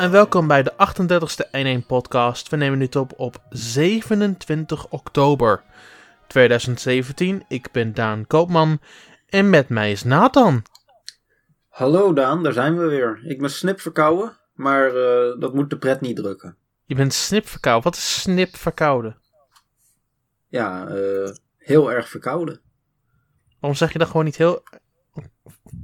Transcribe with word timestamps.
en 0.00 0.10
welkom 0.10 0.46
bij 0.46 0.62
de 0.62 0.72
38e 0.72 1.80
1-1 1.82 1.86
podcast. 1.86 2.48
We 2.48 2.56
nemen 2.56 2.78
dit 2.78 2.96
op 2.96 3.12
op 3.16 3.42
27 3.50 4.88
oktober 4.88 5.62
2017. 6.26 7.44
Ik 7.48 7.70
ben 7.72 7.94
Daan 7.94 8.26
Koopman 8.26 8.80
en 9.28 9.50
met 9.50 9.68
mij 9.68 9.90
is 9.90 10.04
Nathan. 10.04 10.62
Hallo 11.68 12.12
Daan, 12.12 12.42
daar 12.42 12.52
zijn 12.52 12.78
we 12.78 12.86
weer. 12.86 13.20
Ik 13.24 13.40
ben 13.40 13.50
snip 13.50 13.80
verkouden, 13.80 14.36
maar 14.54 14.86
eh, 14.86 15.40
dat 15.40 15.54
moet 15.54 15.70
de 15.70 15.78
pret 15.78 16.00
niet 16.00 16.16
drukken. 16.16 16.56
Je 16.84 16.94
bent 16.94 17.12
snip 17.14 17.48
verkouden. 17.48 17.84
Wat 17.84 17.96
is 17.96 18.20
snip 18.20 18.56
verkouden? 18.56 19.16
Ja, 20.48 20.86
eh, 20.88 21.30
heel 21.56 21.92
erg 21.92 22.08
verkouden. 22.08 22.60
Waarom 23.60 23.78
zeg 23.78 23.92
je 23.92 23.98
dat 23.98 24.06
gewoon 24.08 24.24
niet 24.24 24.36
heel... 24.36 24.62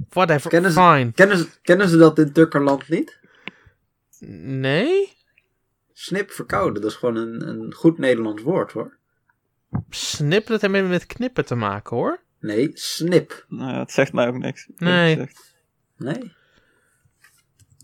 Whatever, 0.09 0.49
Kennen 0.49 0.71
ze- 0.71 0.79
fine. 0.79 1.11
Kennen 1.11 1.37
ze, 1.37 1.47
kennen 1.61 1.87
ze 1.89 1.97
dat 1.97 2.19
in 2.19 2.31
Tukkerland 2.31 2.89
niet? 2.89 3.25
Nee? 4.19 5.15
Snip 5.93 6.31
verkouden, 6.31 6.81
dat 6.81 6.91
is 6.91 6.97
gewoon 6.97 7.15
een, 7.15 7.47
een 7.47 7.73
goed 7.73 7.97
Nederlands 7.97 8.41
woord 8.41 8.71
hoor. 8.71 8.97
Snip, 9.89 10.47
dat 10.47 10.61
heeft 10.61 10.87
met 10.87 11.05
knippen 11.05 11.45
te 11.45 11.55
maken 11.55 11.95
hoor. 11.97 12.19
Nee, 12.39 12.71
snip. 12.73 13.45
Nou, 13.47 13.71
ja, 13.71 13.79
het 13.79 13.91
zegt 13.91 14.13
mij 14.13 14.27
ook 14.27 14.37
niks. 14.37 14.67
Nee. 14.75 15.29
Nee. 15.97 16.33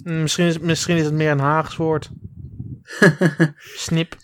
Mm, 0.04 0.22
Misschien 0.22 0.46
is, 0.46 0.60
misschien 0.60 0.98
is 0.98 1.06
het 1.06 1.14
meer 1.14 1.32
een 1.32 1.40
Haags 1.40 1.76
woord. 1.76 2.10
Snip. 3.58 4.16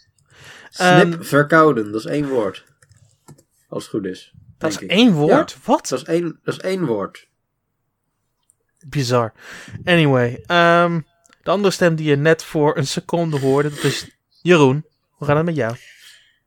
Ehm, 0.71 1.01
Snip 1.01 1.25
verkouden, 1.25 1.91
dat 1.91 2.01
is 2.01 2.05
één 2.05 2.27
woord. 2.27 2.65
Als 3.67 3.83
het 3.83 3.91
goed 3.91 4.05
is. 4.05 4.33
Dat 4.57 4.69
is 4.69 4.79
ik. 4.79 4.89
één 4.89 5.13
woord? 5.13 5.57
Wat? 5.63 5.87
Dat 5.87 5.99
is 5.99 6.05
één, 6.05 6.39
dat 6.43 6.53
is 6.53 6.59
één 6.59 6.85
woord. 6.85 7.27
Bizar. 8.87 9.33
Anyway, 9.83 10.43
ehm, 10.45 10.99
de 11.49 11.55
andere 11.55 11.73
stem 11.73 11.95
die 11.95 12.09
je 12.09 12.15
net 12.15 12.43
voor 12.43 12.77
een 12.77 12.87
seconde 12.87 13.39
hoorde, 13.39 13.69
dat 13.69 13.83
is 13.83 14.07
Jeroen. 14.41 14.85
Hoe 15.09 15.27
gaat 15.27 15.35
het 15.35 15.45
met 15.45 15.55
jou? 15.55 15.75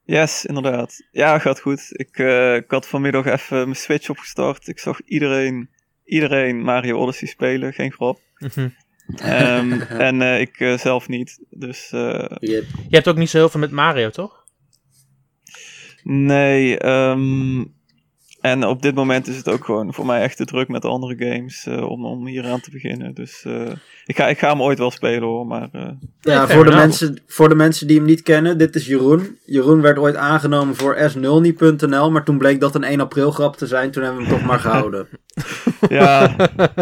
Yes, 0.04 0.44
inderdaad. 0.44 1.06
Ja, 1.10 1.38
gaat 1.38 1.60
goed. 1.60 1.86
Ik, 1.90 2.18
eh, 2.18 2.54
ik 2.54 2.70
had 2.70 2.86
vanmiddag 2.86 3.24
even 3.24 3.56
mijn 3.56 3.76
Switch 3.76 4.10
opgestart. 4.10 4.68
Ik 4.68 4.78
zag 4.78 5.00
iedereen, 5.04 5.70
iedereen 6.04 6.62
Mario 6.62 6.98
Odyssey 6.98 7.28
spelen, 7.28 7.72
geen 7.72 7.92
grap. 7.92 8.20
Mhm. 8.38 8.68
Ehm, 9.16 9.80
en 10.08 10.22
eh, 10.22 10.40
ik 10.40 10.60
eh, 10.60 10.78
zelf 10.78 11.08
niet. 11.08 11.38
Dus 11.50 11.92
eh, 11.92 12.24
Rip. 12.28 12.64
Je 12.88 12.94
hebt 12.96 13.08
ook 13.08 13.16
niet 13.16 13.30
zo 13.30 13.38
heel 13.38 13.48
veel 13.48 13.60
met 13.60 13.70
Mario, 13.70 14.10
toch? 14.10 14.44
nee. 16.02 16.78
ehm, 16.78 17.64
en 18.42 18.64
op 18.66 18.82
dit 18.82 18.94
moment 18.94 19.26
is 19.28 19.36
het 19.36 19.48
ook 19.48 19.64
gewoon 19.64 19.94
voor 19.94 20.06
mij 20.06 20.22
echt 20.22 20.36
te 20.36 20.44
druk 20.44 20.68
met 20.68 20.84
andere 20.84 21.14
games 21.30 21.66
eh, 21.66 21.88
om, 21.90 22.04
om 22.06 22.26
hier 22.26 22.44
aan 22.46 22.60
te 22.60 22.70
beginnen. 22.70 23.14
Dus 23.14 23.44
eh, 23.44 23.72
ik, 24.04 24.16
ga, 24.16 24.28
ik 24.28 24.38
ga 24.38 24.48
hem 24.50 24.62
ooit 24.62 24.78
wel 24.78 24.90
spelen 24.90 25.22
hoor, 25.28 25.46
maar 25.46 25.68
eh, 25.72 25.90
Ja, 26.20 26.46
voor 26.48 26.64
de, 26.64 26.70
enough. 26.70 26.76
mensen, 26.76 27.22
voor 27.26 27.48
de 27.48 27.54
mensen 27.54 27.86
die 27.86 27.96
hem 27.96 28.06
niet 28.06 28.22
kennen, 28.22 28.58
dit 28.58 28.74
is 28.74 28.86
Jeroen. 28.86 29.38
Jeroen 29.44 29.80
werd 29.80 29.98
ooit 29.98 30.16
aangenomen 30.16 30.76
voor 30.76 30.96
s0nie.nl, 31.10 32.10
maar 32.10 32.24
toen 32.24 32.38
bleek 32.38 32.60
dat 32.60 32.74
een 32.74 32.84
1 32.84 33.00
april 33.00 33.30
grap 33.30 33.56
te 33.56 33.66
zijn. 33.66 33.90
Toen 33.90 34.02
hebben 34.02 34.22
we 34.22 34.28
hem 34.28 34.36
toch 34.38 34.46
maar 34.46 34.60
gehouden. 34.68 35.08
ja, 35.88 36.36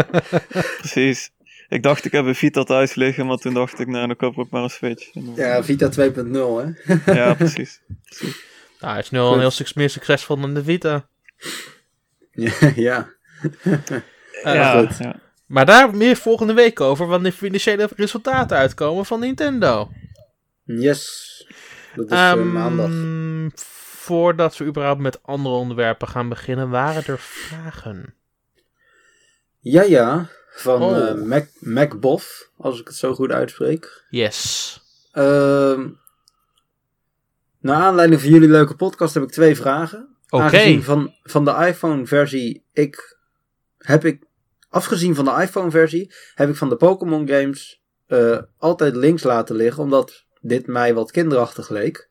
precies. 0.78 1.30
Ik 1.68 1.82
dacht 1.82 2.04
ik 2.04 2.12
heb 2.12 2.24
een 2.24 2.34
Vita 2.34 2.62
thuis 2.62 2.94
liggen, 2.94 3.26
maar 3.26 3.36
toen 3.36 3.54
dacht 3.54 3.78
ik 3.80 3.86
nou 3.86 4.06
dan 4.06 4.16
koop 4.16 4.32
ik 4.32 4.38
ook 4.38 4.50
maar 4.50 4.62
een 4.62 4.70
Switch. 4.70 5.10
Dan- 5.12 5.32
Ja, 5.36 5.62
Vita 5.64 5.88
2.0 5.88 5.94
hè. 6.84 7.12
ja 7.12 7.34
precies. 7.34 7.80
Nou, 8.80 8.92
hij 8.92 9.02
is 9.02 9.10
nu 9.10 9.18
al 9.18 9.32
een 9.34 9.40
heel 9.40 9.50
suc- 9.50 9.72
meer 9.74 9.90
succesvol 9.90 10.40
dan 10.40 10.54
de 10.54 10.64
Vita. 10.64 11.08
Ja, 12.32 12.52
ja. 12.74 13.08
Ja, 14.44 14.78
goed. 14.86 14.96
ja. 14.98 15.20
Maar 15.46 15.66
daar 15.66 15.96
meer 15.96 16.16
volgende 16.16 16.52
week 16.52 16.80
over, 16.80 17.06
wanneer 17.06 17.30
de 17.30 17.36
financiële 17.36 17.88
resultaten 17.96 18.56
uitkomen 18.56 19.06
van 19.06 19.20
Nintendo. 19.20 19.90
Yes. 20.64 21.28
Dat 21.94 22.06
is 22.10 22.12
eh, 22.16 22.30
Ehm, 22.30 22.52
maandag. 22.52 22.90
Voordat 23.96 24.56
we 24.56 24.64
überhaupt 24.64 25.00
met 25.00 25.22
andere 25.22 25.54
onderwerpen 25.54 26.08
gaan 26.08 26.28
beginnen, 26.28 26.70
waren 26.70 27.04
er 27.06 27.18
vragen? 27.18 28.14
Ja, 29.60 29.82
ja. 29.82 30.28
Van 30.50 30.82
Oh. 30.82 31.08
eh, 31.08 31.14
Mac, 31.14 31.48
MacBoff, 31.58 32.50
als 32.56 32.80
ik 32.80 32.86
het 32.86 32.96
zo 32.96 33.14
goed 33.14 33.30
uitspreek. 33.30 34.04
Yes. 34.10 34.80
Ehm 35.12 35.88
naar 37.60 37.82
aanleiding 37.82 38.20
van 38.20 38.30
jullie 38.30 38.48
leuke 38.48 38.74
podcast 38.76 39.14
heb 39.14 39.22
ik 39.22 39.30
twee 39.30 39.56
vragen. 39.56 40.09
Oké. 40.30 40.82
Van, 40.82 41.14
van 41.22 41.44
de 41.44 41.66
iPhone-versie, 41.66 42.64
ik 42.72 43.18
heb 43.78 44.04
ik, 44.04 44.22
afgezien 44.68 45.14
van 45.14 45.24
de 45.24 45.36
iPhone-versie, 45.40 46.12
heb 46.34 46.48
ik 46.48 46.56
van 46.56 46.68
de 46.68 46.76
Pokémon 46.76 47.28
games 47.28 47.82
eh, 48.06 48.38
altijd 48.58 48.96
links 48.96 49.22
laten 49.22 49.56
liggen, 49.56 49.82
omdat 49.82 50.24
dit 50.40 50.66
mij 50.66 50.94
wat 50.94 51.10
kinderachtig 51.10 51.68
leek. 51.68 52.08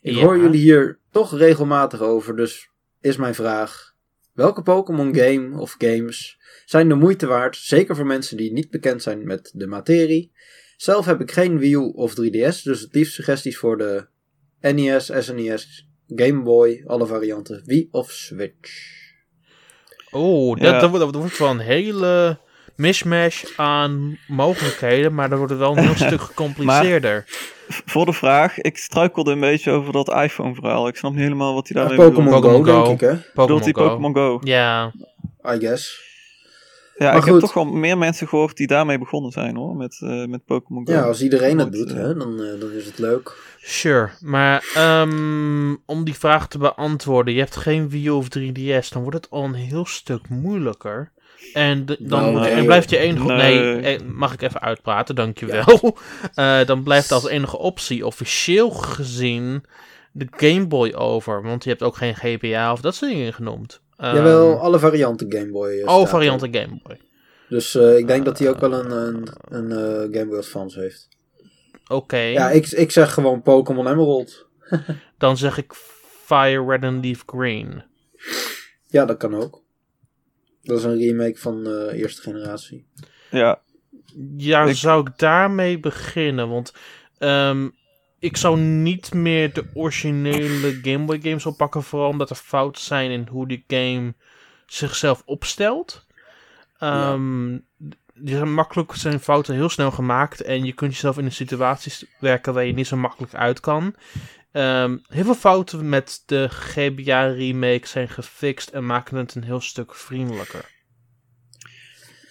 Ik 0.00 0.14
Ja. 0.14 0.20
hoor 0.20 0.38
jullie 0.38 0.60
hier 0.60 0.98
toch 1.10 1.36
regelmatig 1.38 2.00
over, 2.00 2.36
dus 2.36 2.68
is 3.00 3.16
mijn 3.16 3.34
vraag: 3.34 3.94
welke 4.32 4.62
Pokémon 4.62 5.14
game 5.14 5.58
of 5.58 5.74
games 5.78 6.38
zijn 6.64 6.88
de 6.88 6.94
moeite 6.94 7.26
waard, 7.26 7.56
zeker 7.56 7.96
voor 7.96 8.06
mensen 8.06 8.36
die 8.36 8.52
niet 8.52 8.70
bekend 8.70 9.02
zijn 9.02 9.26
met 9.26 9.50
de 9.54 9.66
materie? 9.66 10.32
Zelf 10.76 11.04
heb 11.06 11.20
ik 11.20 11.30
geen 11.30 11.58
Wii 11.58 11.72
U 11.72 11.76
of 11.94 12.12
3DS, 12.12 12.62
dus 12.62 12.80
het 12.80 12.94
liefst 12.94 13.14
suggesties 13.14 13.58
voor 13.58 13.78
de 13.78 14.06
NES, 14.60 15.10
SNES, 15.18 15.88
Game 16.16 16.42
Boy, 16.42 16.82
alle 16.86 17.06
varianten, 17.06 17.62
Wii 17.64 17.88
of 17.90 18.10
Switch. 18.10 18.98
Oh, 20.10 20.56
dat, 20.56 20.64
Ja. 20.72 20.78
dat, 20.80 20.90
wordt- 20.90 21.04
dat 21.04 21.14
wordt 21.22 21.38
wel 21.38 21.50
een 21.50 21.58
hele 21.58 22.38
mishmash 22.76 23.44
aan 23.56 24.18
mogelijkheden, 24.28 25.14
maar 25.14 25.28
dat 25.28 25.38
wordt 25.38 25.56
wel 25.56 25.76
een 25.76 25.84
heel 25.84 25.94
stuk 26.06 26.20
gecompliceerder. 26.20 27.24
Voor 27.84 28.04
de 28.06 28.12
vraag, 28.12 28.58
ik 28.58 28.76
struikelde 28.78 29.32
een 29.32 29.40
beetje 29.40 29.70
over 29.70 29.92
dat 29.92 30.08
iPhone-verhaal. 30.14 30.88
Ik 30.88 30.96
snap 30.96 31.12
niet 31.12 31.20
helemaal 31.20 31.54
wat 31.54 31.68
hij 31.68 31.82
Ja, 31.82 31.88
daarmee 31.88 32.06
Pokémon 32.08 32.40
bedoelt. 32.40 32.44
Go, 32.44 32.58
Pokémon 32.58 32.76
Go. 32.84 32.84
denk 32.88 33.00
ik, 33.00 33.08
hè? 33.08 33.42
Bedoelt 33.42 33.64
hij. 33.64 33.72
Pokémon 33.72 34.14
Go? 34.14 34.38
Ja, 34.42 34.92
I 35.54 35.58
guess. 35.58 36.08
Ja, 37.00 37.06
Maar 37.10 37.16
ik 37.18 37.24
heb 37.24 37.38
toch 37.38 37.54
wel 37.54 37.64
meer 37.64 37.98
mensen 37.98 38.28
gehoord 38.28 38.56
die 38.56 38.66
daarmee 38.66 38.98
begonnen 38.98 39.32
zijn 39.32 39.56
hoor, 39.56 39.76
met, 39.76 40.00
eh, 40.04 40.24
met 40.26 40.44
Pokémon 40.44 40.86
Go. 40.86 40.92
Ja, 40.92 41.02
als 41.02 41.22
iedereen 41.22 41.58
het 41.58 41.72
doet, 41.72 41.92
hè, 41.92 42.14
dan, 42.16 42.42
eh, 42.42 42.60
dan 42.60 42.70
is 42.72 42.86
het 42.86 42.98
leuk. 42.98 43.36
sure. 43.62 44.10
Maar 44.20 44.64
ehm, 44.74 45.74
om 45.86 46.04
die 46.04 46.14
vraag 46.14 46.48
te 46.48 46.58
beantwoorden, 46.58 47.34
je 47.34 47.40
hebt 47.40 47.56
geen 47.56 47.88
Wii 47.88 48.06
U 48.06 48.10
of 48.10 48.28
3DS, 48.28 48.88
dan 48.90 49.02
wordt 49.02 49.16
het 49.16 49.30
al 49.30 49.44
een 49.44 49.54
heel 49.54 49.86
stuk 49.86 50.28
moeilijker. 50.28 51.12
En 51.52 51.86
de- 51.86 51.96
dan, 52.00 52.20
Nou, 52.20 52.40
nee, 52.40 52.50
en 52.52 52.64
blijft 52.64 52.90
je 52.90 52.98
enige... 52.98 53.26
Nee, 53.32 53.58
Nee. 53.58 53.96
eh, 53.98 54.06
mag 54.06 54.32
ik 54.32 54.42
even 54.42 54.60
uitpraten, 54.60 55.14
dankjewel. 55.14 55.96
Eh 56.34 56.64
dan 56.66 56.82
blijft 56.82 57.12
als 57.12 57.28
enige 57.28 57.58
optie 57.58 58.06
officieel 58.06 58.70
gezien 58.70 59.64
de 60.12 60.26
Game 60.30 60.66
Boy 60.66 60.92
over. 60.92 61.42
Want 61.42 61.64
je 61.64 61.70
hebt 61.70 61.82
ook 61.82 61.96
geen 61.96 62.14
GBA 62.16 62.72
of 62.72 62.80
dat 62.80 62.94
soort 62.94 63.10
dingen 63.12 63.32
genoemd. 63.32 63.80
Ehm, 64.00 64.16
Jawel, 64.16 64.58
alle 64.60 64.78
varianten 64.78 65.32
Game 65.32 65.50
Boy. 65.50 65.70
eh, 65.80 65.84
Alle 65.86 66.06
varianten 66.06 66.52
er. 66.52 66.60
Game 66.60 66.80
Boy. 66.82 67.00
Dus 67.48 67.74
eh, 67.74 67.98
ik 67.98 68.06
denk 68.06 68.24
dat 68.24 68.38
hij 68.38 68.48
ook 68.48 68.58
wel 68.60 68.72
een, 68.72 68.90
een, 68.90 69.28
een 69.48 69.70
eh, 69.70 70.18
Game 70.18 70.26
Boy 70.26 70.38
Advance 70.38 70.80
heeft. 70.80 71.08
Oké, 71.88 72.16
Ja, 72.18 72.50
ik, 72.50 72.66
ik 72.70 72.90
zeg 72.90 73.14
gewoon 73.14 73.42
Pokémon 73.42 73.86
Emerald. 73.88 74.46
dan 75.18 75.36
zeg 75.36 75.58
ik 75.58 75.72
Fire 76.24 76.64
Red 76.66 76.84
and 76.84 77.04
Leaf 77.04 77.22
Green. 77.26 77.82
Ja, 78.86 79.04
dat 79.04 79.16
kan 79.16 79.34
ook. 79.34 79.62
Dat 80.62 80.78
is 80.78 80.84
een 80.84 80.98
remake 80.98 81.38
van 81.38 81.64
de 81.64 81.90
eerste 81.94 82.22
generatie. 82.22 82.86
Ja, 83.30 83.60
Ja, 84.36 84.62
Ik- 84.64 84.76
zou 84.76 85.00
ik 85.06 85.18
daarmee 85.18 85.80
beginnen? 85.80 86.48
Want 86.48 86.72
ehm, 87.18 87.68
ik 88.20 88.36
zou 88.36 88.58
niet 88.58 89.14
meer 89.14 89.52
de 89.52 89.64
originele 89.74 90.78
Game 90.82 91.04
Boy 91.04 91.20
games 91.22 91.46
oppakken. 91.46 91.82
Vooral 91.82 92.08
omdat 92.08 92.30
er 92.30 92.36
fouten 92.36 92.82
zijn 92.82 93.10
in 93.10 93.26
hoe 93.30 93.48
die 93.48 93.64
game 93.66 94.14
zichzelf 94.66 95.22
opstelt. 95.26 96.06
Ehm, 96.78 97.58
Die 98.22 98.36
zijn 98.36 98.52
makkelijk, 98.54 98.94
zijn 98.94 99.20
fouten 99.20 99.54
heel 99.54 99.68
snel 99.68 99.90
gemaakt. 99.90 100.40
En 100.42 100.64
je 100.64 100.72
kunt 100.72 100.92
jezelf 100.92 101.18
in 101.18 101.24
een 101.24 101.32
situaties 101.32 102.04
werken 102.18 102.54
waar 102.54 102.64
je 102.64 102.72
niet 102.72 102.86
zo 102.86 102.96
makkelijk 102.96 103.34
uit 103.34 103.60
kan. 103.60 103.94
Ehm, 104.52 104.96
heel 105.06 105.24
veel 105.24 105.34
fouten 105.34 105.88
met 105.88 106.22
de 106.26 106.48
GBA 106.48 107.26
remake 107.26 107.86
zijn 107.86 108.08
gefixt 108.08 108.68
en 108.68 108.86
maken 108.86 109.16
het 109.16 109.34
een 109.34 109.44
heel 109.44 109.60
stuk 109.60 109.94
vriendelijker. 109.94 110.70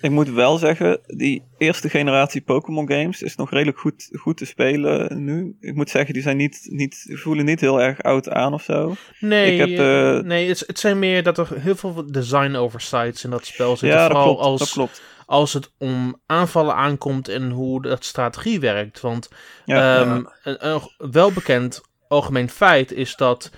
Ik 0.01 0.11
moet 0.11 0.29
wel 0.29 0.57
zeggen, 0.57 0.99
die 1.05 1.43
eerste 1.57 1.89
generatie 1.89 2.41
Pokémon 2.41 2.87
games 2.91 3.21
is 3.21 3.35
nog 3.35 3.51
redelijk 3.51 3.77
goed, 3.77 4.09
goed 4.13 4.37
te 4.37 4.45
spelen 4.45 5.23
nu. 5.23 5.57
Ik 5.59 5.75
moet 5.75 5.89
zeggen, 5.89 6.13
die 6.13 6.23
zijn 6.23 6.37
niet, 6.37 6.59
niet, 6.63 7.09
voelen 7.13 7.45
niet 7.45 7.59
heel 7.59 7.81
erg 7.81 8.01
oud 8.01 8.29
aan 8.29 8.53
of 8.53 8.63
zo. 8.63 8.95
Nee, 9.19 9.51
Ik 9.51 9.59
heb, 9.59 9.79
eh, 9.79 10.17
eh, 10.17 10.23
nee 10.23 10.47
het, 10.47 10.63
het 10.67 10.79
zijn 10.79 10.99
meer 10.99 11.23
dat 11.23 11.37
er 11.37 11.47
heel 11.59 11.75
veel 11.75 12.11
design 12.11 12.55
oversights 12.55 13.23
in 13.23 13.29
dat 13.29 13.45
spel 13.45 13.69
zitten. 13.77 13.87
Ja, 13.87 14.07
dat 14.07 14.11
vooral 14.11 14.35
klopt, 14.35 14.41
als, 14.41 14.59
dat 14.59 14.71
klopt. 14.71 15.01
als 15.25 15.53
het 15.53 15.71
om 15.77 16.21
aanvallen 16.25 16.75
aankomt 16.75 17.27
en 17.27 17.49
hoe 17.49 17.81
dat 17.81 18.05
strategie 18.05 18.59
werkt. 18.59 19.01
Want 19.01 19.29
Ja, 19.65 19.99
ehm, 19.99 20.23
een, 20.43 20.67
een 20.67 21.11
welbekend 21.11 21.81
algemeen 22.07 22.49
feit 22.49 22.91
is 22.91 23.15
dat 23.15 23.51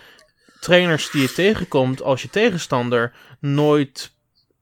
trainers 0.59 1.11
die 1.11 1.21
je 1.21 1.33
tegenkomt 1.33 2.01
als 2.01 2.21
je 2.21 2.29
tegenstander 2.29 3.13
nooit 3.39 4.19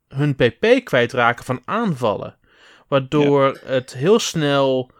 hun 0.10 0.36
pp 0.36 0.82
kwijtraken 0.84 1.46
van 1.46 1.62
aanvallen. 1.66 2.38
Waardoor 2.88 3.60
het 3.66 3.94
heel 3.94 4.20
snel 4.20 4.92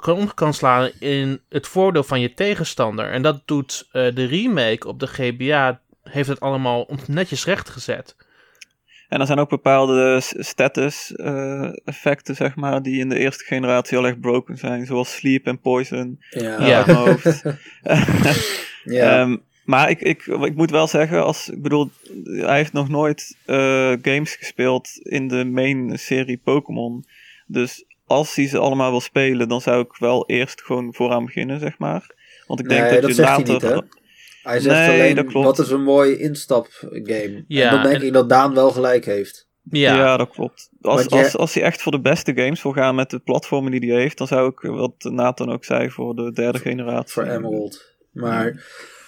kan 0.00 0.16
om 0.16 0.34
kan 0.34 0.54
slaan 0.54 0.90
in 0.98 1.40
het 1.48 1.66
voordeel 1.66 2.04
van 2.04 2.20
je 2.20 2.34
tegenstander. 2.34 3.10
En 3.10 3.22
dat 3.22 3.42
doet 3.44 3.88
eh, 3.92 4.14
de 4.14 4.24
remake 4.24 4.88
op 4.88 5.00
de 5.00 5.06
GBA, 5.06 5.80
heeft 6.02 6.28
het 6.28 6.40
allemaal 6.40 6.88
netjes 7.06 7.44
rechtgezet. 7.44 8.16
En 9.08 9.20
er 9.20 9.26
zijn 9.26 9.38
ook 9.38 9.48
bepaalde 9.48 10.20
status 10.20 11.14
eh, 11.14 11.70
effecten, 11.84 12.34
zeg 12.34 12.54
maar, 12.56 12.82
die 12.82 13.00
in 13.00 13.08
de 13.08 13.18
eerste 13.18 13.44
generatie 13.44 13.98
al 13.98 14.06
echt 14.06 14.20
broken 14.20 14.58
zijn. 14.58 14.86
Zoals 14.86 15.14
sleep 15.14 15.46
en 15.46 15.60
poison 15.60 16.24
Ja. 16.30 16.66
Ja. 16.66 16.76
uit 16.76 16.86
mijn 16.86 16.98
hoofd. 17.08 17.42
ja. 18.98 19.20
Ehm, 19.20 19.36
maar 19.64 19.90
ik, 19.90 20.00
ik, 20.00 20.26
ik 20.26 20.54
moet 20.54 20.70
wel 20.70 20.86
zeggen, 20.86 21.24
als, 21.24 21.48
ik 21.48 21.62
bedoel, 21.62 21.90
hij 22.24 22.56
heeft 22.56 22.72
nog 22.72 22.88
nooit 22.88 23.36
eh, 23.44 23.92
games 24.02 24.34
gespeeld 24.36 24.88
in 25.02 25.28
de 25.28 25.44
main 25.44 25.98
serie 25.98 26.40
Pokémon. 26.44 27.04
Dus 27.46 27.84
als 28.06 28.34
hij 28.34 28.46
ze 28.46 28.58
allemaal 28.58 28.90
wil 28.90 29.00
spelen, 29.00 29.48
dan 29.48 29.60
zou 29.60 29.80
ik 29.80 29.96
wel 29.98 30.26
eerst 30.26 30.62
gewoon 30.62 30.94
vooraan 30.94 31.24
beginnen, 31.24 31.60
zeg 31.60 31.78
maar. 31.78 32.14
Want 32.46 32.60
ik 32.60 32.68
denk 32.68 32.82
nee, 32.82 32.92
dat, 32.92 33.00
dat 33.00 33.10
je 33.10 33.16
zegt 33.16 33.28
later... 33.28 33.44
hij 33.44 33.54
niet, 33.54 33.62
hè? 33.62 34.02
Hij 34.42 34.60
zegt 34.60 34.76
Nee, 34.76 35.00
alleen, 35.00 35.14
dat 35.14 35.26
klopt. 35.26 35.46
wat 35.46 35.58
is 35.58 35.70
een 35.70 35.82
mooi 35.82 36.16
instapgame. 36.16 37.44
Ja, 37.48 37.64
en 37.64 37.74
dan 37.74 37.82
denk 37.82 38.00
en- 38.00 38.06
ik 38.06 38.12
dat 38.12 38.28
Daan 38.28 38.54
wel 38.54 38.70
gelijk 38.70 39.04
heeft. 39.04 39.48
Ja, 39.70 39.96
Ja, 39.96 40.16
dat 40.16 40.30
klopt. 40.30 40.70
Als, 40.80 41.08
als, 41.08 41.36
als 41.36 41.54
hij 41.54 41.62
echt 41.62 41.82
voor 41.82 41.92
de 41.92 42.00
beste 42.00 42.32
games 42.34 42.62
wil 42.62 42.72
gaan 42.72 42.94
met 42.94 43.10
de 43.10 43.18
platformen 43.18 43.70
die 43.70 43.92
hij 43.92 44.00
heeft, 44.00 44.18
dan 44.18 44.26
zou 44.26 44.48
ik, 44.50 44.60
wat 44.60 44.94
Nathan 44.98 45.52
ook 45.52 45.64
zei, 45.64 45.90
voor 45.90 46.14
de 46.14 46.32
derde 46.32 46.58
generatie. 46.58 47.12
Voor 47.12 47.22
Emerald. 47.22 47.94
Maar, 48.12 48.64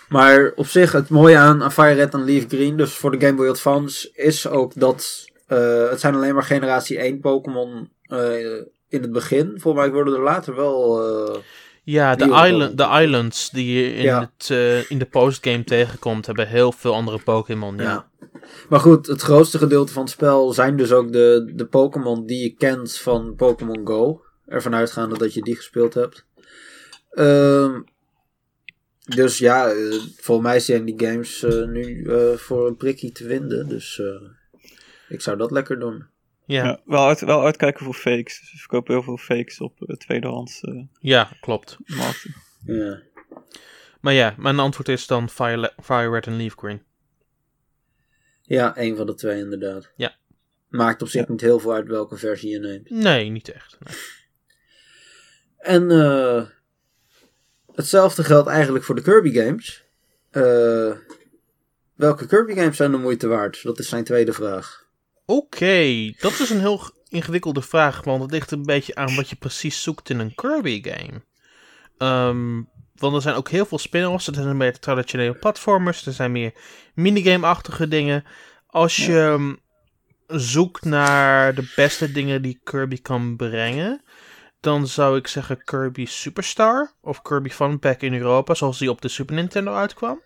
maar 0.09 0.53
op 0.55 0.67
zich, 0.67 0.93
het 0.93 1.09
mooie 1.09 1.37
aan, 1.37 1.73
Fire 1.73 1.93
Red 1.95 2.15
en 2.15 2.25
Leaf 2.25 2.45
Green, 2.49 2.77
dus 2.77 2.93
voor 2.95 3.11
de 3.19 3.27
Game 3.27 3.37
Boy 3.37 3.49
Advance, 3.49 4.11
is 4.15 4.49
ook 4.49 4.73
dat 4.75 5.25
eh, 5.47 5.89
het 5.91 6.01
zijn 6.01 6.15
alleen 6.15 6.35
maar 6.35 6.43
generatie 6.43 6.99
1 6.99 7.21
Pokémon 7.21 7.89
eh, 8.03 8.57
in 8.89 9.03
het 9.03 9.13
begin. 9.13 9.53
Volgens 9.57 9.85
mij 9.85 9.93
worden 9.93 10.15
er 10.15 10.21
later 10.23 10.55
wel... 10.57 11.03
eh, 11.35 11.37
ja 11.83 12.15
de, 12.17 12.25
island, 12.25 12.79
de 12.79 12.99
islands 13.03 13.51
die 13.51 13.73
je 13.83 13.95
in, 13.95 14.03
Ja. 14.03 14.31
het, 14.37 14.51
in 14.89 14.99
de 14.99 15.05
postgame 15.11 15.65
tegenkomt, 15.65 16.27
hebben 16.27 16.49
heel 16.49 16.73
veel 16.73 16.95
andere 16.95 17.19
Pokémon. 17.25 17.77
Ja. 17.77 17.83
Ja. 17.83 18.07
Maar 18.69 18.81
goed, 18.81 19.07
het 19.07 19.23
grootste 19.23 19.59
gedeelte 19.59 19.93
van 19.93 20.03
het 20.03 20.11
spel 20.11 20.53
zijn 20.53 20.77
dus 20.77 20.93
ook 20.93 21.13
de, 21.13 21.53
de 21.55 21.67
Pokémon 21.67 22.27
die 22.27 22.43
je 22.43 22.55
kent 22.55 22.97
van 22.99 23.35
Pokémon 23.37 23.81
Go. 23.87 24.21
Ervan 24.47 24.75
uitgaande 24.75 25.19
dat 25.19 25.35
je 25.35 25.43
die 25.43 25.57
gespeeld 25.57 25.95
hebt. 25.95 26.27
Ehm, 27.11 27.81
dus 29.07 29.39
ja, 29.39 29.69
eh, 29.71 29.93
volgens 30.17 30.49
mij 30.49 30.61
zijn 30.61 30.85
die 30.85 31.07
games 31.07 31.43
eh, 31.43 31.65
nu 31.67 32.05
eh, 32.05 32.33
voor 32.37 32.67
een 32.67 32.77
prikkie 32.77 33.13
te 33.13 33.25
vinden. 33.27 33.69
Dus 33.69 33.99
eh, 34.01 34.31
ik 35.09 35.21
zou 35.21 35.37
dat 35.37 35.51
lekker 35.51 35.79
doen. 35.79 36.07
Ja. 36.47 36.65
Ja, 36.65 36.81
wel, 36.85 37.07
uit, 37.07 37.21
wel 37.21 37.45
uitkijken 37.45 37.85
voor 37.85 37.95
fakes. 37.95 38.35
Ze 38.51 38.57
verkopen 38.59 38.95
heel 38.95 39.03
veel 39.03 39.17
fakes 39.17 39.61
op 39.61 39.83
eh, 39.83 39.97
tweedehands 39.97 40.61
eh 40.61 40.83
ja, 41.01 41.31
klopt. 41.41 41.77
markten. 41.87 42.35
Ja. 42.65 43.03
Maar 44.01 44.13
ja, 44.15 44.35
mijn 44.39 44.59
antwoord 44.59 44.89
is 44.89 45.07
dan 45.07 45.29
Fire, 45.31 45.73
Fire 45.83 46.11
Red 46.11 46.27
en 46.27 46.37
Leaf 46.37 46.55
Green. 46.57 46.83
ja, 48.43 48.79
een 48.79 48.97
van 48.97 49.07
de 49.07 49.15
twee 49.15 49.39
inderdaad. 49.39 49.91
Ja. 49.97 50.15
Maakt 50.69 51.03
op 51.03 51.09
zich 51.09 51.27
Ja. 51.27 51.31
niet 51.33 51.41
heel 51.41 51.59
veel 51.59 51.73
uit 51.73 51.87
welke 51.89 52.17
versie 52.17 52.51
je 52.51 52.59
neemt. 52.59 52.91
Nee, 52.91 53.29
niet 53.31 53.49
echt. 53.53 53.77
Nee. 53.81 53.97
En 55.59 55.91
eh, 55.91 56.47
hetzelfde 57.77 58.25
geldt 58.25 58.49
eigenlijk 58.49 58.85
voor 58.85 58.95
de 58.95 59.03
Kirby 59.03 59.33
games. 59.33 59.85
Eh, 60.31 60.93
welke 61.95 62.27
Kirby 62.27 62.55
games 62.55 62.77
zijn 62.77 62.91
de 62.91 62.97
moeite 62.97 63.27
waard? 63.27 63.63
Dat 63.63 63.79
is 63.79 63.89
zijn 63.89 64.05
tweede 64.05 64.33
vraag. 64.33 64.85
Oké, 65.27 66.13
dat 66.19 66.33
is 66.33 66.51
een 66.51 66.61
heel 66.61 66.91
ingewikkelde 67.09 67.63
vraag, 67.63 68.05
want 68.05 68.23
het 68.23 68.31
ligt 68.31 68.51
een 68.51 68.63
beetje 68.63 68.95
aan 68.95 69.15
wat 69.15 69.29
je 69.31 69.37
precies 69.37 69.83
zoekt 69.83 70.11
in 70.11 70.19
een 70.19 70.35
Kirby-game. 70.35 71.23
Ehm, 71.99 72.63
want 72.95 73.15
er 73.15 73.23
zijn 73.23 73.35
ook 73.35 73.49
heel 73.49 73.67
veel 73.67 73.79
spin-offs, 73.79 74.27
er 74.27 74.35
zijn 74.35 74.57
meer 74.57 74.79
traditionele 74.79 75.35
platformers, 75.35 76.07
er 76.07 76.13
zijn 76.13 76.33
meer 76.33 76.53
minigame-achtige 76.95 77.89
dingen. 77.89 78.25
Als 78.67 78.97
je 78.97 79.21
ehm, 79.21 79.55
zoekt 80.41 80.85
naar 80.85 81.55
de 81.55 81.73
beste 81.77 82.13
dingen 82.13 82.43
die 82.43 82.61
Kirby 82.65 83.03
kan 83.03 83.37
brengen, 83.37 84.03
dan 84.67 84.87
zou 84.87 85.17
ik 85.19 85.27
zeggen 85.27 85.65
Kirby 85.65 86.07
Superstar 86.07 86.93
of 87.01 87.23
Kirby 87.23 87.49
Fun 87.49 87.79
Pack 87.79 88.01
in 88.01 88.15
Europa, 88.15 88.55
zoals 88.55 88.79
die 88.79 88.91
op 88.91 89.01
de 89.01 89.09
Super 89.09 89.35
Nintendo 89.35 89.75
uitkwam. 89.75 90.21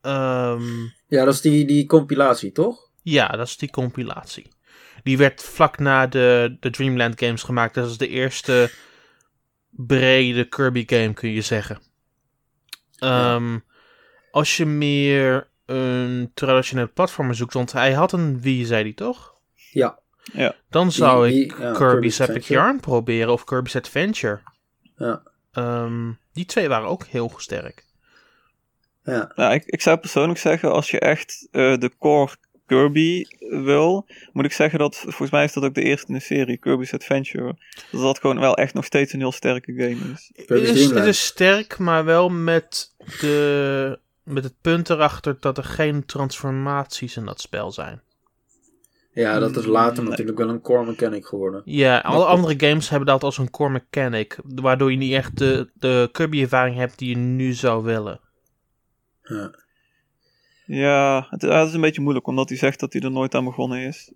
Ehm 0.00 0.62
Ja, 1.08 1.24
dat 1.24 1.34
is 1.34 1.40
die, 1.40 1.66
die 1.66 1.86
compilatie, 1.86 2.52
toch? 2.52 2.88
ja, 3.02 3.28
dat 3.28 3.46
is 3.46 3.56
die 3.56 3.70
compilatie. 3.70 4.48
Die 5.02 5.16
werd 5.18 5.42
vlak 5.42 5.78
na 5.78 6.06
de, 6.06 6.56
de 6.60 6.70
Dreamland 6.70 7.20
games 7.20 7.42
gemaakt. 7.42 7.74
Dat 7.74 7.90
is 7.90 7.98
de 7.98 8.08
eerste 8.08 8.70
brede 9.70 10.48
Kirby 10.48 10.82
game, 10.86 11.12
kun 11.14 11.30
je 11.30 11.40
zeggen. 11.42 11.78
Ehm, 12.98 13.58
Als 14.30 14.56
je 14.56 14.66
meer 14.66 15.48
een 15.66 16.30
traditionele 16.34 16.86
platformer 16.88 17.34
zoekt, 17.34 17.52
want 17.54 17.72
hij 17.72 17.92
had 17.92 18.12
een 18.12 18.40
Wii, 18.40 18.64
zei 18.64 18.82
hij 18.82 18.92
toch? 18.92 19.34
Ja. 19.70 19.98
Dan 20.70 20.92
zou 20.92 21.28
Die- 21.28 21.42
ik 21.42 21.56
die- 21.56 21.64
ja, 21.64 21.72
Kirby's 21.72 22.16
Kirby's 22.16 22.18
Epic. 22.36 22.48
Yarn 22.48 22.80
proberen 22.80 23.32
of 23.32 23.44
Kirby's 23.44 23.76
Adventure. 23.76 24.40
Ja. 24.96 25.22
Ehm, 25.52 26.10
die 26.32 26.44
twee 26.44 26.68
waren 26.68 26.88
ook 26.88 27.04
heel 27.06 27.32
sterk. 27.36 27.84
Ja. 29.04 29.32
Nou, 29.34 29.54
ik, 29.54 29.64
ik 29.64 29.80
zou 29.80 29.96
persoonlijk 29.98 30.38
zeggen, 30.38 30.72
als 30.72 30.90
je 30.90 31.00
echt 31.00 31.48
eh, 31.50 31.76
de 31.78 31.90
core 31.98 32.32
Kirby 32.66 33.24
wil, 33.48 34.06
moet 34.32 34.44
ik 34.44 34.52
zeggen 34.52 34.78
dat, 34.78 34.96
volgens 34.96 35.30
mij 35.30 35.44
is 35.44 35.52
dat 35.52 35.64
ook 35.64 35.74
de 35.74 35.82
eerste 35.82 36.08
in 36.08 36.14
de 36.14 36.20
serie, 36.20 36.56
Kirby's 36.56 36.94
Adventure, 36.94 37.56
dat 37.92 38.00
dat 38.00 38.18
gewoon 38.18 38.40
wel 38.40 38.56
echt 38.56 38.74
nog 38.74 38.84
steeds 38.84 39.12
een 39.12 39.18
heel 39.20 39.32
sterke 39.32 39.72
game 39.72 40.12
is. 40.12 40.30
Het 40.46 40.50
is, 40.50 40.90
het 40.90 41.04
is 41.04 41.24
sterk, 41.26 41.78
maar 41.78 42.04
wel 42.04 42.28
met, 42.28 42.94
de, 43.20 43.98
met 44.22 44.44
het 44.44 44.54
punt 44.60 44.90
erachter 44.90 45.36
dat 45.40 45.58
er 45.58 45.64
geen 45.64 46.04
transformaties 46.06 47.16
in 47.16 47.24
dat 47.24 47.40
spel 47.40 47.72
zijn. 47.72 48.00
Ja, 49.22 49.38
dat 49.38 49.56
is 49.56 49.64
later 49.66 50.00
Nee. 50.02 50.10
natuurlijk 50.10 50.38
wel 50.38 50.48
een 50.48 50.60
core 50.60 50.84
mechanic 50.86 51.26
geworden. 51.26 51.62
Ja, 51.64 51.98
alle 51.98 52.24
andere 52.24 52.54
games 52.68 52.88
hebben 52.88 53.08
dat 53.08 53.22
als 53.22 53.38
een 53.38 53.50
core 53.50 53.70
mechanic, 53.70 54.38
waardoor 54.44 54.90
je 54.90 54.96
niet 54.96 55.12
echt 55.12 55.38
de, 55.38 55.70
de 55.74 56.08
Kirby-ervaring 56.12 56.76
hebt 56.76 56.98
die 56.98 57.08
je 57.08 57.16
nu 57.16 57.52
zou 57.52 57.84
willen. 57.84 58.20
Ja. 59.22 59.50
Ja, 60.66 61.26
het, 61.30 61.42
het 61.42 61.68
is 61.68 61.74
een 61.74 61.80
beetje 61.80 62.00
moeilijk, 62.00 62.26
omdat 62.26 62.48
hij 62.48 62.58
zegt 62.58 62.80
dat 62.80 62.92
hij 62.92 63.02
er 63.02 63.10
nooit 63.10 63.34
aan 63.34 63.44
begonnen 63.44 63.78
is. 63.80 64.12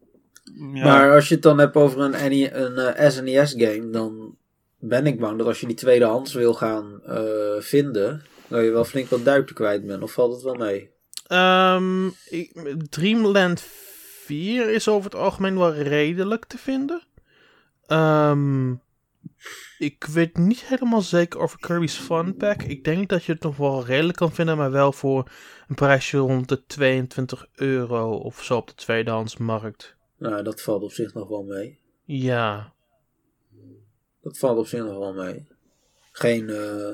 Ja, 0.75 0.85
Maar 0.85 1.15
als 1.15 1.29
je 1.29 1.35
het 1.35 1.43
dan 1.43 1.59
hebt 1.59 1.75
over 1.75 2.01
een, 2.01 2.11
NE 2.31 2.53
een 2.55 2.77
eh, 2.77 3.11
SNES 3.11 3.55
game, 3.59 3.91
dan 3.91 4.37
ben 4.79 5.07
ik 5.07 5.21
bang 5.21 5.39
dat 5.39 5.47
als 5.47 5.61
je 5.61 5.67
die 5.67 5.77
tweedehands 5.77 6.35
wil 6.35 6.55
gaan 6.55 7.01
eh, 7.07 7.21
vinden, 7.59 8.23
dat 8.49 8.65
je 8.65 8.71
wel 8.71 8.85
flink 8.85 9.09
wat 9.09 9.25
duiten 9.25 9.55
kwijt 9.55 9.87
bent. 9.87 10.03
Of 10.03 10.13
valt 10.13 10.33
het 10.35 10.43
wel 10.43 10.55
mee? 10.55 10.91
Ehm, 11.27 12.07
ik- 12.29 12.77
Dreamland 12.89 13.61
4 13.61 13.90
is 14.39 14.89
over 14.89 15.11
het 15.11 15.21
algemeen 15.21 15.59
wel 15.59 15.75
redelijk 15.75 16.45
te 16.45 16.59
vinden. 16.59 17.03
Ehm, 17.87 18.73
ik 19.79 20.05
weet 20.05 20.37
niet 20.37 20.65
helemaal 20.65 21.01
zeker 21.01 21.41
over 21.41 21.59
Kirby's 21.59 21.97
Fun 21.97 22.37
Pack. 22.37 22.63
Ik 22.63 22.85
denk 22.85 23.09
dat 23.09 23.25
je 23.25 23.33
het 23.33 23.43
nog 23.43 23.57
wel 23.57 23.85
redelijk 23.85 24.19
kan 24.19 24.33
vinden, 24.33 24.57
maar 24.57 24.71
wel 24.71 24.93
voor 24.93 25.31
een 25.69 25.75
prijsje 25.75 26.19
rond 26.19 26.49
de 26.49 26.67
22 26.67 27.47
euro 27.55 28.17
of 28.17 28.43
zo 28.45 28.57
op 28.57 28.69
de 28.69 28.75
tweedehandsmarkt. 28.75 29.97
Nou, 30.19 30.43
dat 30.43 30.61
valt 30.61 30.83
op 30.83 30.93
zich 30.93 31.15
nog 31.15 31.29
wel 31.29 31.43
mee. 31.43 31.79
Ja, 32.05 32.73
Dat 34.23 34.39
valt 34.39 34.59
op 34.59 34.67
zich 34.67 34.85
nog 34.85 34.99
wel 34.99 35.15
mee. 35.15 35.47
Geen, 36.13 36.49
eh, 36.49 36.93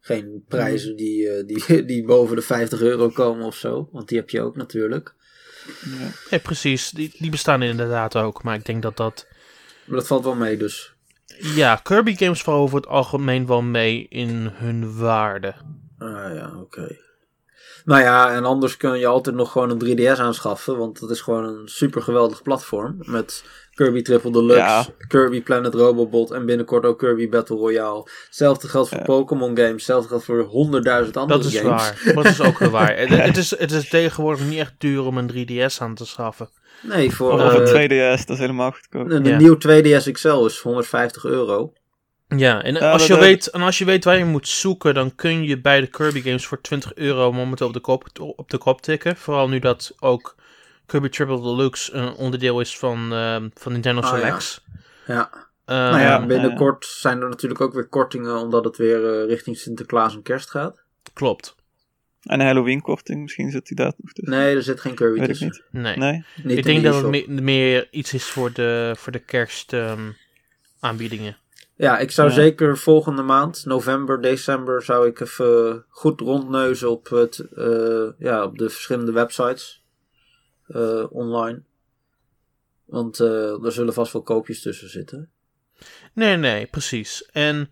geen 0.00 0.44
prijzen 0.48 0.96
die, 0.96 1.28
eh, 1.28 1.46
die, 1.46 1.84
die 1.92 2.04
boven 2.04 2.36
de 2.36 2.42
50 2.42 2.80
euro 2.80 3.08
komen 3.08 3.46
of 3.46 3.56
zo. 3.56 3.88
Want 3.92 4.08
die 4.08 4.18
heb 4.18 4.30
je 4.30 4.40
ook 4.40 4.56
natuurlijk. 4.56 5.14
Ja. 5.84 6.10
nee, 6.30 6.40
precies. 6.40 6.90
Die, 6.90 7.14
die 7.18 7.30
bestaan 7.30 7.62
inderdaad 7.62 8.16
ook, 8.16 8.42
maar 8.42 8.54
ik 8.54 8.64
denk 8.64 8.82
dat 8.82 8.96
dat... 8.96 9.26
Maar 9.84 9.98
dat 9.98 10.06
valt 10.06 10.24
wel 10.24 10.34
mee 10.34 10.56
dus. 10.56 10.92
Ja, 11.40 11.76
Kirby 11.76 12.16
games 12.16 12.42
vallen 12.42 12.60
over 12.60 12.76
het 12.76 12.86
algemeen 12.86 13.46
wel 13.46 13.62
mee 13.62 14.06
in 14.08 14.50
hun 14.52 14.96
waarde. 14.96 15.54
Ah 15.98 16.34
ja, 16.34 16.52
oké. 16.56 16.96
Nou 17.84 18.02
ja, 18.02 18.34
en 18.34 18.44
anders 18.44 18.76
kun 18.76 18.98
je 18.98 19.06
altijd 19.06 19.36
nog 19.36 19.52
gewoon 19.52 19.70
een 19.70 19.98
3DS 19.98 20.20
aanschaffen. 20.20 20.78
Want 20.78 21.00
dat 21.00 21.10
is 21.10 21.20
gewoon 21.20 21.44
een 21.44 21.68
super 21.68 22.02
geweldig 22.02 22.42
platform. 22.42 22.96
Met 22.98 23.44
Kirby 23.78 24.02
Triple 24.02 24.30
Deluxe, 24.32 24.56
Ja. 24.56 24.86
Kirby 25.08 25.42
Planet 25.42 25.74
Robobot 25.74 26.30
en 26.30 26.46
binnenkort 26.46 26.84
ook 26.84 26.98
Kirby 26.98 27.28
Battle 27.28 27.56
Royale. 27.56 28.08
Hetzelfde 28.26 28.68
geldt 28.68 28.88
voor 28.88 28.98
Ja. 28.98 29.04
Pokémon 29.04 29.56
games. 29.56 29.72
Hetzelfde 29.72 30.08
geldt 30.08 30.24
voor 30.24 30.40
honderdduizend 30.42 31.16
andere 31.16 31.38
Dat 31.42 31.52
is 31.52 31.58
games. 31.58 31.82
waar. 32.04 32.14
Dat 32.14 32.24
is 32.24 32.40
ook 32.40 32.58
weer 32.58 32.70
waar. 32.70 32.96
Het, 32.98 33.08
het, 33.08 33.36
is, 33.36 33.58
het 33.58 33.70
is 33.72 33.88
tegenwoordig 33.88 34.44
niet 34.46 34.58
echt 34.58 34.74
duur 34.78 35.02
om 35.04 35.18
een 35.18 35.30
3DS 35.32 35.78
aan 35.78 35.94
te 35.94 36.06
schaffen. 36.06 36.48
Nee, 36.82 37.14
voor 37.14 37.32
Of 37.32 37.40
eh, 37.40 37.54
een 37.82 37.90
2DS, 37.90 38.18
dat 38.24 38.28
is 38.36 38.38
helemaal 38.38 38.70
goedkoop. 38.72 39.04
een, 39.10 39.10
een 39.10 39.24
Ja. 39.24 39.36
nieuw 39.38 39.56
2DS 39.56 40.10
XL 40.12 40.44
is 40.44 40.58
150 40.60 41.24
euro. 41.24 41.72
Ja, 42.36 42.62
en, 42.62 42.74
Ja, 42.74 42.92
als 42.92 43.06
je 43.06 43.18
weet, 43.18 43.46
en 43.46 43.60
als 43.62 43.78
je 43.78 43.84
weet 43.84 44.04
waar 44.04 44.18
je 44.18 44.24
moet 44.24 44.48
zoeken, 44.48 44.94
dan 44.94 45.14
kun 45.14 45.42
je 45.44 45.60
bij 45.60 45.80
de 45.80 45.86
Kirby 45.86 46.22
games 46.22 46.46
voor 46.46 46.60
20 46.60 46.94
euro 46.94 47.32
momenteel 47.32 47.66
op 47.66 47.72
de 47.72 47.80
kop, 47.80 48.04
op 48.36 48.50
de 48.50 48.58
kop 48.58 48.80
tikken. 48.82 49.16
Vooral 49.16 49.48
nu 49.48 49.58
dat 49.58 49.94
ook 50.00 50.36
Kirby 50.88 51.08
Triple 51.08 51.40
Deluxe 51.42 51.92
een 51.92 52.12
onderdeel 52.14 52.60
is 52.60 52.78
van, 52.78 53.12
ehm, 53.12 53.48
van 53.54 53.72
Nintendo 53.72 54.00
Ah, 54.00 54.10
ja. 54.10 54.16
Selects. 54.16 54.64
Ja. 55.06 55.30
nou 55.66 55.98
ja, 56.00 56.18
Ehm, 56.18 56.26
binnenkort 56.26 56.86
zijn 56.86 57.20
er 57.20 57.28
natuurlijk 57.28 57.60
ook 57.60 57.72
weer 57.74 57.86
kortingen, 57.88 58.36
omdat 58.36 58.64
het 58.64 58.76
weer 58.76 59.20
eh, 59.20 59.26
richting 59.28 59.56
Sinterklaas 59.56 60.14
en 60.14 60.22
kerst 60.22 60.50
gaat. 60.50 60.80
Klopt. 61.12 61.54
En 62.22 62.40
een 62.40 62.46
Halloween 62.46 62.80
korting, 62.80 63.22
misschien 63.22 63.50
zit 63.50 63.68
hij 63.68 63.76
daar 63.84 63.92
nog 63.96 64.12
tussen. 64.12 64.34
Nee, 64.38 64.54
er 64.56 64.62
zit 64.62 64.80
geen 64.80 64.94
Kirby 64.94 65.20
Weet 65.20 65.28
ik 65.28 65.40
niet. 65.40 65.62
Nee. 65.70 65.96
Nee? 65.96 66.24
Niet 66.42 66.58
ik 66.58 66.64
denk 66.64 66.82
de 66.82 66.88
dat 66.90 67.02
het 67.02 67.10
me- 67.28 67.40
meer 67.42 67.88
iets 67.90 68.14
is 68.14 68.24
voor 68.24 68.52
de, 68.52 68.94
voor 68.98 69.12
de 69.12 69.18
kerst 69.18 69.72
ehm, 69.72 70.10
aanbiedingen. 70.80 71.36
Ja, 71.76 71.98
ik 71.98 72.10
zou 72.10 72.28
Ja. 72.28 72.34
zeker 72.34 72.78
volgende 72.78 73.22
maand, 73.22 73.64
november, 73.66 74.20
december, 74.20 74.82
zou 74.82 75.06
ik 75.06 75.20
even 75.20 75.84
goed 75.88 76.20
rondneuzen 76.20 76.90
op, 76.90 77.08
het, 77.08 77.38
eh, 77.56 78.06
ja, 78.18 78.44
op 78.44 78.58
de 78.58 78.68
verschillende 78.70 79.12
websites 79.12 79.77
eh, 80.68 81.04
online. 81.10 81.62
Want 82.84 83.20
eh, 83.20 83.64
er 83.64 83.72
zullen 83.72 83.94
vast 83.94 84.12
wel 84.12 84.22
koopjes 84.22 84.62
tussen 84.62 84.88
zitten. 84.88 85.30
Nee, 86.12 86.36
nee, 86.36 86.66
precies. 86.66 87.28
En 87.32 87.70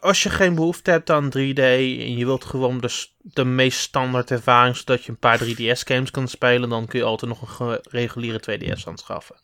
als 0.00 0.22
je 0.22 0.30
geen 0.30 0.54
behoefte 0.54 0.90
hebt 0.90 1.10
aan 1.10 1.28
3D 1.28 1.58
en 1.58 2.16
je 2.16 2.24
wilt 2.24 2.44
gewoon 2.44 2.78
de, 2.78 3.06
de 3.18 3.44
meest 3.44 3.78
standaard 3.78 4.30
ervaring, 4.30 4.76
zodat 4.76 5.04
je 5.04 5.10
een 5.10 5.18
paar 5.18 5.44
3DS-games 5.44 6.10
kan 6.10 6.28
spelen, 6.28 6.68
dan 6.68 6.86
kun 6.86 6.98
je 6.98 7.04
altijd 7.04 7.30
nog 7.30 7.60
een 7.60 7.78
reguliere 7.82 8.40
2DS 8.40 8.84
aanschaffen. 8.84 9.36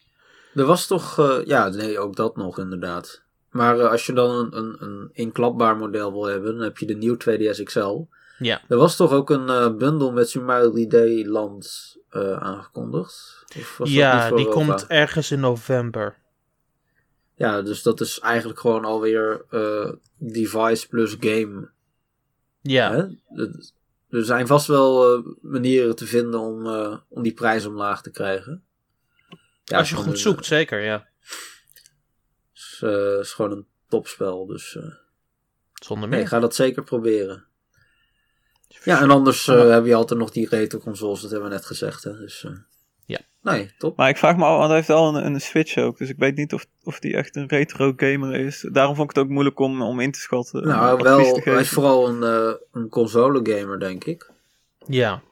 Er 0.55 0.65
was 0.65 0.87
toch, 0.87 1.19
eh, 1.19 1.47
ja, 1.47 1.69
nee, 1.69 1.99
ook 1.99 2.17
dat 2.17 2.37
nog 2.37 2.59
inderdaad. 2.59 3.23
Maar 3.51 3.89
als 3.89 4.07
je 4.07 4.13
dan 4.13 4.31
een, 4.31 4.57
een, 4.57 4.77
een 4.79 5.11
inklapbaar 5.13 5.77
model 5.77 6.13
wil 6.13 6.25
hebben, 6.25 6.53
dan 6.55 6.63
heb 6.63 6.79
je 6.79 6.87
de 6.87 6.95
nieuwe 6.95 7.19
2DS 7.19 7.63
XL. 7.63 8.05
Ja. 8.39 8.61
Er 8.69 8.77
was 8.77 8.97
toch 8.97 9.13
ook 9.13 9.31
een 9.31 9.49
eh, 9.49 9.75
bundel 9.75 10.13
met 10.13 10.29
Super 10.29 10.47
Mario 10.47 10.73
3D 10.77 11.27
Land 11.27 11.96
eh, 12.09 12.37
aangekondigd? 12.37 13.45
Of 13.59 13.77
was 13.77 13.91
ja, 13.93 14.29
die 14.31 14.39
Europa? 14.39 14.51
komt 14.53 14.87
ergens 14.87 15.31
in 15.31 15.41
november. 15.41 16.17
Ja, 17.35 17.63
dus 17.63 17.83
dat 17.83 18.01
is 18.01 18.19
eigenlijk 18.21 18.61
gewoon 18.61 18.85
alweer 18.85 19.45
eh, 19.51 19.93
device 20.17 20.89
plus 20.89 21.17
game. 21.21 21.71
Ja, 22.61 22.91
Hè? 22.93 23.05
Het- 23.43 23.75
Er 24.09 24.25
zijn 24.25 24.47
vast 24.47 24.67
wel 24.67 25.17
eh, 25.17 25.23
manieren 25.41 25.97
te 25.97 26.07
vinden 26.07 26.41
om, 26.41 26.67
om 27.09 27.23
die 27.23 27.33
prijs 27.35 27.67
omlaag 27.67 28.03
te 28.03 28.11
krijgen. 28.11 28.65
Ja, 29.65 29.79
als 29.79 29.91
je 29.91 29.97
goed 29.97 30.07
een- 30.07 30.17
zoekt, 30.17 30.45
zeker, 30.47 30.81
ja. 30.81 31.07
is, 32.55 32.81
eh, 32.85 33.19
is 33.19 33.33
gewoon 33.33 33.51
een 33.53 33.67
topspel, 33.89 34.47
dus 34.47 34.79
Zonder 35.73 36.09
nee, 36.09 36.19
meer. 36.19 36.29
ga 36.29 36.39
dat 36.41 36.55
zeker 36.55 36.83
proberen. 36.85 37.47
Ja, 38.87 39.01
en 39.01 39.11
anders 39.11 39.49
eh, 39.49 39.71
heb 39.71 39.87
je 39.87 39.95
altijd 39.95 40.21
nog 40.21 40.31
die 40.31 40.49
retro 40.49 40.79
consoles, 40.79 41.21
dat 41.21 41.31
hebben 41.31 41.49
we 41.49 41.55
net 41.55 41.67
gezegd. 41.67 42.05
Hè? 42.05 42.17
Dus, 42.17 42.45
eh, 42.45 42.51
Ja. 43.07 43.19
Nee, 43.43 43.71
top. 43.79 43.97
Maar 43.97 44.09
ik 44.09 44.17
vraag 44.17 44.37
me 44.37 44.45
af, 44.45 44.57
want 44.57 44.67
hij 44.67 44.77
heeft 44.77 44.89
wel 44.89 45.17
een, 45.17 45.27
een 45.27 45.41
Switch 45.41 45.77
ook. 45.77 45.99
Dus 45.99 46.09
ik 46.09 46.19
weet 46.19 46.37
niet 46.37 46.53
of, 46.53 46.67
of 46.83 46.99
die 46.99 47.17
echt 47.17 47.37
een 47.37 47.49
retro 47.49 47.93
gamer 47.97 48.35
is. 48.35 48.69
Daarom 48.73 48.95
vond 48.95 49.11
ik 49.11 49.17
het 49.17 49.25
ook 49.25 49.31
moeilijk 49.31 49.59
om, 49.59 49.83
om 49.83 50.01
in 50.01 50.13
te 50.13 50.19
schatten. 50.21 50.67
Nou, 50.67 51.01
advies 51.01 51.27
wel, 51.27 51.35
te 51.35 51.51
hij 51.51 51.61
is 51.61 51.69
vooral 51.69 52.09
een, 52.09 52.23
eh, 52.23 52.55
een 52.73 52.89
console 52.89 53.41
gamer, 53.53 53.81
denk 53.81 54.05
ik. 54.05 54.31
Ja, 54.87 55.23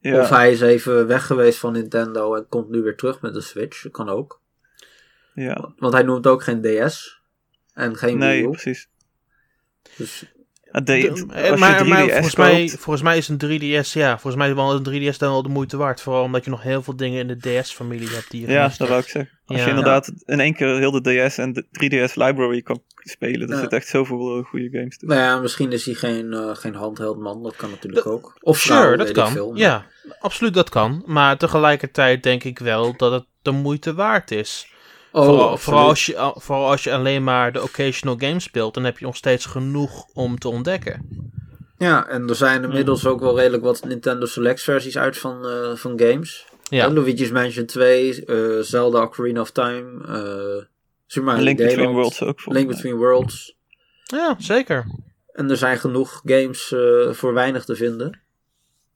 Ja, 0.00 0.20
Of 0.20 0.28
hij 0.28 0.52
is 0.52 0.60
even 0.60 1.06
weg 1.06 1.26
geweest 1.26 1.58
van 1.58 1.72
Nintendo 1.72 2.34
en 2.34 2.46
komt 2.48 2.68
nu 2.68 2.82
weer 2.82 2.96
terug 2.96 3.20
met 3.20 3.34
de 3.34 3.40
Switch. 3.40 3.82
Dat 3.82 3.92
kan 3.92 4.08
ook. 4.08 4.40
ja. 5.34 5.72
Want 5.76 5.92
hij 5.92 6.02
noemt 6.02 6.26
ook 6.26 6.42
geen 6.42 6.60
DS. 6.62 7.20
En 7.74 7.96
geen 7.96 8.18
Wii 8.18 8.28
Nee, 8.28 8.48
precies. 8.50 8.88
Dus 9.96 10.34
de- 10.72 10.82
De- 10.82 11.10
als 11.10 11.20
eh, 11.32 11.50
je 11.50 11.56
maar, 11.56 11.84
3DS 11.84 11.88
maar 11.88 12.08
volgens, 12.10 12.36
mij, 12.36 12.68
volgens 12.68 13.02
mij 13.02 13.16
is 13.16 13.28
een 13.28 13.38
3DS, 13.38 13.92
ja, 13.92 14.10
volgens 14.10 14.34
mij 14.34 14.48
is 14.48 14.54
wel 14.54 14.72
een 14.74 15.12
3DS 15.12 15.18
dan 15.18 15.30
wel 15.30 15.42
de 15.42 15.48
moeite 15.48 15.76
waard. 15.76 16.00
Vooral 16.00 16.22
omdat 16.22 16.44
je 16.44 16.50
nog 16.50 16.62
heel 16.62 16.82
veel 16.82 16.96
dingen 16.96 17.28
in 17.28 17.38
de 17.38 17.60
DS-familie 17.60 18.08
hebt 18.08 18.30
die 18.30 18.40
je 18.40 18.52
Ja, 18.52 18.72
dat 18.78 18.88
wou 18.88 19.00
ik 19.00 19.08
zeggen. 19.08 19.38
Als 19.46 19.58
Ja. 19.58 19.64
je 19.64 19.70
inderdaad 19.70 20.12
in 20.24 20.40
één 20.40 20.54
keer 20.54 20.78
heel 20.78 20.90
de 21.02 21.26
DS 21.28 21.38
en 21.38 21.52
de 21.52 21.64
3DS 21.70 22.14
library 22.14 22.62
kan 22.62 22.82
spelen, 22.96 23.48
er 23.48 23.54
Ja. 23.54 23.60
zit 23.60 23.72
echt 23.72 23.88
zoveel 23.88 24.38
eh, 24.38 24.44
goede 24.44 24.68
games 24.72 24.98
tussen. 24.98 25.08
nou 25.08 25.20
ja, 25.20 25.40
misschien 25.40 25.72
is 25.72 25.84
hij 25.84 25.94
geen, 25.94 26.32
eh, 26.32 26.54
geen 26.54 26.74
handheld 26.74 27.18
man. 27.18 27.42
Dat 27.42 27.56
kan 27.56 27.70
natuurlijk 27.70 28.04
Dat- 28.04 28.12
ook. 28.12 28.36
Of 28.40 28.58
vrouw, 28.58 28.82
Sure, 28.82 28.96
dat 28.96 29.12
kan. 29.12 29.30
veel. 29.32 29.56
Ja, 29.56 29.86
absoluut 30.20 30.54
dat 30.54 30.68
kan. 30.68 31.02
Maar 31.06 31.36
tegelijkertijd 31.38 32.22
denk 32.22 32.44
ik 32.44 32.58
wel 32.58 32.96
dat 32.96 33.12
het 33.12 33.24
de 33.42 33.50
moeite 33.50 33.94
waard 33.94 34.30
is. 34.30 34.74
Oh, 35.16 35.56
vooral, 35.56 35.88
als 35.88 36.06
je, 36.06 36.32
vooral 36.36 36.70
als 36.70 36.84
je 36.84 36.92
alleen 36.92 37.24
maar 37.24 37.52
de 37.52 37.62
occasional 37.62 38.16
game 38.18 38.40
speelt, 38.40 38.74
dan 38.74 38.84
heb 38.84 38.98
je 38.98 39.04
nog 39.04 39.16
steeds 39.16 39.46
genoeg 39.46 40.06
om 40.12 40.38
te 40.38 40.48
ontdekken. 40.48 41.08
Ja, 41.78 42.06
en 42.08 42.28
er 42.28 42.34
zijn 42.34 42.62
inmiddels 42.62 43.06
ook 43.06 43.20
wel 43.20 43.36
redelijk 43.38 43.62
wat 43.62 43.84
Nintendo 43.84 44.26
Select 44.26 44.62
versies 44.62 44.98
uit 44.98 45.18
van, 45.18 45.46
eh, 45.46 45.74
van 45.74 45.98
games. 46.00 46.46
Ja, 46.62 46.86
Eh, 46.86 46.92
Luigi's 46.92 47.30
Mansion 47.30 47.66
2, 47.66 48.24
eh, 48.24 48.60
Zelda 48.60 49.02
Ocarina 49.02 49.40
of 49.40 49.50
Time, 49.50 50.04
eh 50.06 50.64
Super 51.06 51.28
Mario 51.28 51.44
Link 51.44 51.58
Between 51.58 51.90
Worlds 51.92 52.22
ook. 52.22 52.40
Link. 52.46 52.68
Between 52.68 52.94
Worlds. 52.96 53.56
ja 54.04 54.34
zeker. 54.38 54.86
En 55.32 55.50
er 55.50 55.56
zijn 55.56 55.78
genoeg 55.78 56.20
games 56.24 56.72
eh, 56.72 57.12
voor 57.12 57.34
weinig 57.34 57.64
te 57.64 57.76
vinden. 57.76 58.20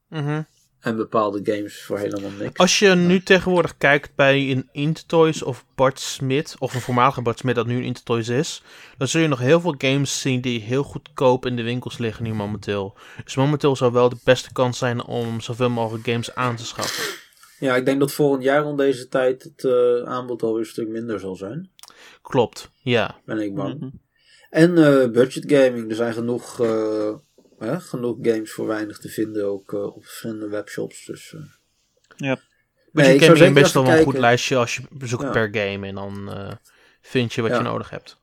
Mhm. 0.09 0.43
En 0.81 0.97
bepaalde 0.97 1.41
games 1.53 1.83
voor 1.83 1.99
helemaal 1.99 2.31
niks. 2.39 2.59
Als 2.59 2.79
je 2.79 2.89
nu 2.89 3.23
tegenwoordig 3.23 3.77
kijkt 3.77 4.15
bij 4.15 4.51
een 4.51 4.69
Intertoys 4.73 5.43
of 5.43 5.65
Bart 5.75 6.01
Smit, 6.01 6.57
of 6.59 6.75
een 6.75 6.81
voormalige 6.81 7.23
Bart 7.23 7.39
Smit 7.39 7.55
dat 7.55 7.67
nu 7.67 7.77
een 7.77 7.83
Intertoys 7.83 8.29
is, 8.29 8.63
dan 8.99 9.09
zul 9.09 9.21
je 9.21 9.29
nog 9.29 9.39
heel 9.39 9.61
veel 9.61 9.75
games 9.79 10.21
zien 10.21 10.41
die 10.41 10.61
heel 10.61 10.83
goedkoop 10.83 11.47
in 11.47 11.57
de 11.57 11.63
winkels 11.63 11.99
liggen 11.99 12.25
nu 12.25 12.35
momenteel. 12.35 12.97
Dus 13.25 13.37
momenteel 13.37 13.77
zou 13.77 13.93
wel 13.93 14.09
de 14.09 14.21
beste 14.25 14.53
kans 14.53 14.79
zijn 14.79 15.05
om 15.05 15.41
zoveel 15.41 15.71
mogelijk 15.71 16.05
games 16.05 16.35
aan 16.35 16.57
te 16.57 16.67
schaffen. 16.67 17.05
Ja, 17.59 17.77
ik 17.77 17.85
denk 17.85 18.01
dat 18.01 18.13
volgend 18.13 18.43
jaar 18.43 18.63
rond 18.63 18.79
deze 18.79 19.09
tijd 19.09 19.43
het 19.43 19.65
eh, 19.65 20.03
aanbod 20.03 20.43
alweer 20.43 20.61
een 20.61 20.67
stuk 20.67 20.89
minder 20.89 21.21
zal 21.21 21.37
zijn. 21.37 21.71
Klopt, 22.23 22.71
ja. 22.83 23.21
Ben 23.25 23.39
ik 23.39 23.55
bang. 23.55 23.81
Mhm. 23.81 23.91
En 24.51 24.79
eh, 24.79 25.11
budget 25.11 25.53
gaming. 25.53 25.91
Er 25.91 25.97
zijn 25.97 26.13
genoeg, 26.13 26.61
eh, 26.61 27.15
hè, 27.61 27.81
genoeg 27.81 28.17
games 28.23 28.53
voor 28.53 28.67
weinig 28.67 28.99
te 28.99 29.09
vinden. 29.09 29.47
Ook 29.47 29.73
eh, 29.73 29.97
op 29.97 30.05
verschillende 30.05 30.49
webshops. 30.49 31.05
Dus, 31.05 31.35
eh. 31.35 31.41
Ja. 32.17 32.41
Maar 32.93 33.05
Nee, 33.05 33.19
gaming 33.19 33.55
best 33.55 33.75
wel 33.75 33.89
een 33.89 34.03
goed 34.03 34.19
lijstje 34.19 34.57
als 34.57 34.77
je 34.77 34.83
bezoekt 34.91 35.23
Ja. 35.23 35.31
per 35.31 35.49
game 35.53 35.87
en 35.87 35.95
dan 35.95 36.33
eh, 36.33 36.53
vind 37.01 37.33
je 37.33 37.43
wat 37.43 37.51
Ja. 37.51 37.57
je 37.57 37.63
nodig 37.63 37.91
hebt. 37.91 38.19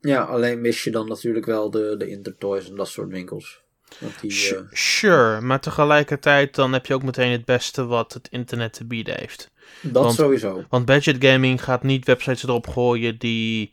Ja, 0.00 0.22
alleen 0.22 0.60
mis 0.60 0.84
je 0.84 0.90
dan 0.90 1.08
natuurlijk 1.08 1.46
wel 1.46 1.70
de, 1.70 1.94
de 1.98 2.08
Intertoys 2.08 2.68
en 2.68 2.76
dat 2.76 2.88
soort 2.88 3.08
winkels. 3.10 3.60
Want 3.98 4.20
die, 4.20 4.30
Su- 4.32 4.66
Sure, 4.70 5.40
maar 5.40 5.60
tegelijkertijd 5.60 6.54
dan 6.54 6.72
heb 6.72 6.86
je 6.86 6.94
ook 6.94 7.02
meteen 7.02 7.30
het 7.32 7.44
beste 7.44 7.84
wat 7.84 8.12
het 8.12 8.28
internet 8.30 8.72
te 8.72 8.84
bieden 8.84 9.14
heeft. 9.18 9.50
dat 9.80 10.02
want- 10.04 10.14
sowieso. 10.14 10.64
Want 10.68 10.84
budget 10.84 11.24
gaming 11.24 11.62
gaat 11.64 11.82
niet 11.82 12.06
websites 12.06 12.42
erop 12.42 12.66
gooien 12.68 13.18
die 13.18 13.70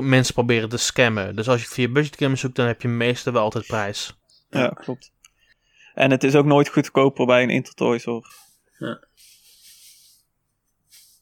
mensen 0.00 0.34
proberen 0.34 0.68
te 0.68 0.76
scammen. 0.76 1.36
Dus 1.36 1.48
als 1.48 1.60
je 1.62 1.68
via 1.68 1.88
budget 1.88 2.16
gaming 2.16 2.38
zoekt, 2.38 2.56
dan 2.56 2.66
heb 2.66 2.82
je 2.82 2.88
meestal 2.88 3.32
wel 3.32 3.42
altijd 3.42 3.66
prijs. 3.66 4.14
Ja, 4.60 4.68
klopt. 4.68 5.12
En 5.94 6.10
het 6.10 6.24
is 6.24 6.34
ook 6.34 6.44
nooit 6.44 6.68
goedkoper 6.68 7.26
bij 7.26 7.42
een 7.42 7.50
Intertoys 7.50 8.04
hoor. 8.04 8.26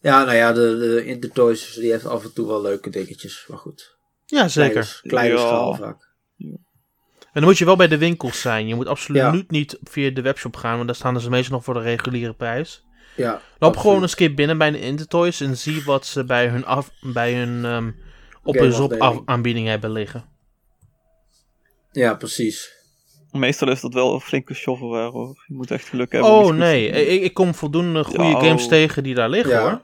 Ja, 0.00 0.24
nou 0.24 0.34
ja, 0.36 0.52
de, 0.52 0.60
de 0.78 1.04
Intertoys 1.04 1.74
die 1.74 1.90
heeft 1.90 2.06
af 2.06 2.24
en 2.24 2.32
toe 2.32 2.46
wel 2.46 2.62
leuke 2.62 2.90
dingetjes. 2.90 3.44
Maar 3.48 3.58
goed. 3.58 3.96
Ja, 4.26 4.48
zeker. 4.48 4.72
Kleine, 5.02 5.08
kleine 5.08 5.34
Ja. 5.34 5.40
schaal 5.40 5.74
vaak. 5.74 6.10
En 6.38 7.40
dan 7.40 7.44
moet 7.44 7.58
je 7.58 7.64
wel 7.64 7.76
bij 7.76 7.88
de 7.88 7.98
winkels 7.98 8.40
zijn. 8.40 8.66
Je 8.68 8.74
moet 8.74 8.86
absoluut 8.86 9.22
Ja. 9.22 9.44
niet 9.48 9.78
via 9.82 10.10
de 10.10 10.22
webshop 10.22 10.56
gaan, 10.56 10.74
want 10.74 10.86
daar 10.86 10.96
staan 10.96 11.20
ze 11.20 11.30
meestal 11.30 11.54
nog 11.54 11.64
voor 11.64 11.74
de 11.74 11.80
reguliere 11.80 12.34
prijs. 12.34 12.84
Ja, 13.16 13.30
Loop 13.32 13.42
absoluut. 13.58 13.78
gewoon 13.80 14.02
eens 14.02 14.14
keer 14.14 14.34
binnen 14.34 14.58
bij 14.58 14.70
de 14.70 14.80
Intertoys 14.80 15.40
en 15.40 15.56
zie 15.56 15.84
wat 15.84 16.06
ze 16.06 16.24
bij 16.24 16.48
hun, 16.48 16.64
af, 16.64 16.90
bij 17.00 17.34
hun 17.34 17.64
ehm, 17.64 17.88
op- 18.42 18.54
en 18.56 18.60
Gameafdeling. 18.72 18.92
op 18.92 19.00
af- 19.00 19.22
aanbieding 19.24 19.66
hebben 19.68 19.90
liggen. 19.92 20.24
Ja, 21.92 22.14
precies. 22.14 22.72
Meestal 23.32 23.70
is 23.70 23.80
dat 23.80 23.94
wel 23.94 24.14
een 24.14 24.20
flinke 24.20 24.54
shovelware 24.54 25.10
hoor. 25.10 25.44
Je 25.46 25.54
moet 25.54 25.70
echt 25.70 25.88
geluk 25.88 26.12
hebben. 26.12 26.30
om 26.30 26.44
Oh 26.44 26.50
nee, 26.54 26.88
ik, 26.88 27.22
ik 27.22 27.34
kom 27.34 27.54
voldoende 27.54 28.04
goede 28.04 28.24
Ja, 28.24 28.40
games 28.40 28.62
oh. 28.62 28.68
tegen 28.68 29.02
die 29.02 29.14
daar 29.14 29.28
liggen 29.30 29.52
Ja. 29.52 29.60
hoor. 29.62 29.80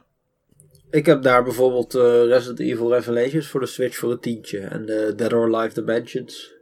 Ik 0.91 1.07
heb 1.07 1.23
daar 1.23 1.43
bijvoorbeeld 1.45 1.95
eh, 1.95 2.25
Resident 2.25 2.61
Evil 2.61 2.93
Revelations 2.93 3.49
voor 3.49 3.61
de 3.61 3.67
Switch 3.67 3.97
voor 3.97 4.11
een 4.11 4.21
tientje. 4.21 4.59
En 4.59 4.87
de 4.87 5.13
Dead 5.17 5.33
or 5.33 5.55
Alive 5.55 5.75
Dimensions. 5.75 6.53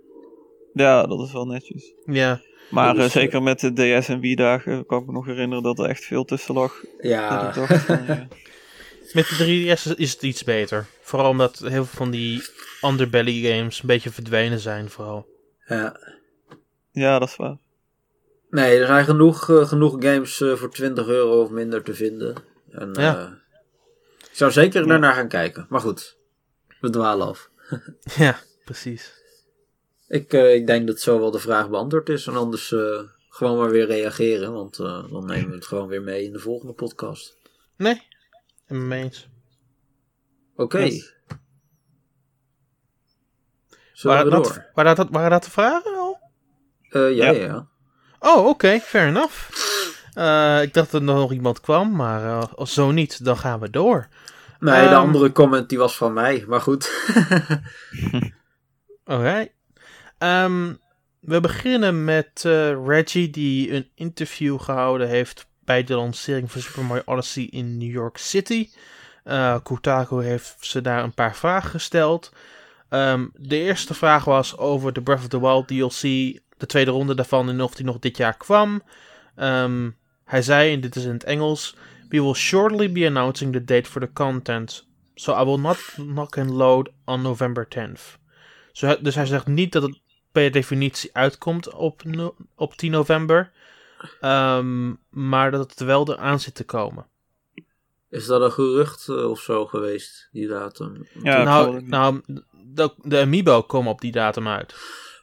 Ja, 0.72 1.06
dat 1.06 1.20
is 1.26 1.32
wel 1.32 1.46
netjes. 1.46 1.92
Ja, 2.04 2.40
Maar 2.70 2.94
Dus, 2.94 3.04
eh, 3.04 3.10
zeker 3.10 3.42
met 3.42 3.60
de 3.60 3.72
DS 4.00 4.08
en 4.08 4.20
Wii-dagen 4.20 4.86
kan 4.86 5.00
ik 5.00 5.06
me 5.06 5.12
nog 5.12 5.26
herinneren 5.26 5.62
dat 5.62 5.78
er 5.78 5.84
echt 5.88 6.04
veel 6.04 6.24
tussen 6.24 6.54
lag. 6.54 6.84
Ja, 7.00 7.52
van, 7.52 7.98
ja. 8.06 8.28
Met 9.12 9.26
de 9.28 9.44
3DS 9.44 9.96
is 9.96 10.12
het 10.12 10.22
iets 10.22 10.44
beter. 10.44 10.86
Vooral 11.00 11.30
omdat 11.30 11.58
heel 11.58 11.70
veel 11.70 11.84
van 11.84 12.10
die 12.10 12.42
underbelly 12.82 13.50
games 13.50 13.80
een 13.80 13.86
beetje 13.86 14.10
verdwenen 14.10 14.58
zijn 14.58 14.90
vooral. 14.90 15.26
ja. 15.66 16.14
Ja, 16.96 17.18
dat 17.18 17.28
is 17.28 17.36
waar. 17.36 17.56
Nee, 18.50 18.78
er 18.80 18.86
zijn 18.86 19.04
genoeg, 19.04 19.50
eh, 19.50 19.66
genoeg 19.68 19.92
games 20.04 20.40
eh, 20.40 20.52
voor 20.54 20.70
20 20.70 21.06
euro 21.06 21.42
of 21.42 21.50
minder 21.50 21.82
te 21.82 21.94
vinden. 21.94 22.34
En, 22.70 22.90
Ja. 22.92 23.18
eh, 23.18 23.32
ik 24.30 24.36
zou 24.36 24.50
zeker 24.52 24.80
Ja. 24.82 24.86
daarnaar 24.88 25.14
gaan 25.14 25.28
kijken. 25.28 25.66
Maar 25.68 25.80
goed, 25.80 26.16
we 26.80 26.90
dwalen 26.90 27.26
af. 27.26 27.50
Ja, 28.16 28.38
precies. 28.64 29.12
Ik, 30.08 30.32
eh, 30.32 30.54
ik 30.54 30.66
denk 30.66 30.86
dat 30.86 31.00
zo 31.00 31.18
wel 31.18 31.30
de 31.30 31.38
vraag 31.38 31.68
beantwoord 31.70 32.08
is. 32.08 32.26
En 32.26 32.36
anders 32.36 32.72
eh, 32.72 33.00
gewoon 33.28 33.58
maar 33.58 33.70
weer 33.70 33.86
reageren. 33.86 34.52
Want 34.52 34.78
eh, 34.78 35.10
dan 35.10 35.26
nemen 35.26 35.48
we 35.48 35.54
het 35.54 35.66
gewoon 35.66 35.88
weer 35.88 36.02
mee 36.02 36.24
in 36.24 36.32
de 36.32 36.38
volgende 36.38 36.72
podcast. 36.72 37.36
Nee, 37.76 37.94
ik 37.94 38.00
ben 38.66 38.78
het 38.78 38.86
mee 38.86 39.02
eens. 39.02 39.28
Oké. 40.56 40.78
Yes. 40.78 41.14
Zullen 43.92 44.16
we 44.24 44.30
Waren 44.30 44.42
door? 44.42 44.52
dat, 44.54 44.70
waren, 44.74 44.96
dat, 44.96 45.08
waren 45.10 45.30
dat 45.30 45.44
de 45.44 45.50
vragen 45.50 45.92
Eh, 46.90 47.16
ja, 47.16 47.30
Ja. 47.30 47.32
ja. 47.32 47.66
Oh, 48.18 48.46
oké, 48.46 48.78
fair 48.80 49.06
enough. 49.08 49.34
Eh, 50.14 50.62
ik 50.62 50.74
dacht 50.74 50.90
dat 50.90 51.00
er 51.00 51.06
nog 51.06 51.32
iemand 51.32 51.60
kwam, 51.60 51.92
maar 51.96 52.24
eh, 52.24 52.42
als 52.54 52.74
zo 52.74 52.90
niet, 52.90 53.24
dan 53.24 53.36
gaan 53.38 53.60
we 53.60 53.70
door. 53.70 54.08
Nee, 54.60 54.82
de 54.82 54.88
Ehm. 54.88 54.94
andere 55.00 55.32
comment 55.32 55.68
die 55.68 55.78
was 55.78 55.96
van 55.96 56.12
mij, 56.12 56.44
maar 56.48 56.60
goed. 56.60 56.90
Alright. 59.04 59.52
Ehm, 60.18 60.72
we 61.20 61.40
beginnen 61.40 62.04
met 62.04 62.42
Reggie, 62.86 63.30
die 63.30 63.72
een 63.72 63.90
interview 63.94 64.60
gehouden 64.60 65.08
heeft 65.08 65.46
bij 65.64 65.84
de 65.84 65.94
lancering 65.94 66.52
van 66.52 66.60
Super 66.60 66.84
Mario 66.84 67.02
Odyssey 67.04 67.46
in 67.50 67.78
New 67.78 67.90
York 67.90 68.16
City. 68.16 68.68
Kotaku 69.62 70.24
heeft 70.24 70.56
ze 70.60 70.80
daar 70.80 71.02
een 71.02 71.14
paar 71.14 71.36
vragen 71.36 71.70
gesteld. 71.70 72.32
Ehm, 72.88 73.26
de 73.34 73.56
eerste 73.56 73.94
vraag 73.94 74.24
was 74.24 74.56
over 74.56 74.92
de 74.92 75.02
Breath 75.02 75.20
of 75.20 75.28
the 75.28 75.40
Wild 75.40 75.68
DLC, 75.68 76.38
de 76.56 76.66
tweede 76.66 76.90
ronde 76.90 77.14
daarvan 77.14 77.48
en 77.48 77.60
of 77.60 77.74
die 77.74 77.84
nog 77.84 77.98
dit 77.98 78.16
jaar 78.16 78.36
kwam. 78.36 78.82
Ehm, 79.36 79.90
hij 80.24 80.42
zei, 80.42 80.72
en 80.72 80.80
dit 80.80 80.96
is 80.96 81.04
in 81.04 81.12
het 81.12 81.24
Engels, 81.24 81.76
We 82.08 82.22
will 82.22 82.34
shortly 82.34 82.92
be 82.92 83.06
announcing 83.06 83.52
the 83.52 83.64
date 83.64 83.90
for 83.90 84.00
the 84.00 84.12
content, 84.12 84.86
so 85.14 85.40
I 85.40 85.44
will 85.44 85.58
not 85.58 85.78
knock 85.96 86.38
and 86.38 86.50
load 86.50 86.88
on 87.04 87.22
November 87.22 87.68
10th. 87.68 88.18
Zo, 88.72 88.86
hij- 88.86 88.98
dus 89.02 89.14
hij 89.14 89.26
zegt 89.26 89.46
niet 89.46 89.72
dat 89.72 89.82
het 89.82 90.00
per 90.32 90.50
definitie 90.50 91.10
uitkomt 91.12 91.72
op, 91.74 92.04
no- 92.04 92.34
op 92.54 92.74
10 92.74 92.90
november. 92.90 93.50
ehm, 94.20 94.92
maar 95.10 95.50
dat 95.50 95.70
het 95.70 95.80
er 95.80 95.86
wel 95.86 96.08
eraan 96.12 96.40
zit 96.40 96.54
te 96.54 96.64
komen. 96.64 97.06
Is 98.10 98.26
dat 98.26 98.40
een 98.42 98.52
gerucht 98.52 99.08
eh, 99.08 99.30
of 99.30 99.40
zo 99.40 99.66
geweest, 99.66 100.28
die 100.32 100.48
datum? 100.48 101.06
Ja, 101.22 101.42
nou, 101.42 101.82
nou 101.82 102.20
de, 102.52 102.92
de 103.02 103.18
Amiibo 103.20 103.62
komen 103.62 103.92
op 103.92 104.00
die 104.00 104.12
datum 104.12 104.48
uit. 104.48 104.74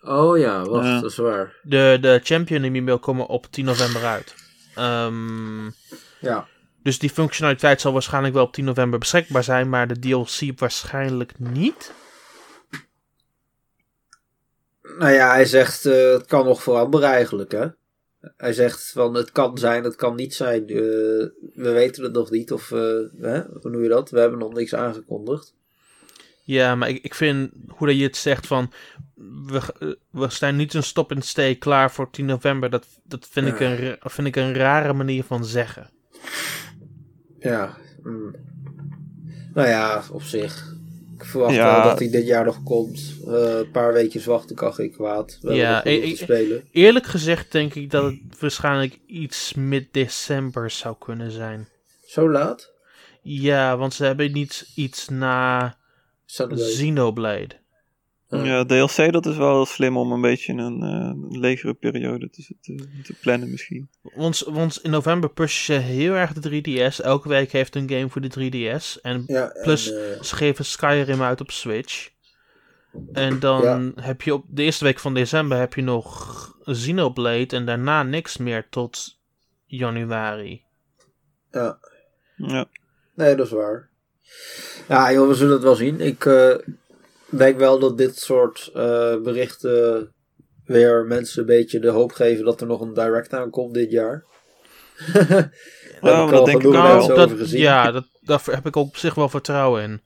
Oh 0.03 0.37
ja, 0.37 0.63
wacht, 0.65 0.85
Ja. 0.85 1.01
dat 1.01 1.11
is 1.11 1.17
waar. 1.17 1.55
De, 1.63 1.97
de 2.01 2.19
Champion 2.23 2.63
Amiibo 2.65 2.97
komen 2.97 3.27
op 3.27 3.45
10 3.49 3.65
november 3.65 4.05
uit. 4.05 4.35
Ehm, 4.75 5.65
Ja. 6.19 6.47
dus 6.83 6.99
die 6.99 7.09
functionaliteit 7.09 7.81
zal 7.81 7.93
waarschijnlijk 7.93 8.33
wel 8.33 8.43
op 8.43 8.53
10 8.53 8.65
november 8.65 8.99
beschikbaar 8.99 9.43
zijn. 9.43 9.69
Maar 9.69 9.87
de 9.87 9.99
DLC 9.99 10.59
waarschijnlijk 10.59 11.39
niet. 11.39 11.93
Nou 14.97 15.11
ja, 15.11 15.31
hij 15.31 15.45
zegt, 15.45 15.85
eh, 15.85 16.11
het 16.11 16.25
kan 16.25 16.45
nog 16.45 16.63
veranderen 16.63 17.09
eigenlijk, 17.09 17.51
hè. 17.51 17.67
Hij 18.37 18.53
zegt 18.53 18.91
van, 18.91 19.13
het 19.13 19.31
kan 19.31 19.57
zijn, 19.57 19.83
het 19.83 19.95
kan 19.95 20.15
niet 20.15 20.33
zijn. 20.35 20.67
Eh, 20.67 20.75
we 20.75 21.71
weten 21.71 22.03
het 22.03 22.13
nog 22.13 22.29
niet, 22.31 22.51
of, 22.51 22.71
eh, 22.71 22.79
hè? 23.21 23.41
hoe 23.41 23.71
noem 23.71 23.83
je 23.83 23.89
dat? 23.89 24.09
We 24.09 24.19
hebben 24.19 24.39
nog 24.39 24.53
niks 24.53 24.75
aangekondigd. 24.75 25.53
Ja, 26.45 26.75
maar 26.75 26.89
ik, 26.89 27.03
ik 27.03 27.13
vind 27.15 27.51
hoe 27.67 27.87
dat 27.87 27.97
je 27.97 28.03
het 28.03 28.17
zegt 28.17 28.47
van. 28.47 28.71
We, 29.45 29.61
eh, 29.79 29.87
we 30.09 30.29
zijn 30.29 30.55
niet 30.55 30.73
een 30.73 30.83
stop 30.83 31.11
en 31.11 31.21
stay 31.21 31.55
klaar 31.55 31.91
voor 31.91 32.09
10 32.09 32.25
november. 32.25 32.69
Dat, 32.69 32.87
dat 33.03 33.27
vind, 33.31 33.47
ik 33.47 33.59
een, 33.59 33.97
vind 34.01 34.27
ik 34.27 34.35
een 34.35 34.53
rare 34.53 34.93
manier 34.93 35.23
van 35.23 35.45
zeggen. 35.45 35.89
Ja. 37.39 37.77
mm. 38.03 38.35
Nou 39.53 39.67
ja, 39.67 40.03
op 40.11 40.21
zich. 40.21 40.75
Ik 41.17 41.25
verwacht 41.25 41.55
Ja. 41.55 41.75
wel 41.75 41.83
dat 41.89 41.99
hij 41.99 42.09
dit 42.09 42.25
jaar 42.27 42.45
nog 42.45 42.63
komt. 42.63 43.13
Eh, 43.27 43.57
een 43.57 43.71
paar 43.71 43.93
weekjes 43.93 44.25
wachten 44.25 44.55
kan 44.55 44.73
geen 44.73 44.91
kwaad. 44.91 45.37
We 45.41 45.53
Ja, 45.53 45.83
ik- 45.83 46.15
te 46.15 46.23
spelen. 46.23 46.63
Eerlijk 46.71 47.05
gezegd 47.05 47.51
denk 47.51 47.73
ik 47.73 47.91
dat 47.91 48.03
het 48.03 48.39
waarschijnlijk 48.39 48.99
iets 49.05 49.53
mid-december 49.53 50.69
zou 50.69 50.95
kunnen 50.99 51.31
zijn. 51.31 51.67
Zo 52.05 52.29
laat? 52.31 52.71
Ja, 53.21 53.77
want 53.77 53.93
ze 53.93 54.05
hebben 54.05 54.31
niet 54.31 54.71
iets 54.75 55.09
na 55.09 55.75
Saturday. 56.25 56.65
Xenoblade. 56.73 57.61
Ja. 58.29 58.43
Ja, 58.43 58.65
DLC 58.65 59.11
dat 59.11 59.25
is 59.25 59.37
wel 59.37 59.65
slim 59.65 59.97
om 59.97 60.11
een 60.11 60.21
beetje 60.21 60.53
een 60.53 60.81
eh, 60.83 61.39
legere 61.39 61.73
periode 61.73 62.29
te, 62.29 62.55
te, 62.61 62.87
te 63.03 63.13
plannen 63.21 63.49
misschien. 63.51 63.89
Want, 64.01 64.39
want 64.39 64.79
in 64.83 64.89
november 64.91 65.29
pushen 65.29 65.63
ze 65.75 65.81
heel 65.81 66.13
erg 66.13 66.33
de 66.33 66.61
3DS. 66.61 66.95
Elke 67.05 67.27
week 67.27 67.51
heeft 67.51 67.75
een 67.75 67.89
game 67.89 68.09
voor 68.09 68.21
de 68.21 68.29
3DS. 68.79 69.01
En 69.01 69.23
Ja, 69.27 69.49
en, 69.51 69.63
Plus- 69.63 69.91
eh, 69.93 70.21
ze 70.21 70.35
geven 70.35 70.65
Skyrim 70.65 71.21
uit 71.21 71.41
op 71.41 71.51
Switch. 71.51 72.09
En 73.13 73.39
dan 73.39 73.93
heb 74.01 74.21
je 74.21 74.33
op 74.33 74.45
de 74.49 74.63
eerste 74.63 74.83
week 74.83 74.99
van 74.99 75.13
december 75.13 75.57
heb 75.57 75.73
je 75.73 75.81
nog 75.81 76.57
Xenoblade. 76.63 77.55
En 77.55 77.65
daarna 77.65 78.03
niks 78.03 78.37
meer 78.37 78.69
tot 78.69 79.19
januari. 79.65 80.63
ja. 81.51 81.77
Ja, 82.35 82.65
Nee, 83.15 83.35
dat 83.35 83.45
is 83.45 83.51
waar. 83.51 83.89
Ja, 84.87 85.13
joh, 85.13 85.27
we 85.27 85.33
zullen 85.33 85.53
het 85.53 85.63
wel 85.63 85.75
zien. 85.75 86.01
Ik 86.01 86.25
eh, 86.25 86.55
denk 87.29 87.57
wel 87.57 87.79
dat 87.79 87.97
dit 87.97 88.17
soort 88.17 88.69
eh, 88.73 89.21
berichten 89.21 90.11
weer 90.65 91.05
mensen 91.05 91.39
een 91.39 91.45
beetje 91.45 91.79
de 91.79 91.89
hoop 91.89 92.11
geven 92.11 92.45
dat 92.45 92.61
er 92.61 92.67
nog 92.67 92.81
een 92.81 92.93
direct 92.93 93.33
aankomt 93.33 93.73
dit 93.73 93.91
jaar. 93.91 94.23
Ik 96.03 96.09
dat 96.09 96.45
denk 96.45 96.63
ik 96.63 96.71
wel. 96.71 97.07
dat, 97.07 97.49
ja, 97.49 97.91
dat, 97.91 98.05
daar 98.21 98.41
heb 98.45 98.65
ik 98.65 98.77
ook 98.77 98.87
op 98.87 98.97
zich 98.97 99.15
wel 99.15 99.29
vertrouwen 99.29 99.83
in. 99.83 100.01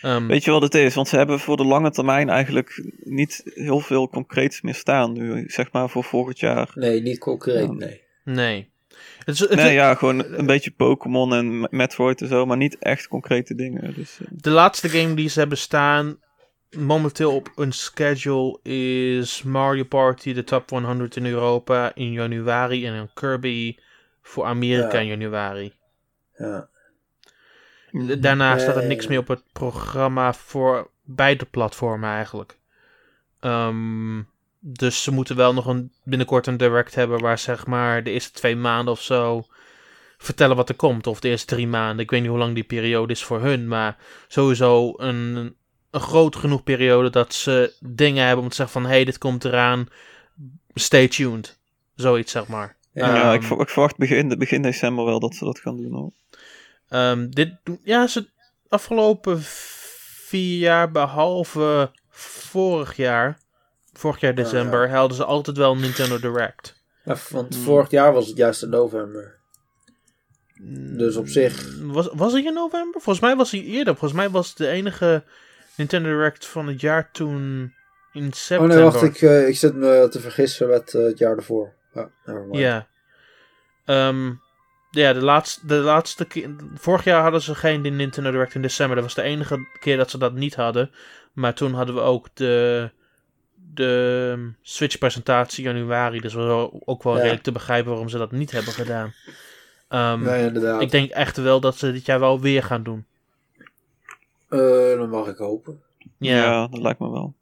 Ehm, 0.00 0.26
Weet 0.26 0.44
je 0.44 0.50
wat 0.50 0.62
het 0.62 0.74
is? 0.74 0.94
Want 0.94 1.08
ze 1.08 1.16
hebben 1.16 1.40
voor 1.40 1.56
de 1.56 1.64
lange 1.64 1.90
termijn 1.90 2.28
eigenlijk 2.28 2.82
niet 2.98 3.42
heel 3.44 3.80
veel 3.80 4.08
concreets 4.08 4.60
meer 4.60 4.74
staan 4.74 5.12
nu, 5.12 5.44
zeg 5.46 5.72
maar 5.72 5.90
voor 5.90 6.04
volgend 6.04 6.38
jaar. 6.38 6.70
Nee, 6.74 7.02
niet 7.02 7.18
concreet, 7.18 7.66
Ja. 7.66 7.72
nee. 7.72 8.02
nee. 8.24 8.70
Het 9.18 9.34
is, 9.34 9.40
het, 9.40 9.54
Nee, 9.54 9.72
ja, 9.74 9.94
gewoon 9.94 10.24
een 10.32 10.46
beetje 10.46 10.70
Pokémon 10.70 11.34
en 11.34 11.60
Me- 11.60 11.68
Metroid 11.70 12.20
en 12.20 12.28
zo, 12.28 12.46
maar 12.46 12.56
niet 12.56 12.78
echt 12.78 13.08
concrete 13.08 13.54
dingen. 13.54 13.94
Dus, 13.94 14.18
eh, 14.20 14.26
De 14.30 14.50
laatste 14.50 14.88
game 14.88 15.14
die 15.14 15.28
ze 15.28 15.38
hebben 15.38 15.58
staan 15.58 16.18
momenteel 16.76 17.34
op 17.34 17.52
een 17.56 17.72
schedule 17.72 18.58
is 18.62 19.42
Mario 19.42 19.84
Party, 19.84 20.32
de 20.32 20.44
top 20.44 20.70
100 20.70 21.16
in 21.16 21.26
Europa 21.26 21.94
in 21.94 22.12
januari 22.12 22.86
en 22.86 22.92
een 22.94 23.10
Kirby 23.14 23.76
voor 24.22 24.44
Amerika 24.44 24.92
Ja. 24.92 24.98
in 25.00 25.06
januari. 25.06 25.72
Ja. 26.36 26.68
Daarna 28.18 28.58
staat 28.58 28.76
er 28.76 28.82
ja, 28.82 28.88
niks 28.88 29.06
meer 29.06 29.18
op 29.18 29.28
het 29.28 29.42
programma 29.52 30.32
voor 30.34 30.90
beide 31.04 31.44
platformen 31.44 32.10
eigenlijk. 32.10 32.58
Ehm, 33.40 34.18
dus 34.68 35.02
ze 35.02 35.10
moeten 35.10 35.36
wel 35.36 35.54
nog 35.54 35.66
een, 35.66 35.92
binnenkort 36.04 36.46
een 36.46 36.56
direct 36.56 36.94
hebben 36.94 37.20
waar 37.20 37.38
zeg 37.38 37.66
maar 37.66 38.02
de 38.02 38.10
eerste 38.10 38.32
twee 38.32 38.56
maanden 38.56 38.92
of 38.92 39.02
zo 39.02 39.46
vertellen 40.18 40.56
wat 40.56 40.68
er 40.68 40.74
komt. 40.74 41.06
Of 41.06 41.20
de 41.20 41.28
eerste 41.28 41.54
drie 41.54 41.66
maanden. 41.66 41.98
Ik 42.04 42.10
weet 42.10 42.20
niet 42.20 42.30
hoe 42.30 42.38
lang 42.38 42.54
die 42.54 42.64
periode 42.64 43.12
is 43.12 43.24
voor 43.24 43.40
hun. 43.40 43.68
Maar 43.68 43.96
sowieso 44.28 44.92
een, 44.96 45.56
een 45.90 46.00
groot 46.00 46.36
genoeg 46.36 46.62
periode 46.62 47.10
dat 47.10 47.34
ze 47.34 47.72
dingen 47.80 48.24
hebben 48.26 48.44
om 48.44 48.50
te 48.50 48.56
zeggen 48.56 48.80
van... 48.80 48.90
Hé, 48.90 48.96
hey, 48.96 49.04
dit 49.04 49.18
komt 49.18 49.44
eraan. 49.44 49.88
Stay 50.74 51.08
tuned. 51.08 51.58
Zoiets 51.94 52.32
zeg 52.32 52.46
maar. 52.46 52.76
Ja, 52.92 53.22
Ehm, 53.22 53.34
ik, 53.34 53.42
ver- 53.42 53.60
ik 53.60 53.68
verwacht 53.68 53.96
begin, 53.96 54.38
begin 54.38 54.62
december 54.62 55.04
wel 55.04 55.20
dat 55.20 55.34
ze 55.34 55.44
dat 55.44 55.58
gaan 55.58 55.76
doen 55.76 55.92
hoor. 55.92 56.12
Ehm, 56.88 57.28
dit, 57.30 57.54
doen- 57.62 57.80
ja, 57.84 58.06
ze 58.06 58.28
afgelopen 58.68 59.38
vier 59.42 60.58
jaar, 60.58 60.90
behalve 60.90 61.90
vorig 62.10 62.96
jaar, 62.96 63.38
vorig 63.98 64.20
jaar 64.20 64.30
Ja, 64.36 64.42
december, 64.42 64.90
hadden 64.90 65.16
ze 65.16 65.24
altijd 65.24 65.56
wel 65.56 65.72
een 65.72 65.80
Nintendo 65.80 66.18
Direct. 66.18 66.74
Ja, 67.04 67.16
want 67.30 67.54
Hmm. 67.54 67.64
vorig 67.64 67.90
jaar 67.90 68.12
was 68.12 68.26
het 68.26 68.36
juist 68.36 68.62
in 68.62 68.68
november. 68.68 69.34
Dus 70.96 71.16
op 71.16 71.28
zich- 71.28 71.78
Was, 71.82 72.08
was 72.12 72.32
hij 72.32 72.42
in 72.44 72.54
november? 72.54 73.00
Volgens 73.00 73.20
mij 73.20 73.36
was 73.36 73.50
hij 73.50 73.62
eerder. 73.62 73.96
Volgens 73.96 74.20
mij 74.20 74.30
was 74.30 74.48
het 74.48 74.56
de 74.56 74.68
enige 74.68 75.24
Nintendo 75.76 76.08
Direct 76.08 76.46
van 76.46 76.66
het 76.66 76.80
jaar 76.80 77.10
toen 77.12 77.72
in 78.12 78.26
Oh 78.26 78.32
september. 78.32 78.76
nee, 78.76 78.84
wacht, 78.84 79.02
ik, 79.02 79.20
eh, 79.22 79.48
ik 79.48 79.56
zit 79.56 79.74
me 79.74 80.06
te 80.10 80.20
vergissen 80.20 80.68
met 80.68 80.94
eh, 80.94 81.02
het 81.04 81.18
jaar 81.18 81.36
ervoor. 81.36 81.74
Ja. 81.94 82.10
Ja. 82.52 82.88
Ehm, 83.84 84.32
ja, 84.90 85.12
de 85.12 85.22
laatste, 85.22 85.66
de 85.66 85.74
laatste 85.74 86.24
keer. 86.24 86.50
Vorig 86.74 87.04
jaar 87.04 87.22
hadden 87.22 87.40
ze 87.42 87.54
geen 87.54 87.80
Nintendo 87.96 88.30
Direct 88.30 88.54
in 88.54 88.62
december. 88.62 88.96
Dat 88.96 89.04
was 89.04 89.14
de 89.14 89.22
enige 89.22 89.66
keer 89.80 89.96
dat 89.96 90.10
ze 90.10 90.18
dat 90.18 90.32
niet 90.34 90.54
hadden. 90.54 90.90
Maar 91.32 91.54
toen 91.54 91.72
hadden 91.74 91.94
we 91.94 92.00
ook 92.00 92.28
de, 92.34 92.90
de 93.76 94.50
Switch-presentatie 94.62 95.64
in 95.64 95.74
januari. 95.76 96.20
Dus 96.20 96.34
was 96.34 96.44
wel- 96.44 96.82
ook 96.84 97.02
wel 97.02 97.12
Ja. 97.14 97.18
redelijk 97.20 97.42
te 97.42 97.52
begrijpen 97.52 97.90
waarom 97.90 98.08
ze 98.08 98.18
dat 98.18 98.32
niet 98.32 98.50
hebben 98.50 98.72
gedaan. 98.72 99.14
Ehm, 99.88 100.22
Nee, 100.22 100.46
inderdaad. 100.46 100.80
ik 100.80 100.90
denk 100.90 101.10
echt 101.10 101.36
wel 101.36 101.60
dat 101.60 101.76
ze 101.76 101.92
dit 101.92 102.06
jaar 102.06 102.20
wel 102.20 102.40
weer 102.40 102.62
gaan 102.62 102.82
doen. 102.82 103.06
Eh, 104.48 104.96
dan 104.96 105.08
mag 105.10 105.26
ik 105.28 105.36
hopen. 105.36 105.82
Ja. 106.18 106.36
Ja. 106.36 106.66
dat 106.66 106.80
lijkt 106.80 106.98
me 107.00 107.10
wel. 107.10 107.34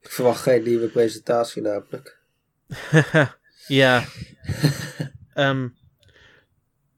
Ik 0.00 0.10
verwacht 0.10 0.40
geen 0.42 0.62
nieuwe 0.62 0.86
presentatie 0.86 1.62
namelijk. 1.62 2.18
ja. 3.66 4.04
Ehm, 5.34 5.68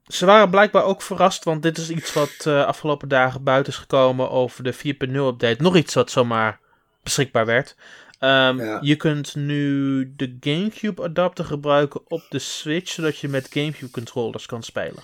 ze 0.06 0.26
waren 0.26 0.50
blijkbaar 0.50 0.84
ook 0.84 1.02
verrast, 1.02 1.44
want 1.44 1.62
dit 1.62 1.78
is 1.78 1.90
iets 1.90 2.12
wat 2.12 2.34
eh, 2.44 2.64
afgelopen 2.64 3.08
dagen 3.08 3.42
buiten 3.42 3.72
is 3.72 3.78
gekomen 3.78 4.30
over 4.30 4.64
de 4.64 4.72
4.0 4.72 5.26
update. 5.26 5.62
Nog 5.62 5.76
iets 5.76 5.94
wat 5.94 6.10
zomaar 6.10 6.60
beschikbaar 7.02 7.46
werd. 7.46 7.76
Ehm, 8.20 8.58
Ja. 8.58 8.78
Je 8.80 8.96
kunt 8.96 9.34
nu 9.34 10.12
de 10.16 10.36
GameCube 10.40 11.02
adapter 11.02 11.44
gebruiken 11.44 12.00
op 12.08 12.22
de 12.28 12.38
Switch, 12.38 12.92
zodat 12.92 13.18
je 13.18 13.28
met 13.28 13.48
GameCube 13.50 13.90
controllers 13.90 14.46
kan 14.46 14.62
spelen. 14.62 15.02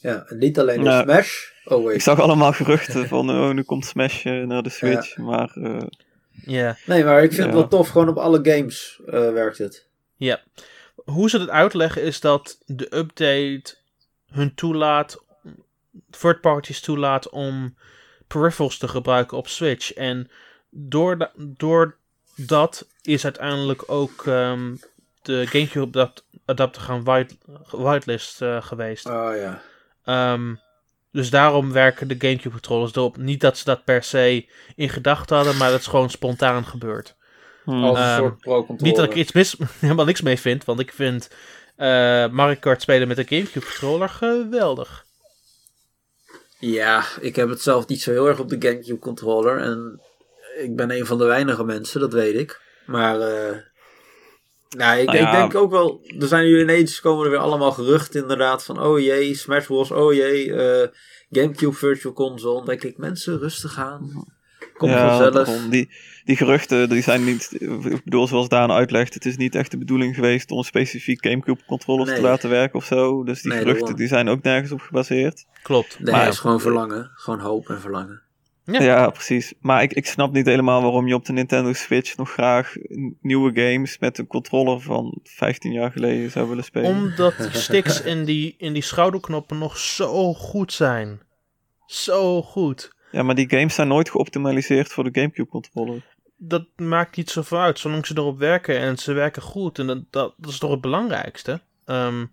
Ja, 0.00 0.24
en 0.26 0.38
niet 0.38 0.58
alleen 0.58 0.82
de. 0.82 1.00
Smash. 1.02 1.50
Oh 1.64 1.92
Ik 1.92 2.02
zag 2.02 2.20
allemaal 2.20 2.52
geruchten 2.52 3.08
van 3.14 3.30
oh, 3.30 3.50
nu 3.50 3.62
komt 3.62 3.84
Smash 3.84 4.24
eh, 4.26 4.46
naar 4.46 4.62
de 4.62 4.70
Switch, 4.70 5.16
maar 5.16 5.50
eh, 5.54 5.86
Ja. 6.44 6.76
Nee, 6.86 7.04
maar 7.04 7.22
ik 7.22 7.32
vind 7.32 7.46
het 7.46 7.54
wel 7.54 7.68
tof. 7.68 7.88
Gewoon 7.88 8.08
op 8.08 8.16
alle 8.16 8.40
games 8.42 9.00
eh, 9.06 9.32
werkt 9.32 9.58
het. 9.58 9.86
Ja. 10.16 10.40
Hoe 10.94 11.30
ze 11.30 11.38
het 11.38 11.48
uitleggen 11.48 12.02
is 12.02 12.20
dat 12.20 12.58
de 12.66 12.96
update 12.96 13.74
hun 14.30 14.54
toelaat, 14.54 15.24
third 16.10 16.40
parties 16.40 16.80
toelaat 16.80 17.28
om 17.28 17.76
peripherals 18.26 18.78
te 18.78 18.88
gebruiken 18.88 19.36
op 19.36 19.48
Switch. 19.48 19.92
En 19.92 20.30
door, 20.70 21.30
door 21.36 21.98
dat 22.46 22.86
is 23.02 23.24
uiteindelijk 23.24 23.82
ook 23.86 24.26
ehm, 24.26 24.74
de 25.22 25.46
GameCube 25.46 25.98
adapt- 25.98 26.24
adapter 26.44 26.82
gaan 26.82 27.04
white, 27.04 27.34
whitelist 27.70 28.42
eh, 28.42 28.62
geweest. 28.62 29.06
Oh 29.06 29.30
ja. 29.36 29.62
Ehm, 30.04 30.54
dus 31.12 31.30
daarom 31.30 31.72
werken 31.72 32.08
de 32.08 32.14
GameCube 32.18 32.50
controllers 32.50 32.94
erop. 32.94 33.16
Niet 33.16 33.40
dat 33.40 33.58
ze 33.58 33.64
dat 33.64 33.84
per 33.84 34.02
se 34.02 34.46
in 34.76 34.88
gedachten 34.88 35.36
hadden, 35.36 35.56
maar 35.56 35.70
dat 35.70 35.80
is 35.80 35.86
gewoon 35.86 36.10
spontaan 36.10 36.64
gebeurd. 36.66 37.14
Hmm. 37.64 37.84
Als 37.84 37.98
een 37.98 38.04
Ehm, 38.04 38.16
soort 38.18 38.38
pro-controller. 38.38 38.82
Niet 38.84 38.96
dat 38.96 39.04
ik 39.04 39.14
iets 39.14 39.32
mis, 39.32 39.56
helemaal 39.78 40.04
niks 40.04 40.20
mee 40.20 40.38
vind, 40.38 40.64
want 40.64 40.80
ik 40.80 40.92
vind 40.92 41.30
eh 41.76 42.28
Mario 42.28 42.56
Kart 42.60 42.82
spelen 42.82 43.08
met 43.08 43.18
een 43.18 43.26
GameCube 43.28 43.66
controller 43.66 44.08
geweldig. 44.08 45.04
Ja, 46.58 47.04
ik 47.20 47.36
heb 47.36 47.48
het 47.48 47.62
zelf 47.62 47.86
niet 47.86 48.02
zo 48.02 48.10
heel 48.10 48.26
erg 48.26 48.38
op 48.38 48.48
de 48.48 48.56
GameCube 48.68 48.98
controller. 48.98 49.58
En 49.58 50.00
ik 50.62 50.76
ben 50.76 50.90
een 50.90 51.06
van 51.06 51.18
de 51.18 51.24
weinige 51.24 51.64
mensen, 51.64 52.00
dat 52.00 52.12
weet 52.12 52.34
ik. 52.34 52.60
Maar 52.86 53.20
eh 53.20 53.56
nou, 54.76 54.98
ik, 54.98 55.06
Nou 55.06 55.18
ik 55.18 55.24
ja. 55.24 55.32
denk 55.32 55.54
ook 55.54 55.70
wel, 55.70 56.00
er 56.20 56.26
zijn 56.26 56.44
nu 56.44 56.60
ineens 56.60 57.00
komen 57.00 57.24
er 57.24 57.30
weer 57.30 57.40
allemaal 57.40 57.72
geruchten 57.72 58.20
inderdaad 58.22 58.64
van 58.64 58.82
oh 58.82 58.98
jee, 58.98 59.34
Smash 59.34 59.66
Bros, 59.66 59.90
oh 59.90 60.12
jee, 60.14 60.52
eh, 60.54 60.88
GameCube 61.30 61.76
Virtual 61.76 62.14
Console. 62.14 62.56
Dan 62.56 62.66
denk 62.66 62.82
ik, 62.82 62.96
mensen 62.98 63.38
rustig 63.38 63.78
aan. 63.78 64.24
Kom 64.76 64.88
ja, 64.90 65.18
vanzelf. 65.18 65.68
Die, 65.70 65.90
die 66.24 66.36
geruchten, 66.36 66.88
die 66.88 67.02
zijn 67.02 67.24
niet, 67.24 67.48
ik 67.60 68.04
bedoel, 68.04 68.26
zoals 68.26 68.48
Daan 68.48 68.70
uitlegt, 68.72 69.14
het 69.14 69.24
is 69.26 69.36
niet 69.36 69.54
echt 69.54 69.70
de 69.70 69.78
bedoeling 69.78 70.14
geweest 70.14 70.50
om 70.50 70.62
specifiek 70.62 71.26
Gamecube 71.26 71.64
controllers 71.66 72.08
Nee. 72.08 72.18
te 72.18 72.22
laten 72.24 72.50
werken 72.50 72.78
of 72.78 72.84
zo. 72.84 73.24
Dus 73.24 73.42
die 73.42 73.52
Nee, 73.52 73.60
geruchten, 73.60 73.96
die 73.96 74.08
zijn 74.08 74.28
ook 74.28 74.42
nergens 74.42 74.72
op 74.72 74.80
gebaseerd. 74.80 75.44
Klopt. 75.62 75.98
Nee, 76.00 76.12
Maar- 76.12 76.24
het 76.24 76.32
is 76.32 76.38
gewoon 76.38 76.60
verlangen. 76.60 77.10
Gewoon 77.14 77.40
hoop 77.40 77.68
en 77.68 77.80
verlangen. 77.80 78.22
Ja. 78.72 78.82
Ja, 78.82 79.10
precies. 79.10 79.52
Maar 79.60 79.82
ik, 79.82 79.92
ik 79.92 80.06
snap 80.06 80.32
niet 80.32 80.46
helemaal 80.46 80.82
waarom 80.82 81.06
je 81.06 81.14
op 81.14 81.24
de 81.24 81.32
Nintendo 81.32 81.72
Switch 81.72 82.16
nog 82.16 82.32
graag 82.32 82.74
nieuwe 83.20 83.50
games 83.54 83.98
met 83.98 84.18
een 84.18 84.26
controller 84.26 84.80
van 84.80 85.18
15 85.22 85.72
jaar 85.72 85.92
geleden 85.92 86.30
zou 86.30 86.48
willen 86.48 86.64
spelen. 86.64 86.90
Omdat 86.90 87.36
die 87.36 87.60
sticks 87.68 88.02
in 88.02 88.24
die, 88.24 88.54
in 88.58 88.72
die 88.72 88.82
schouderknoppen 88.82 89.58
nog 89.58 89.76
zo 89.76 90.34
goed 90.34 90.72
zijn. 90.72 91.20
Zo 91.86 92.42
goed. 92.42 92.92
Ja, 93.10 93.22
maar 93.22 93.34
die 93.34 93.50
games 93.50 93.74
zijn 93.74 93.88
nooit 93.88 94.10
geoptimaliseerd 94.10 94.92
voor 94.92 95.04
de 95.04 95.20
Gamecube 95.20 95.48
controller. 95.48 96.02
Dat 96.36 96.66
maakt 96.76 97.16
niet 97.16 97.30
zoveel 97.30 97.58
uit, 97.58 97.78
zolang 97.78 98.06
ze 98.06 98.14
erop 98.16 98.38
werken 98.38 98.78
en 98.78 98.96
ze 98.96 99.12
werken 99.12 99.42
goed. 99.42 99.78
En 99.78 99.86
dat, 99.86 100.02
dat, 100.10 100.34
dat 100.36 100.50
is 100.50 100.58
toch 100.58 100.70
het 100.70 100.80
belangrijkste. 100.80 101.60
Ehm, 101.84 102.24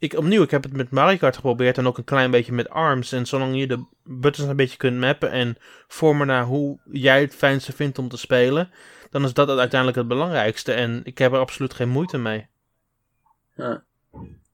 ik, 0.00 0.16
opnieuw, 0.16 0.42
ik 0.42 0.50
heb 0.50 0.62
het 0.62 0.72
met 0.72 0.90
Mario 0.90 1.16
Kart 1.16 1.34
geprobeerd 1.34 1.78
en 1.78 1.86
ook 1.86 1.98
een 1.98 2.04
klein 2.04 2.30
beetje 2.30 2.52
met 2.52 2.70
ARMS. 2.70 3.12
En 3.12 3.26
zolang 3.26 3.58
je 3.58 3.66
de 3.66 3.84
buttons 4.04 4.48
een 4.48 4.56
beetje 4.56 4.76
kunt 4.76 4.98
mappen 4.98 5.30
en 5.30 5.56
vormen 5.88 6.26
naar 6.26 6.44
hoe 6.44 6.78
jij 6.92 7.20
het 7.20 7.34
fijnste 7.34 7.72
vindt 7.72 7.98
om 7.98 8.08
te 8.08 8.16
spelen, 8.16 8.70
dan 9.10 9.24
is 9.24 9.32
dat 9.32 9.48
uiteindelijk 9.48 9.98
het 9.98 10.08
belangrijkste. 10.08 10.72
En 10.72 11.00
ik 11.04 11.18
heb 11.18 11.32
er 11.32 11.38
absoluut 11.38 11.74
geen 11.74 11.88
moeite 11.88 12.18
mee. 12.18 12.46
Ja. 13.56 13.82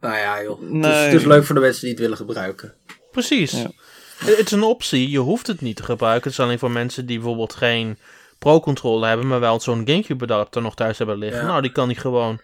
Nou 0.01 0.17
ja, 0.17 0.43
joh. 0.43 0.61
Het, 0.61 0.69
is, 0.69 0.75
Nee. 0.75 0.93
het 0.93 1.13
is 1.15 1.25
leuk 1.25 1.45
voor 1.45 1.55
de 1.55 1.61
mensen 1.61 1.81
die 1.81 1.91
het 1.91 2.01
willen 2.01 2.17
gebruiken. 2.17 2.75
Precies. 3.11 3.53
Ja. 3.53 3.71
Het 4.19 4.47
is 4.47 4.51
een 4.51 4.63
optie, 4.63 5.11
je 5.11 5.19
hoeft 5.19 5.47
het 5.47 5.61
niet 5.61 5.77
te 5.77 5.83
gebruiken. 5.83 6.31
Het 6.31 6.39
is 6.39 6.45
alleen 6.45 6.59
voor 6.59 6.71
mensen 6.71 7.07
die 7.07 7.17
bijvoorbeeld 7.17 7.55
geen 7.55 7.99
Pro-controller 8.39 9.09
hebben, 9.09 9.27
maar 9.27 9.41
wel 9.41 9.61
zo'n 9.61 9.83
Gamecube-adapter 9.89 10.63
nog 10.63 10.75
thuis 10.75 10.99
hebben 10.99 11.19
liggen. 11.19 11.41
Ja. 11.41 11.47
Nou, 11.47 11.63
die 11.63 11.73
kan 11.73 11.89
die 11.89 11.97
gewoon 11.97 12.41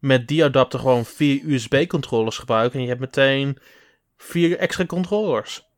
met 0.00 0.28
die 0.28 0.44
adapter 0.44 0.78
gewoon 0.78 1.04
vier 1.04 1.42
USB-controllers 1.44 2.38
gebruiken. 2.38 2.74
En 2.74 2.82
je 2.82 2.88
hebt 2.88 3.00
meteen 3.00 3.58
vier 4.16 4.58
extra 4.58 4.86
controllers. 4.86 5.68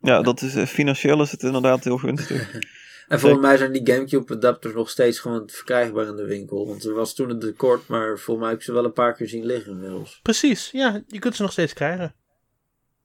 Ja, 0.00 0.22
dat 0.22 0.42
is, 0.42 0.54
eh, 0.54 0.66
financieel 0.66 1.22
is 1.22 1.30
het 1.30 1.42
inderdaad 1.42 1.84
heel 1.84 1.98
gunstig. 1.98 2.50
En 3.08 3.20
volgens 3.20 3.42
mij 3.42 3.56
zijn 3.56 3.72
die 3.72 3.92
Gamecube 3.92 4.34
adapters 4.34 4.74
nog 4.74 4.90
steeds 4.90 5.18
gewoon 5.18 5.48
verkrijgbaar 5.50 6.06
in 6.06 6.16
de 6.16 6.24
winkel. 6.24 6.66
Want 6.66 6.84
er 6.84 6.94
was 6.94 7.14
toen 7.14 7.30
een 7.30 7.38
tekort, 7.38 7.86
maar 7.86 8.18
volgens 8.18 8.38
mij 8.38 8.48
heb 8.48 8.58
ik 8.58 8.64
ze 8.64 8.72
wel 8.72 8.84
een 8.84 8.92
paar 8.92 9.14
keer 9.14 9.28
zien 9.28 9.46
liggen 9.46 9.72
inmiddels. 9.72 10.20
Precies, 10.22 10.70
ja, 10.70 11.02
je 11.06 11.18
kunt 11.18 11.36
ze 11.36 11.42
nog 11.42 11.52
steeds 11.52 11.72
krijgen. 11.72 12.14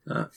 Ja. 0.03 0.29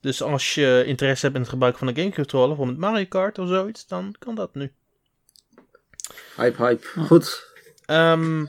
Dus 0.00 0.22
als 0.22 0.54
je 0.54 0.82
interesse 0.86 1.24
hebt 1.24 1.36
in 1.36 1.42
het 1.42 1.50
gebruik 1.50 1.76
van 1.76 1.88
een 1.88 1.94
Gamecube-controller, 1.94 2.48
bijvoorbeeld 2.48 2.78
Mario 2.78 3.06
Kart 3.06 3.38
of 3.38 3.48
zoiets, 3.48 3.86
dan 3.86 4.14
kan 4.18 4.34
dat 4.34 4.54
nu. 4.54 4.72
Hype, 6.36 6.62
hype. 6.62 6.86
Goed. 6.86 7.54
Ehm, 7.86 8.46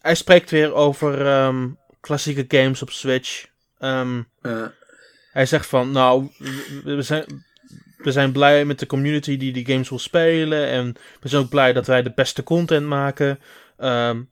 hij 0.00 0.14
spreekt 0.14 0.50
weer 0.50 0.74
over 0.74 1.26
ehm, 1.26 1.68
klassieke 2.00 2.44
games 2.58 2.82
op 2.82 2.90
Switch. 2.90 3.46
Ehm, 3.78 4.22
Eh, 4.42 4.62
hij 5.32 5.46
zegt 5.46 5.66
van, 5.66 5.90
nou, 5.90 6.30
we- 6.84 7.02
zijn, 7.02 7.44
we 7.96 8.12
zijn 8.12 8.32
blij 8.32 8.64
met 8.64 8.78
de 8.78 8.86
community 8.86 9.36
die 9.36 9.52
die 9.52 9.66
games 9.66 9.88
wil 9.88 9.98
spelen. 9.98 10.66
En 10.68 10.94
we 11.20 11.28
zijn 11.28 11.42
ook 11.42 11.48
blij 11.48 11.72
dat 11.72 11.86
wij 11.86 12.02
de 12.02 12.12
beste 12.14 12.42
content 12.42 12.86
maken. 12.86 13.38
Ehm, 13.76 14.22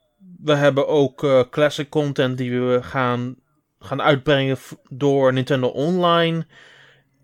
we 0.43 0.55
hebben 0.55 0.89
ook 0.89 1.25
eh, 1.25 1.43
classic 1.51 1.89
content 1.89 2.39
die 2.39 2.61
we 2.61 2.83
gaan, 2.83 3.37
gaan 3.79 4.03
uitbrengen 4.03 4.59
door 4.89 5.33
Nintendo 5.33 5.67
Online. 5.69 6.47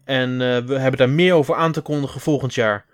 En 0.04 0.30
eh, 0.40 0.58
we 0.58 0.78
hebben 0.78 0.98
daar 0.98 1.10
meer 1.10 1.34
over 1.34 1.54
aan 1.54 1.72
te 1.72 1.80
kondigen 1.80 2.20
volgend 2.20 2.54
jaar. 2.54 2.84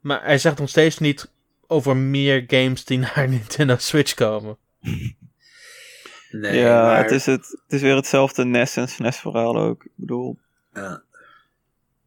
Maar 0.00 0.24
hij 0.24 0.38
zegt 0.38 0.58
nog 0.58 0.68
steeds 0.68 0.98
niet 0.98 1.30
over 1.66 1.96
meer 1.96 2.44
games 2.46 2.84
die 2.84 2.98
naar 3.14 3.28
Nintendo 3.28 3.76
Switch 3.78 4.14
komen. 4.14 4.56
nee, 6.30 6.58
ja, 6.58 6.82
maar... 6.82 7.02
het, 7.02 7.10
is 7.10 7.26
het, 7.26 7.46
het 7.46 7.72
is 7.72 7.80
weer 7.80 7.96
hetzelfde 7.96 8.44
NES 8.44 8.76
en 8.76 8.88
SNES 8.88 9.16
verhaal 9.16 9.56
ook. 9.56 9.84
Ik 9.84 9.92
bedoel, 9.94 10.38
Ja. 10.74 11.02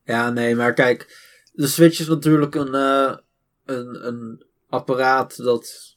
ja, 0.04 0.30
nee, 0.30 0.56
maar 0.56 0.74
kijk. 0.74 1.24
De 1.54 1.68
Switch 1.68 2.00
is 2.00 2.08
natuurlijk 2.08 2.56
een, 2.56 2.74
eh, 2.74 3.18
een, 3.66 4.08
een 4.08 4.46
apparaat 4.70 5.38
dat 5.38 5.96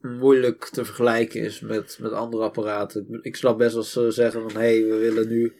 moeilijk 0.00 0.64
te 0.64 0.84
vergelijken 0.84 1.40
is 1.40 1.60
met, 1.60 1.98
met 2.00 2.12
andere 2.12 2.42
apparaten. 2.42 3.18
Ik 3.22 3.36
snap 3.36 3.58
best 3.58 3.76
als 3.76 3.92
ze 3.92 4.10
zeggen 4.10 4.42
van... 4.42 4.60
Hé, 4.60 4.80
hey, 4.80 4.84
we 4.84 4.96
willen 4.96 5.28
nu 5.28 5.52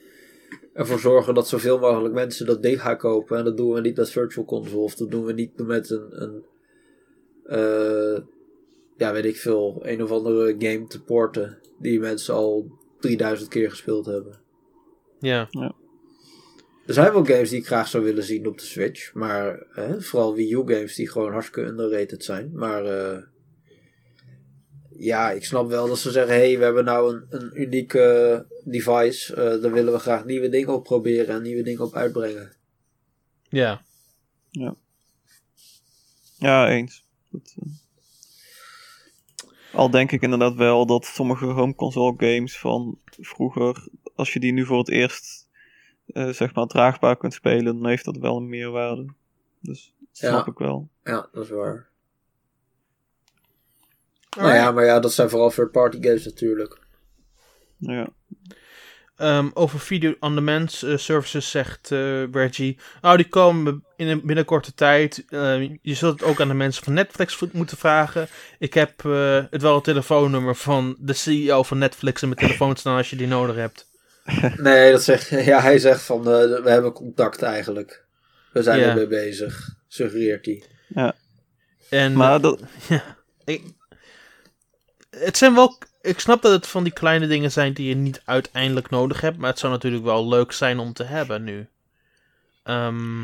ervoor 0.72 0.98
zorgen 0.98 1.34
dat 1.34 1.48
zoveel 1.48 1.78
mogelijk 1.78 2.14
mensen 2.14 2.46
dat 2.46 2.62
ding 2.62 2.80
gaan 2.80 2.96
kopen. 2.96 3.38
En 3.38 3.44
dat 3.44 3.56
doen 3.56 3.72
we 3.72 3.80
niet 3.80 3.96
met 3.96 4.10
Virtual 4.10 4.44
Console. 4.44 4.82
Of 4.82 4.94
dat 4.94 5.10
doen 5.10 5.24
we 5.24 5.32
niet 5.32 5.66
met 5.66 5.90
een... 5.90 6.22
een 6.22 6.44
eh, 7.44 8.22
ja, 8.96 9.12
weet 9.12 9.24
ik 9.24 9.36
veel. 9.36 9.80
Een 9.82 10.02
of 10.02 10.10
andere 10.10 10.54
game 10.58 10.86
te 10.86 11.02
porten. 11.02 11.58
Die 11.78 12.00
mensen 12.00 12.34
al 12.34 12.78
3000 13.00 13.48
keer 13.48 13.70
gespeeld 13.70 14.06
hebben. 14.06 14.40
Ja, 15.20 15.48
Er 16.86 16.94
zijn 16.94 17.12
wel 17.12 17.24
games 17.24 17.50
die 17.50 17.58
ik 17.58 17.66
graag 17.66 17.88
zou 17.88 18.04
willen 18.04 18.24
zien 18.24 18.46
op 18.46 18.58
de 18.58 18.64
Switch. 18.64 19.14
Maar 19.14 19.66
hè, 19.70 20.00
vooral 20.00 20.34
Wii 20.34 20.52
U 20.52 20.56
games 20.56 20.94
die 20.94 21.10
gewoon 21.10 21.32
hartstikke 21.32 21.68
underrated 21.68 22.24
zijn. 22.24 22.50
Maar 22.52 22.84
eh, 22.84 23.22
ja, 24.96 25.30
ik 25.30 25.44
snap 25.44 25.68
wel 25.68 25.86
dat 25.86 25.98
ze 25.98 26.10
zeggen... 26.10 26.34
hey, 26.34 26.58
we 26.58 26.64
hebben 26.64 26.84
nou 26.84 27.14
een, 27.14 27.26
een 27.28 27.60
unieke 27.60 28.46
device. 28.64 29.34
eh 29.34 29.62
daar 29.62 29.72
willen 29.72 29.92
we 29.92 29.98
graag 29.98 30.24
nieuwe 30.24 30.48
dingen 30.48 30.74
op 30.74 30.84
proberen 30.84 31.34
en 31.34 31.42
nieuwe 31.42 31.62
dingen 31.62 31.84
op 31.84 31.94
uitbrengen. 31.94 32.52
ja. 34.50 34.76
ja, 36.38 36.68
eens. 36.68 37.04
Dat, 37.30 37.54
eh, 37.56 37.81
Al 39.72 39.90
denk 39.90 40.12
ik 40.12 40.22
inderdaad 40.22 40.54
wel 40.54 40.86
dat 40.86 41.04
sommige 41.04 41.44
home 41.44 41.74
console 41.74 42.14
games 42.16 42.58
van 42.58 42.98
vroeger, 43.06 43.88
als 44.14 44.32
je 44.32 44.40
die 44.40 44.52
nu 44.52 44.64
voor 44.66 44.78
het 44.78 44.90
eerst 44.90 45.48
eh, 46.06 46.28
zeg 46.28 46.54
maar 46.54 46.66
draagbaar 46.66 47.16
kunt 47.16 47.34
spelen, 47.34 47.64
dan 47.64 47.86
heeft 47.86 48.04
dat 48.04 48.16
wel 48.16 48.36
een 48.36 48.48
meerwaarde. 48.48 49.06
Dus 49.60 49.94
dat 49.98 50.08
snap 50.12 50.46
Ja. 50.46 50.52
ik 50.52 50.58
wel. 50.58 50.88
Ja, 51.04 51.28
dat 51.32 51.44
is 51.44 51.50
waar. 51.50 51.90
Nou 54.36 54.52
ja, 54.54 54.70
maar 54.70 54.84
ja, 54.84 55.00
dat 55.00 55.12
zijn 55.12 55.30
vooral 55.30 55.50
third-party 55.50 56.02
games 56.02 56.24
natuurlijk. 56.24 56.80
Ja. 57.76 58.08
Ehm, 59.22 59.48
over 59.54 59.80
video-on-demand 59.80 60.82
eh, 60.82 60.96
services 60.96 61.50
zegt 61.50 61.90
eh, 61.90 62.30
Reggie. 62.32 62.78
Nou, 63.00 63.16
die 63.16 63.28
komen 63.28 63.84
in 63.96 64.08
een 64.08 64.20
binnen 64.24 64.44
korte 64.44 64.74
tijd. 64.74 65.24
Eh, 65.28 65.60
je 65.82 65.94
zult 65.94 66.20
het 66.20 66.28
ook 66.28 66.40
aan 66.40 66.48
de 66.48 66.54
mensen 66.54 66.84
van 66.84 66.92
Netflix 66.92 67.38
moeten 67.52 67.76
vragen. 67.76 68.28
Ik 68.58 68.74
heb 68.74 69.04
eh, 69.04 69.44
het 69.50 69.62
wel 69.62 69.74
het 69.74 69.84
telefoonnummer 69.84 70.54
van 70.56 70.96
de 70.98 71.12
CEO 71.12 71.62
van 71.62 71.78
Netflix 71.78 72.22
in 72.22 72.28
mijn 72.28 72.40
telefoon 72.40 72.76
staan 72.76 72.96
als 72.96 73.10
je 73.10 73.16
die 73.16 73.26
nodig 73.26 73.56
hebt. 73.56 73.90
Nee, 74.56 74.92
dat 74.92 75.02
zegt, 75.02 75.28
ja, 75.28 75.60
hij 75.60 75.78
zegt 75.78 76.02
van 76.02 76.18
eh, 76.18 76.62
we 76.62 76.70
hebben 76.70 76.92
contact 76.92 77.42
eigenlijk. 77.42 78.04
We 78.52 78.62
zijn 78.62 78.80
Ja. 78.80 78.88
ermee 78.88 79.06
bezig, 79.06 79.68
suggereert 79.88 80.46
hij. 80.46 80.62
En, 81.88 82.12
Maar 82.12 82.40
dat, 82.40 82.60
Ja, 82.88 83.16
ik, 83.44 83.62
het 85.10 85.36
zijn 85.36 85.54
wel. 85.54 85.78
Ik 86.02 86.18
snap 86.18 86.42
dat 86.42 86.52
het 86.52 86.66
van 86.66 86.82
die 86.84 86.92
kleine 86.92 87.26
dingen 87.26 87.52
zijn 87.52 87.72
die 87.72 87.88
je 87.88 87.94
niet 87.94 88.22
uiteindelijk 88.24 88.90
nodig 88.90 89.20
hebt. 89.20 89.36
Maar 89.38 89.50
het 89.50 89.58
zou 89.58 89.72
natuurlijk 89.72 90.04
wel 90.04 90.28
leuk 90.28 90.52
zijn 90.52 90.78
om 90.78 90.92
te 90.92 91.04
hebben 91.04 91.44
nu. 91.44 91.66
Ehm, 92.62 93.20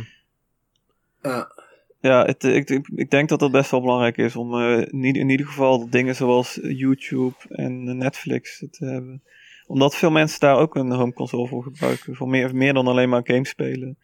Ja. 1.23 1.53
ja, 2.01 2.25
het, 2.25 2.45
ik, 2.45 2.69
ik, 2.95 3.11
denk 3.11 3.29
dat 3.29 3.39
dat 3.41 3.51
best 3.51 3.71
wel 3.71 3.81
belangrijk 3.81 4.17
is 4.17 4.37
om 4.37 4.55
eh, 4.55 4.79
in, 4.79 5.05
ieder- 5.05 5.23
in 5.23 5.29
ieder 5.29 5.47
geval 5.47 5.91
dingen 5.91 6.15
zoals 6.15 6.59
YouTube 6.63 7.35
en 7.49 7.97
Netflix 7.99 8.59
te 8.71 8.85
hebben. 8.87 9.23
Omdat 9.67 9.95
veel 9.97 10.11
mensen 10.11 10.41
daar 10.41 10.57
ook 10.57 10.75
een 10.75 10.91
home 10.93 11.13
console 11.13 11.49
voor 11.49 11.63
gebruiken. 11.63 12.15
Voor 12.15 12.29
meer, 12.29 12.55
meer 12.57 12.75
dan 12.75 12.87
alleen 12.87 13.09
maar 13.09 13.21
games 13.25 13.49
spelen. 13.49 13.99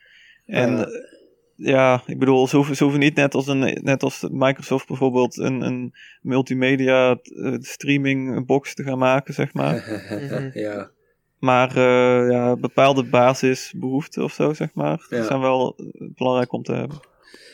En 0.47 0.77
Ja. 0.77 0.89
Ja, 1.57 2.03
ik 2.07 2.19
bedoel, 2.19 2.47
ze 2.49 2.57
hoeven, 2.57 2.77
ze 2.77 2.83
hoeven 2.83 3.01
niet 3.03 3.15
net 3.15 3.35
als, 3.35 3.47
een, 3.47 3.79
net 3.83 4.03
als 4.03 4.27
Microsoft 4.31 4.87
bijvoorbeeld 4.89 5.37
een, 5.39 5.61
een 5.61 5.95
multimedia 6.23 7.19
eh, 7.23 7.55
streaming 7.61 8.47
box 8.47 8.75
te 8.75 8.83
gaan 8.83 8.99
maken, 8.99 9.35
zeg 9.35 9.53
maar. 9.55 10.03
Ja. 10.55 10.91
Maar 11.39 11.69
eh, 11.77 12.31
ja, 12.31 12.57
bepaalde 12.57 13.05
basisbehoeften 13.05 14.23
of 14.25 14.33
zo, 14.33 14.53
zeg 14.53 14.75
maar, 14.75 15.07
Ja. 15.09 15.25
zijn 15.25 15.41
wel 15.41 15.77
belangrijk 15.99 16.53
om 16.53 16.63
te 16.63 16.73
hebben. 16.73 17.01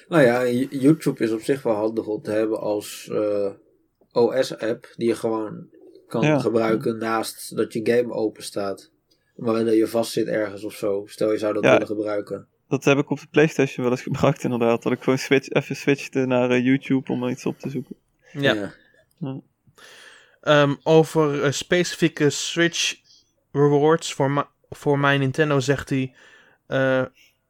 Nou 0.08 0.22
ja, 0.22 0.46
YouTube 0.70 1.24
is 1.24 1.32
op 1.32 1.40
zich 1.40 1.62
wel 1.62 1.74
handig 1.74 2.06
om 2.06 2.22
te 2.22 2.30
hebben 2.30 2.60
als 2.60 3.08
eh, 3.12 3.50
OS-app 4.12 4.92
die 4.96 5.08
je 5.08 5.14
gewoon 5.14 5.66
kan 6.06 6.22
Ja. 6.22 6.38
gebruiken 6.38 6.98
naast 6.98 7.56
dat 7.56 7.72
je 7.72 7.80
game 7.82 8.12
open 8.12 8.42
staat. 8.42 8.90
Wanneer 9.34 9.74
je 9.76 9.86
vast 9.86 10.12
zit 10.12 10.26
ergens 10.26 10.64
of 10.64 10.72
zo. 10.74 11.02
Stel 11.06 11.32
je 11.32 11.38
zou 11.38 11.54
dat 11.54 11.64
Ja. 11.64 11.70
willen 11.72 11.86
gebruiken. 11.86 12.46
Dat 12.70 12.84
heb 12.84 12.98
ik 12.98 13.10
op 13.10 13.20
de 13.20 13.26
PlayStation 13.30 13.82
wel 13.84 13.92
eens 13.92 14.02
gebruikt, 14.02 14.44
inderdaad. 14.44 14.82
Dat 14.82 14.92
ik 14.92 15.02
gewoon 15.02 15.18
switch, 15.18 15.48
even 15.48 15.76
switchte 15.76 16.26
naar 16.26 16.50
eh, 16.50 16.64
YouTube 16.64 17.12
om 17.12 17.28
iets 17.28 17.46
op 17.46 17.58
te 17.58 17.70
zoeken. 17.70 17.96
Ja. 18.32 18.72
Ehm, 20.40 20.74
over 20.82 21.42
eh, 21.44 21.50
specifieke 21.50 22.30
Switch 22.30 22.94
rewards 23.52 24.12
voor, 24.12 24.48
voor 24.70 24.98
mijn 24.98 25.20
Nintendo 25.20 25.60
zegt 25.60 25.88
hij... 25.88 26.14
eh, 26.66 27.02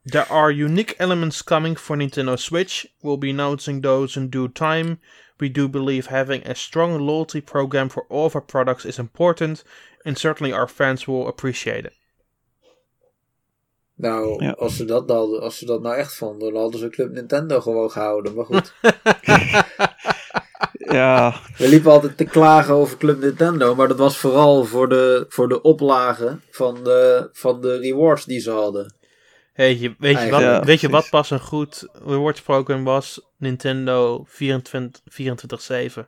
There 0.05 0.27
are 0.29 0.55
unique 0.55 0.95
elements 0.99 1.45
coming 1.45 1.79
for 1.79 1.97
Nintendo 1.97 2.37
Switch. 2.37 2.87
We'll 3.01 3.19
be 3.19 3.29
announcing 3.29 3.83
those 3.83 4.21
in 4.21 4.31
due 4.31 4.53
time. 4.53 4.99
We 5.37 5.51
do 5.51 5.69
believe 5.69 6.09
having 6.09 6.49
a 6.49 6.55
strong 6.55 6.99
loyalty 7.01 7.43
program 7.43 7.91
for 7.91 8.07
all 8.09 8.25
of 8.25 8.35
our 8.35 8.45
products 8.45 8.85
is 8.85 8.99
important. 8.99 9.65
And 10.03 10.19
certainly 10.19 10.53
our 10.53 10.69
fans 10.69 11.07
will 11.07 11.27
appreciate 11.27 11.85
it. 11.87 11.93
Nou, 14.01 14.45
Ja. 14.45 14.51
als, 14.51 14.77
ze 14.77 14.85
dat 14.85 15.09
dan, 15.09 15.41
als 15.41 15.59
ze 15.59 15.67
dat 15.67 15.83
nou 15.83 15.97
echt 15.97 16.15
vonden, 16.15 16.53
dan 16.53 16.63
hadden 16.63 16.81
ze 16.81 16.89
Club 16.89 17.11
Nintendo 17.13 17.61
gewoon 17.61 17.91
gehouden. 17.91 18.35
Maar 18.35 18.45
goed, 18.45 18.73
Ja, 20.93 21.35
we 21.57 21.69
liepen 21.69 21.91
altijd 21.91 22.17
te 22.17 22.25
klagen 22.25 22.75
over 22.75 22.97
Club 22.97 23.21
Nintendo. 23.21 23.75
Maar 23.75 23.89
dat 23.89 23.99
was 23.99 24.17
vooral 24.19 24.65
voor 24.65 24.89
de, 24.89 25.25
voor 25.29 25.49
de 25.49 25.63
oplagen 25.63 26.43
van 26.51 26.85
de, 26.85 27.29
van 27.33 27.61
de 27.61 27.79
rewards 27.79 28.25
die 28.25 28.41
ze 28.41 28.51
hadden. 28.51 28.95
Hey, 29.53 29.77
je, 29.77 29.95
weet, 29.99 30.23
je 30.23 30.31
wat, 30.31 30.41
Ja, 30.41 30.63
weet 30.65 30.81
je 30.81 30.89
wat 30.89 31.11
pas 31.11 31.31
een 31.31 31.41
goed 31.41 31.89
rewards 32.05 32.41
program 32.43 32.85
was? 32.85 33.31
Nintendo 33.37 34.25
24 34.29 35.03
24-7. 35.13 35.99
oh, 35.99 36.05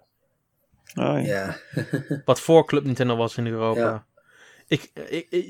ja. 0.95 1.17
Ja, 1.19 1.57
Wat 2.25 2.41
voor 2.41 2.67
Club 2.67 2.85
Nintendo 2.85 3.17
was 3.17 3.37
in 3.37 3.47
Europa. 3.47 4.07
Ik, 4.73 4.91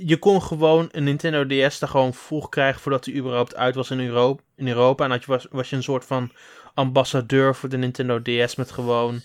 je 0.06 0.18
kon 0.18 0.42
gewoon 0.42 0.88
een 0.92 1.04
Nintendo 1.04 1.46
DS 1.46 1.78
daar 1.78 1.88
gewoon 1.88 2.14
vroeg 2.14 2.48
krijgen 2.48 2.80
voordat 2.80 3.04
hij 3.04 3.14
überhaupt 3.14 3.54
uit 3.56 3.74
was 3.74 3.90
in 3.90 4.00
Europa. 4.00 4.42
In 4.56 4.68
Europa. 4.68 5.04
En 5.04 5.10
had 5.10 5.20
je, 5.24 5.30
was, 5.30 5.46
was 5.50 5.70
je 5.70 5.76
een 5.76 5.82
soort 5.82 6.04
van 6.04 6.30
ambassadeur 6.74 7.54
voor 7.54 7.68
de 7.68 7.76
Nintendo 7.76 8.22
DS 8.22 8.54
met 8.54 8.70
gewoon, 8.70 9.20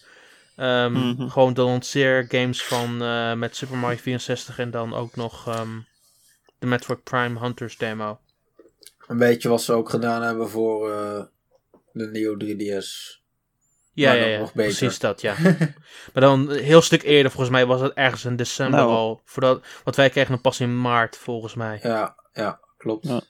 Mhm. 0.55 1.27
gewoon 1.27 1.53
de 1.53 1.61
lanceergames 1.61 2.63
van 2.63 3.01
eh, 3.01 3.33
met 3.33 3.55
Super 3.55 3.77
Mario 3.77 3.97
64 3.97 4.59
en 4.59 4.71
dan 4.71 4.93
ook 4.93 5.15
nog 5.15 5.47
ehm, 5.47 5.79
de 6.59 6.65
Metroid 6.67 7.03
Prime 7.03 7.39
Hunters 7.39 7.77
demo. 7.77 8.19
een 9.07 9.17
beetje 9.17 9.49
wat 9.49 9.61
ze 9.61 9.73
ook 9.73 9.89
gedaan 9.89 10.21
hebben 10.21 10.49
voor 10.49 10.91
eh, 10.91 11.23
de 11.91 12.07
Neo 12.07 12.35
3DS. 12.37 13.21
Ja, 13.97 14.07
Maar 14.09 14.17
ja, 14.17 14.23
dan 14.23 14.31
ja. 14.31 14.39
nog 14.39 14.53
beter. 14.53 14.77
precies 14.77 14.99
dat, 14.99 15.21
ja. 15.21 15.35
maar 16.13 16.23
dan 16.23 16.49
een 16.49 16.63
heel 16.63 16.81
stuk 16.81 17.03
eerder, 17.03 17.31
volgens 17.31 17.51
mij 17.51 17.65
was 17.65 17.81
het 17.81 17.93
ergens 17.93 18.25
in 18.25 18.35
december 18.35 18.79
Nou. 18.79 18.91
al. 18.91 19.21
Voordat, 19.25 19.65
want 19.83 19.95
wij 19.95 20.09
kregen 20.09 20.31
hem 20.33 20.41
pas 20.41 20.59
in 20.59 20.81
maart, 20.81 21.17
volgens 21.17 21.53
mij. 21.55 21.79
Ja, 21.83 22.15
ja, 22.33 22.59
klopt. 22.77 23.07
Ja. 23.07 23.21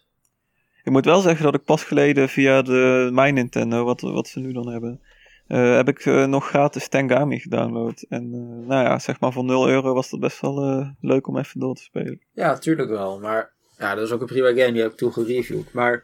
Ik 0.84 0.92
moet 0.92 1.06
wel 1.06 1.22
zeggen 1.22 1.44
dat 1.46 1.56
ik 1.56 1.64
pas 1.64 1.84
geleden 1.84 2.30
via 2.30 2.62
de 2.62 3.10
mijn 3.14 3.34
Nintendo, 3.34 3.84
wat, 3.84 4.02
wat 4.02 4.28
ze 4.28 4.40
nu 4.40 4.52
dan 4.54 4.68
hebben, 4.70 5.02
eh, 5.48 5.76
heb 5.76 5.88
ik 5.88 6.06
eh, 6.06 6.26
nog 6.26 6.48
gratis 6.48 6.88
Tengami 6.88 7.40
gedownload. 7.40 8.06
En 8.10 8.24
eh, 8.24 8.68
nou 8.68 8.84
ja, 8.84 9.00
zeg 9.00 9.20
maar 9.20 9.34
voor 9.34 9.44
0 9.44 9.70
euro 9.70 9.94
was 9.94 10.10
dat 10.10 10.20
best 10.20 10.42
wel 10.42 10.64
eh, 10.64 10.90
leuk 11.02 11.28
om 11.28 11.38
even 11.38 11.60
door 11.60 11.76
te 11.76 11.82
spelen. 11.84 12.22
Ja, 12.34 12.58
tuurlijk 12.58 12.90
wel. 12.90 13.20
Maar 13.20 13.54
ja, 13.78 13.96
dat 13.96 14.04
is 14.06 14.12
ook 14.12 14.22
een 14.22 14.28
prima 14.28 14.48
game. 14.48 14.72
Die 14.72 14.82
heb 14.82 14.92
ik 14.92 14.98
toen 14.98 15.14
gereviewd. 15.14 15.74
Maar 15.74 16.04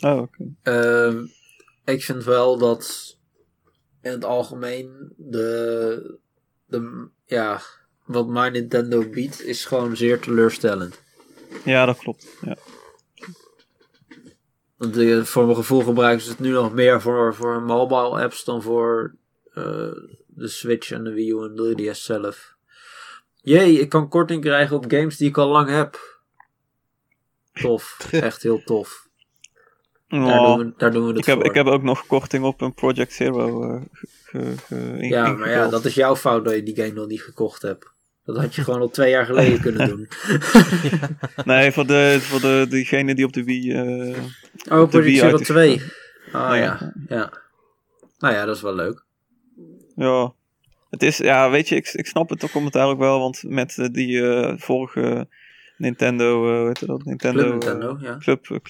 Oh, 0.00 0.20
oké. 0.20 0.44
ehm, 0.62 1.16
ik 1.84 2.02
vind 2.02 2.24
wel 2.24 2.58
dat 2.58 3.16
in 4.02 4.10
het 4.10 4.24
algemeen 4.24 5.12
de, 5.16 6.18
de 6.66 7.08
ja, 7.24 7.60
wat 8.04 8.26
My 8.26 8.48
Nintendo 8.48 9.08
biedt 9.08 9.42
is 9.42 9.64
gewoon 9.64 9.96
zeer 9.96 10.20
teleurstellend. 10.20 11.00
Ja, 11.64 11.86
dat 11.86 11.98
klopt. 11.98 12.26
Ja. 12.40 12.56
Want 14.76 14.96
eh, 14.96 15.22
voor 15.22 15.44
mijn 15.44 15.56
gevoel 15.56 15.80
gebruiken 15.80 16.24
ze 16.24 16.30
het 16.30 16.38
nu 16.38 16.50
nog 16.50 16.72
meer 16.72 17.00
voor, 17.00 17.34
voor 17.34 17.62
mobile 17.62 18.22
apps 18.22 18.44
dan 18.44 18.62
voor 18.62 19.14
eh, 19.52 19.92
de 20.26 20.48
Switch 20.48 20.90
en 20.90 21.04
de 21.04 21.12
Wii 21.12 21.30
U 21.30 21.44
en 21.44 21.54
de 21.54 21.92
3DS 21.92 21.98
zelf. 21.98 22.54
Jee, 23.34 23.78
ik 23.78 23.88
kan 23.88 24.08
korting 24.08 24.42
krijgen 24.42 24.76
op 24.76 24.84
games 24.88 25.16
die 25.16 25.28
ik 25.28 25.38
al 25.38 25.48
lang 25.48 25.68
heb. 25.68 26.20
Tof, 27.52 27.98
echt 28.10 28.42
heel 28.42 28.62
tof. 28.64 29.08
Daar, 30.20 30.38
doen 30.56 30.58
we, 30.58 30.72
daar 30.76 30.92
doen 30.92 31.02
we 31.02 31.08
het 31.08 31.18
ik, 31.18 31.24
heb, 31.24 31.36
voor. 31.36 31.44
ik 31.44 31.54
heb 31.54 31.66
ook 31.66 31.82
nog 31.82 32.06
korting 32.06 32.44
op 32.44 32.60
een 32.60 32.74
Project 32.74 33.12
Zero 33.12 33.62
eh, 33.74 33.80
ge- 33.92 34.06
ge- 34.24 34.56
ge- 34.66 34.96
in- 34.98 35.08
ja, 35.08 35.32
maar 35.32 35.50
ja, 35.50 35.68
dat 35.68 35.84
is 35.84 35.94
jouw 35.94 36.16
fout 36.16 36.44
dat 36.44 36.54
je 36.54 36.62
die 36.62 36.76
game 36.76 36.92
nog 36.92 37.06
niet 37.06 37.22
gekocht 37.22 37.62
hebt. 37.62 37.90
Dat 38.24 38.36
had 38.36 38.54
je 38.54 38.64
gewoon 38.64 38.80
al 38.80 38.90
twee 38.90 39.10
jaar 39.10 39.24
geleden 39.26 39.60
kunnen 39.66 39.88
doen. 39.88 40.08
Nee, 41.44 41.72
voor, 41.72 41.86
de, 41.86 42.16
voor 42.20 42.40
de, 42.40 42.66
diegene 42.68 43.14
die 43.14 43.24
op 43.24 43.32
de 43.32 43.44
Wii... 43.44 43.72
eh, 43.72 44.18
Oh, 44.70 44.88
Project 44.88 45.16
Zero 45.18 45.30
uit 45.30 45.40
is 45.40 45.46
2. 45.46 45.78
gekomen. 45.78 46.48
Ah 46.48 46.56
Ja. 46.56 46.62
ja, 46.62 46.92
ja. 47.08 47.32
Nou 48.18 48.34
ja, 48.34 48.44
dat 48.44 48.56
is 48.56 48.62
wel 48.62 48.74
leuk. 48.74 49.04
Ja, 49.96 50.32
het 50.90 51.02
is, 51.02 51.16
ja, 51.16 51.50
weet 51.50 51.68
je, 51.68 51.76
ik, 51.76 51.88
ik 51.92 52.06
snap 52.06 52.28
het 52.28 52.50
commentaar 52.50 52.86
ook 52.86 52.98
wel, 52.98 53.18
want 53.18 53.42
met 53.46 53.78
eh, 53.78 53.86
die 53.92 54.22
eh, 54.30 54.52
vorige 54.58 55.28
Nintendo, 55.82 56.46
eh 56.48 56.58
hoe 56.58 56.66
heet 56.66 56.86
dat? 56.86 57.04
Nintendo, 57.04 57.40
Club 57.42 57.50
Nintendo, 57.50 57.96
eh, 57.96 58.02
ja. 58.02 58.18
Club, 58.18 58.60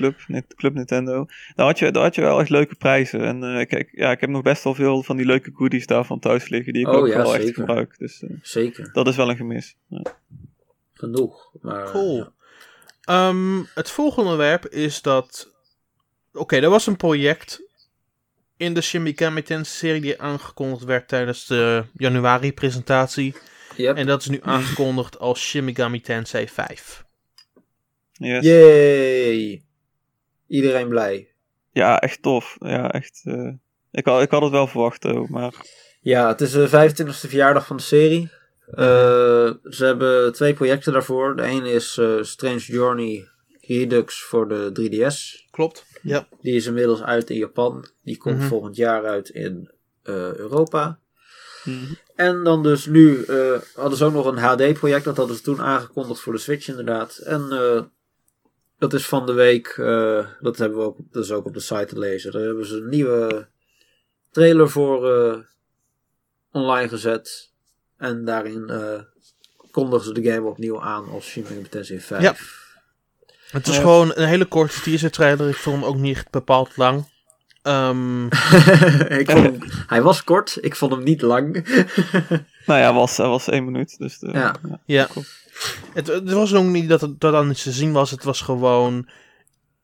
Club, 0.57 0.75
Nintendo. 0.75 1.27
Daar 1.55 1.67
had, 1.67 1.79
je, 1.79 1.91
daar 1.91 2.03
had 2.03 2.15
je 2.15 2.21
wel 2.21 2.41
echt 2.41 2.51
leuke 2.51 2.75
prijzen. 2.75 3.21
En 3.21 3.43
eh, 3.43 3.61
ik, 3.61 3.89
ja, 3.93 4.11
ik 4.11 4.21
heb 4.21 4.31
nog 4.31 4.43
best 4.43 4.65
wel 4.65 4.75
veel 4.75 5.03
van 5.03 5.17
die 5.17 5.27
leuke 5.27 5.51
goodies 5.55 5.87
daarvan 5.87 6.19
thuis 6.19 6.49
liggen, 6.49 6.73
die 6.73 6.83
ik 6.83 6.89
Oh, 6.89 6.95
ook 6.95 7.07
ja, 7.07 7.17
wel 7.17 7.35
echt 7.35 7.55
gebruik. 7.55 7.99
Dus 7.99 8.25
Zeker. 8.43 8.93
dat 8.93 9.07
is 9.07 9.17
wel 9.17 9.31
een 9.31 9.37
gemis. 9.37 9.77
Ja. 9.87 10.03
Genoeg. 10.95 11.51
Maar, 11.61 11.91
Cool. 11.91 12.17
ja. 12.17 12.33
Ehm, 13.03 13.63
het 13.75 13.91
volgende 13.91 14.31
onderwerp 14.31 14.67
is 14.67 15.03
dat. 15.03 15.51
Oké, 16.33 16.57
er 16.57 16.71
was 16.71 16.87
een 16.87 16.97
project 16.97 17.63
in 18.57 18.75
de 18.75 18.81
Shin 18.81 19.03
Megami 19.03 19.43
Tensei 19.43 19.77
serie 19.79 20.01
die 20.01 20.21
aangekondigd 20.21 20.85
werd 20.85 21.09
tijdens 21.09 21.47
de 21.47 21.85
januari-presentatie. 21.97 23.35
Yep. 23.77 23.97
En 23.97 24.07
dat 24.07 24.21
is 24.21 24.29
nu 24.29 24.39
aangekondigd 24.43 25.19
als 25.19 25.41
Shin 25.41 25.65
Megami 25.65 26.01
Tensei 26.01 26.49
5. 26.49 27.02
Yes. 28.23 28.45
Yay! 28.45 29.63
Iedereen 30.47 30.89
blij. 30.89 31.29
Ja, 31.73 32.01
echt 32.01 32.23
tof. 32.23 32.57
Ja, 32.59 32.91
echt. 32.93 33.21
eh, 33.25 33.51
ik, 33.91 34.05
had, 34.07 34.23
ik 34.23 34.31
had 34.31 34.43
het 34.43 34.51
wel 34.51 34.67
verwacht 34.67 35.05
ook, 35.07 35.29
maar 35.29 35.55
Ja, 36.01 36.29
het 36.29 36.41
is 36.41 36.51
de 36.53 36.69
25e 36.69 37.09
verjaardag 37.29 37.67
van 37.67 37.77
de 37.77 37.83
serie. 37.83 38.31
Eh, 38.67 39.51
ze 39.65 39.85
hebben 39.85 40.33
twee 40.33 40.55
projecten 40.55 40.93
daarvoor. 40.93 41.37
De 41.37 41.43
ene 41.43 41.71
is 41.73 41.99
eh, 41.99 42.17
Strange 42.23 42.59
Journey 42.59 43.29
Redux 43.61 44.23
voor 44.23 44.49
de 44.49 44.71
3DS. 44.73 45.47
Klopt. 45.51 45.87
Ja. 46.03 46.27
Die 46.41 46.55
is 46.55 46.67
inmiddels 46.67 47.03
uit 47.03 47.31
in 47.31 47.37
Japan. 47.37 47.87
Die 48.03 48.17
komt 48.17 48.39
Mhm. 48.39 48.47
volgend 48.47 48.77
jaar 48.77 49.05
uit 49.07 49.29
in 49.29 49.71
eh, 50.03 50.35
Europa. 50.35 50.99
mhm. 51.65 51.93
En 52.17 52.45
dan 52.45 52.63
dus 52.63 52.87
nu 52.87 53.25
eh, 53.25 53.59
hadden 53.75 53.99
ze 53.99 54.05
ook 54.05 54.13
nog 54.13 54.27
een 54.27 54.39
HD-project. 54.39 55.05
Dat 55.05 55.17
hadden 55.17 55.37
ze 55.37 55.43
toen 55.43 55.61
aangekondigd 55.61 56.21
voor 56.21 56.33
de 56.33 56.39
Switch 56.39 56.69
inderdaad. 56.69 57.17
En 57.17 57.47
eh, 57.51 57.83
dat 58.83 58.93
is 58.93 59.07
van 59.07 59.27
de 59.27 59.33
week, 59.33 59.67
eh, 59.67 60.27
dat 60.41 60.59
hebben 60.59 60.79
we 60.79 60.85
ook, 60.85 60.97
dat 61.11 61.25
is 61.25 61.33
ook 61.33 61.47
op 61.47 61.55
de 61.55 61.61
site 61.61 61.87
te 61.87 61.99
lezen. 61.99 62.33
Daar 62.33 62.43
hebben 62.43 62.67
ze 62.67 62.77
een 62.77 62.89
nieuwe 62.89 63.49
trailer 64.31 64.71
voor 64.71 65.13
eh, 65.13 65.39
online 66.53 66.89
gezet. 66.89 67.51
En 67.97 68.25
daarin 68.25 68.69
eh, 68.69 69.01
kondigen 69.71 70.05
ze 70.05 70.13
de 70.13 70.31
game 70.31 70.49
opnieuw 70.49 70.81
aan 70.81 71.09
als 71.09 71.27
Shin 71.27 71.43
Megami 71.43 71.69
Tensei 71.69 72.01
5. 72.01 72.23
Ja. 72.23 72.35
Het 73.51 73.67
is 73.67 73.79
gewoon 73.79 74.13
een 74.15 74.29
hele 74.29 74.45
korte 74.45 74.81
teaser 74.81 75.11
trailer. 75.11 75.49
Ik 75.49 75.57
vond 75.57 75.77
hem 75.77 75.85
ook 75.85 75.97
niet 75.97 76.25
bepaald 76.31 76.77
lang. 76.77 77.11
Ehm, 77.63 78.27
ik 79.21 79.31
vond 79.31 79.45
hem, 79.45 79.59
hij 79.87 80.03
was 80.03 80.25
kort, 80.25 80.59
ik 80.61 80.77
vond 80.77 80.93
hem 80.93 81.03
niet 81.03 81.23
lang. 81.23 81.55
nou 82.67 82.81
ja, 82.81 82.95
was, 82.95 83.17
was 83.17 83.49
één 83.49 83.65
minuut. 83.65 83.99
Dus 83.99 84.19
de, 84.19 84.29
Ja. 84.33 84.55
ja. 84.85 85.09
Het, 85.95 86.07
het 86.07 86.33
was 86.33 86.55
ook 86.55 86.65
niet 86.65 86.89
dat 86.89 87.01
het 87.01 87.21
dat 87.21 87.33
dan 87.33 87.51
iets 87.51 87.63
te 87.63 87.73
zien 87.73 87.93
was. 87.93 88.11
Het 88.11 88.25
was 88.25 88.41
gewoon. 88.41 89.09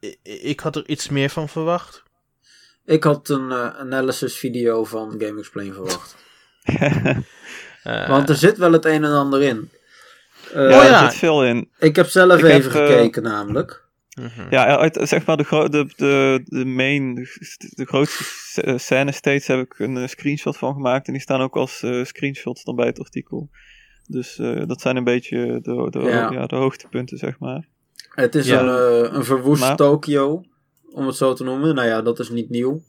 i- 0.05 0.17
Ik 0.23 0.61
had 0.61 0.77
er 0.77 0.89
iets 0.89 1.09
meer 1.09 1.31
van 1.31 1.49
verwacht. 1.49 2.03
Ik 2.85 3.05
had 3.05 3.29
een 3.29 3.51
eh, 3.53 3.79
analysis 3.79 4.37
video 4.37 4.85
van 4.85 5.15
Game 5.19 5.39
Explain 5.39 5.73
verwacht. 5.75 6.17
Eh, 6.63 8.09
Want 8.13 8.29
er 8.29 8.35
zit 8.37 8.59
wel 8.59 8.73
het 8.73 8.85
een 8.85 9.05
en 9.05 9.13
ander 9.13 9.43
in. 9.43 9.71
Eh, 10.53 10.71
ja, 10.71 10.77
Oh 10.77 10.85
er 10.85 10.91
ja. 10.91 11.11
zit 11.11 11.19
veel 11.19 11.45
in. 11.45 11.71
Ik 11.79 11.97
heb 11.97 12.09
zelf 12.09 12.39
Ik 12.39 12.45
even 12.45 12.71
heb, 12.73 12.81
eh, 12.83 12.87
gekeken 12.87 13.23
namelijk. 13.23 13.85
Mhm. 14.21 14.47
Ja, 14.51 14.77
uit, 14.79 14.99
zeg 15.03 15.27
maar 15.27 15.37
de, 15.37 15.45
gro- 15.45 15.69
de, 15.69 15.87
de, 15.97 16.41
de 16.45 16.65
main, 16.65 17.15
de 17.59 17.85
grootste 17.85 18.75
scène 18.77 19.13
steeds 19.13 19.47
heb 19.47 19.61
ik 19.61 19.79
een 19.79 19.97
eh, 19.97 20.07
screenshot 20.09 20.57
van 20.57 20.75
gemaakt. 20.75 21.07
En 21.07 21.13
die 21.13 21.23
staan 21.23 21.41
ook 21.41 21.57
als 21.57 21.83
eh, 21.83 22.05
screenshots 22.05 22.65
dan 22.65 22.77
bij 22.77 22.87
het 22.87 22.99
artikel. 22.99 23.51
Dus 24.07 24.39
eh, 24.39 24.67
dat 24.67 24.81
zijn 24.81 24.97
een 24.97 25.05
beetje 25.05 25.59
de, 25.63 25.87
de, 25.91 25.99
Ja. 26.01 26.31
ja. 26.33 26.47
de 26.47 26.57
hoogtepunten, 26.57 27.19
zeg 27.19 27.39
maar. 27.39 27.67
Het 28.11 28.35
is 28.35 28.47
Ja. 28.47 28.61
een, 28.63 29.15
een 29.15 29.25
verwoest 29.25 29.61
Maar- 29.61 29.77
Tokio, 29.77 30.45
om 30.93 31.07
het 31.07 31.17
zo 31.17 31.33
te 31.33 31.45
noemen. 31.45 31.75
Nou 31.75 31.89
ja, 31.89 32.03
dat 32.03 32.19
is 32.19 32.31
niet 32.31 32.51
nieuw. 32.51 32.83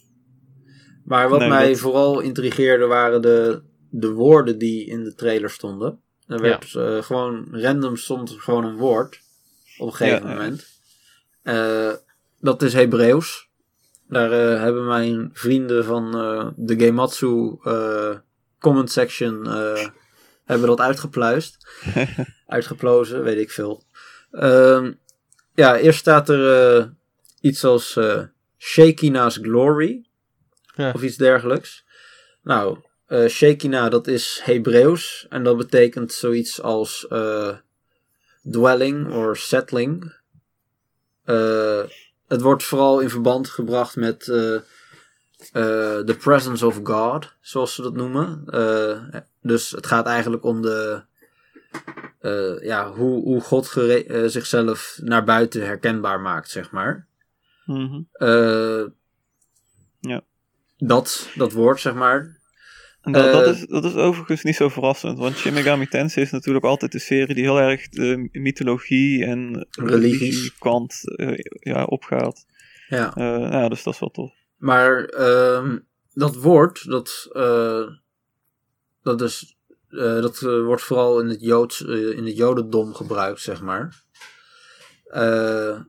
Maar 1.04 1.30
wat 1.30 1.40
Nee, 1.40 1.50
mij 1.50 1.68
dat- 1.70 1.78
vooral 1.80 2.20
intrigeerde 2.20 2.86
waren 2.86 3.22
de, 3.22 3.62
de 3.90 4.12
woorden 4.12 4.58
die 4.58 4.86
in 4.86 5.04
de 5.04 5.16
trailer 5.16 5.50
stonden. 5.50 6.00
Er 6.28 6.42
werd 6.42 6.66
gewoon 7.06 7.48
random 7.52 7.96
stond 7.96 8.32
gewoon 8.38 8.66
een 8.66 8.78
woord 8.78 9.22
op 9.78 9.88
een 9.88 9.94
gegeven 9.94 10.22
Ja, 10.28 10.30
ja. 10.30 10.36
moment. 10.36 10.79
Eh, 11.50 11.94
dat 12.40 12.62
is 12.62 12.74
Hebreeuws. 12.74 13.50
Daar 14.08 14.32
eh, 14.32 14.62
hebben 14.62 14.86
mijn 14.86 15.30
vrienden 15.34 15.86
van 15.86 16.18
eh, 16.18 16.48
de 16.56 16.80
Gematsu 16.80 17.58
comment 18.60 18.92
section 18.92 19.48
hebben 20.46 20.68
dat 20.68 20.80
uitgepluist. 20.80 21.68
Uitgeplozen, 22.48 23.24
weet 23.24 23.38
ik 23.38 23.52
veel. 23.52 23.84
Ehm, 24.32 24.92
ja, 25.54 25.78
eerst 25.78 26.00
staat 26.00 26.30
er 26.30 26.94
iets 27.42 27.64
als 27.64 28.00
Shekina's 28.58 29.38
Glory. 29.42 30.06
Ja. 30.76 30.92
Of 30.92 31.02
iets 31.02 31.18
dergelijks. 31.18 31.86
Nou, 32.44 32.78
eh 33.06 33.28
Shekina 33.28 33.90
dat 33.90 34.08
is 34.08 34.42
Hebreeuws. 34.44 35.26
En 35.30 35.44
dat 35.44 35.58
betekent 35.58 36.14
zoiets 36.14 36.62
als 36.62 37.08
dwelling 38.52 39.14
of 39.14 39.38
settling. 39.38 40.19
Eh, 41.24 41.82
het 42.28 42.42
wordt 42.42 42.64
vooral 42.64 43.00
in 43.00 43.10
verband 43.10 43.50
gebracht 43.50 43.96
met 43.96 44.28
eh, 44.28 44.56
eh, 44.56 44.62
the 46.06 46.18
presence 46.20 46.66
of 46.66 46.80
God, 46.84 47.34
zoals 47.42 47.76
ze 47.76 47.82
dat 47.82 47.94
noemen. 47.94 48.44
Eh, 48.46 49.20
dus 49.42 49.72
het 49.72 49.86
gaat 49.88 50.06
eigenlijk 50.06 50.44
om 50.44 50.62
de, 50.62 51.04
eh, 52.20 52.62
ja, 52.62 52.92
hoe, 52.92 53.24
hoe 53.24 53.42
God 53.42 53.76
eh, 53.78 54.24
zichzelf 54.28 55.00
naar 55.02 55.24
buiten 55.24 55.66
herkenbaar 55.66 56.20
maakt, 56.20 56.50
zeg 56.50 56.72
maar. 56.72 57.08
Mhm. 57.66 58.02
Eh, 58.12 58.84
Ja. 60.00 60.22
dat, 60.78 61.30
dat 61.36 61.52
woord, 61.52 61.80
zeg 61.80 61.94
maar. 61.94 62.39
Dat, 63.02 63.14
dat, 63.14 63.46
Eh, 63.46 63.52
is, 63.52 63.66
dat 63.68 63.86
is 63.86 63.94
overigens 63.96 64.44
niet 64.44 64.56
zo 64.56 64.70
verrassend, 64.70 65.18
want 65.18 65.36
Shin 65.36 65.54
Megami 65.54 65.88
Tensei 65.88 66.26
is 66.26 66.32
natuurlijk 66.32 66.66
altijd 66.66 66.94
een 66.94 67.00
serie 67.00 67.36
die 67.36 67.44
heel 67.44 67.60
erg 67.60 67.90
de 67.90 68.30
mythologie 68.32 69.26
en 69.26 69.68
Religies. 69.72 70.58
kant 70.58 71.16
eh, 71.16 71.38
ja, 71.60 71.84
opgaat. 71.84 72.46
Ja. 72.88 73.14
Eh, 73.16 73.52
ja, 73.52 73.70
dus 73.70 73.84
dat 73.84 73.94
is 73.94 74.00
wel 74.00 74.10
tof. 74.10 74.32
Maar 74.58 75.06
ehm, 75.06 75.78
dat 76.14 76.36
woord, 76.36 76.86
dat, 76.86 77.30
dat, 79.02 79.22
is, 79.22 79.58
eh, 79.90 80.22
dat 80.22 80.40
wordt 80.40 80.84
vooral 80.84 81.20
in 81.20 81.28
het, 81.28 81.42
Joods, 81.42 81.82
in 81.82 82.26
het 82.26 82.38
Jodendom 82.38 82.94
gebruikt, 82.94 83.42
zeg 83.42 83.62
maar. 83.62 84.04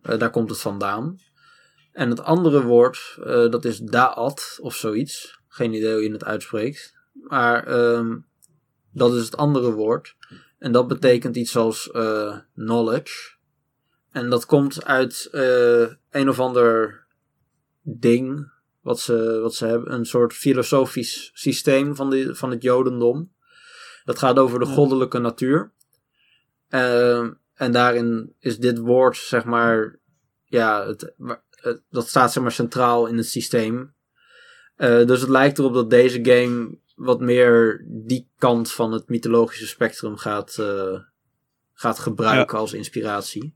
Daar 0.02 0.30
komt 0.30 0.50
het 0.50 0.60
vandaan. 0.60 1.18
En 1.92 2.10
het 2.10 2.20
andere 2.20 2.62
woord, 2.62 3.18
dat 3.24 3.64
is 3.64 3.78
da'at 3.78 4.58
of 4.60 4.74
zoiets. 4.74 5.38
Geen 5.48 5.72
idee 5.74 5.92
hoe 5.92 6.02
je 6.02 6.12
het 6.12 6.24
uitspreekt. 6.24 6.98
Maar 7.28 7.66
ehm, 7.66 8.18
dat 8.92 9.14
is 9.14 9.24
het 9.24 9.36
andere 9.36 9.72
woord. 9.72 10.16
En 10.58 10.72
dat 10.72 10.88
betekent 10.88 11.36
iets 11.36 11.56
als 11.56 11.90
eh, 11.90 12.38
knowledge. 12.54 13.38
En 14.10 14.30
dat 14.30 14.46
komt 14.46 14.84
uit 14.84 15.28
eh, 15.32 15.86
een 16.10 16.28
of 16.28 16.40
ander 16.40 17.04
ding 17.82 18.52
wat 18.80 19.00
ze, 19.00 19.38
wat 19.42 19.54
ze 19.54 19.66
hebben. 19.66 19.92
Een 19.92 20.06
soort 20.06 20.32
filosofisch 20.32 21.30
systeem 21.34 21.96
van, 21.96 22.10
de, 22.10 22.34
van 22.34 22.50
het 22.50 22.62
Jodendom. 22.62 23.32
Dat 24.04 24.18
gaat 24.18 24.38
over 24.38 24.58
de 24.58 24.66
goddelijke 24.66 25.18
natuur. 25.18 25.72
Ehm, 26.68 27.30
en 27.54 27.72
daarin 27.72 28.34
is 28.38 28.58
dit 28.58 28.78
woord, 28.78 29.16
zeg 29.16 29.44
maar, 29.44 29.98
ja, 30.44 30.86
het, 30.86 31.14
het- 31.50 31.82
dat 31.90 32.08
staat 32.08 32.32
zeg 32.32 32.42
maar 32.42 32.52
centraal 32.52 33.06
in 33.06 33.16
het 33.16 33.26
systeem. 33.26 33.94
Eh, 34.76 35.06
dus 35.06 35.20
het 35.20 35.30
lijkt 35.30 35.58
erop 35.58 35.74
dat 35.74 35.90
deze 35.90 36.18
game 36.24 36.78
wat 37.00 37.20
meer 37.20 37.84
die 37.86 38.28
kant 38.38 38.72
van 38.72 38.92
het 38.92 39.08
mythologische 39.08 39.66
spectrum 39.66 40.16
gaat, 40.16 40.58
eh, 40.58 41.00
gaat 41.72 41.98
gebruiken 41.98 42.58
als 42.58 42.72
inspiratie. 42.72 43.54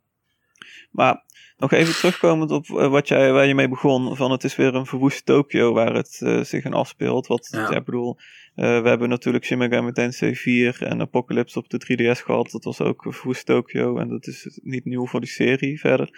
Maar 0.90 1.24
nog 1.56 1.72
even 1.72 1.94
terugkomend 1.94 2.50
op 2.50 2.68
eh, 2.68 2.90
wat 2.90 3.08
jij, 3.08 3.32
waar 3.32 3.46
je 3.46 3.54
mee 3.54 3.68
begon. 3.68 4.16
Van 4.16 4.30
het 4.30 4.44
is 4.44 4.56
weer 4.56 4.74
een 4.74 4.86
verwoest 4.86 5.26
Tokio 5.26 5.72
waar 5.72 5.94
het 5.94 6.20
eh, 6.22 6.42
zich 6.42 6.64
in 6.64 6.72
afspeelt. 6.72 7.26
Wat, 7.26 7.48
Ja. 7.50 7.70
ik 7.70 7.84
bedoel, 7.84 8.16
we 8.54 8.62
hebben 8.62 9.08
natuurlijk 9.08 9.44
Shin 9.44 9.58
Megami 9.58 9.92
Tensei 9.92 10.36
4 10.36 10.82
en 10.82 11.00
Apocalypse 11.00 11.58
op 11.58 11.68
de 11.68 11.78
3DS 11.78 12.22
gehad. 12.24 12.50
Dat 12.50 12.64
was 12.64 12.80
ook 12.80 13.04
een 13.04 13.12
verwoest 13.12 13.46
Tokio 13.46 13.98
en 13.98 14.08
dat 14.08 14.26
is 14.26 14.58
niet 14.62 14.84
nieuw 14.84 15.06
voor 15.06 15.20
die 15.20 15.28
serie 15.28 15.80
verder. 15.80 16.08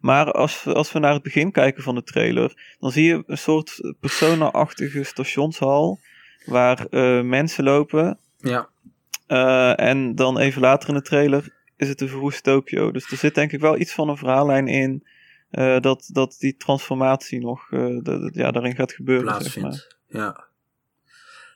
Maar 0.00 0.32
als, 0.32 0.66
als 0.66 0.92
we 0.92 0.98
naar 0.98 1.12
het 1.12 1.22
begin 1.22 1.52
kijken 1.52 1.82
van 1.82 1.94
de 1.94 2.02
trailer, 2.02 2.76
dan 2.78 2.90
zie 2.92 3.04
je 3.04 3.22
een 3.26 3.38
soort 3.38 3.94
persona-achtige 4.00 5.02
stationshal. 5.02 6.00
Waar 6.44 6.86
eh, 6.86 7.22
mensen 7.22 7.64
lopen 7.64 8.18
Ja, 8.38 8.68
eh, 9.26 9.80
en 9.80 10.14
dan 10.14 10.38
even 10.38 10.60
later 10.60 10.88
in 10.88 10.94
de 10.94 11.02
trailer 11.02 11.54
is 11.76 11.88
het 11.88 12.00
een 12.00 12.08
verwoest 12.08 12.42
Tokio. 12.44 12.90
Dus 12.90 13.10
er 13.10 13.16
zit 13.16 13.34
denk 13.34 13.52
ik 13.52 13.60
wel 13.60 13.78
iets 13.78 13.92
van 13.92 14.08
een 14.08 14.16
verhaallijn 14.16 14.68
in. 14.68 15.06
eh, 15.50 15.80
dat, 15.80 16.08
dat 16.12 16.36
die 16.38 16.56
transformatie 16.56 17.40
nog 17.40 17.70
ja, 18.32 18.50
daarin 18.50 18.74
gaat 18.74 18.92
gebeuren. 18.92 19.42
Zeg 19.42 19.56
maar. 19.56 19.62
plaatsvindt. 19.70 19.96
Ja. 20.08 20.44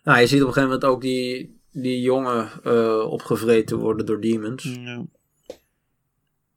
Nou, 0.05 0.21
je 0.21 0.27
ziet 0.27 0.41
op 0.43 0.47
een 0.47 0.53
gegeven 0.53 0.75
moment 0.75 0.85
ook 0.95 1.01
die, 1.01 1.59
die 1.73 2.01
jongen 2.01 2.65
opgevreten 3.11 3.79
worden 3.79 4.07
door 4.07 4.21
demons. 4.21 4.65
Ja. 4.81 5.05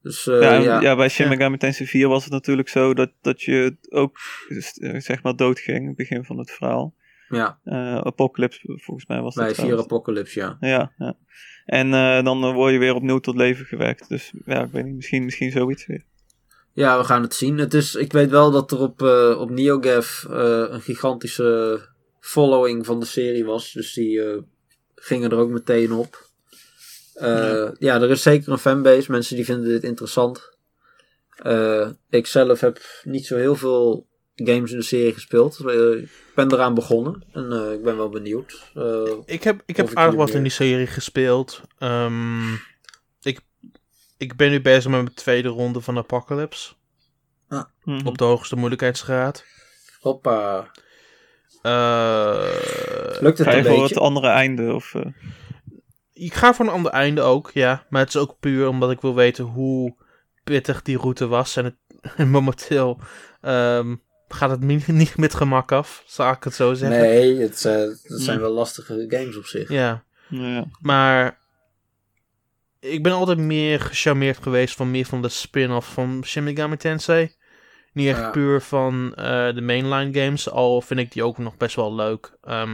Dus 0.01 0.23
ja, 0.23 0.33
ja, 0.53 0.75
en- 0.75 0.81
ja, 0.81 0.95
bij 0.95 1.09
Shin. 1.09 1.27
Megami 1.29 1.57
Tensei 1.57 1.87
4 1.89 2.07
was 2.07 2.23
het 2.23 2.33
natuurlijk 2.33 2.69
zo 2.69 2.93
dat, 2.93 3.11
dat 3.21 3.41
je 3.41 3.75
ook 3.89 4.17
zeg 4.97 5.23
maar 5.23 5.35
doodging 5.35 5.77
in 5.77 5.87
het 5.87 5.95
begin 5.95 6.23
van 6.25 6.37
het 6.37 6.51
verhaal. 6.51 6.93
Ja, 7.29 7.59
Eh, 7.63 7.97
Apocalypse 7.97 8.59
volgens 8.65 9.05
mij 9.07 9.21
was 9.21 9.35
dat 9.35 9.45
bij 9.45 9.55
Vier. 9.55 9.77
Apocalypse, 9.77 10.39
ja. 10.39 10.57
Ja, 10.59 10.91
ja. 10.97 11.15
En 11.65 11.93
eh, 11.93 12.23
dan 12.23 12.43
eh, 12.43 12.53
word 12.53 12.73
je 12.73 12.79
weer 12.79 12.95
opnieuw 12.95 13.19
tot 13.19 13.35
leven 13.35 13.65
gewekt. 13.65 14.09
Dus 14.09 14.31
ja, 14.45 14.63
ik 14.63 14.71
weet 14.71 14.85
niet, 14.85 14.95
misschien, 14.95 15.25
misschien 15.25 15.51
zoiets 15.51 15.85
weer. 15.85 16.03
Ja, 16.73 16.97
we 16.97 17.03
gaan 17.03 17.21
het 17.21 17.33
zien. 17.33 17.57
Het 17.57 17.73
is, 17.73 17.95
ik 17.95 18.11
weet 18.11 18.29
wel 18.29 18.51
dat 18.51 18.71
er 18.71 18.79
op, 18.79 19.01
eh 19.01 19.39
op 19.39 19.49
NeoGaf 19.49 20.25
een 20.29 20.81
gigantische 20.81 21.81
following 22.19 22.85
van 22.85 22.99
de 22.99 23.05
serie 23.05 23.45
was. 23.45 23.71
Dus 23.71 23.93
die 23.93 24.21
gingen 24.95 25.31
er 25.31 25.37
ook 25.37 25.49
meteen 25.49 25.91
op. 25.91 26.27
Ja. 27.13 27.73
ja. 27.79 28.01
er 28.01 28.09
is 28.09 28.21
zeker 28.21 28.51
een 28.51 28.57
fanbase. 28.57 29.11
Mensen 29.11 29.35
die 29.35 29.45
vinden 29.45 29.69
dit 29.69 29.83
interessant. 29.83 30.57
Ik 32.09 32.27
zelf 32.27 32.59
heb 32.59 32.79
niet 33.03 33.25
zo 33.25 33.37
heel 33.37 33.55
veel 33.55 34.08
games 34.47 34.71
in 34.71 34.77
de 34.77 34.83
serie 34.83 35.13
gespeeld. 35.13 35.59
Eh, 35.59 35.91
ik 36.01 36.09
ben 36.35 36.53
eraan 36.53 36.73
begonnen. 36.73 37.23
En 37.31 37.51
eh, 37.51 37.71
ik 37.73 37.83
ben 37.83 37.97
wel 37.97 38.09
benieuwd. 38.09 38.71
Eh, 38.73 39.11
Ik 39.25 39.43
heb, 39.43 39.61
ik 39.65 39.77
heb 39.77 39.89
ik 39.89 39.97
aardig 39.97 40.15
wat 40.15 40.27
meer- 40.27 40.35
in 40.35 40.43
die 40.43 40.51
serie 40.51 40.87
gespeeld. 40.87 41.61
Ehm, 41.77 42.53
ik, 43.21 43.39
ik 44.17 44.35
ben 44.35 44.49
nu 44.49 44.61
bezig 44.61 44.91
met 44.91 45.01
mijn 45.01 45.13
tweede 45.15 45.47
ronde 45.49 45.81
van 45.81 45.97
Apocalypse. 45.97 46.73
Mhm. 47.83 48.07
Op 48.07 48.17
de 48.17 48.23
hoogste 48.23 48.55
moeilijkheidsgraad. 48.55 49.45
hoppa. 49.99 50.71
Eh, 51.61 52.45
Lukt 53.19 53.37
het 53.37 53.47
Ga 53.47 53.55
je 53.55 53.63
voor 53.65 53.83
het 53.83 53.97
andere 53.97 54.27
einde? 54.27 54.73
Of, 54.73 54.95
eh, 54.95 55.05
ik 56.13 56.33
ga 56.33 56.53
voor 56.53 56.65
een 56.65 56.71
ander 56.71 56.91
einde 56.91 57.21
ook, 57.21 57.51
ja. 57.53 57.85
Maar 57.89 58.01
het 58.01 58.09
is 58.15 58.21
ook 58.21 58.39
puur 58.39 58.67
omdat 58.67 58.91
ik 58.91 59.01
wil 59.01 59.15
weten 59.15 59.43
hoe 59.45 59.95
pittig 60.43 60.81
die 60.81 60.97
route 60.97 61.27
was. 61.27 61.55
En, 61.55 61.63
het, 61.63 61.75
en 62.15 62.29
momenteel 62.37 62.99
ehm, 63.41 63.95
gaat 64.33 64.49
het 64.49 64.61
niet 64.87 65.17
met 65.17 65.35
gemak 65.35 65.71
af, 65.71 66.03
zal 66.07 66.31
ik 66.31 66.43
het 66.43 66.53
zo 66.53 66.73
zeggen. 66.73 66.99
Nee, 66.99 67.39
het, 67.39 67.65
eh, 67.65 67.73
het 67.73 68.01
zijn 68.21 68.39
wel 68.39 68.51
lastige 68.51 69.05
games 69.07 69.37
op 69.37 69.45
zich. 69.45 69.69
Ja. 69.69 70.03
ja. 70.27 70.65
Maar 70.81 71.37
ik 72.79 73.03
ben 73.03 73.11
altijd 73.11 73.37
meer 73.37 73.79
gecharmeerd 73.79 74.37
geweest 74.43 74.75
van 74.75 74.91
meer 74.91 75.05
van 75.05 75.21
de 75.21 75.29
spin-off 75.29 75.93
van 75.93 76.21
Shin 76.25 76.43
Megami 76.43 76.77
Tensei. 76.77 77.37
Niet 77.93 78.07
echt 78.07 78.19
Ja. 78.19 78.29
puur 78.29 78.61
van 78.61 79.13
eh, 79.15 79.53
de 79.55 79.61
mainline 79.61 80.19
games, 80.23 80.49
al 80.49 80.81
vind 80.81 80.99
ik 80.99 81.11
die 81.11 81.23
ook 81.23 81.37
nog 81.37 81.57
best 81.57 81.75
wel 81.75 81.95
leuk. 81.95 82.33
Ehm, 82.43 82.73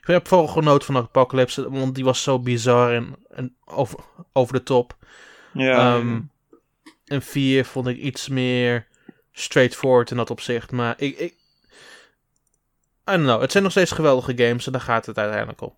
ik 0.00 0.06
heb 0.06 0.28
vooral 0.28 0.46
genoten 0.46 0.86
van 0.86 0.96
Apocalypse, 0.96 1.70
want 1.70 1.94
die 1.94 2.04
was 2.04 2.22
zo 2.22 2.38
bizar 2.38 2.94
en, 2.94 3.16
en 3.30 3.56
over, 3.64 3.98
over 4.32 4.54
de 4.54 4.62
top. 4.62 4.96
Ja, 5.52 5.94
Ehm, 5.96 6.20
en 7.04 7.22
4 7.22 7.64
vond 7.64 7.86
ik 7.86 7.96
iets 7.96 8.28
meer 8.28 8.86
straightforward 9.34 10.10
in 10.10 10.16
dat 10.16 10.30
opzicht. 10.30 10.70
Maar 10.70 10.94
ik, 10.98 11.18
ik, 11.18 11.34
I 13.10 13.12
don't 13.12 13.22
know. 13.22 13.40
Het 13.40 13.50
zijn 13.52 13.62
nog 13.62 13.72
steeds 13.72 13.90
geweldige 13.90 14.36
games 14.36 14.66
en 14.66 14.72
daar 14.72 14.80
gaat 14.80 15.06
het 15.06 15.18
uiteindelijk 15.18 15.60
om. 15.60 15.74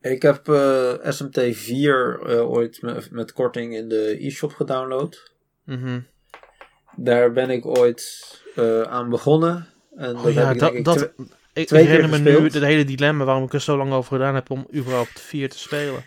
Ik 0.00 0.22
heb 0.22 0.48
eh, 0.48 0.92
SMT 1.02 1.40
4 1.52 2.20
eh, 2.26 2.50
ooit 2.50 2.82
met, 2.82 3.10
met 3.10 3.32
korting 3.32 3.74
in 3.74 3.88
de 3.88 4.16
e-shop 4.26 4.52
gedownload. 4.52 5.32
Mhm. 5.64 6.00
Daar 6.96 7.32
ben 7.32 7.50
ik 7.50 7.66
ooit 7.66 8.34
eh, 8.54 8.82
aan 8.82 9.08
begonnen. 9.08 9.68
En 9.96 10.16
Oh 10.16 10.22
dat 10.22 10.34
ja, 10.34 10.44
heb 10.44 10.54
ik 10.54 10.60
dat, 10.60 10.74
ik 10.74 10.84
dat, 10.84 11.02
ik, 11.52 11.66
twee 11.66 11.82
ik 11.82 11.88
keer 11.88 11.96
herinner 11.96 12.22
me 12.22 12.30
nu 12.30 12.44
het 12.44 12.54
hele 12.54 12.84
dilemma 12.84 13.24
waarom 13.24 13.44
ik 13.44 13.52
er 13.52 13.60
zo 13.60 13.76
lang 13.76 13.92
over 13.92 14.12
gedaan 14.12 14.34
heb 14.34 14.50
om 14.50 14.68
überhaupt 14.74 15.20
4 15.20 15.48
te 15.48 15.58
spelen. 15.58 16.04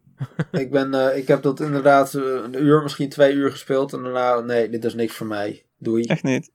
ik, 0.52 0.70
ben, 0.70 1.16
ik 1.16 1.28
heb 1.28 1.42
dat 1.42 1.60
inderdaad 1.60 2.12
een 2.12 2.62
uur, 2.62 2.82
misschien 2.82 3.08
twee 3.08 3.32
uur 3.32 3.50
gespeeld. 3.50 3.92
En 3.92 4.02
daarna, 4.02 4.40
nee, 4.40 4.68
dit 4.68 4.84
is 4.84 4.94
niks 4.94 5.14
voor 5.14 5.26
mij. 5.26 5.64
Doei. 5.84 6.04
Echt 6.04 6.22
niet. 6.22 6.50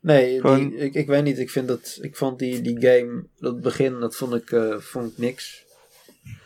Nee, 0.00 0.40
Gewoon- 0.40 0.68
die, 0.68 0.78
ik, 0.78 0.94
ik 0.94 1.06
weet 1.06 1.24
niet. 1.24 1.38
Ik, 1.38 1.50
vind 1.50 1.68
dat, 1.68 1.98
ik 2.00 2.16
vond 2.16 2.38
die, 2.38 2.60
die 2.60 2.80
game, 2.80 3.26
dat 3.38 3.60
begin, 3.60 4.00
dat 4.00 4.16
vond 4.16 4.34
ik, 4.34 4.50
eh, 4.50 4.76
vond 4.78 5.12
ik 5.12 5.18
niks. 5.18 5.64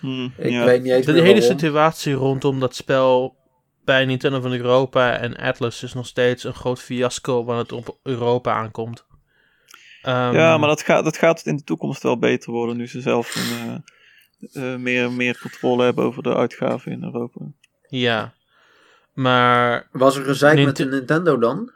Hm, 0.01 0.25
Ik 0.25 0.51
ja. 0.51 0.65
weet 0.65 0.83
niet 0.83 0.93
eens 0.93 1.07
De, 1.07 1.13
hele 1.13 1.25
waarom. 1.25 1.43
situatie 1.43 2.13
rondom 2.13 2.61
dat 2.61 2.75
spel 2.75 3.37
bij 3.85 4.05
Nintendo 4.05 4.41
van 4.41 4.53
Europa 4.53 5.19
en 5.19 5.37
Atlas 5.37 5.83
is 5.83 5.95
nog 5.95 6.07
steeds 6.07 6.45
een 6.45 6.55
groot 6.55 6.81
fiasco 6.81 7.45
wanneer 7.45 7.63
het 7.63 7.73
op 7.73 7.99
Europa 8.03 8.53
aankomt. 8.55 9.05
Ehm, 10.03 10.35
Ja, 10.35 10.59
maar 10.59 10.69
dat 10.69 10.83
gaat, 10.83 11.05
dat 11.05 11.17
gaat 11.17 11.47
in 11.47 11.57
de 11.57 11.65
toekomst 11.65 12.03
wel 12.03 12.19
beter 12.19 12.53
worden 12.53 12.77
nu 12.77 12.87
ze 12.89 13.01
zelf 13.01 13.35
een, 13.37 13.83
eh, 14.53 14.73
eh, 14.73 14.79
meer, 14.81 15.13
meer 15.13 15.39
controle 15.43 15.85
hebben 15.85 16.05
over 16.05 16.23
de 16.23 16.35
uitgaven 16.35 16.93
in 16.93 17.03
Europa. 17.03 17.41
Ja. 17.89 18.35
Maar, 19.13 19.89
Was 19.93 20.17
er 20.17 20.25
gezeik 20.25 20.65
met 20.65 20.77
de 20.77 20.85
Nintendo 20.85 21.39
dan? 21.39 21.73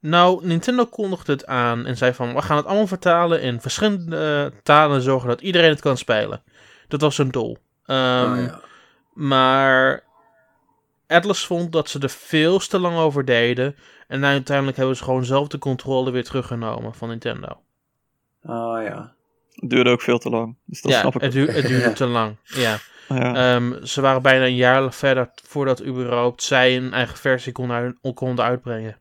Nou, 0.00 0.46
Nintendo 0.46 0.86
kondigde 0.86 1.32
het 1.32 1.46
aan 1.46 1.86
en 1.86 1.96
zei 1.96 2.12
van, 2.14 2.34
we 2.34 2.42
gaan 2.42 2.56
het 2.56 2.66
allemaal 2.66 2.86
vertalen 2.86 3.40
in 3.42 3.60
verschillende 3.60 4.50
eh, 4.52 4.58
talen 4.62 4.96
en 4.96 5.02
zorgen 5.02 5.28
dat 5.28 5.40
iedereen 5.40 5.70
het 5.70 5.80
kan 5.80 5.96
spelen. 5.96 6.42
Dat 6.88 7.00
was 7.00 7.16
hun 7.16 7.28
doel. 7.30 7.58
Ehm, 7.86 8.32
oh, 8.32 8.38
ja. 8.40 8.60
Maar 9.12 10.04
Atlas 11.06 11.46
vond 11.46 11.72
dat 11.72 11.88
ze 11.88 11.98
er 11.98 12.10
veel 12.10 12.58
te 12.58 12.78
lang 12.78 12.96
over 12.96 13.24
deden. 13.24 13.76
En 14.08 14.24
uiteindelijk 14.24 14.76
hebben 14.76 14.96
ze 14.96 15.04
gewoon 15.04 15.24
zelf 15.24 15.48
de 15.48 15.58
controle 15.58 16.10
weer 16.10 16.24
teruggenomen 16.24 16.94
van 16.94 17.08
Nintendo. 17.08 17.48
Oh 18.42 18.82
ja. 18.82 19.14
Het 19.52 19.70
duurde 19.70 19.90
ook 19.90 20.02
veel 20.02 20.18
te 20.18 20.30
lang. 20.30 20.56
Dus 20.64 20.80
dat 20.82 20.92
ja, 20.92 21.00
snap 21.00 21.14
ik 21.14 21.20
het, 21.20 21.32
duur- 21.32 21.54
het 21.54 21.66
duurde 21.68 21.88
Ja. 21.88 21.92
te 21.92 22.06
lang. 22.06 22.36
Ja. 22.44 22.76
Ja. 23.08 23.54
Ehm, 23.54 23.84
ze 23.84 24.00
waren 24.00 24.22
bijna 24.22 24.44
een 24.44 24.54
jaar 24.54 24.92
verder 24.92 25.30
voordat 25.46 25.84
überhaupt 25.84 26.42
zij 26.42 26.76
een 26.76 26.92
eigen 26.92 27.16
versie 27.18 27.52
konden, 27.52 27.76
uit- 27.76 28.14
konden 28.14 28.44
uitbrengen. 28.44 28.96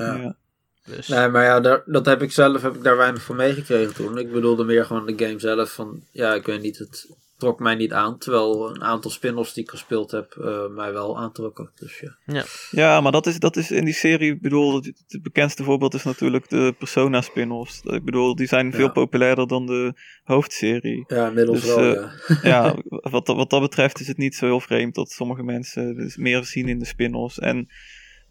Ja. 0.00 0.14
ja. 0.16 0.36
Dus, 0.84 1.08
Nee, 1.08 1.28
maar 1.28 1.44
ja, 1.44 1.60
daar, 1.60 1.82
dat 1.86 2.06
heb 2.06 2.22
ik 2.22 2.32
zelf 2.32 2.62
heb 2.62 2.74
ik 2.74 2.82
daar 2.82 2.96
weinig 2.96 3.22
van 3.22 3.36
meegekregen 3.36 3.94
toen. 3.94 4.18
Ik 4.18 4.32
bedoelde 4.32 4.64
meer 4.64 4.84
gewoon 4.84 5.06
de 5.06 5.24
game 5.26 5.38
zelf. 5.38 5.72
Van, 5.72 6.02
ja, 6.10 6.34
ik 6.34 6.46
weet 6.46 6.62
niet, 6.62 6.78
het 6.78 7.08
trok 7.38 7.60
mij 7.60 7.74
niet 7.74 7.92
aan. 7.92 8.18
Terwijl 8.18 8.70
een 8.74 8.82
aantal 8.82 9.10
spin-offs 9.10 9.54
die 9.54 9.62
ik 9.62 9.70
gespeeld 9.70 10.10
heb, 10.10 10.32
eh, 10.32 10.66
mij 10.68 10.92
wel 10.92 11.18
aantrokken. 11.18 11.70
Dus 11.74 12.02
ja. 12.24 12.44
Ja, 12.70 13.00
maar 13.00 13.12
dat 13.12 13.26
is, 13.26 13.38
dat 13.38 13.56
is 13.56 13.70
in 13.70 13.84
die 13.84 13.94
serie, 13.94 14.32
ik 14.32 14.42
bedoel, 14.42 14.74
het, 14.74 14.92
het 15.08 15.22
bekendste 15.22 15.64
voorbeeld 15.64 15.94
is 15.94 16.04
natuurlijk 16.04 16.48
de 16.48 16.74
Persona 16.78 17.20
spin-offs. 17.20 17.80
Ik 17.82 18.04
bedoel, 18.04 18.34
die 18.34 18.46
zijn 18.46 18.72
veel 18.72 18.84
Ja. 18.86 18.92
populairder 18.92 19.46
dan 19.46 19.66
de 19.66 19.92
hoofdserie. 20.24 21.04
Ja, 21.06 21.26
inmiddels 21.28 21.60
Dus, 21.60 21.74
wel, 21.74 21.94
eh, 21.96 22.10
ja. 22.42 22.48
ja, 22.64 22.76
wat, 23.10 23.26
dat- 23.26 23.36
wat 23.36 23.50
dat 23.50 23.60
betreft 23.60 24.00
is 24.00 24.06
het 24.06 24.16
niet 24.18 24.34
zo 24.34 24.46
heel 24.46 24.60
vreemd 24.60 24.94
dat 24.94 25.10
sommige 25.10 25.42
mensen 25.42 25.94
dus 25.96 26.16
meer 26.16 26.44
zien 26.44 26.68
in 26.68 26.78
de 26.78 26.84
spin-offs. 26.86 27.38
En 27.38 27.68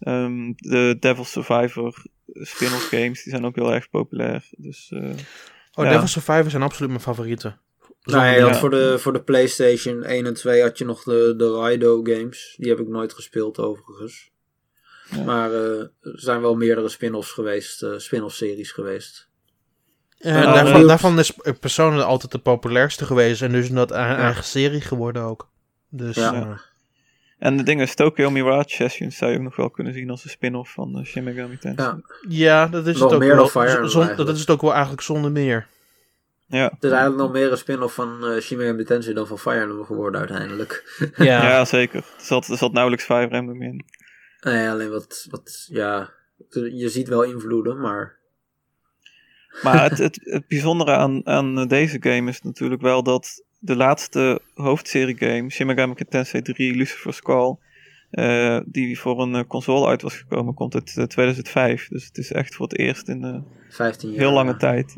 ehm, 0.00 0.52
de 0.56 0.96
Devil 1.00 1.24
Survivor 1.24 2.02
spin-off 2.26 2.88
games, 2.88 3.22
die 3.22 3.32
zijn 3.32 3.44
ook 3.44 3.54
heel 3.54 3.72
erg 3.72 3.90
populair. 3.90 4.48
Dus 4.50 4.90
eh, 4.94 5.10
oh, 5.72 5.84
ja. 5.84 5.90
Devil 5.90 6.06
Survivor 6.06 6.50
zijn 6.50 6.62
absoluut 6.62 6.90
mijn 6.90 7.02
favorieten. 7.02 7.60
Nou, 8.02 8.24
ja, 8.24 8.30
je 8.30 8.42
had 8.42 8.58
voor, 8.58 8.70
de, 8.70 8.98
voor 8.98 9.12
de 9.12 9.22
PlayStation 9.22 10.02
1 10.02 10.26
en 10.26 10.34
2 10.34 10.62
had 10.62 10.78
je 10.78 10.84
nog 10.84 11.02
de, 11.02 11.34
de 11.36 11.52
Raido 11.52 12.00
games. 12.02 12.54
Die 12.56 12.68
heb 12.68 12.78
ik 12.78 12.88
nooit 12.88 13.12
gespeeld 13.12 13.58
overigens. 13.58 14.30
Ja. 15.10 15.24
Maar 15.24 15.52
eh, 15.52 15.80
er 15.80 15.90
zijn 16.00 16.40
wel 16.40 16.56
meerdere 16.56 16.88
spin-offs 16.88 17.30
geweest, 17.32 17.82
eh, 17.82 17.90
spin-off 17.96 18.34
series 18.34 18.72
geweest. 18.72 19.28
Eh, 20.18 20.32
Nou, 20.32 20.44
daarvan, 20.44 20.86
daarvan 20.86 21.18
is 21.18 21.32
Persona 21.60 22.02
altijd 22.02 22.32
de 22.32 22.38
populairste 22.38 23.04
geweest. 23.04 23.42
En 23.42 23.52
dus 23.52 23.68
een 23.68 23.74
dat 23.74 23.90
eigen 23.90 24.24
Ja. 24.24 24.42
serie 24.42 24.80
geworden 24.80 25.22
ook. 25.22 25.50
Dus 25.88 26.16
Ja. 26.16 26.60
En 27.40 27.56
de 27.56 27.62
ding 27.62 27.80
is, 27.80 27.94
Tokyo 27.94 28.30
Mirage 28.30 28.68
Sessions 28.74 29.16
zou 29.16 29.30
je 29.30 29.36
ook 29.36 29.42
nog 29.42 29.56
wel 29.56 29.70
kunnen 29.70 29.92
zien 29.92 30.10
als 30.10 30.24
een 30.24 30.30
spin-off 30.30 30.72
van 30.72 30.98
uh, 30.98 31.04
Shin 31.04 31.24
Megami 31.24 31.58
Tensei. 31.58 31.88
Ja, 31.88 32.00
ja, 32.28 32.66
dat 32.66 32.86
is 32.86 32.94
Nog 32.98 33.02
het 33.04 33.12
ook 33.12 33.18
meer 33.20 33.28
wel. 33.28 33.38
dan 33.38 33.48
Fire 33.48 33.88
zon- 33.88 34.16
dat 34.16 34.28
is 34.28 34.40
het 34.40 34.50
ook 34.50 34.60
wel 34.60 34.72
eigenlijk 34.72 35.02
zonder 35.02 35.30
meer. 35.32 35.66
Ja, 36.46 36.64
het 36.74 36.84
is 36.84 36.90
eigenlijk 36.90 37.22
nog 37.22 37.32
meer 37.32 37.50
een 37.50 37.56
spin-off 37.58 37.94
van 37.94 38.24
eh 38.26 38.40
Shin 38.40 38.58
Megami 38.58 38.84
Tensei 38.84 39.14
dan 39.14 39.26
van 39.26 39.38
Fire 39.38 39.60
Emblem 39.60 39.84
geworden 39.84 40.20
uiteindelijk. 40.20 40.84
Ja, 41.16 41.24
ja. 41.48 41.64
zeker. 41.64 41.98
Er 41.98 42.24
zat, 42.24 42.46
er 42.48 42.56
zat 42.56 42.72
nauwelijks 42.72 43.04
Fire 43.04 43.28
Emblem 43.28 43.62
in. 43.62 43.84
Nee, 44.40 44.68
alleen 44.68 44.90
wat, 44.90 45.26
wat, 45.30 45.66
ja, 45.70 46.10
je 46.72 46.88
ziet 46.88 47.08
wel 47.08 47.22
invloeden, 47.22 47.80
maar 47.80 48.16
Maar 49.62 49.82
het, 49.82 49.98
het, 49.98 50.20
het 50.22 50.46
bijzondere 50.48 50.92
aan, 50.92 51.26
aan 51.26 51.68
deze 51.68 51.96
game 52.00 52.30
is 52.30 52.42
natuurlijk 52.42 52.80
wel 52.82 53.02
dat 53.02 53.44
de 53.60 53.76
laatste 53.76 54.40
hoofdserie 54.54 55.16
game, 55.18 55.50
Shin 55.50 55.66
Megami 55.66 55.94
Tensei 56.08 56.42
3 56.42 56.76
Lucifer's 56.76 57.20
Call, 57.20 57.56
eh, 58.10 58.60
die 58.66 58.98
voor 58.98 59.20
een 59.22 59.34
eh, 59.34 59.44
console 59.46 59.86
uit 59.86 60.02
was 60.02 60.16
gekomen, 60.16 60.54
komt 60.54 60.74
uit 60.74 60.96
eh, 60.96 61.04
2005. 61.04 61.88
Dus 61.88 62.04
het 62.06 62.18
is 62.18 62.32
echt 62.32 62.54
voor 62.54 62.66
het 62.68 62.78
eerst 62.78 63.08
in 63.08 63.24
eh 63.24 63.40
15 63.68 64.10
jaar. 64.10 64.18
heel 64.18 64.32
lange 64.32 64.50
ja. 64.50 64.56
tijd. 64.56 64.96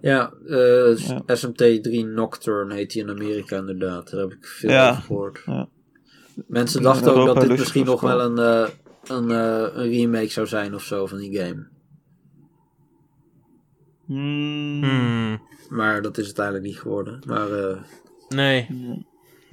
Ja, 0.00 0.32
eh, 0.46 0.96
Ja. 0.96 1.22
SMT3 1.26 2.04
Nocturne 2.14 2.74
heet 2.74 2.92
die 2.92 3.02
in 3.02 3.10
Amerika 3.10 3.56
inderdaad. 3.56 4.10
Daar 4.10 4.20
heb 4.20 4.32
ik 4.32 4.46
veel 4.46 4.70
Ja. 4.70 4.90
over 4.90 5.02
gehoord. 5.02 5.42
Ja. 5.46 5.68
Mensen 6.46 6.82
dachten 6.82 7.14
ook 7.14 7.26
dat 7.26 7.34
dit 7.34 7.48
Lucifer's 7.48 7.58
misschien 7.60 7.84
nog 7.84 8.00
Call. 8.00 8.16
wel 8.16 8.20
een, 8.20 8.38
eh, 8.38 8.68
een, 9.16 9.30
eh, 9.30 9.76
een 9.82 9.90
remake 9.90 10.28
zou 10.28 10.46
zijn 10.46 10.74
of 10.74 10.82
zo 10.82 11.06
van 11.06 11.18
die 11.18 11.38
game. 11.38 11.66
Hmm. 14.06 15.40
Maar 15.68 16.02
dat 16.02 16.18
is 16.18 16.24
uiteindelijk 16.24 16.64
niet 16.64 16.78
geworden. 16.78 17.20
Maar 17.26 17.52
eh, 17.52 17.76
nee, 18.28 18.66
Ja. 18.70 18.96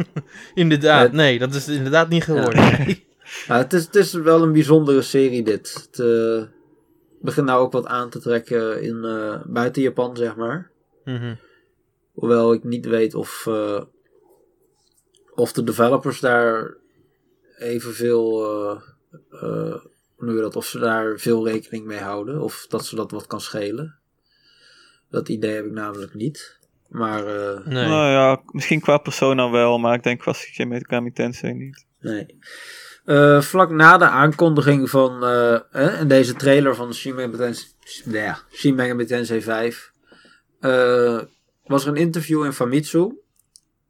inderdaad. 0.53 1.11
Nee, 1.11 1.39
dat 1.39 1.53
is 1.53 1.65
het 1.65 1.75
inderdaad 1.75 2.09
niet 2.09 2.23
geworden. 2.23 2.63
Ja, 3.47 3.57
het, 3.57 3.73
is, 3.73 3.85
het 3.85 3.95
is 3.95 4.13
wel 4.13 4.43
een 4.43 4.51
bijzondere 4.51 5.01
serie 5.01 5.43
dit. 5.43 5.87
Het 5.91 5.99
eh, 5.99 6.43
begint 7.21 7.45
nou 7.45 7.61
ook 7.61 7.71
wat 7.71 7.85
aan 7.85 8.09
te 8.09 8.19
trekken 8.19 8.81
in, 8.81 9.03
eh, 9.03 9.41
buiten 9.45 9.81
Japan, 9.81 10.17
zeg 10.17 10.35
maar. 10.35 10.71
Mhm. 11.03 11.35
Hoewel 12.11 12.53
ik 12.53 12.63
niet 12.63 12.85
weet 12.85 13.13
of, 13.15 13.47
eh, 13.47 13.81
of 15.35 15.53
de 15.53 15.63
developers 15.63 16.19
daar 16.19 16.73
evenveel. 17.57 18.43
eh 18.45 18.81
eh, 19.29 19.75
je 20.17 20.41
dat? 20.41 20.55
Of 20.55 20.65
ze 20.65 20.79
daar 20.79 21.19
veel 21.19 21.47
rekening 21.47 21.85
mee 21.85 21.99
houden. 21.99 22.41
Of 22.41 22.65
dat 22.69 22.85
ze 22.85 22.95
dat 22.95 23.11
wat 23.11 23.27
kan 23.27 23.41
schelen. 23.41 23.95
Dat 25.13 25.29
idee 25.29 25.55
heb 25.55 25.65
ik 25.65 25.71
namelijk 25.71 26.13
niet. 26.13 26.59
Maar 26.89 27.27
eh, 27.27 27.65
Nee. 27.65 27.87
Nou 27.87 28.11
ja, 28.11 28.41
misschien 28.45 28.81
qua 28.81 28.97
persona 28.97 29.49
wel, 29.49 29.77
maar 29.77 29.93
ik 29.95 30.03
denk 30.03 30.19
qua 30.19 30.33
Shin 30.33 30.67
Megami 30.67 31.11
Tensei 31.11 31.53
niet. 31.53 31.85
nee. 31.99 32.25
Eh, 33.05 33.41
vlak 33.41 33.69
na 33.71 33.97
de 33.97 34.05
aankondiging 34.05 34.89
van 34.89 35.25
eh, 35.25 35.99
in 35.99 36.07
deze 36.07 36.33
trailer 36.33 36.75
van 36.75 36.93
Shin 36.93 37.15
Megami 37.15 37.37
Tensei, 37.37 37.67
ja, 38.05 38.39
Shin 38.51 38.75
Megami 38.75 39.05
Tensei 39.05 39.41
5 39.41 39.91
eh, 40.59 41.19
was 41.63 41.83
er 41.85 41.89
een 41.89 41.95
interview 41.97 42.45
in 42.45 42.53
Famitsu 42.53 43.11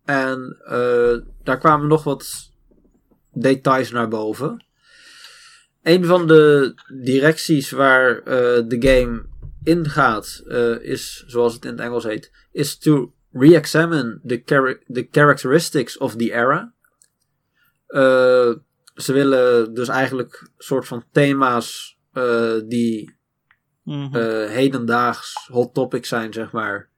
en 0.06 0.58
eh, 0.66 1.18
daar 1.44 1.58
kwamen 1.58 1.88
nog 1.88 2.04
wat 2.04 2.52
details 3.32 3.92
naar 3.92 4.08
boven. 4.08 4.66
Een 5.84 6.06
van 6.06 6.28
de 6.28 6.74
directies 7.04 7.72
waar 7.72 8.18
eh, 8.18 8.64
de 8.68 8.78
game 8.80 9.26
ingaat 9.64 10.44
eh, 10.48 10.80
is, 10.80 11.24
zoals 11.28 11.54
het 11.54 11.66
in 11.66 11.72
het 11.72 11.80
Engels 11.80 12.04
heet, 12.04 12.32
is 12.52 12.78
to 12.78 13.14
re-examine 13.32 14.20
the, 14.26 14.44
the 14.92 15.08
characteristics 15.12 15.98
of 15.98 16.16
the 16.16 16.32
era. 16.32 16.74
Eh, 17.88 18.52
ze 18.96 19.14
willen 19.14 19.74
dus 19.74 19.88
eigenlijk 19.88 20.50
soort 20.58 20.88
van 20.88 21.04
thema's 21.12 21.98
eh, 22.12 22.56
die 22.66 23.16
Mhm. 23.84 24.18
hedendaags 24.48 25.48
hot 25.52 25.74
topics 25.74 26.10
zijn, 26.10 26.34
zeg 26.34 26.52
maar. 26.52 26.90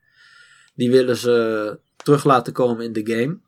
Die 0.75 0.91
willen 0.91 1.17
ze 1.17 1.79
terug 1.95 2.23
laten 2.23 2.53
komen 2.53 2.85
in 2.85 2.93
de 2.93 3.05
game. 3.05 3.39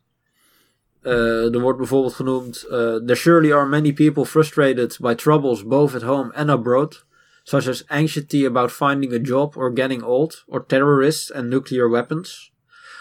Er 1.51 1.59
wordt 1.59 1.77
bijvoorbeeld 1.77 2.13
genoemd: 2.13 2.59
There 3.05 3.15
surely 3.15 3.53
are 3.53 3.65
many 3.65 3.93
people 3.93 4.25
frustrated 4.25 4.97
by 5.01 5.13
troubles 5.15 5.63
both 5.63 5.95
at 5.95 6.01
home 6.01 6.33
and 6.33 6.49
abroad, 6.49 7.05
such 7.49 7.67
as 7.67 7.83
anxiety 7.89 8.45
about 8.45 8.71
finding 8.71 9.13
a 9.13 9.19
job 9.19 9.55
or 9.57 9.73
getting 9.73 10.03
old, 10.03 10.43
or 10.47 10.65
terrorists 10.65 11.31
and 11.31 11.49
nuclear 11.49 11.89
weapons. 11.89 12.51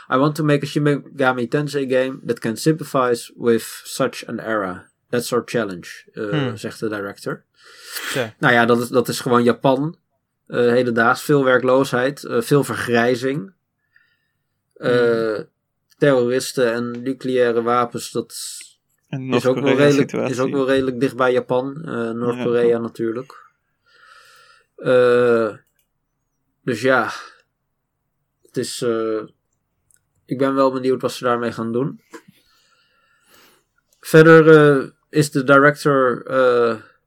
I 0.09 0.17
want 0.17 0.35
to 0.37 0.45
make 0.45 0.63
a 0.63 0.67
Shin 0.67 0.85
Megami 0.85 1.47
Tensei 1.49 1.87
game 1.89 2.21
that 2.27 2.41
can 2.41 2.57
sympathize 2.57 3.31
with 3.37 3.65
such 3.85 4.25
an 4.29 4.39
era. 4.41 4.85
That's 5.11 5.33
our 5.33 5.43
challenge, 5.45 5.89
eh, 6.15 6.29
Hmm. 6.31 6.57
zegt 6.57 6.81
de 6.81 6.89
director. 6.89 7.45
Nou 8.39 8.53
ja, 8.55 8.67
dat 8.67 8.81
is, 8.81 8.89
dat 8.89 9.09
is 9.09 9.21
gewoon 9.21 9.43
Japan. 9.45 9.97
eh, 10.47 10.59
hedendaags. 10.59 11.23
Veel 11.23 11.45
werkloosheid, 11.45 12.25
eh, 12.25 12.41
veel 12.41 12.65
vergrijzing. 12.65 13.53
Eh, 14.75 15.39
Terroristen 15.99 16.73
en 16.73 17.03
nucleaire 17.03 17.63
wapens, 17.63 18.11
dat 18.11 18.33
is 19.37 19.47
ook, 19.47 19.55
wel 19.61 19.77
redelijk, 19.77 20.13
is 20.31 20.39
ook 20.39 20.51
wel 20.51 20.67
redelijk 20.67 21.01
dicht 21.01 21.17
bij 21.17 21.33
Japan. 21.33 21.81
Noord-Korea 22.19 22.79
natuurlijk. 22.79 23.46
Eh, 24.77 25.55
dus 26.63 26.81
ja, 26.81 27.11
het 28.43 28.57
is. 28.57 28.83
eh, 28.83 29.23
ik 30.25 30.39
ben 30.39 30.55
wel 30.55 30.73
benieuwd 30.73 31.03
wat 31.03 31.13
ze 31.13 31.25
daarmee 31.25 31.53
gaan 31.53 31.73
doen. 31.73 32.01
Verder 34.01 34.49
eh, 34.49 34.89
is 35.09 35.31
de 35.31 35.45
director 35.45 36.25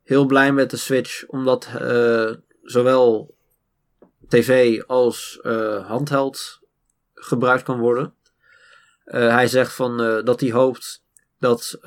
heel 0.03 0.25
blij 0.25 0.53
met 0.53 0.69
de 0.69 0.77
Switch, 0.77 1.25
omdat 1.27 1.67
zowel 2.63 3.35
tv 4.27 4.81
als 4.81 5.39
handheld 5.83 6.59
gebruikt 7.13 7.63
kan 7.63 7.79
worden. 7.79 8.13
Hij 9.05 9.47
zegt 9.47 9.73
van, 9.73 9.97
dat 10.25 10.39
hij 10.39 10.51
hoopt 10.51 11.03
dat 11.39 11.77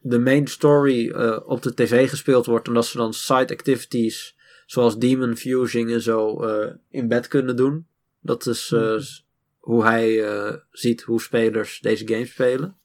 de 0.00 0.18
main 0.18 0.46
story 0.46 1.10
op 1.44 1.62
de 1.62 1.74
tv 1.74 2.08
gespeeld 2.08 2.46
wordt 2.46 2.68
en 2.68 2.74
dat 2.74 2.86
ze 2.86 2.96
dan 2.96 3.14
side 3.14 3.52
activities 3.52 4.35
zoals 4.66 4.98
Demon 4.98 5.36
Fusing 5.36 5.92
en 5.92 6.00
zo 6.02 6.42
eh, 6.44 6.72
in 6.90 7.08
bed 7.08 7.28
kunnen 7.28 7.56
doen. 7.56 7.86
Dat 8.20 8.46
is 8.46 8.72
eh, 8.72 8.98
s- 8.98 9.24
hoe 9.58 9.84
hij 9.84 10.24
eh, 10.28 10.54
ziet 10.70 11.02
hoe 11.02 11.20
spelers 11.20 11.80
deze 11.80 12.08
game 12.08 12.26
spelen. 12.26 12.76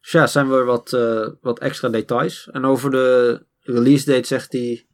Dus 0.00 0.12
ja, 0.12 0.26
zijn 0.26 0.48
weer 0.48 0.64
wat, 0.64 0.90
wat 1.40 1.58
extra 1.58 1.88
details. 1.88 2.48
En 2.52 2.64
over 2.64 2.90
de 2.90 3.42
release 3.60 4.04
date 4.10 4.26
zegt 4.26 4.52
hij. 4.52 4.86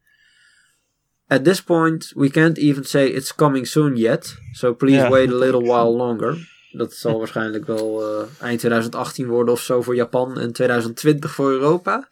At 1.26 1.44
this 1.44 1.62
point, 1.62 2.12
we 2.14 2.30
can't 2.30 2.58
even 2.58 2.84
say 2.84 3.06
it's 3.06 3.34
coming 3.34 3.66
soon 3.66 3.96
yet. 3.96 4.36
So 4.52 4.74
please 4.74 5.08
wait 5.10 5.28
a 5.32 5.36
little 5.36 5.60
while 5.60 5.90
longer. 5.96 6.48
Dat 6.70 6.92
zal 6.94 7.18
waarschijnlijk 7.18 7.66
wel 7.66 8.02
eind 8.40 8.58
2018 8.58 9.26
worden 9.26 9.54
of 9.54 9.60
zo 9.60 9.82
voor 9.82 9.94
Japan 9.94 10.38
en 10.40 10.52
2020 10.52 11.30
voor 11.34 11.50
Europa. 11.50 12.08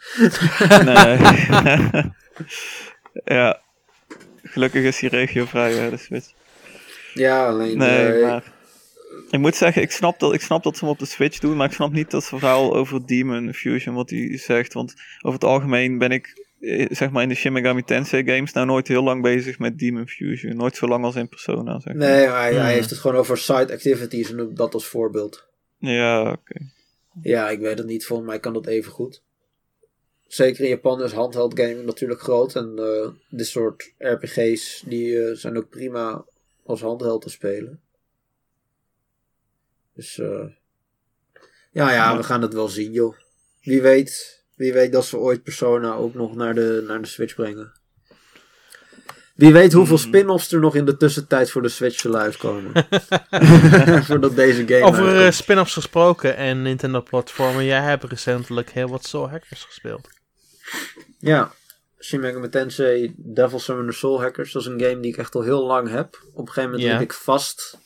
Nee. 0.85 1.19
ja. 3.25 3.61
Gelukkig 4.43 4.85
is 4.85 4.99
die 4.99 5.09
regio 5.09 5.45
vrij, 5.45 5.73
hè, 5.73 5.91
de 5.91 5.97
Switch. 5.97 6.33
Ja, 7.15 7.47
alleen. 7.47 7.79
Nee, 7.79 8.13
eh, 8.13 8.23
maar... 8.29 8.53
Ik 9.31 9.39
moet 9.39 9.57
zeggen, 9.57 9.83
ik 9.83 9.91
snap, 9.91 10.19
dat, 10.19 10.35
ik 10.35 10.41
snap 10.41 10.63
dat 10.63 10.77
ze 10.77 10.85
hem 10.85 10.93
op 10.93 10.99
de 10.99 11.07
Switch 11.07 11.39
doen, 11.39 11.57
maar 11.57 11.67
ik 11.67 11.73
snap 11.73 11.93
niet 11.93 12.11
dat 12.11 12.25
verhaal 12.25 12.75
over 12.75 13.07
Demon 13.07 13.53
Fusion, 13.55 13.95
wat 13.95 14.11
hij 14.11 14.39
zegt. 14.39 14.73
Want 14.73 14.95
over 15.21 15.41
het 15.41 15.49
algemeen 15.49 15.99
ben 15.99 16.11
ik, 16.11 16.47
eh, 16.61 16.87
zeg 16.91 17.11
maar, 17.11 17.23
in 17.23 17.29
de 17.29 17.35
Shin 17.35 17.53
Megami 17.53 17.85
Tensei 17.85 18.25
games 18.25 18.53
nou 18.53 18.67
nooit 18.67 18.89
heel 18.89 19.03
lang 19.03 19.23
bezig 19.23 19.59
met 19.59 19.79
Demon 19.79 20.09
Fusion. 20.09 20.57
Nooit 20.57 20.77
zo 20.77 20.87
lang 20.87 21.05
als 21.05 21.15
in 21.15 21.29
Persona, 21.29 21.81
zeg 21.81 21.95
maar. 21.95 22.09
Nee, 22.09 22.27
maar 22.27 22.41
hij, 22.41 22.53
hij 22.53 22.61
Hmm. 22.61 22.71
heeft 22.71 22.91
het 22.91 22.99
gewoon 22.99 23.17
over 23.17 23.39
side 23.39 23.73
activities 23.73 24.31
en 24.31 24.37
noemt 24.37 24.57
dat 24.57 24.75
als 24.75 24.87
voorbeeld. 24.87 25.49
Ja, 25.79 26.21
oké. 26.31 26.61
Ja, 27.23 27.49
ik 27.51 27.59
weet 27.61 27.79
het 27.79 27.87
niet. 27.87 28.07
Volgens 28.07 28.29
mij 28.29 28.41
kan 28.41 28.53
dat 28.53 28.67
even 28.67 28.93
goed. 28.93 29.23
Zeker 30.31 30.65
in 30.65 30.71
Japan 30.71 31.03
is 31.03 31.13
handheld 31.13 31.61
gaming 31.61 31.85
natuurlijk 31.85 32.21
groot. 32.21 32.57
En 32.57 32.79
eh, 32.79 33.09
dit 33.29 33.47
soort 33.47 33.93
RPG's 33.99 34.83
die 34.87 35.23
eh, 35.23 35.37
zijn 35.37 35.57
ook 35.57 35.69
prima 35.69 36.25
als 36.65 36.81
handheld 36.81 37.23
te 37.23 37.31
spelen. 37.31 37.81
Dus 39.95 40.19
eh, 40.19 40.47
ja, 41.71 41.93
ja, 41.93 42.17
we 42.17 42.23
gaan 42.23 42.43
het 42.43 42.55
wel 42.55 42.69
zien, 42.69 42.93
joh. 42.93 43.17
Wie 43.63 43.83
weet, 43.83 44.43
wie 44.55 44.73
weet 44.73 44.93
dat 44.93 45.05
ze 45.05 45.19
ooit 45.19 45.43
Persona 45.43 45.95
ook 45.95 46.15
nog 46.15 46.35
naar 46.35 46.55
de, 46.55 46.85
naar 46.87 47.03
de 47.03 47.09
Switch 47.09 47.35
brengen. 47.35 47.73
Wie 49.35 49.53
weet 49.53 49.73
hoeveel 49.73 49.97
Hmm. 49.97 50.07
spin-offs 50.07 50.53
er 50.53 50.61
nog 50.61 50.75
in 50.75 50.85
de 50.85 50.97
tussentijd 50.97 51.51
voor 51.51 51.63
de 51.63 51.69
Switch 51.69 52.01
zullen 52.01 52.21
uitkomen. 52.21 52.73
Voordat 54.05 54.37
deze 54.37 54.67
game 54.67 54.85
Over 54.85 55.33
spin-offs 55.33 55.73
gesproken 55.73 56.37
en 56.37 56.63
Nintendo-platformen. 56.63 57.65
Jij 57.65 57.83
hebt 57.83 58.05
recentelijk 58.05 58.71
heel 58.71 58.89
wat 58.89 59.07
Soul 59.07 59.31
Hackers 59.31 59.65
gespeeld. 59.65 60.20
Ja, 61.19 61.53
Shin 61.99 62.21
Megami 62.21 62.49
Tensei 62.49 63.15
Devil 63.17 63.59
Summoner 63.59 63.95
Soul 63.95 64.21
Hackers. 64.21 64.53
Dat 64.53 64.63
is 64.63 64.69
een 64.69 64.81
game 64.81 65.01
die 65.01 65.13
ik 65.13 65.19
echt 65.19 65.35
al 65.35 65.43
heel 65.43 65.67
lang 65.67 65.89
heb. 65.91 66.21
Op 66.33 66.47
een 66.47 66.53
gegeven 66.53 66.71
moment 66.71 66.89
liep 66.93 67.01
ik 67.01 67.13
vast. 67.13 67.79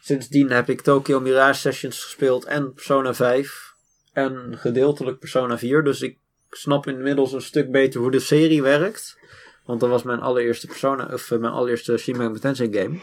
Sindsdien 0.00 0.50
heb 0.50 0.68
ik 0.68 0.80
Tokyo 0.80 1.20
Mirage 1.20 1.60
Sessions 1.60 2.02
gespeeld 2.04 2.44
en 2.44 2.72
Persona 2.74 3.14
5. 3.14 3.72
En 4.12 4.58
gedeeltelijk 4.58 5.18
Persona 5.18 5.58
4. 5.58 5.82
Dus 5.84 6.02
ik 6.02 6.18
snap 6.50 6.86
inmiddels 6.86 7.32
een 7.32 7.42
stuk 7.42 7.70
beter 7.70 8.00
hoe 8.00 8.10
de 8.10 8.20
serie 8.20 8.62
werkt. 8.62 9.18
Want 9.64 9.80
dat 9.80 9.88
was 9.90 10.02
mijn 10.02 10.20
allereerste 10.20 10.66
Persona, 10.66 11.08
of 11.12 11.30
eh, 11.30 11.38
mijn 11.38 11.52
allereerste 11.52 11.96
Shin 11.96 12.16
Megami 12.16 12.38
Tensei 12.38 12.72
game. 12.72 12.98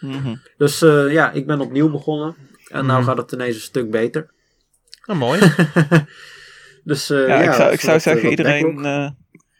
Mhm. 0.00 0.34
Dus 0.56 0.82
eh, 0.82 1.12
ja, 1.12 1.30
ik 1.30 1.46
ben 1.46 1.60
opnieuw 1.60 1.90
begonnen. 1.90 2.36
En 2.68 2.86
nou 2.86 2.98
Mhm. 2.98 3.08
gaat 3.08 3.16
het 3.16 3.32
ineens 3.32 3.54
een 3.54 3.60
stuk 3.60 3.90
beter. 3.90 4.30
Nou, 5.06 5.18
mooi. 5.18 5.40
Dus 6.86 7.10
eh, 7.10 7.28
Ja, 7.28 7.42
ja, 7.42 7.48
ik 7.48 7.52
zou, 7.52 7.72
ik 7.72 7.80
zou 7.80 7.96
eh, 7.96 8.02
zeggen, 8.02 8.22
dat 8.22 8.30
iedereen, 8.30 8.84
eh, 8.84 9.08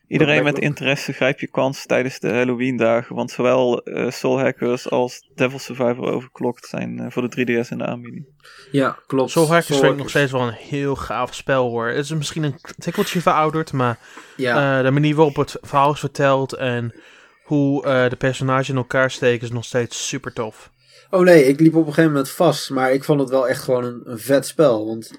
iedereen 0.08 0.44
met 0.44 0.58
interesse 0.58 1.12
grijp 1.12 1.40
je 1.40 1.46
kans 1.50 1.86
tijdens 1.86 2.18
de 2.18 2.28
Halloween 2.28 2.76
dagen. 2.76 3.16
Want 3.16 3.30
zowel 3.30 3.82
eh, 3.82 4.10
Soul 4.10 4.40
Hackers 4.40 4.90
als 4.90 5.30
Devil 5.34 5.58
Survivor 5.58 6.12
Overclocked 6.12 6.66
zijn 6.66 6.98
eh, 6.98 7.06
voor 7.10 7.28
de 7.30 7.46
3DS 7.64 7.68
in 7.68 7.78
de 7.78 7.86
aanbieding. 7.86 8.26
Ja, 8.70 8.98
klopt. 9.06 9.30
Soul 9.30 9.46
Hackers 9.46 9.66
Soul 9.66 9.80
vind 9.80 9.92
ik 9.92 9.98
nog 9.98 10.08
steeds 10.08 10.32
wel 10.32 10.40
een 10.40 10.52
heel 10.52 10.96
gaaf 10.96 11.34
spel 11.34 11.68
hoor. 11.70 11.86
Het 11.86 12.04
is 12.04 12.14
misschien 12.14 12.42
een 12.42 12.60
tikkeltje 12.78 13.20
verouderd, 13.20 13.72
maar 13.72 13.98
Ja, 14.36 14.78
eh, 14.78 14.84
de 14.84 14.90
manier 14.90 15.14
waarop 15.14 15.36
het 15.36 15.56
verhaal 15.62 15.92
is 15.92 16.00
verteld 16.00 16.52
en 16.52 16.94
hoe 17.44 17.84
eh, 17.84 18.08
de 18.10 18.16
personages 18.16 18.68
in 18.68 18.76
elkaar 18.76 19.10
steken 19.10 19.46
is 19.46 19.52
nog 19.52 19.64
steeds 19.64 20.08
super 20.08 20.32
tof. 20.32 20.70
Oh 21.10 21.20
nee, 21.20 21.44
ik 21.44 21.60
liep 21.60 21.74
op 21.74 21.86
een 21.86 21.92
gegeven 21.92 22.10
moment 22.10 22.30
vast, 22.30 22.70
maar 22.70 22.92
ik 22.92 23.04
vond 23.04 23.20
het 23.20 23.30
wel 23.30 23.48
echt 23.48 23.62
gewoon 23.62 23.84
een, 23.84 24.00
een 24.04 24.18
vet 24.18 24.46
spel. 24.46 24.86
Want 24.86 25.10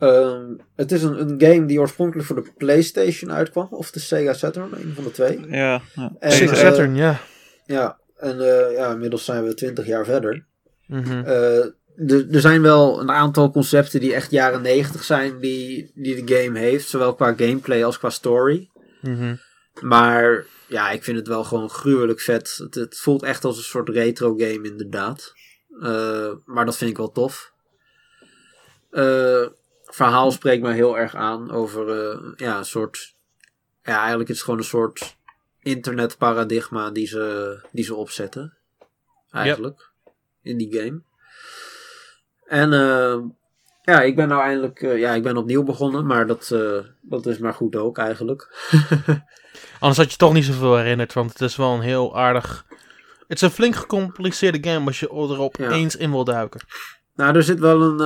ehm, 0.00 0.54
het 0.76 0.92
is 0.92 1.02
een, 1.02 1.20
een 1.20 1.34
game 1.40 1.66
die 1.66 1.80
oorspronkelijk 1.80 2.26
voor 2.26 2.44
de 2.44 2.50
PlayStation 2.56 3.32
uitkwam, 3.32 3.68
of 3.70 3.90
de 3.90 4.00
Sega 4.00 4.32
Saturn, 4.32 4.72
een 4.72 4.92
van 4.94 5.04
de 5.04 5.10
twee. 5.10 5.40
Ja, 5.48 5.80
ja. 5.94 6.12
En, 6.18 6.32
Sega 6.32 6.52
eh, 6.52 6.58
Saturn, 6.58 6.94
ja. 6.94 7.20
Ja, 7.66 7.98
en 8.16 8.40
eh, 8.40 8.76
ja, 8.76 8.92
inmiddels 8.92 9.24
zijn 9.24 9.44
we 9.44 9.54
twintig 9.54 9.86
jaar 9.86 10.04
verder. 10.04 10.46
Mhm. 10.86 11.24
Eh, 11.24 11.64
er 12.06 12.26
er 12.30 12.40
zijn 12.40 12.62
wel 12.62 13.00
een 13.00 13.10
aantal 13.10 13.50
concepten 13.50 14.00
die 14.00 14.14
echt 14.14 14.30
jaren 14.30 14.62
negentig 14.62 15.04
zijn, 15.04 15.40
die, 15.40 15.90
die 15.94 16.24
de 16.24 16.34
game 16.34 16.58
heeft, 16.58 16.88
zowel 16.88 17.14
qua 17.14 17.34
gameplay 17.36 17.84
als 17.84 17.98
qua 17.98 18.10
story. 18.10 18.70
Mhm. 19.00 19.34
Maar 19.80 20.44
ja, 20.66 20.90
ik 20.90 21.04
vind 21.04 21.16
het 21.16 21.28
wel 21.28 21.44
gewoon 21.44 21.70
gruwelijk 21.70 22.20
vet. 22.20 22.56
Het, 22.56 22.74
het 22.74 22.98
voelt 22.98 23.22
echt 23.22 23.44
als 23.44 23.56
een 23.56 23.62
soort 23.62 23.88
retro 23.88 24.34
game 24.36 24.68
inderdaad. 24.68 25.32
Eh, 25.80 26.32
maar 26.44 26.64
dat 26.64 26.76
vind 26.76 26.90
ik 26.90 26.96
wel 26.96 27.12
tof. 27.12 27.52
Eh, 28.90 29.46
verhaal 29.94 30.30
spreekt 30.30 30.62
me 30.62 30.72
heel 30.72 30.98
erg 30.98 31.14
aan 31.14 31.50
over 31.50 32.10
eh, 32.10 32.18
ja, 32.36 32.58
een 32.58 32.64
soort... 32.64 33.14
Ja, 33.82 33.98
eigenlijk 33.98 34.28
is 34.28 34.34
het 34.36 34.44
gewoon 34.44 34.58
een 34.58 34.64
soort 34.66 35.16
internetparadigma 35.62 36.90
die 36.90 37.06
ze, 37.06 37.58
die 37.72 37.84
ze 37.84 37.94
opzetten. 37.94 38.56
Eigenlijk. 39.30 39.90
In 40.42 40.56
die 40.56 40.72
game. 40.78 41.02
En 42.46 42.72
eh, 42.72 43.18
ja, 43.82 44.00
ik 44.00 44.16
ben 44.16 44.28
nou 44.28 44.42
eindelijk... 44.42 44.82
eh, 44.82 44.98
ja, 44.98 45.14
ik 45.14 45.22
ben 45.22 45.36
opnieuw 45.36 45.62
begonnen, 45.62 46.06
maar 46.06 46.26
dat, 46.26 46.54
dat 47.00 47.26
is 47.26 47.38
maar 47.38 47.54
goed 47.54 47.76
ook 47.76 47.98
eigenlijk. 47.98 48.48
Anders 49.80 49.98
had 49.98 50.10
je 50.10 50.16
toch 50.16 50.32
niet 50.32 50.44
zoveel 50.44 50.76
herinnerd, 50.76 51.12
want 51.12 51.32
het 51.32 51.40
is 51.40 51.56
wel 51.56 51.74
een 51.74 51.80
heel 51.80 52.16
aardig... 52.18 52.64
Het 53.28 53.38
is 53.38 53.48
een 53.48 53.54
flink 53.54 53.74
gecompliceerde 53.76 54.70
game 54.70 54.86
als 54.86 55.00
je 55.00 55.10
erop 55.10 55.56
Ja. 55.56 55.70
eens 55.70 55.96
in 55.96 56.10
wil 56.10 56.24
duiken. 56.24 56.60
Nou, 57.14 57.36
er 57.36 57.42
zit 57.42 57.58
wel 57.58 57.82
een, 57.82 58.00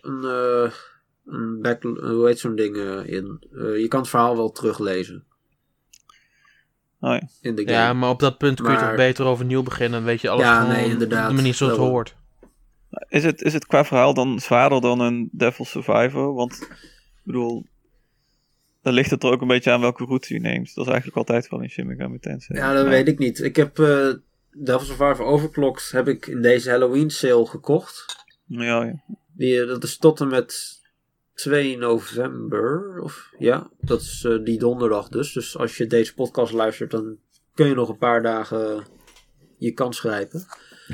een, 0.00 0.72
een 1.26 1.60
back, 1.62 1.82
hoe 1.82 2.26
heet 2.26 2.38
zo'n 2.38 2.54
ding 2.56 2.76
eh, 2.76 3.06
in. 3.06 3.46
Eh, 3.52 3.78
je 3.78 3.88
kan 3.88 4.00
het 4.00 4.08
verhaal 4.08 4.36
wel 4.36 4.50
teruglezen 4.52 5.24
Oh, 7.00 7.10
ja. 7.10 7.28
in 7.40 7.54
de 7.54 7.62
game. 7.62 7.74
Ja, 7.74 7.92
maar 7.92 8.10
op 8.10 8.20
dat 8.20 8.38
punt 8.38 8.60
kun 8.60 8.72
je 8.72 8.78
toch 8.78 8.94
beter 8.94 9.24
overnieuw 9.24 9.62
beginnen. 9.62 9.98
Dan 9.98 10.08
weet 10.08 10.20
je 10.20 10.28
alles 10.28 10.44
Ja, 10.44 10.60
gewoon 10.60 10.76
nee, 10.76 10.88
inderdaad. 10.90 11.22
op 11.24 11.28
de 11.28 11.34
manier 11.34 11.54
zoals 11.54 11.72
het 11.72 11.80
hoort. 11.82 12.16
Is, 13.08 13.24
het, 13.24 13.42
is 13.42 13.52
het 13.52 13.66
qua 13.66 13.84
verhaal 13.84 14.14
dan 14.14 14.40
zwaarder 14.40 14.80
dan 14.80 15.00
een 15.00 15.28
Devil 15.32 15.64
Survivor? 15.64 16.34
Want, 16.34 16.52
ik 16.62 17.20
bedoel, 17.22 17.66
dan 18.82 18.92
ligt 18.92 19.10
het 19.10 19.22
er 19.22 19.30
ook 19.30 19.40
een 19.40 19.48
beetje 19.48 19.70
aan 19.70 19.80
welke 19.80 20.04
route 20.04 20.34
je 20.34 20.40
neemt. 20.40 20.74
Dat 20.74 20.84
is 20.86 20.92
eigenlijk 20.92 21.16
altijd 21.16 21.48
wel 21.48 21.60
in 21.60 21.70
Shin 21.70 21.86
Megami 21.86 22.18
Tensei. 22.18 22.58
Ja, 22.58 22.72
dat 22.72 22.86
weet 22.86 23.08
ik 23.08 23.18
niet. 23.18 23.42
Ik 23.42 23.56
heb 23.56 23.78
eh 23.78 24.12
Devil 24.50 24.86
Survivor 24.86 25.24
Overclocked 25.24 25.90
heb 25.90 26.08
ik 26.08 26.26
in 26.26 26.42
deze 26.42 26.70
Halloween 26.70 27.10
sale 27.10 27.46
gekocht. 27.46 28.24
Ja, 28.46 28.84
ja. 28.84 29.02
Die, 29.32 29.60
eh, 29.60 29.66
dat 29.68 29.84
is 29.84 29.96
tot 29.98 30.20
en 30.20 30.28
met 30.28 30.80
2 31.34 31.76
november. 31.78 33.00
Of, 33.02 33.30
ja, 33.38 33.70
dat 33.80 34.00
is 34.00 34.24
eh, 34.24 34.38
die 34.44 34.58
donderdag 34.58 35.08
dus. 35.08 35.32
Dus 35.32 35.56
als 35.58 35.76
je 35.76 35.86
deze 35.86 36.14
podcast 36.14 36.52
luistert, 36.52 36.90
dan 36.90 37.16
kun 37.54 37.66
je 37.66 37.74
nog 37.74 37.88
een 37.88 37.98
paar 37.98 38.22
dagen 38.22 38.84
je 39.58 39.72
kans 39.72 40.00
grijpen. 40.00 40.44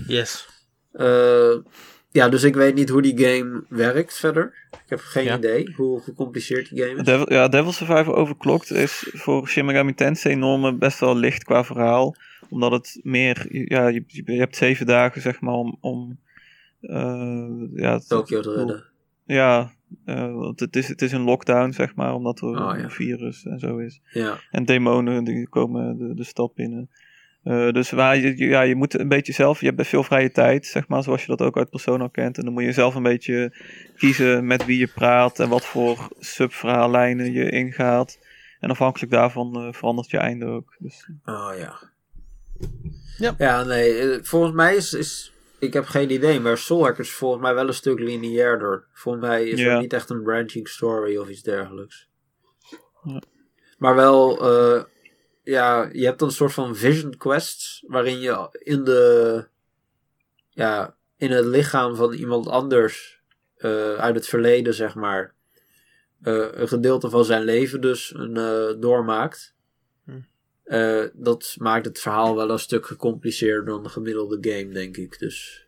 Yes. 0.07 0.49
Eh, 0.93 1.57
ja, 2.11 2.29
dus 2.29 2.43
ik 2.43 2.55
weet 2.55 2.75
niet 2.75 2.89
hoe 2.89 3.03
die 3.03 3.19
game 3.25 3.65
werkt 3.69 4.19
verder. 4.19 4.55
Ik 4.71 4.79
heb 4.91 5.01
geen 5.01 5.25
Ja. 5.25 5.37
idee 5.37 5.73
hoe 5.77 6.01
gecompliceerd 6.01 6.69
die 6.71 6.83
game 6.83 6.99
is. 7.01 7.05
Devil, 7.05 7.33
ja, 7.33 7.49
Devil 7.49 7.73
Survivor 7.73 8.15
Overclocked 8.15 8.71
is 8.71 9.11
voor 9.13 9.49
Shin 9.49 9.65
Megami 9.65 9.95
Tensei 9.95 10.35
normen 10.35 10.79
best 10.79 11.01
wel 11.01 11.17
licht 11.17 11.45
qua 11.45 11.65
verhaal. 11.65 12.15
Omdat 12.49 12.73
het 12.73 12.99
meer, 13.03 13.47
ja, 13.71 13.89
je, 13.89 14.05
je 14.07 14.33
hebt 14.33 14.57
zeven 14.57 14.87
dagen 14.87 15.21
zeg 15.21 15.41
maar 15.41 15.55
om, 15.55 15.77
om 15.81 16.19
eh, 16.81 17.57
ja, 17.75 17.99
Tokyo 17.99 18.41
te 18.41 18.55
redden. 18.55 18.85
Ja, 19.25 19.73
eh, 20.05 20.33
want 20.35 20.61
het 20.61 20.77
is, 20.77 20.89
het 20.89 21.03
is 21.03 21.13
een 21.13 21.21
lockdown 21.21 21.71
zeg 21.71 21.95
maar, 21.95 22.15
omdat 22.15 22.41
er 22.41 22.49
Oh, 22.49 22.55
ja. 22.57 22.79
een 22.79 22.91
virus 22.91 23.45
en 23.45 23.59
zo 23.59 23.79
is. 23.79 24.01
Ja. 24.11 24.39
En 24.51 24.65
demonen 24.65 25.25
die 25.25 25.49
komen 25.49 25.99
de, 25.99 26.15
de 26.15 26.25
stad 26.25 26.55
binnen. 26.55 26.91
Eh, 27.43 27.71
dus 27.71 27.91
waar 27.91 28.17
je, 28.17 28.37
ja, 28.37 28.63
je 28.63 28.75
moet 28.75 28.99
een 28.99 29.09
beetje 29.09 29.33
zelf, 29.33 29.61
je 29.61 29.65
hebt 29.65 29.77
best 29.77 29.91
veel 29.91 30.03
vrije 30.03 30.31
tijd, 30.31 30.67
zeg 30.67 30.89
maar, 30.89 31.03
zoals 31.03 31.21
je 31.21 31.37
dat 31.37 31.43
ook 31.43 31.57
uit 31.57 31.71
Persona 31.71 32.09
kent. 32.09 32.39
En 32.39 32.45
dan 32.45 32.53
moet 32.53 32.65
je 32.65 32.73
zelf 32.73 32.95
een 32.95 33.03
beetje 33.03 33.53
kiezen 33.97 34.47
met 34.47 34.65
wie 34.65 34.79
je 34.79 34.87
praat 34.87 35.39
en 35.41 35.49
wat 35.49 35.65
voor 35.65 36.09
subverhaallijnen 36.19 37.33
je 37.33 37.51
ingaat. 37.51 38.19
En 38.61 38.71
afhankelijk 38.71 39.13
daarvan 39.13 39.57
eh, 39.57 39.73
verandert 39.73 40.11
je 40.11 40.19
einde 40.19 40.47
ook. 40.47 40.77
Dus, 40.79 41.11
Oh 41.25 41.53
ja. 41.59 41.79
Ja. 43.19 43.35
Ja, 43.39 43.65
nee. 43.65 44.19
Volgens 44.23 44.55
mij 44.55 44.77
is, 44.77 44.93
is... 44.93 45.33
Ik 45.61 45.73
heb 45.73 45.85
geen 45.85 46.11
idee, 46.11 46.41
maar 46.41 46.59
Soul 46.59 46.83
Hackers 46.85 47.09
is 47.09 47.15
volgens 47.15 47.43
mij 47.43 47.55
wel 47.55 47.67
een 47.67 47.75
stuk 47.75 47.99
lineairder. 47.99 48.87
Volgens 48.93 49.25
mij 49.25 49.49
is 49.49 49.61
Ja. 49.61 49.71
het 49.73 49.81
niet 49.81 49.93
echt 49.93 50.11
een 50.11 50.23
branching 50.23 50.69
story 50.69 51.17
of 51.17 51.29
iets 51.29 51.43
dergelijks. 51.43 52.09
Ja. 53.05 53.23
Maar 53.79 53.95
wel, 53.95 54.39
eh, 54.53 54.85
ja, 55.43 55.89
je 55.93 56.05
hebt 56.05 56.19
dan 56.19 56.29
een 56.29 56.35
soort 56.35 56.53
van 56.53 56.77
vision 56.77 57.17
quests, 57.17 57.85
waarin 57.87 58.21
je 58.21 58.49
in 58.53 58.85
de, 58.85 59.47
ja, 60.49 60.97
in 61.17 61.31
het 61.31 61.45
lichaam 61.45 61.95
van 61.97 62.13
iemand 62.13 62.47
anders 62.49 63.21
eh, 63.57 63.95
uit 63.95 64.15
het 64.15 64.27
verleden, 64.27 64.75
zeg 64.75 64.95
maar, 64.95 65.35
eh, 66.23 66.49
een 66.51 66.69
gedeelte 66.69 67.11
van 67.11 67.25
zijn 67.25 67.43
leven 67.43 67.81
dus 67.81 68.15
een, 68.17 68.81
doormaakt. 68.81 69.55
Eh, 70.71 71.05
dat 71.13 71.55
maakt 71.59 71.85
het 71.85 72.01
verhaal 72.01 72.37
wel 72.37 72.51
een 72.51 72.59
stuk 72.59 72.87
gecompliceerder 72.87 73.65
dan 73.65 73.83
de 73.83 73.89
gemiddelde 73.89 74.39
game, 74.41 74.73
denk 74.73 74.97
ik. 74.97 75.19
Dus 75.19 75.67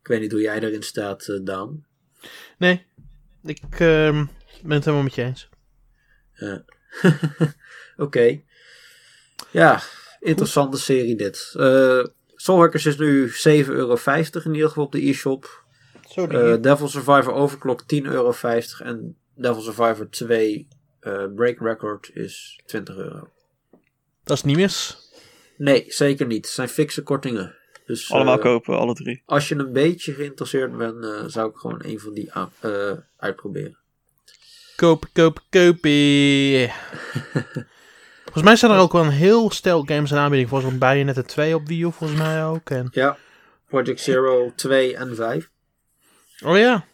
ik 0.00 0.06
weet 0.06 0.20
niet 0.20 0.32
hoe 0.32 0.40
jij 0.40 0.60
daarin 0.60 0.82
staat, 0.82 1.28
eh, 1.28 1.38
Daan. 1.42 1.86
Nee, 2.58 2.86
ik 3.42 3.62
ehm, 3.70 4.24
ben 4.62 4.76
het 4.76 4.84
helemaal 4.84 5.02
met 5.02 5.14
je 5.14 5.22
eens. 5.22 5.48
Ja. 6.32 6.64
Oké. 7.96 8.40
Ja, 9.50 9.82
interessante 10.20 10.78
serie 10.78 11.16
dit. 11.16 11.36
Soulhackers 12.34 12.86
is 12.86 12.96
nu 12.96 13.28
7,50 13.28 13.34
euro 13.74 13.98
in 14.44 14.54
ieder 14.54 14.68
geval 14.68 14.84
op 14.84 14.92
de 14.92 15.08
e-shop. 15.08 15.64
Devil 16.60 16.88
Survivor 16.88 17.32
Overclock 17.32 17.82
10,50 17.82 17.88
euro. 18.02 18.34
En 18.78 19.16
Devil 19.34 19.60
Survivor 19.60 20.10
2 20.10 20.68
eh, 20.70 20.73
Break 21.34 21.60
Record 21.60 22.10
is 22.14 22.60
20 22.66 22.96
euro. 22.96 23.28
dat 24.24 24.36
is 24.36 24.42
niet 24.42 24.56
mis. 24.56 24.98
Nee, 25.56 25.84
zeker 25.88 26.26
niet. 26.26 26.44
Het 26.44 26.54
zijn 26.54 26.68
fikse 26.68 27.02
kortingen. 27.02 27.54
Dus 27.86 28.12
allemaal 28.12 28.36
eh, 28.36 28.42
kopen, 28.42 28.78
alle 28.78 28.94
drie. 28.94 29.22
als 29.26 29.48
je 29.48 29.54
een 29.54 29.72
beetje 29.72 30.12
geïnteresseerd 30.12 30.76
bent, 30.76 31.04
eh, 31.04 31.24
zou 31.26 31.50
ik 31.50 31.56
gewoon 31.56 31.80
een 31.84 32.00
van 32.00 32.14
die 32.14 32.30
eh, 32.60 32.92
uitproberen. 33.16 33.78
Kopen, 34.76 35.08
kopen, 35.12 35.42
kopen. 35.50 35.90
volgens 38.24 38.44
mij 38.44 38.56
zijn 38.56 38.72
er 38.72 38.78
ook 38.78 38.92
wel 38.92 39.04
een 39.04 39.10
heel 39.10 39.50
stel 39.50 39.82
games 39.82 40.10
in 40.10 40.16
aanbieding. 40.16 40.48
Volgens 40.48 40.70
mij 40.70 40.78
Bayonetta 40.78 41.22
2 41.22 41.54
op 41.54 41.66
Wii 41.66 41.82
U, 41.82 41.92
volgens 41.92 42.18
mij 42.18 42.44
ook. 42.44 42.70
En... 42.70 42.88
Ja, 42.90 43.16
Project 43.68 44.00
Zero 44.00 44.52
2 44.54 44.96
en 44.96 45.14
5. 45.14 45.50
Oh 46.44 46.58
ja, 46.58 46.86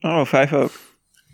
Oh, 0.00 0.24
vijf 0.24 0.52
ook. 0.52 0.70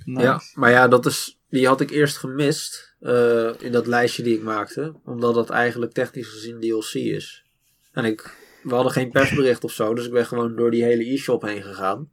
Nice. 0.04 0.26
Ja, 0.26 0.40
maar 0.54 0.70
ja, 0.70 0.88
dat 0.88 1.06
is, 1.06 1.35
die 1.48 1.66
had 1.66 1.80
ik 1.80 1.90
eerst 1.90 2.16
gemist 2.16 2.94
eh, 3.00 3.50
in 3.58 3.72
dat 3.72 3.86
lijstje 3.86 4.22
die 4.22 4.36
ik 4.36 4.42
maakte. 4.42 4.94
Omdat 5.04 5.34
dat 5.34 5.50
eigenlijk 5.50 5.92
technisch 5.92 6.28
gezien 6.28 6.60
DLC 6.60 6.94
is. 6.94 7.44
En 7.92 8.04
ik, 8.04 8.36
we 8.62 8.74
hadden 8.74 8.92
geen 8.92 9.10
persbericht 9.10 9.64
of 9.64 9.72
zo, 9.72 9.94
dus 9.94 10.06
ik 10.06 10.12
ben 10.12 10.26
gewoon 10.26 10.56
door 10.56 10.70
die 10.70 10.84
hele 10.84 11.12
e-shop 11.12 11.42
heen 11.42 11.62
gegaan. 11.62 12.10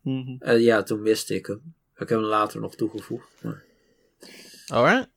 Mhm. 0.00 0.36
En 0.38 0.60
ja, 0.60 0.82
toen 0.82 1.02
miste 1.02 1.34
ik 1.34 1.46
hem. 1.46 1.74
Ik 1.92 2.08
heb 2.08 2.18
hem 2.18 2.28
later 2.28 2.60
nog 2.60 2.74
toegevoegd. 2.74 3.28
Maar, 3.42 3.64
alright. 4.66 5.08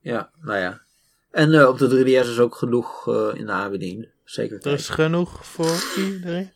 ja, 0.00 0.30
nou 0.40 0.58
ja. 0.58 0.82
En 1.30 1.52
eh, 1.52 1.68
op 1.68 1.78
de 1.78 2.04
3DS 2.04 2.28
is 2.28 2.38
ook 2.38 2.54
genoeg 2.54 3.08
eh, 3.08 3.30
in 3.34 3.46
de 3.46 3.52
aanbieding. 3.52 4.08
Zeker 4.24 4.66
Er 4.66 4.72
is 4.72 4.88
genoeg 4.88 5.46
voor 5.46 5.82
iedereen. 5.96 6.52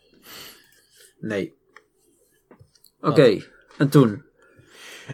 Nee. 1.18 1.56
Oké, 3.00 3.44
en 3.78 3.88
toen? 3.88 4.27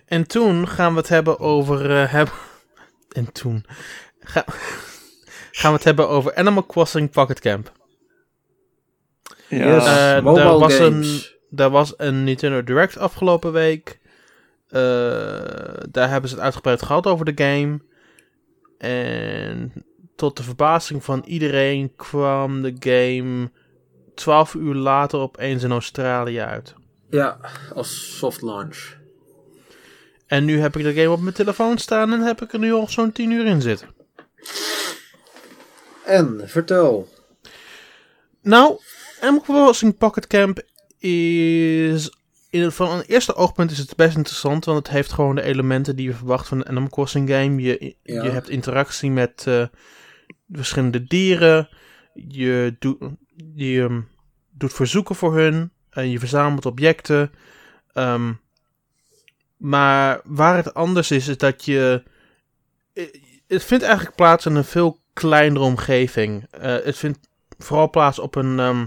En 0.07 0.26
toen 0.26 0.68
gaan 0.68 0.92
we 0.92 0.99
het 0.99 1.09
hebben 1.09 1.38
over. 1.38 1.90
eh, 2.01 2.12
heb... 2.12 2.32
En 3.12 3.32
toen. 3.32 3.64
Ga... 4.20 4.45
gaan 5.61 5.70
we 5.70 5.76
het 5.76 5.84
hebben 5.84 6.09
over 6.09 6.34
Animal 6.34 6.66
Crossing 6.66 7.11
Pocket 7.11 7.40
Camp. 7.40 7.72
Ja, 9.49 9.74
Yes. 9.74 9.86
Eh, 9.86 10.22
mobile 10.22 10.45
daar 10.45 10.59
was 10.59 10.76
games. 10.76 11.36
Daar 11.51 11.70
was 11.70 11.95
een 11.97 12.24
Nintendo 12.24 12.62
Direct 12.64 12.99
afgelopen 12.99 13.53
week. 13.53 14.01
Eh, 14.68 14.80
daar 15.90 16.11
hebben 16.11 16.28
ze 16.28 16.34
het 16.34 16.45
uitgebreid 16.45 16.82
gehad 16.82 17.07
over 17.07 17.24
de 17.34 17.45
game. 17.45 17.80
En 18.78 19.72
tot 20.16 20.36
de 20.36 20.42
verbazing 20.42 21.05
van 21.05 21.22
iedereen 21.26 21.92
kwam 21.97 22.62
de 22.62 22.76
game 22.78 23.51
12 24.14 24.55
uur 24.55 24.74
later 24.74 25.18
opeens 25.18 25.62
in 25.62 25.70
Australië 25.70 26.40
uit. 26.40 26.74
Ja, 27.11 27.38
als 27.74 28.16
soft 28.18 28.42
launch. 28.42 29.03
En 30.27 30.45
nu 30.45 30.61
heb 30.61 30.77
ik 30.77 30.83
de 30.83 30.95
game 30.95 31.11
op 31.11 31.20
mijn 31.20 31.35
telefoon 31.35 31.79
staan 31.79 32.12
en 32.12 32.20
heb 32.20 32.43
ik 32.43 32.53
er 32.53 32.59
nu 32.59 32.72
al 32.72 32.89
zo'n 32.89 33.12
10 33.12 33.31
uur 33.31 33.47
in 33.47 33.62
zitten. 33.62 33.89
En, 36.05 36.43
vertel. 36.45 37.09
Nou, 38.43 38.79
Animal 39.20 39.41
Crossing 39.43 39.97
Pocket 39.99 40.27
Camp 40.27 40.62
is... 40.99 42.12
In, 42.51 42.72
van 42.72 42.91
een 42.91 43.05
eerste 43.05 43.35
oogpunt 43.35 43.70
is 43.70 43.79
het 43.79 43.97
best 43.97 44.16
interessant, 44.16 44.64
want 44.64 44.79
het 44.79 44.89
heeft 44.89 45.12
gewoon 45.12 45.35
de 45.35 45.43
elementen 45.43 45.97
die 45.97 46.07
je 46.07 46.14
verwacht 46.14 46.49
van 46.49 46.59
een 46.59 46.68
Animal 46.68 46.89
Crossing 46.89 47.31
game. 47.31 47.62
Je, 47.62 47.97
Ja. 48.03 48.22
je 48.22 48.31
hebt 48.31 48.49
interactie 48.49 49.11
met 49.11 49.45
eh, 49.47 49.66
verschillende 50.51 51.05
dieren. 51.05 51.68
Je, 52.14 52.77
doet 52.79 52.99
je 53.55 53.83
ehm, 53.83 54.01
doet 54.51 54.72
verzoeken 54.72 55.14
voor 55.14 55.37
hun. 55.37 55.72
En 55.91 56.11
je 56.11 56.18
verzamelt 56.18 56.66
objecten. 56.66 57.31
Ehm, 57.93 58.33
maar 59.65 60.21
waar 60.25 60.57
het 60.57 60.75
anders 60.75 61.11
is, 61.11 61.29
is 61.29 61.39
dat 61.39 61.65
je... 61.65 62.03
eh, 62.93 63.05
Het 63.47 63.65
vindt 63.65 63.85
eigenlijk 63.85 64.17
plaats 64.17 64.47
in 64.47 64.55
een 64.55 64.65
veel 64.65 64.99
kleinere 65.12 65.65
omgeving. 65.65 66.47
Eh, 66.51 66.77
het 66.85 66.97
vindt 66.97 67.19
vooral 67.59 67.91
plaats 67.91 68.19
op 68.19 68.35
een, 68.35 68.59
ehm, 68.59 68.87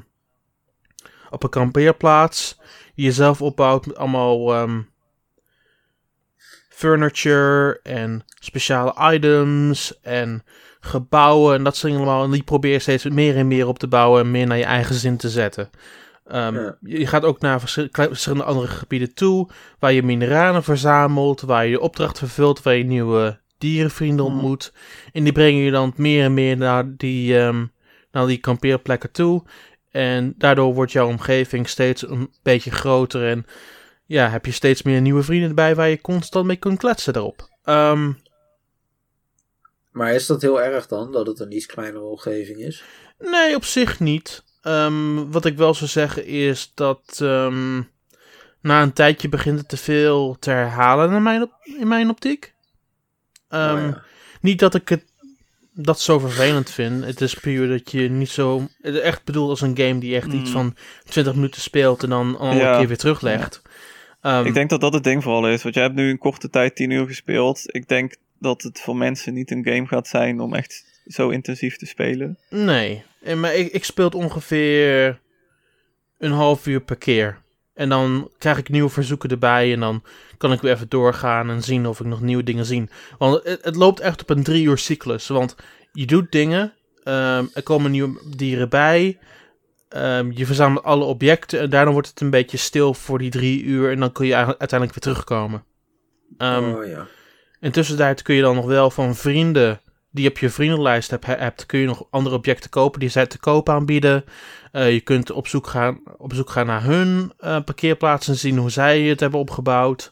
op 1.30 1.44
een 1.44 1.50
kampeerplaats. 1.50 2.60
Die 2.96 3.06
je 3.06 3.12
zelf 3.12 3.42
opbouwt 3.42 3.86
met 3.86 3.96
allemaal 3.98 4.54
ehm, 4.54 4.82
furniture 6.70 7.80
en 7.84 8.24
speciale 8.40 9.14
items 9.14 10.00
en 10.02 10.44
gebouwen 10.80 11.56
en 11.56 11.64
dat 11.64 11.76
soort 11.76 11.92
dingen 11.94 12.08
allemaal. 12.08 12.26
En 12.26 12.32
die 12.32 12.44
probeer 12.44 12.82
steeds 12.82 13.04
meer 13.04 13.36
en 13.36 13.48
meer 13.48 13.68
op 13.68 13.80
te 13.80 13.88
bouwen 13.88 14.22
en 14.22 14.32
meer 14.32 14.48
naar 14.48 14.58
je 14.58 14.64
eigen 14.64 14.96
zin 14.96 15.18
te 15.18 15.30
zetten. 15.30 15.70
Ehm, 16.28 16.56
Ja. 16.56 16.78
Je 16.82 17.08
gaat 17.08 17.24
ook 17.24 17.40
naar 17.42 17.60
verschillende 17.60 18.44
andere 18.44 18.68
gebieden 18.68 19.14
toe, 19.14 19.50
waar 19.80 19.94
je 19.94 20.04
mineralen 20.04 20.64
verzamelt, 20.64 21.42
waar 21.42 21.64
je 21.64 21.70
je 21.70 21.80
opdracht 21.80 22.18
vervult, 22.18 22.62
waar 22.64 22.76
je 22.76 22.84
nieuwe 22.84 23.40
dierenvrienden 23.58 24.26
Mhm. 24.26 24.34
ontmoet. 24.34 24.74
En 25.14 25.24
die 25.24 25.34
brengen 25.34 25.62
je 25.62 25.72
dan 25.72 25.94
meer 25.96 26.24
en 26.24 26.34
meer 26.34 26.58
naar 26.58 26.96
die, 26.98 27.38
ehm, 27.40 27.66
naar 28.12 28.28
die 28.28 28.38
kampeerplekken 28.38 29.12
toe. 29.12 29.44
En 29.92 30.34
daardoor 30.38 30.74
wordt 30.74 30.92
jouw 30.92 31.08
omgeving 31.08 31.70
steeds 31.70 32.08
een 32.10 32.32
beetje 32.44 32.72
groter. 32.72 33.28
En 33.30 33.46
ja, 34.06 34.30
heb 34.30 34.46
je 34.46 34.52
steeds 34.52 34.82
meer 34.82 35.02
nieuwe 35.02 35.24
vrienden 35.24 35.50
erbij 35.50 35.76
waar 35.76 35.90
je 35.90 36.02
constant 36.02 36.46
mee 36.46 36.56
kunt 36.56 36.78
kletsen 36.80 37.16
erop. 37.16 37.50
Ehm, 37.64 38.12
Maar 39.92 40.14
is 40.14 40.26
dat 40.26 40.42
heel 40.42 40.62
erg 40.62 40.88
dan, 40.88 41.12
dat 41.12 41.28
het 41.28 41.40
een 41.40 41.56
iets 41.56 41.66
kleinere 41.66 42.04
omgeving 42.04 42.58
is? 42.60 42.84
nee, 43.20 43.56
op 43.56 43.64
zich 43.64 44.00
niet. 44.00 44.44
Ehm, 44.62 45.30
wat 45.30 45.46
ik 45.46 45.58
wel 45.58 45.74
zou 45.74 45.90
zeggen 45.90 46.26
is 46.26 46.72
dat 46.76 47.20
ehm, 47.22 47.82
na 48.62 48.82
een 48.82 48.94
tijdje 48.94 49.30
begint 49.30 49.60
het 49.60 49.70
te 49.70 49.78
veel 49.78 50.38
te 50.40 50.50
herhalen 50.50 51.12
in 51.14 51.24
mijn, 51.24 51.42
op- 51.42 51.54
in 51.80 51.88
mijn 51.88 52.10
optiek. 52.10 52.54
Ehm, 53.50 53.86
ja. 53.88 54.02
Niet 54.42 54.60
dat 54.60 54.76
ik 54.76 54.90
het 54.90 55.06
dat 55.80 56.00
zo 56.02 56.20
vervelend 56.20 56.70
vind. 56.72 57.06
Het 57.06 57.22
is 57.22 57.34
puur 57.34 57.68
dat 57.68 57.92
je 57.92 58.10
niet 58.10 58.30
zo. 58.30 58.68
Echt 58.82 59.24
bedoeld 59.24 59.50
als 59.50 59.62
een 59.62 59.78
game 59.78 59.98
die 60.00 60.16
echt 60.16 60.34
iets 60.34 60.50
Mm. 60.50 60.56
van 60.56 60.76
20 61.10 61.34
minuten 61.36 61.62
speelt 61.62 62.04
en 62.04 62.10
dan 62.10 62.42
een 62.42 62.58
keer 62.78 62.88
weer 62.88 62.98
teruglegt. 62.98 63.62
Ik 64.44 64.54
denk 64.54 64.70
dat 64.70 64.82
dat 64.82 64.94
het 64.94 65.04
ding 65.04 65.24
vooral 65.24 65.50
is. 65.50 65.64
Want 65.64 65.76
jij 65.76 65.84
hebt 65.84 65.96
nu 65.96 66.10
een 66.10 66.18
korte 66.18 66.50
tijd 66.50 66.76
10 66.76 66.90
uur 66.90 67.06
gespeeld. 67.08 67.62
Ik 67.66 67.88
denk 67.88 68.16
dat 68.40 68.62
het 68.62 68.80
voor 68.82 68.96
mensen 68.96 69.34
niet 69.34 69.52
een 69.52 69.64
game 69.66 69.88
gaat 69.88 70.08
zijn 70.08 70.40
om 70.40 70.54
echt 70.54 70.86
zo 71.06 71.30
intensief 71.30 71.78
te 71.78 71.86
spelen. 71.86 72.38
Nee, 72.50 73.04
Eh, 73.28 73.36
maar 73.36 73.56
ik, 73.56 73.72
ik 73.72 73.84
speel 73.84 74.06
het 74.06 74.16
ongeveer 74.16 75.20
een 76.18 76.32
half 76.32 76.68
uur 76.68 76.82
per 76.82 76.96
keer. 76.96 77.42
En 77.74 77.90
dan 77.90 78.32
krijg 78.38 78.58
ik 78.58 78.70
nieuwe 78.70 78.90
verzoeken 78.90 79.30
erbij 79.30 79.74
en 79.74 79.80
dan 79.80 80.04
kan 80.38 80.52
ik 80.52 80.62
weer 80.62 80.74
even 80.74 80.90
doorgaan 80.90 81.50
en 81.50 81.64
zien 81.64 81.88
of 81.88 82.00
ik 82.00 82.06
nog 82.06 82.22
nieuwe 82.22 82.44
dingen 82.44 82.66
zie. 82.66 82.90
Want 83.18 83.44
het, 83.44 83.64
het 83.64 83.76
loopt 83.76 84.00
echt 84.00 84.22
op 84.22 84.30
een 84.30 84.44
drie 84.44 84.66
uur 84.66 84.78
cyclus. 84.78 85.28
Want 85.28 85.56
je 85.92 86.06
doet 86.06 86.32
dingen, 86.32 86.74
ehm, 87.04 87.46
er 87.54 87.64
komen 87.64 87.92
nieuwe 87.92 88.22
dieren 88.36 88.70
bij, 88.70 89.18
ehm, 89.90 90.32
je 90.32 90.46
verzamelt 90.46 90.84
alle 90.84 91.04
objecten 91.04 91.60
en 91.60 91.70
daarna 91.70 91.92
wordt 91.92 92.08
het 92.08 92.22
een 92.22 92.30
beetje 92.30 92.58
stil 92.58 92.94
voor 92.94 93.18
die 93.18 93.30
drie 93.30 93.64
uur 93.64 93.92
en 93.92 94.00
dan 94.00 94.12
kun 94.12 94.26
je 94.26 94.36
uiteindelijk 94.36 94.92
weer 94.92 95.14
terugkomen. 95.14 95.64
Ehm, 96.38 96.72
oh 96.72 96.86
ja. 97.60 97.72
tussentijd 97.72 98.22
kun 98.22 98.36
je 98.36 98.42
dan 98.42 98.56
nog 98.56 98.66
wel 98.66 98.92
van 98.92 99.16
vrienden 99.16 99.82
die 100.18 100.26
je 100.26 100.32
op 100.32 100.38
je 100.38 100.50
vriendenlijst 100.50 101.10
hebt, 101.10 101.26
hebt 101.26 101.66
kun 101.66 101.80
je 101.80 101.86
nog 101.86 102.06
andere 102.10 102.36
objecten 102.36 102.70
kopen 102.70 103.00
die 103.00 103.10
zij 103.10 103.26
te 103.26 103.40
koop 103.40 103.70
aanbieden. 103.70 104.26
Eh, 104.72 104.92
je 104.92 105.02
kunt 105.02 105.32
op 105.32 105.48
zoek 105.48 105.68
gaan, 105.68 106.00
op 106.18 106.34
zoek 106.34 106.50
gaan 106.50 106.66
naar 106.66 106.84
hun 106.84 107.32
uh, 107.40 107.58
parkeerplaatsen 107.66 108.34
en 108.34 108.40
zien 108.40 108.58
hoe 108.58 108.70
zij 108.70 109.02
het 109.02 109.20
hebben 109.20 109.40
opgebouwd. 109.40 110.12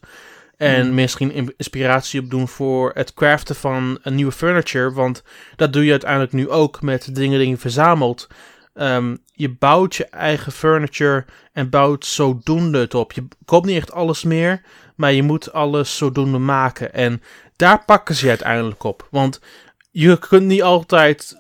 En 0.58 0.86
Hmm. 0.86 0.94
misschien 0.94 1.54
inspiratie 1.58 2.22
opdoen 2.22 2.48
voor 2.48 2.92
het 2.94 3.14
craften 3.14 3.56
van 3.56 4.00
een 4.02 4.16
nieuwe 4.16 4.32
furniture. 4.32 4.92
Want 4.92 5.24
dat 5.56 5.74
doe 5.74 5.86
je 5.86 5.92
uiteindelijk 5.92 6.34
nu 6.34 6.50
ook 6.50 6.82
met 6.82 7.06
de 7.06 7.12
dingen 7.12 7.40
die 7.40 7.50
je 7.50 7.58
verzamelt. 7.58 8.28
Ehm, 8.74 9.16
je 9.34 9.50
bouwt 9.50 9.96
je 9.96 10.06
eigen 10.06 10.52
furniture 10.52 11.26
en 11.54 11.70
bouwt 11.70 12.06
zodoende 12.06 12.80
het 12.80 12.94
op. 12.94 13.12
Je 13.12 13.28
koopt 13.46 13.66
niet 13.66 13.78
echt 13.78 13.92
alles 13.92 14.24
meer, 14.24 14.62
maar 14.96 15.14
je 15.14 15.24
moet 15.24 15.54
alles 15.54 15.98
zodoende 15.98 16.38
maken. 16.38 16.94
En 16.94 17.22
daar 17.56 17.84
pakken 17.86 18.16
ze 18.16 18.24
je 18.24 18.30
uiteindelijk 18.30 18.84
op. 18.84 19.08
Want 19.12 19.40
je 19.98 20.18
kunt 20.20 20.46
niet 20.46 20.64
altijd 20.64 21.36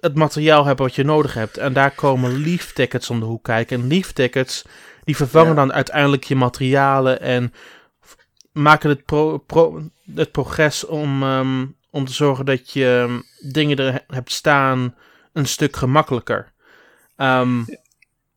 het 0.00 0.14
materiaal 0.14 0.64
hebben 0.64 0.86
wat 0.86 0.94
je 0.94 1.04
nodig 1.04 1.34
hebt. 1.34 1.56
En 1.58 1.72
daar 1.72 1.90
komen 1.90 2.36
leaf 2.36 2.72
tickets 2.72 3.10
om 3.10 3.20
de 3.20 3.26
hoek 3.26 3.44
kijken. 3.44 3.80
En 3.80 3.86
leaf 3.88 4.12
tickets, 4.12 4.64
die 5.04 5.16
vervangen 5.16 5.48
Ja. 5.48 5.54
dan 5.54 5.72
uiteindelijk 5.72 6.24
je 6.24 6.36
materialen 6.36 7.20
en 7.20 7.52
maken 8.52 8.88
het, 8.88 9.04
pro, 9.04 9.38
pro- 9.38 9.82
het 10.14 10.30
progress 10.32 10.84
om, 10.86 11.22
ehm, 11.22 11.66
om 11.90 12.04
te 12.04 12.12
zorgen 12.12 12.44
dat 12.46 12.72
je 12.72 13.06
ehm, 13.08 13.20
dingen 13.52 13.76
er 13.76 13.92
he- 13.92 14.14
hebt 14.16 14.32
staan 14.32 14.94
een 15.32 15.46
stuk 15.46 15.76
gemakkelijker. 15.76 16.52
Ehm, 17.16 17.62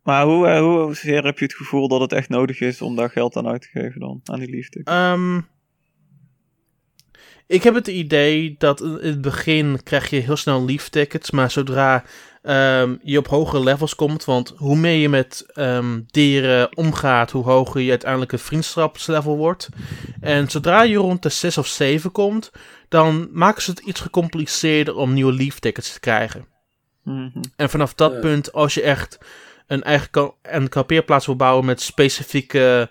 Maar 0.03 0.26
hoe, 0.26 0.47
eh, 0.47 0.59
hoezeer 0.59 1.24
heb 1.24 1.39
je 1.39 1.45
het 1.45 1.53
gevoel 1.55 1.88
dat 1.88 2.01
het 2.01 2.13
echt 2.13 2.30
nodig 2.30 2.59
is 2.59 2.82
om 2.82 2.95
daar 2.95 3.09
geld 3.09 3.36
aan 3.36 3.47
uit 3.47 3.61
te 3.61 3.67
geven 3.67 3.99
dan? 3.99 4.22
Aan 4.24 4.39
die 4.39 4.49
liefde? 4.49 4.82
Ehm, 4.84 5.41
ik 7.50 7.64
heb 7.64 7.74
het 7.74 7.88
idee 7.88 8.56
dat 8.58 8.82
in 8.82 8.97
het 9.02 9.22
begin 9.22 9.80
krijg 9.84 10.10
je 10.10 10.20
heel 10.20 10.36
snel 10.36 10.66
leaf 10.66 10.89
tickets, 10.89 11.32
maar 11.32 11.52
zodra 11.52 12.04
ehm, 12.41 12.95
je 13.04 13.18
op 13.18 13.28
hogere 13.28 13.64
levels 13.64 13.95
komt, 13.95 14.26
want 14.26 14.54
hoe 14.58 14.76
meer 14.76 14.95
je 15.02 15.10
met 15.10 15.45
ehm, 15.54 16.00
dieren 16.08 16.78
omgaat, 16.78 17.32
hoe 17.32 17.43
hoger 17.43 17.82
je 17.82 17.89
uiteindelijk 17.89 18.32
een 18.32 18.39
vriendschapslevel 18.39 19.38
wordt. 19.38 19.70
En 20.22 20.50
zodra 20.50 20.82
je 20.82 20.97
rond 20.97 21.24
de 21.24 21.30
6 21.30 21.58
of 21.58 21.68
7 21.68 22.12
komt, 22.12 22.52
dan 22.89 23.30
maken 23.32 23.62
ze 23.62 23.70
het 23.70 23.80
iets 23.80 24.00
gecompliceerder 24.02 24.95
om 24.95 25.14
nieuwe 25.14 25.34
leaf 25.34 25.60
tickets 25.60 25.93
te 25.93 26.00
krijgen. 26.00 26.45
Mhm. 27.04 27.30
En 27.56 27.70
vanaf 27.70 27.93
dat 27.93 28.14
Ja. 28.14 28.20
punt, 28.20 28.54
als 28.54 28.74
je 28.74 28.82
echt 28.82 29.18
een 29.68 29.84
eigen 29.84 30.10
ka- 30.10 30.32
een 30.41 30.70
kampeerplaats 30.70 31.26
wil 31.26 31.36
bouwen 31.36 31.66
met 31.66 31.82
specifieke, 31.82 32.89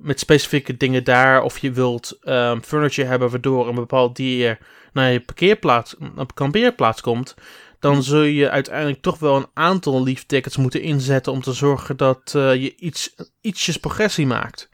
met 0.00 0.20
specifieke 0.20 0.76
dingen 0.76 1.04
daar, 1.04 1.42
of 1.42 1.58
je 1.58 1.72
wilt 1.72 2.18
ehm, 2.22 2.60
furniture 2.60 3.08
hebben 3.08 3.30
waardoor 3.30 3.68
een 3.68 3.74
bepaald 3.74 4.16
dier 4.16 4.58
naar 4.92 5.10
je 5.10 5.20
parkeerplaats, 5.20 5.94
op 6.16 6.34
kampeerplaats 6.34 7.00
komt, 7.00 7.34
dan 7.78 8.02
zul 8.02 8.22
je 8.22 8.50
uiteindelijk 8.50 9.02
toch 9.02 9.18
wel 9.18 9.36
een 9.36 9.46
aantal 9.54 10.02
leaf 10.02 10.24
tickets 10.24 10.56
moeten 10.56 10.82
inzetten 10.82 11.32
om 11.32 11.42
te 11.42 11.52
zorgen 11.52 11.96
dat 11.96 12.32
eh, 12.34 12.54
je 12.54 12.76
iets, 12.76 13.14
ietsjes 13.40 13.76
progressie 13.76 14.26
maakt. 14.26 14.68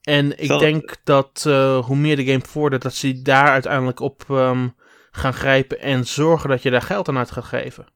En 0.00 0.38
ik 0.38 0.46
Zal- 0.46 0.58
denk 0.58 0.96
dat 1.04 1.44
eh, 1.46 1.84
hoe 1.86 1.96
meer 1.96 2.16
de 2.16 2.24
game 2.24 2.44
vordert, 2.46 2.82
dat 2.82 2.94
ze 2.94 3.22
daar 3.22 3.48
uiteindelijk 3.48 4.00
op 4.00 4.24
ehm, 4.28 4.68
gaan 5.10 5.34
grijpen 5.34 5.80
en 5.80 6.06
zorgen 6.06 6.48
dat 6.48 6.62
je 6.62 6.70
daar 6.70 6.82
geld 6.82 7.08
aan 7.08 7.18
uit 7.18 7.30
gaat 7.30 7.44
geven. 7.44 7.86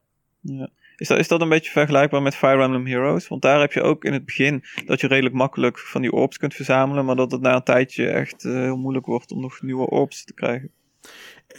Ja. 0.41 0.69
Is 0.97 1.07
dat, 1.07 1.17
is 1.17 1.27
dat 1.27 1.41
een 1.41 1.49
beetje 1.49 1.71
vergelijkbaar 1.71 2.21
met 2.21 2.35
Fire 2.35 2.63
Emblem 2.63 2.85
Heroes? 2.85 3.27
Want 3.27 3.41
daar 3.41 3.59
heb 3.59 3.73
je 3.73 3.81
ook 3.81 4.03
in 4.03 4.13
het 4.13 4.25
begin 4.25 4.63
dat 4.85 5.01
je 5.01 5.07
redelijk 5.07 5.35
makkelijk 5.35 5.79
van 5.79 6.01
die 6.01 6.11
orbs 6.11 6.37
kunt 6.37 6.53
verzamelen, 6.53 7.05
maar 7.05 7.15
dat 7.15 7.31
het 7.31 7.41
na 7.41 7.55
een 7.55 7.63
tijdje 7.63 8.07
echt 8.07 8.45
eh, 8.45 8.51
heel 8.53 8.77
moeilijk 8.77 9.05
wordt 9.05 9.31
om 9.31 9.41
nog 9.41 9.61
nieuwe 9.61 9.89
orbs 9.89 10.23
te 10.23 10.33
krijgen. 10.33 10.71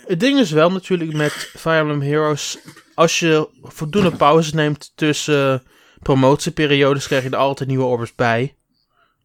Het 0.06 0.20
ding 0.20 0.38
is 0.38 0.50
wel 0.50 0.70
natuurlijk 0.70 1.12
met 1.12 1.32
Fire 1.32 1.78
Emblem 1.78 2.00
Heroes, 2.00 2.58
als 2.94 3.18
je 3.18 3.48
voldoende 3.62 4.12
pauze 4.12 4.54
neemt 4.54 4.92
tussen 4.94 5.62
promotieperiodes, 6.02 7.06
krijg 7.06 7.22
je 7.22 7.30
er 7.30 7.36
altijd 7.36 7.68
nieuwe 7.68 7.84
orbs 7.84 8.14
bij. 8.14 8.54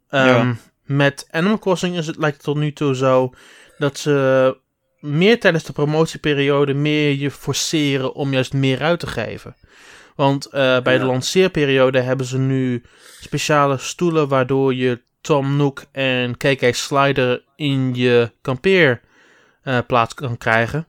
Ja. 0.09 0.55
Met 0.83 1.27
Animal 1.31 1.59
Crossing 1.59 1.97
is 1.97 2.07
het 2.07 2.17
lijkt 2.17 2.35
het 2.35 2.45
tot 2.45 2.57
nu 2.57 2.73
toe 2.73 2.95
zo 2.95 3.33
dat 3.77 3.97
ze 3.97 4.57
meer 4.99 5.39
tijdens 5.39 5.63
de 5.63 5.73
promotieperiode 5.73 6.73
meer 6.73 7.11
je 7.11 7.31
forceren 7.31 8.13
om 8.13 8.31
juist 8.31 8.53
meer 8.53 8.81
uit 8.81 8.99
te 8.99 9.07
geven. 9.07 9.55
Want 10.15 10.45
eh, 10.45 10.81
bij 10.81 10.97
de 10.97 11.05
lanceerperiode 11.05 11.99
hebben 11.99 12.25
ze 12.25 12.37
nu 12.37 12.83
speciale 13.19 13.77
stoelen 13.77 14.27
waardoor 14.27 14.73
je 14.73 15.01
Tom 15.21 15.55
Nook 15.55 15.83
en 15.91 16.37
KK 16.37 16.75
Slider 16.75 17.43
in 17.55 17.95
je 17.95 18.31
kampeer 18.41 19.01
eh, 19.63 19.77
plaats 19.87 20.13
kan 20.13 20.37
krijgen. 20.37 20.87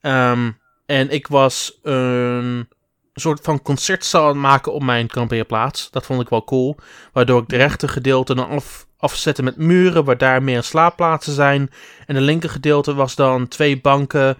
Ehm, 0.00 0.50
en 0.86 1.10
ik 1.10 1.26
was 1.26 1.78
een 1.82 2.68
soort 3.14 3.40
van 3.42 3.62
concertzaal 3.62 4.22
aan 4.22 4.28
het 4.28 4.36
maken 4.36 4.72
op 4.72 4.82
mijn 4.82 5.06
kampeerplaats. 5.06 5.90
Dat 5.90 6.06
vond 6.06 6.20
ik 6.20 6.28
wel 6.28 6.44
cool. 6.44 6.76
Waardoor 7.12 7.42
ik 7.42 7.48
de 7.48 7.56
rechter 7.56 7.88
gedeelte 7.88 8.34
dan 8.34 8.48
af, 8.48 8.86
afzette 8.98 9.42
met 9.42 9.56
muren, 9.56 10.04
waar 10.04 10.18
daar 10.18 10.42
meer 10.42 10.62
slaapplaatsen 10.62 11.32
zijn. 11.32 11.70
En 12.06 12.14
de 12.14 12.20
linker 12.20 12.50
gedeelte 12.50 12.94
was 12.94 13.14
dan 13.14 13.48
twee 13.48 13.80
banken, 13.80 14.36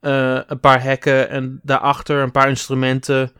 eh, 0.00 0.38
een 0.46 0.60
paar 0.60 0.82
hekken 0.82 1.28
en 1.28 1.60
daarachter 1.62 2.22
een 2.22 2.32
paar 2.32 2.48
instrumenten. 2.48 3.32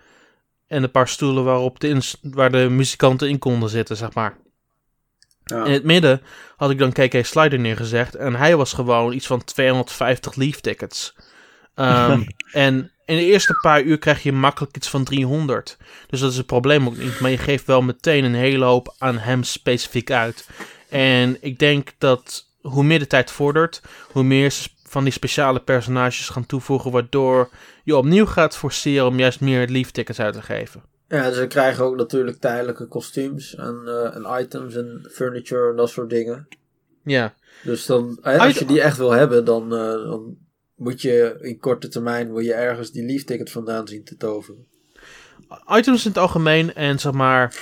En 0.69 0.83
een 0.83 0.91
paar 0.91 1.09
stoelen 1.09 1.45
waarop 1.45 1.81
de 1.81 2.01
waar 2.23 2.51
de 2.51 2.69
muzikanten 2.71 3.29
in 3.29 3.39
konden 3.39 3.69
zitten, 3.69 3.97
zeg 3.97 4.15
maar. 4.15 4.37
Ja. 5.45 5.65
In 5.65 5.73
het 5.73 5.85
midden 5.85 6.23
had 6.57 6.71
ik 6.71 6.79
dan 6.79 6.93
KK 6.93 7.25
Slider 7.25 7.59
neergezegd. 7.59 8.15
En 8.15 8.35
hij 8.35 8.57
was 8.57 8.73
gewoon 8.73 9.13
iets 9.13 9.27
van 9.27 9.45
250 9.45 10.35
leaf 10.35 10.61
tickets. 10.61 11.15
Ehm, 11.75 12.23
en 12.53 12.93
in 13.05 13.17
de 13.17 13.25
eerste 13.25 13.59
paar 13.61 13.83
uur 13.83 13.99
krijg 13.99 14.23
je 14.23 14.33
makkelijk 14.33 14.77
iets 14.77 14.89
van 14.89 15.05
300. 15.05 15.77
Dus 16.07 16.21
dat 16.21 16.31
is 16.31 16.37
het 16.37 16.47
probleem 16.47 16.87
ook 16.87 16.97
niet. 16.97 17.21
Maar 17.21 17.31
je 17.31 17.39
geeft 17.39 17.67
wel 17.67 17.83
meteen 17.83 18.25
een 18.25 18.35
hele 18.35 18.65
hoop 18.65 18.95
aan 18.99 19.19
hem 19.19 19.43
specifiek 19.43 20.11
uit. 20.11 20.49
En 20.89 21.37
ik 21.41 21.59
denk 21.59 21.93
dat 21.99 22.47
hoe 22.61 22.85
meer 22.85 22.99
de 22.99 23.07
tijd 23.07 23.31
vordert, 23.31 23.83
hoe 24.13 24.23
meer 24.23 24.51
ze 24.51 24.69
van 24.89 25.05
die 25.05 25.13
speciale 25.13 25.61
personages 25.61 26.29
gaan 26.29 26.47
toevoegen. 26.47 26.91
Waardoor 26.91 27.51
je 27.85 27.97
opnieuw 27.97 28.27
gaat 28.27 28.57
forceren 28.57 29.07
om 29.07 29.19
juist 29.19 29.41
meer 29.41 29.69
leaf 29.69 29.91
tickets 29.91 30.21
uit 30.21 30.35
te 30.35 30.43
geven. 30.43 30.83
Ja, 31.09 31.33
ze 31.33 31.47
krijgen 31.47 31.85
ook 31.85 31.97
natuurlijk 31.97 32.41
tijdelijke 32.41 32.87
kostuums 32.87 33.55
en, 33.55 33.83
eh, 33.87 34.17
en 34.17 34.41
items 34.43 34.75
en 34.75 35.09
furniture 35.13 35.71
en 35.71 35.77
dat 35.77 35.91
soort 35.91 36.11
dingen. 36.11 36.49
Ja. 37.03 37.35
Dus 37.63 37.87
dan, 37.87 38.19
als 38.23 38.59
je 38.59 38.65
die 38.65 38.81
echt 38.81 38.97
wil 38.97 39.11
hebben, 39.11 39.45
dan, 39.45 39.75
eh, 39.75 39.93
dan 39.93 40.37
moet 40.77 41.03
je 41.03 41.39
in 41.41 41.59
korte 41.59 41.89
termijn 41.89 42.33
wil 42.33 42.43
je 42.43 42.55
ergens 42.55 42.91
die 42.91 43.05
leaf 43.05 43.23
ticket 43.25 43.51
vandaan 43.51 43.89
zien 43.89 44.05
te 44.05 44.17
toveren. 44.17 44.67
items 45.69 46.05
in 46.05 46.11
het 46.11 46.19
algemeen 46.19 46.75
en 46.75 46.99
zeg 46.99 47.13
maar 47.13 47.55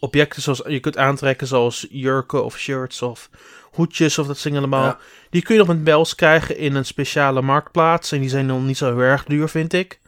objecten 0.00 0.42
zoals 0.42 0.62
je 0.66 0.80
kunt 0.80 0.96
aantrekken 0.96 1.46
zoals 1.46 1.86
jurken 1.90 2.44
of 2.44 2.58
shirts 2.58 3.02
of 3.02 3.30
hoedjes 3.78 4.18
of 4.18 4.26
dat 4.26 4.38
zingen 4.38 4.58
allemaal. 4.58 4.84
Ja. 4.84 4.98
Die 5.30 5.42
kun 5.42 5.54
je 5.54 5.60
nog 5.60 5.68
met 5.68 5.84
bells 5.84 6.14
krijgen 6.14 6.56
in 6.56 6.74
een 6.74 6.84
speciale 6.84 7.42
marktplaats 7.42 8.12
en 8.12 8.20
die 8.20 8.28
zijn 8.28 8.46
nog 8.46 8.62
niet 8.62 8.76
zo 8.76 8.86
heel 8.86 9.00
erg 9.00 9.24
duur 9.24 9.48
vind 9.48 9.72
ik. 9.72 10.00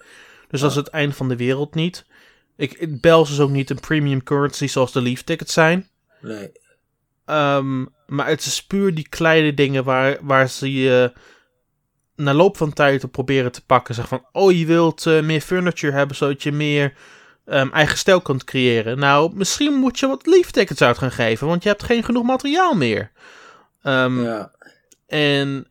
Dus 0.48 0.60
dat 0.60 0.70
is 0.70 0.76
het 0.76 0.88
einde 0.88 1.14
van 1.14 1.28
de 1.28 1.36
wereld 1.36 1.74
niet. 1.74 2.06
Ik, 2.56 3.00
bells 3.00 3.30
is 3.30 3.40
ook 3.40 3.50
niet 3.50 3.70
een 3.70 3.80
premium 3.80 4.22
currency 4.22 4.66
zoals 4.66 4.92
de 4.92 5.02
leaf 5.02 5.22
tickets 5.22 5.52
zijn. 5.52 5.88
Nee. 6.20 6.52
Ehm, 7.24 7.84
maar 8.06 8.26
het 8.26 8.44
is 8.44 8.66
puur 8.66 8.94
die 8.94 9.08
kleine 9.08 9.54
dingen 9.54 9.84
waar, 9.84 10.18
waar 10.20 10.48
ze 10.48 10.72
je 10.72 11.12
na 12.16 12.34
loop 12.34 12.56
van 12.56 12.72
tijd 12.72 13.04
op 13.04 13.12
proberen 13.12 13.52
te 13.52 13.64
pakken. 13.64 13.94
Zeg 13.94 14.08
van, 14.08 14.24
oh 14.32 14.52
je 14.52 14.66
wilt 14.66 15.06
eh, 15.06 15.20
meer 15.20 15.40
furniture 15.40 15.92
hebben 15.92 16.16
zodat 16.16 16.42
je 16.42 16.52
meer 16.52 16.94
ehm, 17.46 17.68
eigen 17.72 17.98
stijl 17.98 18.20
kunt 18.20 18.44
creëren. 18.44 18.98
Nou, 18.98 19.34
misschien 19.34 19.74
moet 19.74 19.98
je 19.98 20.06
wat 20.06 20.26
leaf 20.26 20.50
tickets 20.50 20.82
uit 20.82 20.98
gaan 20.98 21.10
geven, 21.10 21.46
want 21.46 21.62
je 21.62 21.68
hebt 21.68 21.82
geen 21.82 22.04
genoeg 22.04 22.24
materiaal 22.24 22.74
meer. 22.74 23.10
Ehm, 23.82 24.22
Ja. 24.22 24.50
En 25.06 25.66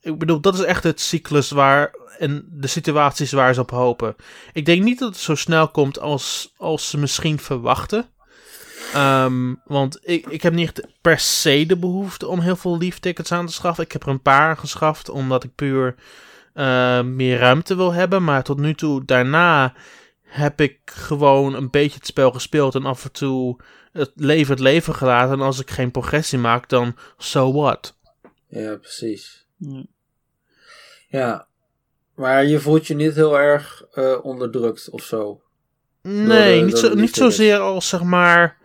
ik 0.00 0.18
bedoel, 0.18 0.40
dat 0.40 0.54
is 0.54 0.64
echt 0.64 0.82
het 0.84 1.00
cyclus 1.00 1.50
waar 1.50 1.94
en 2.18 2.44
de 2.50 2.66
situaties 2.66 3.32
waar 3.32 3.54
ze 3.54 3.60
op 3.60 3.70
hopen. 3.70 4.16
Ik 4.52 4.64
denk 4.64 4.82
niet 4.82 4.98
dat 4.98 5.08
het 5.08 5.18
zo 5.18 5.34
snel 5.34 5.68
komt 5.68 6.00
als, 6.00 6.54
als 6.56 6.90
ze 6.90 6.98
misschien 6.98 7.38
verwachten. 7.38 8.06
Ehm, 8.94 9.54
want 9.64 9.98
ik, 10.02 10.26
ik 10.26 10.42
heb 10.42 10.52
niet 10.52 10.86
per 11.00 11.18
se 11.18 11.64
de 11.66 11.76
behoefte 11.76 12.26
om 12.26 12.40
heel 12.40 12.56
veel 12.56 12.78
leaf 12.78 12.98
tickets 12.98 13.32
aan 13.32 13.46
te 13.46 13.52
schaffen. 13.52 13.84
Ik 13.84 13.92
heb 13.92 14.02
er 14.02 14.08
een 14.08 14.22
paar 14.22 14.48
aangeschaft 14.48 15.08
omdat 15.08 15.44
ik 15.44 15.54
puur 15.54 15.94
eh, 16.54 17.02
meer 17.02 17.38
ruimte 17.38 17.76
wil 17.76 17.92
hebben. 17.92 18.24
Maar 18.24 18.42
tot 18.42 18.58
nu 18.58 18.74
toe 18.74 19.04
daarna 19.04 19.72
heb 20.30 20.60
ik 20.60 20.78
gewoon 20.84 21.54
een 21.54 21.70
beetje 21.70 21.96
het 21.98 22.06
spel 22.06 22.30
gespeeld 22.32 22.74
en 22.74 22.84
af 22.84 23.04
en 23.04 23.12
toe 23.12 23.60
het 23.92 24.10
leven 24.14 24.50
het 24.52 24.60
leven 24.62 24.94
gelaten. 24.94 25.32
En 25.32 25.40
als 25.40 25.60
ik 25.60 25.70
geen 25.70 25.90
progressie 25.90 26.38
maak, 26.38 26.68
dan 26.68 26.96
so 27.18 27.52
what? 27.52 27.96
Ja, 28.48 28.76
precies. 28.76 29.46
Ja. 29.56 29.84
Ja. 31.08 31.46
Maar 32.14 32.44
je 32.44 32.60
voelt 32.60 32.86
je 32.86 32.94
niet 32.94 33.14
heel 33.14 33.38
erg 33.38 33.84
eh, 33.92 34.16
onderdrukt 34.22 34.90
of 34.90 35.02
zo. 35.02 35.42
Nee, 36.02 36.58
de- 36.58 36.64
niet, 36.64 36.78
zo, 36.78 36.94
niet 36.94 37.14
zozeer 37.14 37.58
als 37.58 37.88
zeg 37.88 38.02
maar 38.02 38.56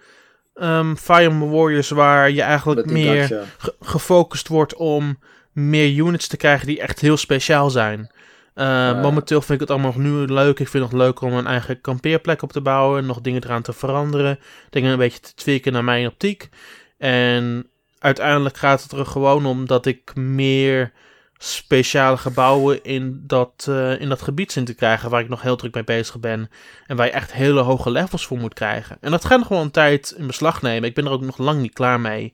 ehm 0.54 0.96
Fire 0.96 1.22
Emblem 1.30 1.52
Warriors, 1.52 1.90
waar 1.90 2.32
je 2.32 2.42
eigenlijk 2.42 2.86
meer 2.86 3.28
gacha. 3.28 3.44
gefocust 3.80 4.48
wordt 4.48 4.76
om 4.76 5.20
meer 5.52 5.96
units 6.06 6.28
te 6.28 6.38
krijgen 6.38 6.68
die 6.68 6.80
echt 6.82 7.00
heel 7.00 7.18
speciaal 7.18 7.70
zijn. 7.70 8.12
Eh, 8.56 8.66
Ja. 8.66 8.94
Momenteel 8.94 9.40
vind 9.42 9.52
ik 9.54 9.60
het 9.60 9.70
allemaal 9.70 9.92
nog 9.92 10.02
nu 10.02 10.34
leuk. 10.34 10.60
Ik 10.60 10.68
vind 10.68 10.84
het 10.84 10.92
nog 10.92 11.02
leuk 11.02 11.22
om 11.22 11.34
een 11.34 11.48
eigen 11.48 11.82
kampeerplek 11.82 12.42
op 12.42 12.52
te 12.52 12.62
bouwen. 12.62 13.06
Nog 13.06 13.22
dingen 13.22 13.44
eraan 13.44 13.62
te 13.62 13.74
veranderen. 13.74 14.40
Dingen 14.70 14.92
een 14.92 14.98
beetje 14.98 15.20
te 15.20 15.34
tweaken 15.34 15.74
naar 15.74 15.84
mijn 15.84 16.08
optiek. 16.08 16.50
En 16.98 17.70
uiteindelijk 18.00 18.58
gaat 18.58 18.84
het 18.84 18.92
er 18.92 19.06
gewoon 19.06 19.46
om 19.46 19.66
dat 19.68 19.86
ik 19.86 20.16
meer 20.16 20.92
speciale 21.38 22.18
gebouwen 22.18 22.84
in 22.84 23.24
dat, 23.28 23.66
eh, 23.70 24.02
in 24.02 24.10
dat 24.10 24.22
gebied 24.22 24.52
zin 24.52 24.66
te 24.66 24.74
krijgen. 24.74 25.10
Waar 25.10 25.22
ik 25.22 25.30
nog 25.30 25.42
heel 25.42 25.56
druk 25.56 25.74
mee 25.74 25.84
bezig 25.84 26.20
ben. 26.20 26.50
En 26.88 26.96
waar 26.96 27.06
je 27.06 27.12
echt 27.12 27.34
hele 27.34 27.62
hoge 27.62 27.90
levels 27.92 28.26
voor 28.26 28.38
moet 28.38 28.54
krijgen. 28.54 28.98
En 29.02 29.12
dat 29.12 29.26
gaat 29.26 29.40
nog 29.40 29.48
wel 29.48 29.62
een 29.62 29.72
tijd 29.72 30.14
in 30.18 30.28
beslag 30.28 30.62
nemen. 30.62 30.90
Ik 30.90 30.96
ben 30.96 31.06
er 31.06 31.12
ook 31.12 31.22
nog 31.22 31.38
lang 31.38 31.62
niet 31.62 31.74
klaar 31.74 32.00
mee. 32.00 32.34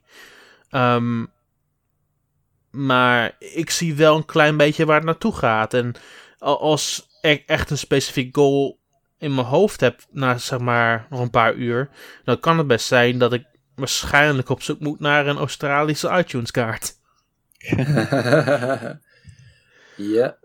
Ehm, 0.69 1.25
maar 2.71 3.35
ik 3.39 3.69
zie 3.69 3.95
wel 3.95 4.15
een 4.15 4.25
klein 4.25 4.57
beetje 4.57 4.85
waar 4.85 4.95
het 4.95 5.05
naartoe 5.05 5.35
gaat. 5.35 5.73
En 5.73 5.93
als 6.39 7.07
ik 7.21 7.43
echt 7.45 7.69
een 7.69 7.77
specifiek 7.77 8.35
goal 8.35 8.79
in 9.17 9.35
mijn 9.35 9.47
hoofd 9.47 9.79
heb, 9.79 10.01
na 10.11 10.37
zeg 10.37 10.59
maar 10.59 11.07
nog 11.09 11.19
een 11.19 11.29
paar 11.29 11.53
uur, 11.53 11.89
dan 12.23 12.39
kan 12.39 12.57
het 12.57 12.67
best 12.67 12.85
zijn 12.85 13.17
dat 13.17 13.33
ik 13.33 13.43
waarschijnlijk 13.75 14.49
op 14.49 14.61
zoek 14.61 14.79
moet 14.79 14.99
naar 14.99 15.27
een 15.27 15.37
Australische 15.37 16.17
iTunes 16.17 16.51
kaart. 16.51 16.93
ja. 19.95 20.39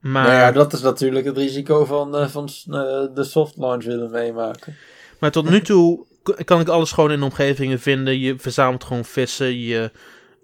Maar, 0.00 0.26
Nou 0.26 0.32
ja, 0.32 0.52
dat 0.52 0.72
is 0.72 0.80
natuurlijk 0.80 1.24
het 1.24 1.36
risico 1.36 1.84
van, 1.84 2.16
eh, 2.16 2.28
van 2.28 2.44
eh, 2.46 3.14
de 3.14 3.24
soft 3.24 3.56
launch 3.56 3.84
willen 3.84 4.10
meemaken. 4.10 4.76
maar 5.18 5.30
tot 5.30 5.50
nu 5.50 5.60
toe 5.60 6.06
kan 6.44 6.60
ik 6.60 6.68
alles 6.68 6.92
gewoon 6.92 7.10
in 7.10 7.22
omgevingen 7.22 7.80
vinden. 7.80 8.18
Je 8.18 8.38
verzamelt 8.38 8.84
gewoon 8.84 9.04
vissen, 9.04 9.58
je 9.58 9.90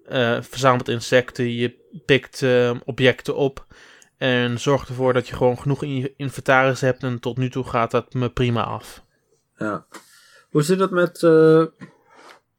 eh, 0.09 0.43
verzamelt 0.43 0.89
insecten, 0.89 1.55
je 1.55 1.75
pikt 2.07 2.43
eh, 2.43 2.75
objecten 2.85 3.37
op. 3.37 3.67
En 4.17 4.61
zorgt 4.61 4.89
ervoor 4.89 5.13
dat 5.13 5.29
je 5.29 5.35
gewoon 5.37 5.59
genoeg 5.59 5.83
in 5.83 5.97
je 5.97 6.15
inventaris 6.17 6.81
hebt. 6.81 7.03
En 7.03 7.19
tot 7.21 7.37
nu 7.37 7.51
toe 7.51 7.65
gaat 7.65 7.91
dat 7.91 8.15
me 8.15 8.31
prima 8.31 8.65
af. 8.65 9.03
Ja. 9.57 9.87
Hoe 10.51 10.63
zit 10.63 10.81
het 10.81 10.91
met 10.91 11.15
eh, 11.23 11.65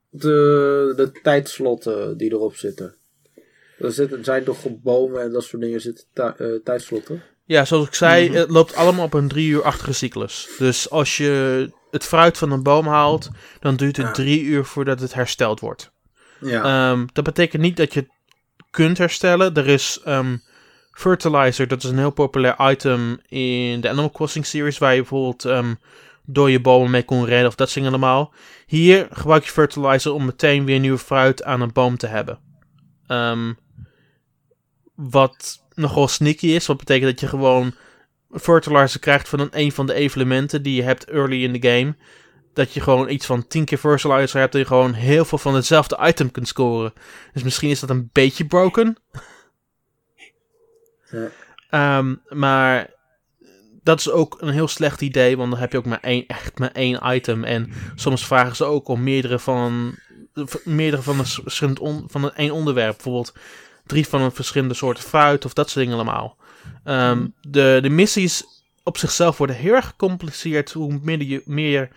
de, 0.10 0.94
de 0.96 1.12
tijdslotten 1.24 2.18
die 2.18 2.32
erop 2.32 2.56
zitten? 2.56 2.96
Er 3.80 3.92
zitten, 3.92 4.24
zijn 4.24 4.44
toch 4.44 4.64
op 4.64 4.84
bomen 4.84 5.22
en 5.22 5.32
dat 5.32 5.44
soort 5.44 5.62
dingen 5.62 5.82
zitten 5.82 6.06
eh, 6.16 6.48
tijdslotten? 6.64 7.24
Ja, 7.46 7.66
zoals 7.66 7.88
ik 7.88 7.94
zei, 7.94 8.32
het 8.32 8.50
loopt 8.50 8.76
allemaal 8.76 9.06
op 9.06 9.14
een 9.14 9.28
drie 9.28 9.50
uur-achtige 9.50 9.94
cyclus. 9.94 10.50
Dus 10.58 10.90
als 10.90 11.18
je 11.18 11.70
het 11.92 12.04
fruit 12.04 12.38
van 12.38 12.52
een 12.52 12.64
boom 12.64 12.88
haalt, 12.88 13.30
dan 13.60 13.76
duurt 13.76 13.98
het 13.98 14.06
Ja. 14.06 14.12
drie 14.12 14.42
uur 14.44 14.66
voordat 14.66 15.00
het 15.00 15.14
hersteld 15.14 15.60
wordt. 15.60 15.92
Ja. 16.42 16.92
Ehm, 16.92 17.06
dat 17.14 17.24
betekent 17.24 17.62
niet 17.62 17.78
dat 17.78 17.94
je 17.94 18.00
het 18.00 18.10
kunt 18.70 18.98
herstellen. 18.98 19.54
Er 19.54 19.68
is 19.68 20.00
ehm, 20.04 20.38
Fertilizer, 20.92 21.68
dat 21.68 21.84
is 21.84 21.90
een 21.90 21.98
heel 21.98 22.12
populair 22.12 22.56
item 22.72 23.20
in 23.28 23.82
de 23.82 23.90
Animal 23.90 24.12
Crossing 24.12 24.46
series, 24.46 24.78
waar 24.78 24.94
je 24.94 25.00
bijvoorbeeld 25.00 25.46
ehm, 25.46 25.74
door 26.26 26.50
je 26.50 26.62
bomen 26.62 26.92
mee 26.92 27.04
kon 27.04 27.26
redden 27.26 27.48
of 27.48 27.56
dat 27.56 27.74
dingen 27.74 27.90
allemaal. 27.90 28.34
Hier 28.68 29.08
gebruik 29.12 29.44
je 29.44 29.52
Fertilizer 29.52 30.14
om 30.14 30.26
meteen 30.26 30.66
weer 30.66 30.80
nieuwe 30.80 30.98
fruit 30.98 31.44
aan 31.44 31.62
een 31.62 31.74
boom 31.74 31.98
te 31.98 32.08
hebben. 32.08 32.40
Wat 34.96 35.64
nogal 35.74 36.08
sneaky 36.08 36.48
is, 36.48 36.66
wat 36.66 36.78
betekent 36.78 37.12
dat 37.12 37.20
je 37.20 37.28
gewoon 37.28 37.74
Fertilizer 38.32 39.00
krijgt 39.00 39.30
van 39.30 39.40
een, 39.40 39.50
een 39.52 39.72
van 39.72 39.86
de 39.86 39.94
evenementen 39.94 40.62
die 40.62 40.76
je 40.76 40.84
hebt 40.84 41.06
early 41.06 41.44
in 41.44 41.60
the 41.60 41.68
game 41.70 41.96
dat 42.54 42.74
je 42.74 42.82
gewoon 42.82 43.10
iets 43.10 43.26
van 43.26 43.48
10 43.48 43.66
keer 43.66 43.78
Fertilizer 43.78 44.40
hebt 44.40 44.54
en 44.54 44.60
je 44.60 44.66
gewoon 44.66 44.94
heel 44.94 45.26
veel 45.26 45.38
van 45.38 45.56
hetzelfde 45.56 45.98
item 46.02 46.32
kunt 46.32 46.48
scoren. 46.48 46.94
Dus 47.34 47.44
misschien 47.44 47.70
is 47.70 47.80
dat 47.80 47.90
een 47.90 48.10
beetje 48.12 48.46
broken. 48.46 48.98
Ja. 51.12 51.30
Ehm, 51.70 52.16
maar 52.30 52.90
dat 53.84 54.00
is 54.00 54.10
ook 54.10 54.38
een 54.42 54.50
heel 54.50 54.68
slecht 54.68 55.02
idee, 55.02 55.38
want 55.38 55.52
dan 55.52 55.60
heb 55.60 55.72
je 55.72 55.78
ook 55.78 55.86
maar 55.86 56.00
één, 56.02 56.26
echt 56.28 56.60
maar 56.60 56.72
één 56.72 57.00
item. 57.06 57.44
En 57.44 57.72
soms 57.96 58.26
vragen 58.26 58.56
ze 58.56 58.64
ook 58.64 58.88
om 58.88 59.04
meerdere 59.04 59.40
van, 59.40 59.96
meerdere 60.64 61.02
van 61.02 61.20
een 61.20 61.26
verschillend 61.26 61.80
on- 61.80 62.04
van 62.08 62.24
een 62.24 62.34
één 62.36 62.52
onderwerp. 62.52 62.94
Bijvoorbeeld 62.94 63.34
drie 63.86 64.08
van 64.08 64.22
een 64.22 64.32
verschillende 64.32 64.74
soorten 64.74 65.04
fruit 65.04 65.46
of 65.46 65.54
dat 65.54 65.70
soort 65.70 65.86
dingen 65.86 66.00
allemaal. 66.02 66.38
Ehm, 66.84 67.28
de, 67.42 67.80
de 67.82 67.90
missies 67.90 68.44
op 68.84 68.98
zichzelf 68.98 69.38
worden 69.38 69.56
heel 69.56 69.74
erg 69.74 69.86
gecompliceerd 69.88 70.72
hoe 70.72 71.00
meer 71.02 71.24
je, 71.24 71.42
meer 71.46 71.90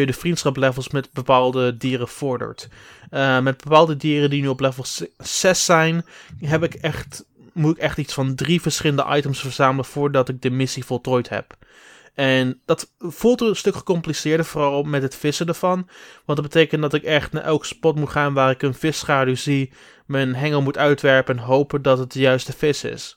je 0.00 0.06
de 0.06 0.12
vriendschaplevels 0.12 0.88
met 0.88 1.12
bepaalde 1.12 1.76
dieren 1.76 2.08
vordert. 2.08 2.68
Eh, 3.10 3.40
met 3.40 3.62
bepaalde 3.62 3.96
dieren 3.96 4.30
die 4.30 4.42
nu 4.42 4.48
op 4.48 4.60
level 4.60 4.84
6 5.18 5.64
zijn, 5.64 6.04
heb 6.40 6.62
ik 6.62 6.74
echt, 6.74 7.24
moet 7.52 7.76
ik 7.76 7.82
echt 7.82 7.98
iets 7.98 8.14
van 8.14 8.34
drie 8.34 8.60
verschillende 8.60 9.06
items 9.08 9.40
verzamelen 9.40 9.84
voordat 9.84 10.28
ik 10.28 10.42
de 10.42 10.50
missie 10.50 10.84
voltooid 10.84 11.28
heb. 11.28 11.56
En 12.14 12.60
dat 12.64 12.92
voelt 12.98 13.40
een 13.40 13.56
stuk 13.56 13.74
gecompliceerder, 13.74 14.46
vooral 14.46 14.82
met 14.82 15.02
het 15.02 15.16
vissen 15.16 15.46
ervan. 15.46 15.88
Want 16.24 16.38
dat 16.38 16.48
betekent 16.48 16.82
dat 16.82 16.94
ik 16.94 17.02
echt 17.02 17.32
naar 17.32 17.42
elke 17.42 17.66
spot 17.66 17.96
moet 17.96 18.10
gaan 18.10 18.34
waar 18.34 18.50
ik 18.50 18.62
een 18.62 18.74
visschaduw 18.74 19.34
zie, 19.34 19.72
mijn 20.06 20.34
hengel 20.34 20.62
moet 20.62 20.78
uitwerpen 20.78 21.36
en 21.36 21.42
hopen 21.42 21.82
dat 21.82 21.98
het 21.98 22.12
de 22.12 22.18
juiste 22.18 22.52
vis 22.52 22.84
is. 22.84 23.16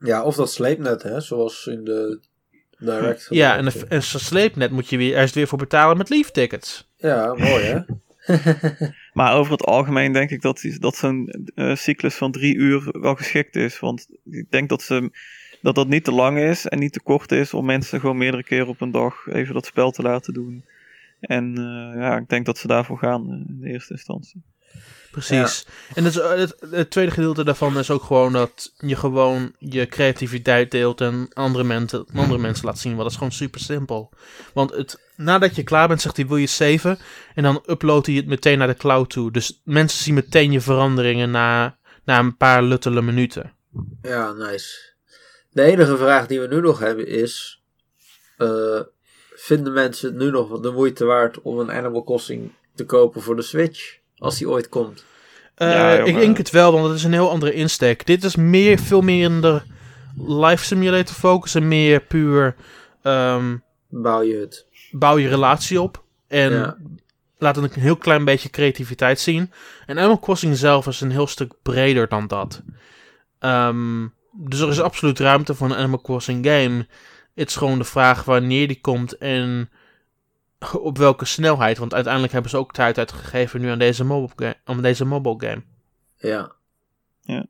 ja, 0.00 0.22
of 0.22 0.36
dat 0.36 0.52
sleepnet, 0.52 1.02
hè, 1.02 1.20
zoals 1.20 1.66
in 1.66 1.84
de 1.84 2.20
direct. 2.78 3.26
Ja, 3.30 3.56
en 3.56 3.66
een, 3.66 3.72
een 3.88 4.02
sleepnet 4.02 4.70
moet 4.70 4.88
je 4.88 4.96
weer, 4.96 5.16
eerst 5.16 5.34
weer 5.34 5.46
voor 5.46 5.58
betalen 5.58 5.96
met 5.96 6.08
leaf 6.08 6.30
tickets. 6.30 6.88
Ja, 6.96 7.26
mooi 7.34 7.64
hè? 7.64 7.78
Maar 9.12 9.34
over 9.34 9.52
het 9.52 9.64
algemeen 9.64 10.12
denk 10.12 10.30
ik 10.30 10.42
dat, 10.42 10.58
die- 10.60 10.78
dat 10.78 10.96
zo'n 10.96 11.50
eh, 11.54 11.76
cyclus 11.76 12.14
van 12.14 12.32
drie 12.32 12.54
uur 12.56 12.88
wel 13.00 13.14
geschikt 13.14 13.56
is. 13.56 13.78
Want 13.80 14.06
ik 14.30 14.46
denk 14.50 14.68
dat, 14.68 14.82
ze, 14.82 15.10
dat 15.62 15.74
dat 15.74 15.88
niet 15.88 16.04
te 16.04 16.12
lang 16.12 16.38
is 16.38 16.66
en 16.66 16.78
niet 16.78 16.92
te 16.92 17.00
kort 17.02 17.32
is 17.32 17.54
om 17.54 17.64
mensen 17.64 18.00
gewoon 18.00 18.16
meerdere 18.16 18.42
keren 18.42 18.66
op 18.66 18.80
een 18.80 18.90
dag 18.90 19.26
even 19.32 19.54
dat 19.54 19.66
spel 19.66 19.90
te 19.90 20.02
laten 20.02 20.34
doen. 20.34 20.64
En 21.20 21.54
eh, 21.58 22.00
ja, 22.02 22.16
ik 22.16 22.28
denk 22.28 22.46
dat 22.46 22.58
ze 22.58 22.66
daarvoor 22.66 22.98
gaan 22.98 23.22
eh, 23.30 23.36
in 23.48 23.58
de 23.60 23.68
eerste 23.68 23.92
instantie. 23.92 24.42
Precies. 25.16 25.66
En 25.94 26.04
het, 26.04 26.14
is- 26.16 26.22
het, 26.22 26.56
het 26.70 26.90
tweede 26.90 27.10
gedeelte 27.10 27.44
daarvan 27.44 27.78
is 27.78 27.90
ook 27.90 28.02
gewoon 28.02 28.32
dat 28.32 28.72
je 28.76 28.96
gewoon 28.96 29.52
je 29.58 29.86
creativiteit 29.86 30.70
deelt 30.70 31.00
en 31.00 31.28
andere 31.32 31.64
mensen, 31.64 32.06
andere 32.14 32.38
mensen 32.38 32.64
laat 32.66 32.78
zien. 32.78 32.90
Want 32.90 33.02
dat 33.02 33.10
is 33.10 33.16
gewoon 33.16 33.32
super 33.32 33.60
simpel. 33.60 34.12
Want 34.54 34.70
het, 34.70 35.00
nadat 35.16 35.56
je 35.56 35.62
klaar 35.62 35.88
bent, 35.88 36.00
zegt 36.00 36.16
hij 36.16 36.26
wil 36.26 36.36
je 36.36 36.46
saven. 36.46 36.98
En 37.34 37.42
dan 37.42 37.62
uploadt 37.66 38.06
hij 38.06 38.14
het 38.16 38.26
meteen 38.26 38.58
naar 38.58 38.66
de 38.66 38.74
cloud 38.76 39.10
toe. 39.10 39.30
Dus 39.32 39.60
mensen 39.64 40.02
zien 40.04 40.14
meteen 40.14 40.52
je 40.52 40.60
veranderingen 40.60 41.30
na, 41.30 41.78
na 42.04 42.18
een 42.18 42.36
paar 42.36 42.62
luttele 42.62 43.02
minuten. 43.02 43.52
Ja, 44.02 44.32
nice. 44.32 44.94
De 45.50 45.62
enige 45.62 45.96
vraag 45.96 46.26
die 46.26 46.40
we 46.40 46.46
nu 46.46 46.60
nog 46.60 46.78
hebben 46.78 47.06
is: 47.06 47.62
eh, 48.36 48.80
vinden 49.34 49.72
mensen 49.72 50.08
het 50.08 50.18
nu 50.18 50.30
nog 50.30 50.60
de 50.60 50.70
moeite 50.70 51.04
waard 51.04 51.40
om 51.42 51.58
een 51.58 51.70
Animal 51.72 52.04
Crossing 52.04 52.52
te 52.74 52.84
kopen 52.84 53.22
voor 53.22 53.36
de 53.36 53.42
Switch? 53.42 54.04
Als 54.18 54.38
die 54.38 54.48
ooit 54.48 54.68
komt. 54.68 55.04
Eh, 55.54 55.70
Ja, 55.70 55.92
ik 55.92 56.14
denk 56.18 56.36
het 56.36 56.50
wel, 56.50 56.72
want 56.72 56.84
het 56.86 56.94
is 56.96 57.04
een 57.04 57.12
heel 57.12 57.30
andere 57.30 57.52
insteek. 57.52 58.06
Dit 58.06 58.24
is 58.24 58.36
meer, 58.36 58.78
veel 58.78 59.00
meer 59.00 59.24
in 59.24 59.40
de 59.40 59.62
life 60.26 60.64
simulator 60.64 61.14
focus 61.14 61.54
en 61.54 61.68
meer 61.68 62.00
puur 62.00 62.54
ehm, 63.02 63.56
Bouw 63.88 64.22
je 64.22 64.36
het. 64.36 64.66
bouw 64.90 65.16
je 65.18 65.28
relatie 65.28 65.80
op. 65.80 66.04
En 66.28 66.52
Ja. 66.52 66.76
laat 67.38 67.56
een 67.56 67.70
heel 67.72 67.96
klein 67.96 68.24
beetje 68.24 68.50
creativiteit 68.50 69.20
zien. 69.20 69.52
En 69.86 69.98
Animal 69.98 70.18
Crossing 70.20 70.56
zelf 70.56 70.86
is 70.86 71.00
een 71.00 71.10
heel 71.10 71.26
stuk 71.26 71.52
breder 71.62 72.08
dan 72.08 72.26
dat. 72.26 72.62
Ehm, 73.38 74.06
dus 74.32 74.60
er 74.60 74.68
is 74.68 74.80
absoluut 74.80 75.18
ruimte 75.18 75.54
voor 75.54 75.66
een 75.70 75.76
Animal 75.76 76.00
Crossing 76.00 76.46
game. 76.46 76.86
Het 77.34 77.48
is 77.48 77.56
gewoon 77.56 77.78
de 77.78 77.84
vraag 77.84 78.24
wanneer 78.24 78.66
die 78.68 78.80
komt 78.80 79.18
en 79.18 79.70
op 80.78 80.98
welke 80.98 81.24
snelheid. 81.24 81.78
Want 81.78 81.94
uiteindelijk 81.94 82.32
hebben 82.32 82.50
ze 82.50 82.56
ook 82.56 82.72
tijd 82.72 82.98
uitgegeven 82.98 83.60
nu 83.60 83.68
aan 83.68 83.78
deze 83.78 84.04
mobile 84.04 84.32
game. 84.36 84.56
Aan 84.64 84.82
deze 84.82 85.04
mobile 85.04 85.36
game. 85.38 85.62
Ja. 86.16 86.52
Ja. 87.20 87.46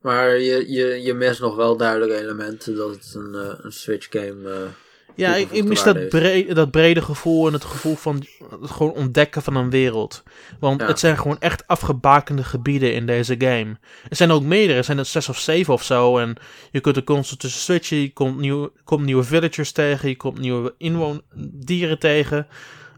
Maar 0.00 0.38
je, 0.38 0.72
je, 0.72 1.02
je 1.02 1.14
mist 1.14 1.40
nog 1.40 1.56
wel 1.56 1.76
duidelijke 1.76 2.22
elementen 2.22 2.76
dat 2.76 2.90
het 2.90 3.14
een, 3.14 3.34
eh, 3.34 3.58
een 3.62 3.72
Switch 3.72 4.06
game 4.10 4.50
eh, 4.50 4.70
Ja, 5.18 5.34
ik, 5.34 5.64
mis 5.64 5.82
dat, 5.82 5.94
heeft. 5.96 6.08
bre 6.08 6.52
dat 6.54 6.70
brede 6.70 7.02
gevoel 7.02 7.46
en 7.46 7.52
het 7.52 7.64
gevoel 7.64 7.96
van 7.96 8.26
het 8.60 8.70
gewoon 8.70 8.92
ontdekken 8.92 9.42
van 9.42 9.56
een 9.56 9.70
wereld. 9.70 10.22
Want 10.60 10.80
Ja. 10.80 10.86
het 10.86 10.98
zijn 10.98 11.16
gewoon 11.18 11.38
echt 11.40 11.66
afgebakende 11.66 12.44
gebieden 12.44 12.94
in 12.94 13.06
deze 13.06 13.34
game. 13.38 13.76
Er 14.08 14.16
zijn 14.16 14.30
ook 14.30 14.42
meerdere, 14.42 14.78
er 14.78 14.84
zijn 14.84 14.98
er 14.98 15.04
zes 15.04 15.28
of 15.28 15.38
zeven 15.38 15.72
of 15.74 15.82
zo. 15.82 16.18
En 16.18 16.36
je 16.70 16.80
kunt 16.80 16.96
er 16.96 17.04
constant 17.04 17.40
tussen 17.40 17.60
switchen. 17.60 17.96
Je 18.00 18.12
komt, 18.12 18.38
nieuw, 18.38 18.70
komt 18.84 19.04
nieuwe 19.04 19.22
villagers 19.22 19.72
tegen, 19.72 20.08
je 20.08 20.16
komt 20.16 20.38
nieuwe 20.38 20.74
inwoondieren 20.78 21.98
tegen. 21.98 22.46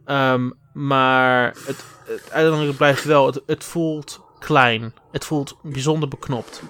Ehm, 0.04 0.50
maar 0.72 1.46
het, 1.66 1.84
het 2.06 2.30
uiteindelijk 2.32 2.76
blijft 2.76 3.04
wel, 3.04 3.26
het, 3.26 3.42
het 3.46 3.64
voelt 3.64 4.20
klein. 4.38 4.94
Het 5.12 5.24
voelt 5.24 5.56
bijzonder 5.62 6.08
beknopt. 6.08 6.62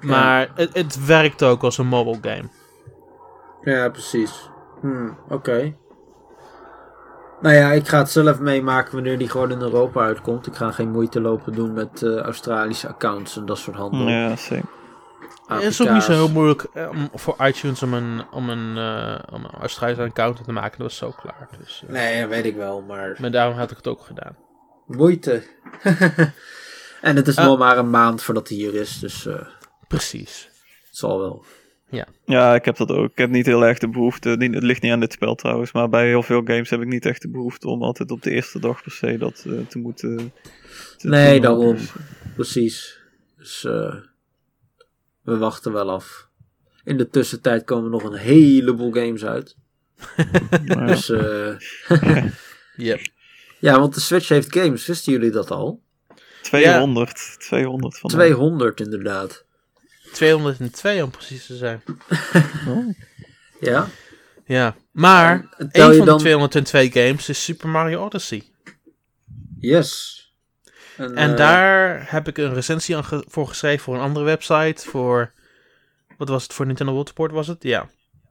Maar 0.00 0.50
het, 0.54 0.74
het 0.74 1.06
werkt 1.06 1.42
ook 1.42 1.62
als 1.62 1.78
een 1.78 1.86
mobile 1.86 2.18
game. 2.22 2.48
Ja, 3.64 3.88
precies. 3.88 4.48
Hmm, 4.80 5.18
oké. 5.28 5.74
Nou 7.40 7.54
ja, 7.54 7.72
ik 7.72 7.88
ga 7.88 7.98
het 7.98 8.10
zelf 8.10 8.40
meemaken 8.40 8.92
wanneer 8.94 9.18
die 9.18 9.28
gewoon 9.28 9.50
in 9.50 9.60
Europa 9.60 10.00
uitkomt. 10.04 10.46
Ik 10.46 10.54
ga 10.54 10.70
geen 10.70 10.90
moeite 10.90 11.20
lopen 11.20 11.52
doen 11.52 11.72
met 11.72 12.02
eh, 12.02 12.16
Australische 12.16 12.88
accounts 12.88 13.36
en 13.36 13.46
dat 13.46 13.58
soort 13.58 13.76
handel. 13.76 14.08
Ja, 14.08 14.36
zeker. 14.36 14.68
Het 15.46 15.62
is 15.62 15.82
ook 15.82 15.90
niet 15.90 16.02
zo 16.02 16.12
heel 16.12 16.28
moeilijk 16.28 16.66
eh, 16.74 16.88
om, 16.90 17.08
voor 17.14 17.36
iTunes 17.46 17.82
om 17.82 17.94
een, 17.94 18.22
om 18.30 18.48
een, 18.50 18.76
eh, 18.76 19.18
om 19.34 19.44
een 19.44 19.60
Australische 19.60 20.02
account 20.02 20.44
te 20.44 20.52
maken. 20.52 20.78
Dat 20.78 20.86
was 20.86 20.96
zo 20.96 21.10
klaar. 21.20 21.48
Dus, 21.58 21.82
eh, 21.86 21.92
Nee, 21.92 22.20
dat 22.20 22.28
weet 22.28 22.44
ik 22.44 22.56
wel, 22.56 22.82
maar 22.82 23.16
Maar 23.20 23.30
daarom 23.30 23.56
had 23.56 23.70
ik 23.70 23.76
het 23.76 23.86
ook 23.86 24.00
gedaan. 24.00 24.36
moeite. 24.86 25.42
en 27.00 27.16
het 27.16 27.28
is 27.28 27.36
nog 27.36 27.58
maar 27.58 27.78
een 27.78 27.90
maand 27.90 28.22
voordat 28.22 28.48
hij 28.48 28.56
hier 28.56 28.74
is, 28.74 28.98
dus 28.98 29.26
eh, 29.26 29.46
Precies. 29.88 30.48
het 30.88 30.96
zal 30.96 31.18
wel. 31.18 31.44
Ja, 32.24 32.54
ik 32.54 32.64
heb 32.64 32.76
dat 32.76 32.90
ook. 32.90 33.10
Ik 33.10 33.18
heb 33.18 33.30
niet 33.30 33.46
heel 33.46 33.64
erg 33.66 33.78
de 33.78 33.88
behoefte. 33.88 34.28
niet- 34.38 34.54
Het 34.54 34.62
ligt 34.62 34.82
niet 34.82 34.92
aan 34.92 35.00
dit 35.00 35.12
spel 35.12 35.34
trouwens. 35.34 35.72
Maar 35.72 35.88
bij 35.88 36.06
heel 36.06 36.22
veel 36.22 36.42
games 36.44 36.70
heb 36.70 36.80
ik 36.80 36.86
niet 36.88 37.06
echt 37.06 37.22
de 37.22 37.28
behoefte 37.30 37.68
om 37.68 37.82
altijd 37.82 38.10
op 38.10 38.22
de 38.22 38.30
eerste 38.30 38.58
dag 38.60 38.82
per 38.82 38.92
se 38.92 39.18
dat 39.18 39.44
eh, 39.46 39.52
te 39.68 39.78
moeten. 39.78 40.32
te 40.96 41.08
Nee, 41.08 41.32
doen. 41.32 41.42
daarom. 41.42 41.76
Dus, 41.76 41.92
Precies. 42.34 42.98
Dus 43.36 43.64
eh, 43.64 43.94
we 45.22 45.36
wachten 45.36 45.72
wel 45.72 45.90
af. 45.90 46.28
In 46.84 46.96
de 46.96 47.08
tussentijd 47.08 47.64
komen 47.64 47.90
nog 47.90 48.02
een 48.04 48.18
heleboel 48.18 48.92
games 48.92 49.24
uit. 49.24 49.56
ja. 50.64 50.86
Dus 50.86 51.10
eh, 51.10 51.54
Yep. 52.76 53.00
ja, 53.58 53.78
want 53.78 53.94
de 53.94 54.00
Switch 54.00 54.28
heeft 54.28 54.52
games. 54.56 54.86
Wisten 54.86 55.12
jullie 55.12 55.30
dat 55.30 55.50
al? 55.50 55.80
200. 56.42 57.36
200 57.38 57.98
van 57.98 58.10
200 58.10 58.80
inderdaad. 58.80 59.44
202 60.12 61.02
om 61.04 61.10
precies 61.10 61.46
te 61.46 61.56
zijn. 61.56 61.82
Oh. 62.68 62.88
Ja. 63.60 63.88
Ja. 64.44 64.76
Maar 64.90 65.48
En 65.56 65.70
tel 65.70 65.82
één 65.82 65.90
je 65.90 65.96
van 65.96 66.06
dan- 66.06 66.16
de 66.16 66.22
202 66.22 66.90
games 66.92 67.28
is 67.28 67.44
Super 67.44 67.68
Mario 67.68 68.04
Odyssey. 68.04 68.42
Yes. 69.58 70.18
En, 70.96 71.14
En 71.16 71.30
eh, 71.30 71.36
daar 71.36 72.10
heb 72.12 72.28
ik 72.28 72.38
een 72.38 72.54
recensie 72.54 72.96
aan 72.96 73.04
ge- 73.04 73.24
voor 73.28 73.48
geschreven 73.48 73.84
voor 73.84 73.94
een 73.94 74.00
andere 74.00 74.24
website. 74.24 74.88
Voor. 74.88 75.32
Wat 76.16 76.28
was 76.28 76.42
het? 76.42 76.52
Voor 76.52 76.66
Nintendo 76.66 76.92
World 76.92 77.08
Report 77.08 77.32
was 77.32 77.46
het? 77.46 77.62
Ja. 77.62 77.88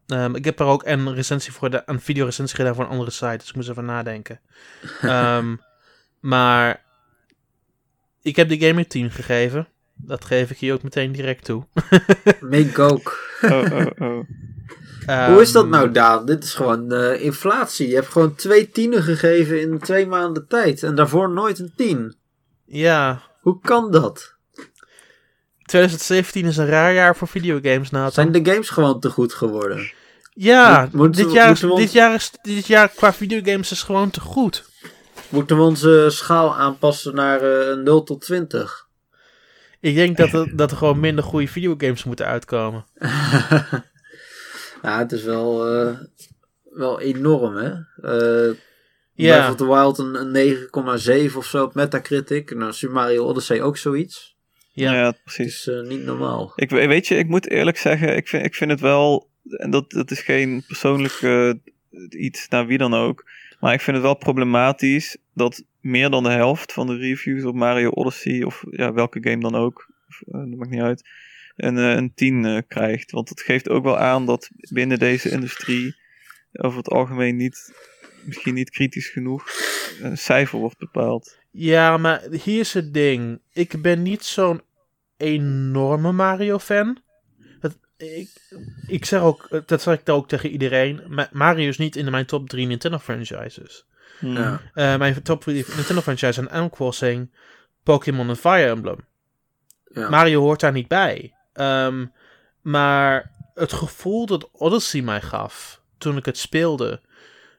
Ehm, 0.07 0.35
ik 0.35 0.45
heb 0.45 0.59
er 0.59 0.65
ook 0.65 0.85
een 0.85 1.13
recensie 1.13 1.51
voor 1.51 1.69
de, 1.69 1.83
een 1.85 2.01
videorecensie 2.01 2.55
gedaan 2.55 2.75
voor 2.75 2.83
een 2.83 2.89
andere 2.89 3.11
site. 3.11 3.37
Dus 3.37 3.49
ik 3.49 3.55
moest 3.55 3.69
even 3.69 3.85
nadenken. 3.85 4.39
Ehm, 5.01 5.55
maar. 6.19 6.83
Ik 8.21 8.35
heb 8.35 8.49
de 8.49 8.59
game 8.59 8.79
een 8.79 8.87
10 8.87 9.11
gegeven. 9.11 9.67
Dat 10.05 10.25
geef 10.25 10.49
ik 10.49 10.57
hier 10.57 10.73
ook 10.73 10.83
meteen 10.83 11.11
direct 11.11 11.45
toe. 11.45 11.63
Make 12.49 12.81
ook. 12.81 13.17
Oh, 13.41 13.51
oh, 13.51 13.85
oh. 13.99 14.19
Hoe 15.31 15.41
is 15.41 15.51
dat 15.51 15.63
Ehm, 15.63 15.71
nou, 15.71 15.91
Daan? 15.91 16.25
Dit 16.25 16.43
is 16.43 16.53
gewoon 16.53 16.91
eh, 16.91 17.21
inflatie. 17.23 17.87
Je 17.87 17.95
hebt 17.95 18.07
gewoon 18.07 18.35
twee 18.35 18.69
tienen 18.69 19.03
gegeven 19.03 19.61
in 19.61 19.79
twee 19.79 20.05
maanden 20.07 20.47
tijd. 20.47 20.83
En 20.83 20.95
daarvoor 20.95 21.29
nooit 21.29 21.59
een 21.59 21.73
tien. 21.75 22.15
Ja. 22.65 23.21
Hoe 23.41 23.59
kan 23.61 23.91
dat? 23.91 24.35
2017 25.63 26.45
is 26.45 26.57
een 26.57 26.65
raar 26.65 26.93
jaar 26.93 27.15
voor 27.15 27.27
videogames, 27.27 27.89
Nathan. 27.89 28.11
Zijn 28.11 28.43
de 28.43 28.51
games 28.51 28.69
gewoon 28.69 28.99
te 28.99 29.09
goed 29.09 29.33
geworden? 29.33 29.91
Ja, 30.33 30.81
Moet- 30.81 30.93
moeten 30.93 31.21
dit, 31.21 31.31
we- 31.31 31.37
jaar, 31.37 31.49
ons- 31.49 31.59
dit, 31.75 31.91
jaar 31.91 32.13
is, 32.13 32.31
dit 32.41 32.67
jaar 32.67 32.89
qua 32.89 33.13
videogames 33.13 33.71
is 33.71 33.83
gewoon 33.83 34.09
te 34.09 34.19
goed. 34.21 34.69
Moeten 35.29 35.55
we 35.57 35.61
onze 35.63 36.05
schaal 36.09 36.55
aanpassen 36.55 37.15
naar 37.15 37.41
eh, 37.41 37.67
een 37.67 37.83
0 37.83 38.03
tot 38.03 38.21
20? 38.21 38.87
Ik 39.81 39.95
denk 39.95 40.17
dat 40.17 40.33
er, 40.33 40.55
dat 40.55 40.71
er 40.71 40.77
gewoon 40.77 40.99
minder 40.99 41.23
goede 41.23 41.47
videogames 41.47 42.03
moeten 42.03 42.25
uitkomen. 42.25 42.85
nou, 44.81 44.99
het 44.99 45.11
is 45.11 45.23
wel, 45.23 45.67
eh, 45.67 45.97
wel 46.69 46.99
enorm, 47.01 47.55
hè? 47.55 47.71
Eh 48.01 48.55
Ja. 49.13 49.35
Breath 49.37 49.49
of 49.51 49.55
the 49.57 49.67
Wild 49.67 49.97
een, 49.97 50.35
een 50.35 51.29
9,7 51.31 51.35
of 51.37 51.45
zo 51.45 51.63
op 51.63 51.73
Metacritic. 51.73 52.55
Nou, 52.55 52.73
Super 52.73 52.95
Mario 52.95 53.25
Odyssey 53.25 53.61
ook 53.61 53.77
zoiets. 53.77 54.37
Ja. 54.71 54.93
Ja, 54.93 55.05
Het 55.05 55.23
precies. 55.23 55.67
is 55.67 55.67
eh, 55.67 55.81
niet 55.87 56.03
normaal. 56.03 56.53
Ik 56.55 56.69
we- 56.69 56.87
weet 56.87 57.07
je, 57.07 57.15
ik 57.15 57.27
moet 57.27 57.49
eerlijk 57.49 57.77
zeggen, 57.77 58.15
ik 58.15 58.27
vind, 58.27 58.45
ik 58.45 58.55
vind 58.55 58.71
het 58.71 58.79
wel, 58.79 59.29
en 59.49 59.69
dat, 59.69 59.91
dat 59.91 60.11
is 60.11 60.21
geen 60.21 60.63
persoonlijk 60.67 61.19
iets 62.09 62.47
naar 62.47 62.65
wie 62.65 62.77
dan 62.77 62.93
ook, 62.93 63.23
maar 63.59 63.73
ik 63.73 63.81
vind 63.81 63.95
het 63.95 64.05
wel 64.05 64.15
problematisch 64.15 65.17
dat 65.33 65.63
meer 65.81 66.09
dan 66.09 66.23
de 66.23 66.29
helft 66.29 66.73
van 66.73 66.87
de 66.87 66.97
reviews 66.97 67.43
op 67.43 67.55
Mario 67.55 67.89
Odyssey, 67.89 68.43
of 68.43 68.63
ja, 68.69 68.93
welke 68.93 69.19
game 69.21 69.39
dan 69.39 69.55
ook, 69.55 69.91
of, 70.07 70.21
eh, 70.21 70.39
dat 70.39 70.55
maakt 70.55 70.71
niet 70.71 70.81
uit, 70.81 71.09
een, 71.55 71.77
eh, 71.77 71.95
een 71.95 72.13
10 72.13 72.45
eh, 72.45 72.61
krijgt. 72.67 73.11
Want 73.11 73.27
dat 73.27 73.41
geeft 73.41 73.69
ook 73.69 73.83
wel 73.83 73.97
aan 73.97 74.25
dat 74.25 74.49
binnen 74.73 74.99
deze 74.99 75.29
industrie 75.29 75.95
over 76.51 76.77
het 76.77 76.89
algemeen 76.89 77.35
niet, 77.35 77.73
misschien 78.23 78.53
niet 78.53 78.69
kritisch 78.69 79.09
genoeg, 79.09 79.49
een 80.01 80.17
cijfer 80.17 80.59
wordt 80.59 80.77
bepaald. 80.77 81.37
Ja, 81.51 81.97
maar 81.97 82.21
hier 82.43 82.59
is 82.59 82.73
het 82.73 82.93
ding. 82.93 83.39
Ik 83.53 83.81
ben 83.81 84.01
niet 84.01 84.23
zo'n 84.23 84.61
enorme 85.17 86.11
Mario-fan. 86.11 86.97
Ik, 87.99 88.29
ik 88.87 89.05
zeg 89.05 89.21
ook, 89.21 89.61
dat 89.65 89.81
zeg 89.81 89.99
ik 89.99 90.09
ook 90.09 90.27
tegen 90.27 90.49
iedereen. 90.49 91.01
Ma- 91.07 91.29
Mario 91.31 91.67
is 91.67 91.77
niet 91.77 91.95
in 91.95 92.11
mijn 92.11 92.25
top 92.25 92.49
3 92.49 92.67
Nintendo-franchises. 92.67 93.85
Hmm. 94.19 94.35
Ja. 94.35 94.61
Eh, 94.73 94.97
mijn 94.97 95.21
top 95.21 95.41
3 95.41 95.65
Nintendo-franchises 95.75 96.35
zijn 96.35 96.49
Animal 96.49 96.69
Crossing, 96.69 97.31
Pokémon 97.83 98.29
en 98.29 98.35
Fire 98.37 98.69
Emblem. 98.69 98.97
Ja. 99.93 100.09
Mario 100.09 100.41
hoort 100.41 100.59
daar 100.59 100.71
niet 100.71 100.87
bij. 100.87 101.33
Ehm, 101.53 102.05
maar 102.61 103.31
het 103.53 103.73
gevoel 103.73 104.25
dat 104.25 104.49
Odyssey 104.51 105.01
mij 105.01 105.21
gaf 105.21 105.81
toen 105.97 106.17
ik 106.17 106.25
het 106.25 106.37
speelde, 106.37 107.01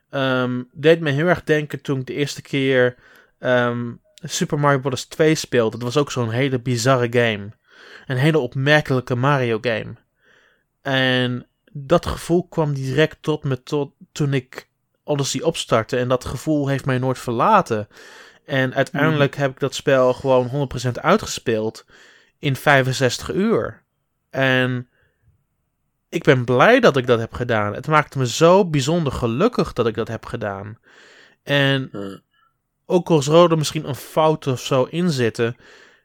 ehm, 0.09 0.61
deed 0.71 0.99
me 0.99 1.09
heel 1.11 1.27
erg 1.27 1.43
denken 1.43 1.81
toen 1.81 1.99
ik 1.99 2.05
de 2.05 2.13
eerste 2.13 2.41
keer 2.41 2.95
ehm, 3.39 3.91
Super 4.23 4.59
Mario 4.59 4.79
Bros. 4.79 5.05
2 5.05 5.35
speelde. 5.35 5.77
Dat 5.77 5.93
was 5.93 5.97
ook 5.97 6.11
zo'n 6.11 6.29
hele 6.29 6.59
bizarre 6.59 7.07
game. 7.11 7.51
Een 8.05 8.17
hele 8.17 8.39
opmerkelijke 8.39 9.15
Mario 9.15 9.57
game. 9.61 9.93
En 10.81 11.47
dat 11.71 12.05
gevoel 12.05 12.47
kwam 12.47 12.73
direct 12.73 13.17
tot 13.21 13.43
me 13.43 13.63
tot 13.63 13.93
toen 14.11 14.33
ik 14.33 14.69
Odyssey 15.03 15.41
opstartte. 15.41 15.97
En 15.97 16.07
dat 16.07 16.25
gevoel 16.25 16.67
heeft 16.67 16.85
mij 16.85 16.97
nooit 16.97 17.19
verlaten. 17.19 17.87
En 18.45 18.73
uiteindelijk 18.73 19.35
heb 19.35 19.51
ik 19.51 19.59
dat 19.59 19.75
spel 19.75 20.13
gewoon 20.13 20.69
100% 20.87 20.91
uitgespeeld 20.91 21.85
in 22.39 22.55
65 22.55 23.31
uur. 23.31 23.83
En 24.29 24.89
ik 26.09 26.23
ben 26.23 26.45
blij 26.45 26.79
dat 26.79 26.97
ik 26.97 27.07
dat 27.07 27.19
heb 27.19 27.33
gedaan. 27.33 27.73
Het 27.73 27.87
maakte 27.87 28.17
me 28.17 28.27
zo 28.27 28.65
bijzonder 28.65 29.13
gelukkig 29.13 29.73
dat 29.73 29.87
ik 29.87 29.95
dat 29.95 30.07
heb 30.07 30.25
gedaan. 30.25 30.79
En 31.43 31.91
ook 32.85 33.09
al 33.09 33.21
zou 33.21 33.51
er 33.51 33.57
misschien 33.57 33.87
een 33.87 33.95
fout 33.95 34.47
of 34.47 34.59
zo 34.59 34.83
in 34.83 35.09
zitten, 35.09 35.55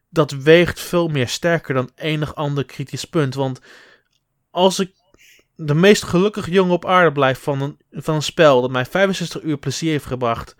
dat 0.08 0.30
weegt 0.30 0.80
veel 0.80 1.08
meer 1.08 1.28
sterker 1.28 1.74
dan 1.74 1.90
enig 1.94 2.34
ander 2.34 2.64
kritisch 2.64 3.04
punt. 3.04 3.34
Want 3.34 3.60
als 4.56 4.78
ik 4.78 4.90
de 5.56 5.74
meest 5.74 6.02
gelukkige 6.02 6.50
jongen 6.50 6.74
op 6.74 6.86
aarde 6.86 7.12
blijf 7.12 7.38
van 7.42 7.62
een, 7.62 7.76
van 7.90 8.14
een 8.14 8.22
spel 8.22 8.60
dat 8.60 8.70
mij 8.70 8.84
65 8.84 9.42
uur 9.42 9.58
plezier 9.58 9.90
heeft 9.90 10.04
gebracht, 10.04 10.56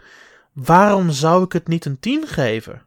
waarom 0.53 1.11
zou 1.11 1.45
ik 1.45 1.53
het 1.53 1.69
niet 1.69 1.85
een 1.85 1.99
10 1.99 2.27
geven? 2.27 2.83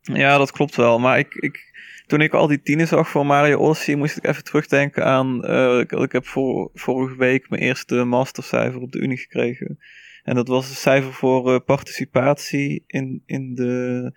Ja, 0.00 0.38
dat 0.38 0.52
klopt 0.52 0.76
wel. 0.76 0.98
Maar 0.98 1.18
ik, 1.18 1.34
ik, 1.34 1.74
toen 2.06 2.20
ik 2.20 2.32
al 2.32 2.46
die 2.46 2.62
tienen 2.62 2.88
zag 2.88 3.08
voor 3.08 3.26
Mario 3.26 3.58
Odyssey, 3.58 3.94
moest 3.94 4.16
ik 4.16 4.26
even 4.26 4.44
terugdenken 4.44 5.04
aan... 5.04 5.44
eh, 5.44 5.78
ik, 5.78 5.92
ik 5.92 6.12
heb 6.12 6.26
voor, 6.26 6.70
vorige 6.74 7.16
week 7.16 7.50
mijn 7.50 7.62
eerste 7.62 8.04
mastercijfer 8.04 8.80
op 8.80 8.92
de 8.92 8.98
Unie 8.98 9.18
gekregen. 9.18 9.78
En 10.22 10.34
dat 10.34 10.48
was 10.48 10.68
een 10.68 10.74
cijfer 10.74 11.12
voor 11.12 11.54
eh, 11.54 11.60
participatie 11.64 12.84
in, 12.86 13.22
in 13.26 13.54
de, 13.54 14.12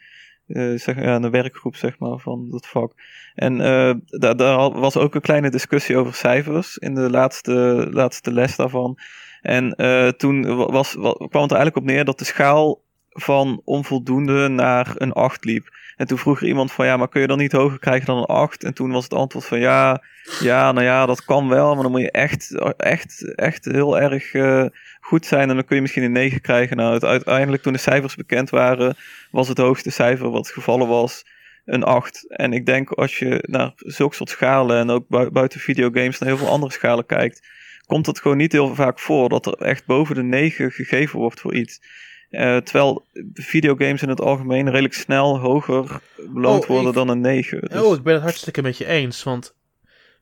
eh, 0.49 0.73
zeg, 0.75 0.95
de 1.21 1.29
werkgroep 1.29 1.75
zeg 1.75 1.99
maar, 1.99 2.17
van 2.17 2.49
dat 2.49 2.67
vak. 2.67 2.93
En 3.35 3.61
eh, 3.61 3.93
daar, 4.05 4.35
daar 4.37 4.71
was 4.71 4.97
ook 4.97 5.15
een 5.15 5.21
kleine 5.21 5.49
discussie 5.49 5.97
over 5.97 6.13
cijfers 6.13 6.77
in 6.77 6.95
de 6.95 7.09
laatste, 7.09 7.87
laatste 7.91 8.31
les 8.31 8.55
daarvan. 8.55 8.97
En 9.41 9.75
eh, 9.75 10.07
toen 10.07 10.55
wa- 10.55 10.71
was, 10.71 10.93
wa- 10.93 11.13
kwam 11.13 11.41
het 11.41 11.51
er 11.51 11.57
eigenlijk 11.57 11.77
op 11.77 11.83
neer 11.83 12.05
dat 12.05 12.19
de 12.19 12.25
schaal 12.25 12.81
van 13.21 13.61
onvoldoende 13.65 14.47
naar 14.47 14.91
een 14.95 15.13
8 15.13 15.45
liep. 15.45 15.77
En 15.95 16.07
toen 16.07 16.17
vroeg 16.17 16.41
er 16.41 16.47
iemand 16.47 16.71
van 16.71 16.85
ja, 16.85 16.97
maar 16.97 17.09
kun 17.09 17.21
je 17.21 17.27
dan 17.27 17.37
niet 17.37 17.51
hoger 17.51 17.79
krijgen 17.79 18.05
dan 18.05 18.17
een 18.17 18.25
8? 18.25 18.63
En 18.63 18.73
toen 18.73 18.91
was 18.91 19.03
het 19.03 19.13
antwoord 19.13 19.45
van 19.45 19.59
ja, 19.59 20.03
ja, 20.39 20.71
nou 20.71 20.85
ja, 20.85 21.05
dat 21.05 21.25
kan 21.25 21.47
wel, 21.47 21.73
maar 21.73 21.83
dan 21.83 21.91
moet 21.91 22.01
je 22.01 22.11
echt, 22.11 22.55
echt, 22.77 23.35
echt 23.35 23.65
heel 23.65 23.99
erg 23.99 24.33
uh, 24.33 24.65
goed 24.99 25.25
zijn 25.25 25.49
en 25.49 25.55
dan 25.55 25.65
kun 25.65 25.75
je 25.75 25.81
misschien 25.81 26.03
een 26.03 26.11
9 26.11 26.41
krijgen. 26.41 26.77
Nou, 26.77 26.99
uiteindelijk 26.99 27.63
toen 27.63 27.73
de 27.73 27.79
cijfers 27.79 28.15
bekend 28.15 28.49
waren, 28.49 28.95
was 29.31 29.47
het 29.47 29.57
hoogste 29.57 29.91
cijfer 29.91 30.29
wat 30.29 30.49
gevallen 30.49 30.87
was 30.87 31.25
een 31.65 31.83
8. 31.83 32.25
En 32.27 32.53
ik 32.53 32.65
denk 32.65 32.91
als 32.91 33.19
je 33.19 33.43
naar 33.47 33.71
zulke 33.75 34.15
soort 34.15 34.29
schalen 34.29 34.77
en 34.77 34.89
ook 34.89 35.31
buiten 35.31 35.59
videogames 35.59 36.19
naar 36.19 36.29
heel 36.29 36.37
veel 36.37 36.47
andere 36.47 36.71
schalen 36.71 37.05
kijkt, 37.05 37.47
komt 37.85 38.05
het 38.05 38.19
gewoon 38.19 38.37
niet 38.37 38.51
heel 38.51 38.75
vaak 38.75 38.99
voor 38.99 39.29
dat 39.29 39.45
er 39.45 39.53
echt 39.53 39.85
boven 39.85 40.15
de 40.15 40.23
9 40.23 40.71
gegeven 40.71 41.19
wordt 41.19 41.39
voor 41.39 41.53
iets. 41.53 41.81
Uh, 42.29 42.57
terwijl 42.57 43.05
videogames 43.33 44.01
in 44.01 44.09
het 44.09 44.21
algemeen 44.21 44.65
redelijk 44.65 44.93
snel 44.93 45.39
hoger 45.39 46.01
beloond 46.15 46.61
oh, 46.61 46.67
worden 46.67 46.93
dan 46.93 47.07
een 47.07 47.21
9. 47.21 47.61
Dus... 47.61 47.81
Oh, 47.81 47.95
ik 47.95 48.03
ben 48.03 48.13
het 48.13 48.23
hartstikke 48.23 48.61
met 48.61 48.77
je 48.77 48.85
eens. 48.85 49.23
Want 49.23 49.55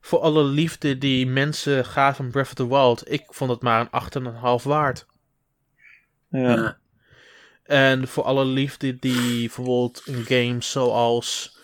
voor 0.00 0.18
alle 0.18 0.44
liefde 0.44 0.98
die 0.98 1.26
mensen 1.26 1.84
gaven 1.84 2.30
Breath 2.30 2.46
of 2.46 2.54
the 2.54 2.68
Wild, 2.68 3.12
ik 3.12 3.24
vond 3.28 3.50
het 3.50 3.62
maar 3.62 3.88
een 3.90 4.32
8,5 4.60 4.62
waard. 4.62 5.06
Ja. 6.30 6.78
En 7.62 8.08
voor 8.08 8.24
alle 8.24 8.44
liefde 8.44 8.98
die 8.98 9.38
bijvoorbeeld 9.38 10.02
een 10.04 10.24
game 10.24 10.56
zoals 10.58 11.56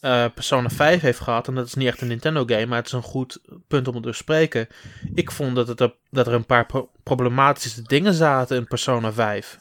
uh, 0.00 0.24
Persona 0.34 0.68
5 0.68 1.00
heeft 1.00 1.20
gehad, 1.20 1.48
en 1.48 1.54
dat 1.54 1.66
is 1.66 1.74
niet 1.74 1.88
echt 1.88 2.00
een 2.00 2.08
Nintendo 2.08 2.44
game, 2.46 2.66
maar 2.66 2.78
het 2.78 2.86
is 2.86 2.92
een 2.92 3.02
goed 3.02 3.40
punt 3.68 3.88
om 3.88 3.94
het 3.94 4.02
te 4.02 4.08
bespreken. 4.08 4.68
Ik 5.14 5.30
vond 5.30 5.56
dat, 5.56 5.68
het, 5.68 5.92
dat 6.10 6.26
er 6.26 6.32
een 6.32 6.46
paar 6.46 6.66
problematische 7.02 7.82
dingen 7.82 8.14
zaten 8.14 8.56
in 8.56 8.66
Persona 8.66 9.12
5. 9.12 9.58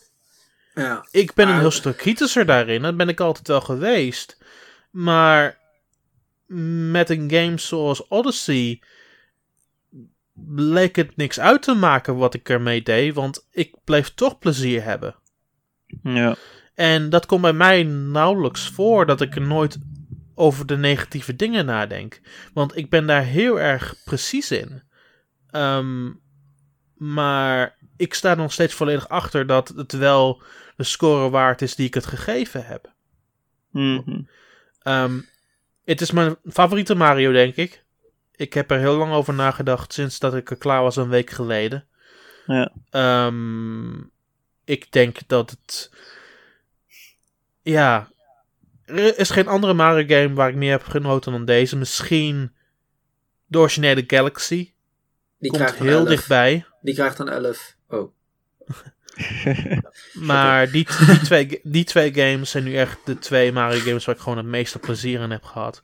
Ja, 0.77 1.07
ik 1.11 1.33
ben 1.33 1.47
een 1.47 1.59
heel 1.59 1.71
stuk 1.71 1.97
kritischer 1.97 2.45
daarin, 2.45 2.81
dat 2.81 2.97
ben 2.97 3.09
ik 3.09 3.19
altijd 3.19 3.47
wel 3.47 3.61
geweest. 3.61 4.37
Maar 4.91 5.57
met 6.89 7.09
een 7.09 7.31
game 7.31 7.57
zoals 7.57 8.07
Odyssey 8.07 8.81
bleek 10.33 10.95
het 10.95 11.15
niks 11.15 11.39
uit 11.39 11.61
te 11.61 11.73
maken 11.73 12.15
wat 12.15 12.33
ik 12.33 12.49
ermee 12.49 12.83
deed, 12.83 13.13
want 13.13 13.47
ik 13.51 13.75
bleef 13.83 14.13
toch 14.13 14.39
plezier 14.39 14.83
hebben. 14.83 15.15
Ja. 16.03 16.35
En 16.75 17.09
dat 17.09 17.25
komt 17.25 17.41
bij 17.41 17.53
mij 17.53 17.83
nauwelijks 17.83 18.69
voor 18.69 19.05
dat 19.05 19.21
ik 19.21 19.35
er 19.35 19.41
nooit 19.41 19.77
over 20.35 20.65
de 20.65 20.77
negatieve 20.77 21.35
dingen 21.35 21.65
nadenk. 21.65 22.21
Want 22.53 22.77
ik 22.77 22.89
ben 22.89 23.07
daar 23.07 23.23
heel 23.23 23.59
erg 23.59 23.95
precies 24.03 24.51
in. 24.51 24.83
Ehm, 25.49 26.11
maar 26.93 27.77
ik 27.95 28.13
sta 28.13 28.35
nog 28.35 28.53
steeds 28.53 28.73
volledig 28.73 29.09
achter 29.09 29.47
dat 29.47 29.73
het 29.75 29.91
wel 29.91 30.41
de 30.77 30.83
score 30.83 31.29
waard 31.29 31.61
is 31.61 31.75
die 31.75 31.87
ik 31.87 31.93
het 31.93 32.05
gegeven 32.05 32.65
heb. 32.65 32.91
Mhm. 33.71 34.21
Ehm, 34.81 35.19
het 35.83 36.01
is 36.01 36.11
mijn 36.11 36.35
favoriete 36.45 36.95
Mario, 36.95 37.31
denk 37.31 37.55
ik. 37.55 37.83
Ik 38.35 38.53
heb 38.53 38.71
er 38.71 38.79
heel 38.79 38.97
lang 38.97 39.13
over 39.13 39.33
nagedacht 39.33 39.93
sinds 39.93 40.19
dat 40.19 40.35
ik 40.35 40.49
er 40.49 40.57
klaar 40.57 40.81
was 40.81 40.95
een 40.95 41.09
week 41.09 41.29
geleden. 41.29 41.87
Ja. 42.45 42.71
Um, 43.25 44.11
ik 44.65 44.91
denk 44.91 45.17
dat 45.27 45.49
het. 45.49 45.91
Ja. 47.61 48.11
Er 48.85 49.19
is 49.19 49.29
geen 49.29 49.47
andere 49.47 49.73
Mario 49.73 50.05
game 50.07 50.33
waar 50.33 50.49
ik 50.49 50.55
meer 50.55 50.71
heb 50.71 50.83
genoten 50.83 51.31
dan 51.31 51.45
deze. 51.45 51.77
Misschien 51.77 52.51
de 53.45 53.57
originele 53.57 54.03
Galaxy. 54.07 54.71
Die 55.39 55.51
Komt 55.51 55.61
krijgt 55.63 55.79
een 55.79 55.87
heel 55.87 55.97
11. 55.97 56.07
dichtbij. 56.07 56.65
Die 56.81 56.93
krijgt 56.93 57.19
een 57.19 57.29
11. 57.29 57.75
Maar 60.13 60.71
die, 60.71 60.87
die, 61.07 61.19
twee, 61.19 61.59
die 61.63 61.83
twee 61.83 62.13
games 62.13 62.49
zijn 62.51 62.63
nu 62.63 62.75
echt 62.77 62.97
de 63.05 63.19
twee 63.19 63.51
Mario 63.51 63.79
games 63.79 64.05
waar 64.05 64.15
ik 64.15 64.21
gewoon 64.21 64.37
het 64.37 64.45
meeste 64.47 64.79
plezier 64.79 65.21
in 65.21 65.31
heb 65.31 65.43
gehad. 65.43 65.81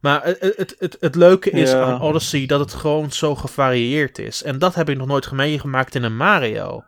Maar 0.00 0.24
het, 0.24 0.40
het, 0.56 0.74
het, 0.78 0.96
het 1.00 1.14
leuke 1.14 1.50
is 1.50 1.70
Ja. 1.70 1.82
aan 1.82 2.00
Odyssey 2.00 2.46
dat 2.46 2.60
het 2.60 2.74
gewoon 2.74 3.12
zo 3.12 3.34
gevarieerd 3.34 4.18
is. 4.18 4.42
En 4.42 4.58
dat 4.58 4.74
heb 4.74 4.88
ik 4.88 4.96
nog 4.96 5.06
nooit 5.06 5.30
meegemaakt 5.30 5.94
in 5.94 6.02
een 6.02 6.16
Mario. 6.16 6.84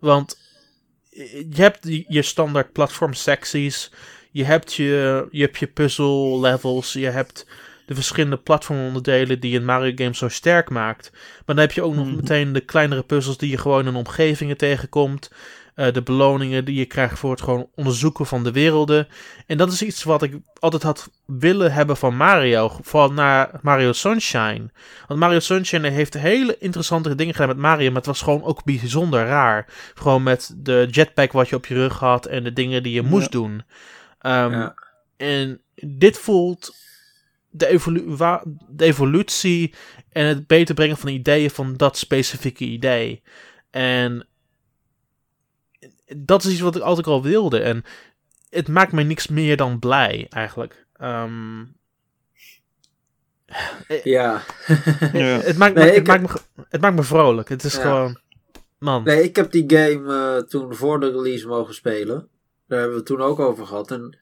Want 0.00 0.38
je 1.10 1.62
hebt 1.62 1.82
die- 1.82 2.04
je 2.08 2.22
standaard 2.22 2.72
platform 2.72 3.12
secties. 3.14 3.90
Je 4.30 4.44
hebt 4.44 4.74
je, 4.74 5.26
je, 5.30 5.42
hebt 5.42 5.58
je 5.58 5.66
puzzle 5.66 6.40
levels. 6.40 6.92
Je 6.92 7.06
hebt 7.08 7.46
de 7.88 7.94
verschillende 7.94 8.36
platformonderdelen 8.36 9.40
die 9.40 9.56
een 9.56 9.64
Mario 9.64 9.92
game 9.94 10.14
zo 10.14 10.28
sterk 10.28 10.70
maakt. 10.70 11.10
Maar 11.12 11.42
dan 11.56 11.58
heb 11.58 11.72
je 11.72 11.82
ook 11.82 11.94
nog 11.94 12.06
Mhm. 12.06 12.16
meteen 12.16 12.52
de 12.52 12.60
kleinere 12.60 13.02
puzzels 13.02 13.36
die 13.38 13.50
je 13.50 13.58
gewoon 13.58 13.86
in 13.86 13.94
omgevingen 13.94 14.56
tegenkomt. 14.56 15.30
Eh, 15.74 15.92
de 15.92 16.02
beloningen 16.02 16.64
die 16.64 16.74
je 16.74 16.84
krijgt 16.86 17.18
voor 17.18 17.30
het 17.30 17.40
gewoon 17.42 17.68
onderzoeken 17.74 18.26
van 18.26 18.44
de 18.44 18.52
werelden. 18.52 19.08
En 19.46 19.56
dat 19.56 19.72
is 19.72 19.82
iets 19.82 20.02
wat 20.04 20.22
ik 20.22 20.36
altijd 20.58 20.82
had 20.82 21.10
willen 21.26 21.72
hebben 21.72 21.96
van 21.96 22.16
Mario. 22.16 22.70
Vooral 22.82 23.12
naar 23.12 23.50
Mario 23.62 23.92
Sunshine. 23.92 24.70
Want 25.06 25.20
Mario 25.20 25.38
Sunshine 25.38 25.88
heeft 25.88 26.14
hele 26.14 26.56
interessante 26.58 27.14
dingen 27.14 27.34
gedaan 27.34 27.48
met 27.48 27.56
Mario. 27.56 27.86
Maar 27.86 27.96
het 27.96 28.06
was 28.06 28.22
gewoon 28.22 28.42
ook 28.44 28.64
bijzonder 28.64 29.26
raar. 29.26 29.66
Gewoon 29.94 30.22
met 30.22 30.54
de 30.56 30.88
jetpack 30.90 31.32
wat 31.32 31.48
je 31.48 31.56
op 31.56 31.66
je 31.66 31.74
rug 31.74 31.98
had. 31.98 32.26
En 32.26 32.44
de 32.44 32.52
dingen 32.52 32.82
die 32.82 32.92
je 32.92 33.02
moest 33.02 33.32
Ja. 33.32 33.38
doen. 33.38 33.62
Ehm, 34.20 34.52
Ja. 34.52 34.74
En 35.16 35.60
dit 35.86 36.18
voelt 36.18 36.74
de, 37.50 37.66
evolu- 37.66 38.16
de 38.68 38.84
evolutie 38.84 39.74
en 40.12 40.26
het 40.26 40.46
beter 40.46 40.74
brengen 40.74 40.96
van 40.96 41.08
ideeën 41.08 41.50
van 41.50 41.76
dat 41.76 41.96
specifieke 41.96 42.64
idee. 42.64 43.22
En 43.70 44.26
dat 46.16 46.44
is 46.44 46.52
iets 46.52 46.60
wat 46.60 46.76
ik 46.76 46.82
altijd 46.82 47.06
al 47.06 47.22
wilde. 47.22 47.60
En 47.60 47.84
het 48.50 48.68
maakt 48.68 48.92
mij 48.92 49.04
niks 49.04 49.26
meer 49.28 49.56
dan 49.56 49.78
blij, 49.78 50.26
eigenlijk. 50.30 50.86
Ehm, 50.96 51.58
Ja. 54.04 54.42
Ja. 55.12 55.40
het, 55.40 55.56
maakt 55.56 55.74
me, 55.74 55.80
Nee, 55.84 55.94
het, 55.94 56.06
maakt 56.06 56.22
me, 56.22 56.64
het 56.68 56.80
maakt 56.80 56.96
me 56.96 57.02
vrolijk. 57.02 57.48
Het 57.48 57.64
is 57.64 57.74
Ja. 57.74 57.80
gewoon... 57.80 58.18
Man. 58.78 59.04
Nee, 59.04 59.22
ik 59.22 59.36
heb 59.36 59.50
die 59.50 59.64
game 59.76 60.14
eh, 60.14 60.42
toen 60.48 60.74
voor 60.74 61.00
de 61.00 61.10
release 61.10 61.46
mogen 61.46 61.74
spelen. 61.74 62.28
Daar 62.66 62.78
hebben 62.78 62.90
we 62.90 62.96
het 62.96 63.06
toen 63.06 63.20
ook 63.20 63.38
over 63.38 63.66
gehad. 63.66 63.90
En 63.90 64.18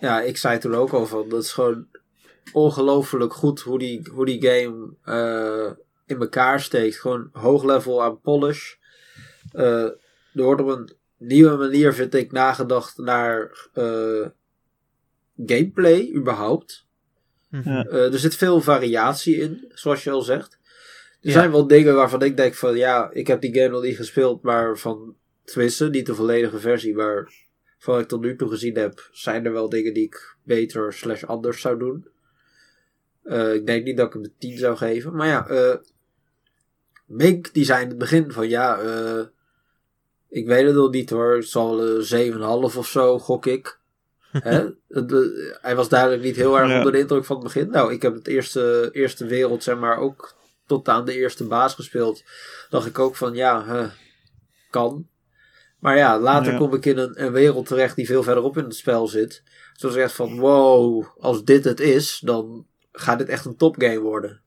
ja, 0.00 0.20
ik 0.20 0.36
zei 0.36 0.58
toen 0.58 0.74
ook 0.74 0.92
al 0.92 1.06
van, 1.06 1.28
dat 1.28 1.42
is 1.42 1.52
gewoon 1.52 1.86
ongelooflijk 2.52 3.32
goed 3.32 3.60
hoe 3.60 3.78
die, 3.78 4.08
hoe 4.12 4.24
die 4.26 4.46
game 4.46 4.88
eh, 5.04 5.72
in 6.06 6.20
elkaar 6.20 6.60
steekt. 6.60 7.00
Gewoon 7.00 7.28
hoog 7.32 7.64
level 7.64 8.02
aan 8.02 8.20
polish. 8.20 8.74
Eh, 9.52 9.82
er 10.34 10.42
wordt 10.42 10.60
op 10.60 10.68
een 10.68 10.92
nieuwe 11.18 11.56
manier, 11.56 11.94
vind 11.94 12.14
ik, 12.14 12.32
nagedacht 12.32 12.98
naar 12.98 13.68
eh, 13.72 14.26
gameplay 15.46 16.12
überhaupt. 16.14 16.86
Mhm. 17.50 17.68
Ja. 17.70 17.84
Eh, 17.84 18.12
er 18.12 18.18
zit 18.18 18.36
veel 18.36 18.60
variatie 18.60 19.36
in, 19.36 19.64
zoals 19.68 20.04
je 20.04 20.10
al 20.10 20.22
zegt. 20.22 20.52
Er 21.20 21.32
Ja. 21.32 21.32
zijn 21.32 21.50
wel 21.50 21.66
dingen 21.66 21.94
waarvan 21.94 22.22
ik 22.22 22.36
denk 22.36 22.54
van 22.54 22.76
ja, 22.76 23.10
ik 23.12 23.26
heb 23.26 23.40
die 23.40 23.54
game 23.54 23.68
nog 23.68 23.82
niet 23.82 23.96
gespeeld, 23.96 24.42
maar 24.42 24.78
van 24.78 25.16
tenminste 25.44 25.88
niet 25.88 26.06
de 26.06 26.14
volledige 26.14 26.58
versie, 26.58 26.94
maar 26.94 27.32
van 27.78 27.94
wat 27.94 28.02
ik 28.02 28.08
tot 28.08 28.20
nu 28.20 28.36
toe 28.36 28.48
gezien 28.48 28.76
heb, 28.76 29.08
zijn 29.12 29.44
er 29.46 29.52
wel 29.52 29.68
dingen 29.68 29.94
die 29.94 30.04
ik 30.04 30.36
beter 30.42 30.92
slash 30.92 31.24
anders 31.24 31.60
zou 31.60 31.78
doen. 31.78 32.08
Eh, 33.26 33.54
ik 33.54 33.66
denk 33.66 33.84
niet 33.84 33.96
dat 33.96 34.06
ik 34.06 34.12
hem 34.12 34.22
een 34.24 34.34
10 34.38 34.58
zou 34.58 34.76
geven, 34.76 35.14
maar 35.16 35.26
ja, 35.26 35.46
eh 35.48 35.74
Mink 37.06 37.52
die 37.54 37.64
zei 37.64 37.82
in 37.82 37.88
het 37.88 37.98
begin 37.98 38.32
van 38.32 38.48
ja, 38.48 38.78
eh, 38.78 39.20
ik 40.28 40.46
weet 40.46 40.66
het 40.66 40.74
nog 40.74 40.90
niet 40.90 41.10
hoor, 41.10 41.34
het 41.36 41.48
zal 41.48 41.76
wel 41.76 41.96
een 41.96 42.04
7,5 42.72 42.76
of 42.76 42.86
zo, 42.88 43.18
gok 43.18 43.46
ik. 43.46 43.78
Hè? 44.32 44.66
Hij 45.60 45.76
was 45.76 45.88
duidelijk 45.88 46.22
niet 46.22 46.36
heel 46.36 46.58
erg 46.58 46.68
Ja. 46.70 46.76
onder 46.78 46.92
de 46.92 46.98
indruk 46.98 47.24
van 47.24 47.36
het 47.36 47.44
begin. 47.44 47.70
Nou, 47.70 47.92
ik 47.92 48.02
heb 48.02 48.14
het 48.14 48.26
eerste, 48.26 48.88
eerste 48.92 49.26
wereld, 49.26 49.62
zeg 49.62 49.78
maar, 49.78 49.98
ook 49.98 50.34
tot 50.66 50.88
aan 50.88 51.04
de 51.04 51.14
eerste 51.14 51.44
baas 51.46 51.74
gespeeld. 51.74 52.22
Dacht 52.70 52.86
ik 52.86 52.98
ook 52.98 53.16
van, 53.16 53.34
ja, 53.34 53.90
kan. 54.70 55.08
Maar 55.78 55.96
ja, 55.96 56.20
later 56.20 56.52
Ja. 56.52 56.58
kom 56.58 56.74
ik 56.74 56.84
in 56.86 56.98
een, 56.98 57.24
een 57.24 57.32
wereld 57.32 57.66
terecht 57.66 57.96
die 57.96 58.06
veel 58.06 58.22
verderop 58.22 58.56
in 58.56 58.64
het 58.64 58.76
spel 58.76 59.06
zit. 59.08 59.42
Zoals 59.72 59.96
echt 59.96 60.12
van, 60.12 60.38
wow, 60.38 61.04
als 61.18 61.44
dit 61.44 61.64
het 61.64 61.80
is, 61.80 62.20
dan 62.24 62.66
gaat 62.98 63.18
dit 63.18 63.28
echt 63.28 63.44
een 63.44 63.56
topgame 63.56 63.98
worden. 64.00 64.40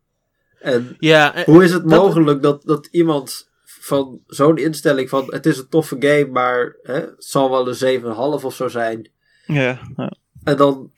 En 0.59 0.95
Ja, 0.99 1.35
eh, 1.35 1.43
hoe 1.43 1.63
is 1.63 1.71
het 1.71 1.89
dat- 1.89 1.99
mogelijk 2.03 2.41
dat, 2.41 2.63
dat 2.63 2.85
iemand 2.91 3.49
van 3.63 4.21
zo'n 4.27 4.57
instelling 4.57 5.09
van, 5.09 5.25
het 5.33 5.45
is 5.45 5.57
een 5.57 5.67
toffe 5.69 5.95
game, 5.99 6.25
maar 6.31 6.75
hè, 6.83 6.93
het 6.93 7.13
zal 7.25 7.49
wel 7.49 7.67
een 7.67 7.75
7,5 7.75 8.45
of 8.45 8.55
zo 8.55 8.67
zijn. 8.67 9.11
Ja, 9.45 9.79
ja. 9.95 10.13
En 10.43 10.57
dan 10.57 10.91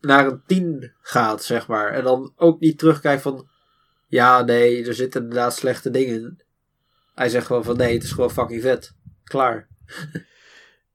naar 0.00 0.26
een 0.26 0.42
10 0.46 0.92
gaat, 1.00 1.44
zeg 1.44 1.66
maar. 1.66 1.92
En 1.92 2.04
dan 2.04 2.32
ook 2.36 2.60
niet 2.60 2.78
terugkijkt 2.78 3.22
van, 3.22 3.48
ja, 4.06 4.42
nee, 4.42 4.86
er 4.86 4.94
zitten 4.94 5.20
inderdaad 5.22 5.54
slechte 5.56 5.90
dingen 5.90 6.14
in. 6.14 6.42
Hij 7.14 7.28
zegt 7.28 7.46
gewoon 7.46 7.64
van, 7.64 7.76
nee, 7.76 7.94
het 7.94 8.02
is 8.02 8.12
gewoon 8.12 8.30
fucking 8.30 8.62
vet. 8.62 8.92
Klaar. 9.24 9.68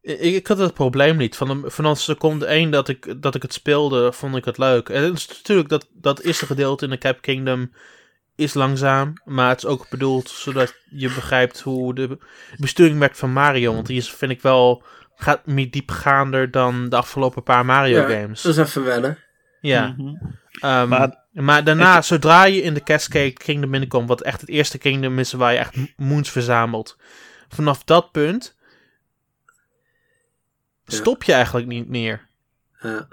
Ik, 0.05 0.19
ik 0.19 0.47
had 0.47 0.57
het 0.57 0.73
probleem 0.73 1.17
niet. 1.17 1.35
Van 1.35 1.47
de, 1.47 1.69
vanaf 1.69 1.99
seconde 1.99 2.45
1 2.45 2.71
dat 2.71 2.87
ik, 2.87 3.21
dat 3.21 3.35
ik 3.35 3.41
het 3.41 3.53
speelde, 3.53 4.13
vond 4.13 4.35
ik 4.35 4.45
het 4.45 4.57
leuk. 4.57 4.89
En 4.89 5.03
het 5.03 5.17
is 5.17 5.27
natuurlijk 5.27 5.69
dat, 5.69 5.87
dat 5.93 6.19
eerste 6.19 6.45
gedeelte 6.45 6.85
in 6.85 6.91
de 6.91 6.97
Cap 6.97 7.21
Kingdom 7.21 7.71
is 8.35 8.53
langzaam. 8.53 9.13
Maar 9.25 9.49
het 9.49 9.57
is 9.57 9.65
ook 9.65 9.89
bedoeld 9.89 10.29
zodat 10.29 10.75
je 10.89 11.07
begrijpt 11.13 11.59
hoe 11.61 11.95
de 11.95 12.17
besturing 12.57 12.99
werkt 12.99 13.17
van 13.17 13.33
Mario. 13.33 13.73
Want 13.73 13.87
die 13.87 13.97
is, 13.97 14.11
vind 14.11 14.31
ik 14.31 14.41
wel 14.41 14.83
gaat 15.15 15.45
meer 15.45 15.71
diepgaander 15.71 16.51
dan 16.51 16.89
de 16.89 16.95
afgelopen 16.95 17.43
paar 17.43 17.65
Mario 17.65 18.07
Ja, 18.07 18.19
games. 18.19 18.41
Dat 18.41 18.57
is 18.57 18.57
even 18.57 18.83
wennen. 18.83 19.17
Ja. 19.61 19.93
Mhm. 19.97 20.15
Ehm, 20.59 20.87
maar, 20.87 21.23
Maar- 21.31 21.63
daarna, 21.63 22.01
zodra 22.01 22.43
je 22.43 22.61
in 22.61 22.73
de 22.73 22.83
Cascade 22.83 23.33
Kingdom 23.33 23.71
binnenkomt, 23.71 24.07
wat 24.07 24.21
echt 24.21 24.41
het 24.41 24.49
eerste 24.49 24.77
kingdom 24.77 25.19
is 25.19 25.33
waar 25.33 25.51
je 25.51 25.57
echt 25.59 25.75
moons 25.97 26.29
verzamelt, 26.31 26.97
vanaf 27.49 27.83
dat 27.83 28.11
punt. 28.11 28.54
Stop 30.85 31.23
je 31.23 31.33
eigenlijk 31.33 31.67
niet 31.67 31.87
meer. 31.89 32.27
Ja. 32.81 33.07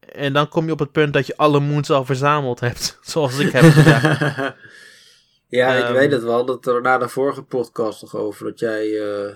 En 0.00 0.32
dan 0.32 0.48
kom 0.48 0.66
je 0.66 0.72
op 0.72 0.78
het 0.78 0.92
punt 0.92 1.12
dat 1.12 1.26
je 1.26 1.36
alle 1.36 1.60
moons 1.60 1.90
al 1.90 2.04
verzameld 2.04 2.60
hebt, 2.60 2.98
zoals 3.02 3.38
ik 3.38 3.52
heb 3.52 3.72
gedaan. 3.72 4.54
ja, 5.58 5.74
ik 5.74 5.84
Ehm. 5.84 5.92
weet 5.92 6.12
het 6.12 6.22
wel. 6.22 6.44
Dat 6.44 6.66
er 6.66 6.80
na 6.82 6.98
de 6.98 7.08
vorige 7.08 7.42
podcast 7.42 8.02
nog 8.02 8.16
over 8.16 8.44
dat 8.44 8.58
jij 8.58 9.00
eh, 9.00 9.34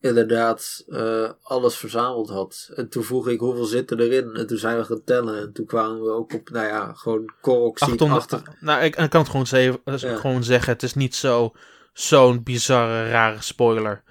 inderdaad 0.00 0.84
eh, 0.88 1.30
alles 1.42 1.76
verzameld 1.76 2.28
had. 2.28 2.70
En 2.74 2.88
toen 2.88 3.04
vroeg 3.04 3.28
ik 3.28 3.40
hoeveel 3.40 3.64
zitten 3.64 4.00
erin. 4.00 4.34
En 4.36 4.46
toen 4.46 4.58
zijn 4.58 4.76
we 4.76 4.84
gaan 4.84 5.04
tellen. 5.04 5.40
En 5.40 5.52
toen 5.52 5.66
kwamen 5.66 6.02
we 6.02 6.10
ook 6.10 6.34
op, 6.34 6.50
nou 6.50 6.66
ja, 6.66 6.92
gewoon 6.94 7.32
Koroxide 7.40 7.90
800, 7.90 8.20
achter. 8.32 8.54
nou, 8.60 8.82
ik, 8.82 8.96
ik 8.96 9.10
kan 9.10 9.20
het 9.20 9.30
gewoon, 9.30 9.46
ze- 9.46 9.80
Ja. 9.84 10.16
gewoon 10.16 10.44
zeggen. 10.44 10.72
Het 10.72 10.82
is 10.82 10.94
niet 10.94 11.14
zo, 11.14 11.52
zo'n 11.92 12.42
bizarre, 12.42 13.10
rare 13.10 13.42
spoiler. 13.42 14.02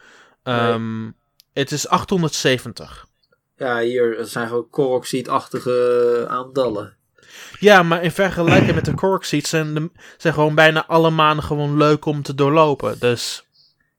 Ehm, 0.43 1.09
Het 1.53 1.71
is 1.71 1.87
870. 1.87 3.05
Ja, 3.57 3.79
hier 3.79 4.17
het 4.17 4.29
zijn 4.29 4.47
gewoon 4.47 4.69
Koroxide-achtige 4.69 6.25
aantallen. 6.27 6.95
Ja, 7.59 7.83
maar 7.83 8.03
in 8.03 8.11
vergelijking 8.11 8.75
met 8.75 8.85
de 8.85 9.17
Seeds 9.19 9.49
zijn, 9.49 9.73
de, 9.73 9.89
zijn 10.17 10.33
gewoon 10.33 10.55
bijna 10.55 10.85
alle 10.87 11.09
maanden 11.09 11.43
gewoon 11.45 11.77
leuk 11.77 12.05
om 12.05 12.21
te 12.21 12.35
doorlopen. 12.35 12.95
Dus 12.99 13.43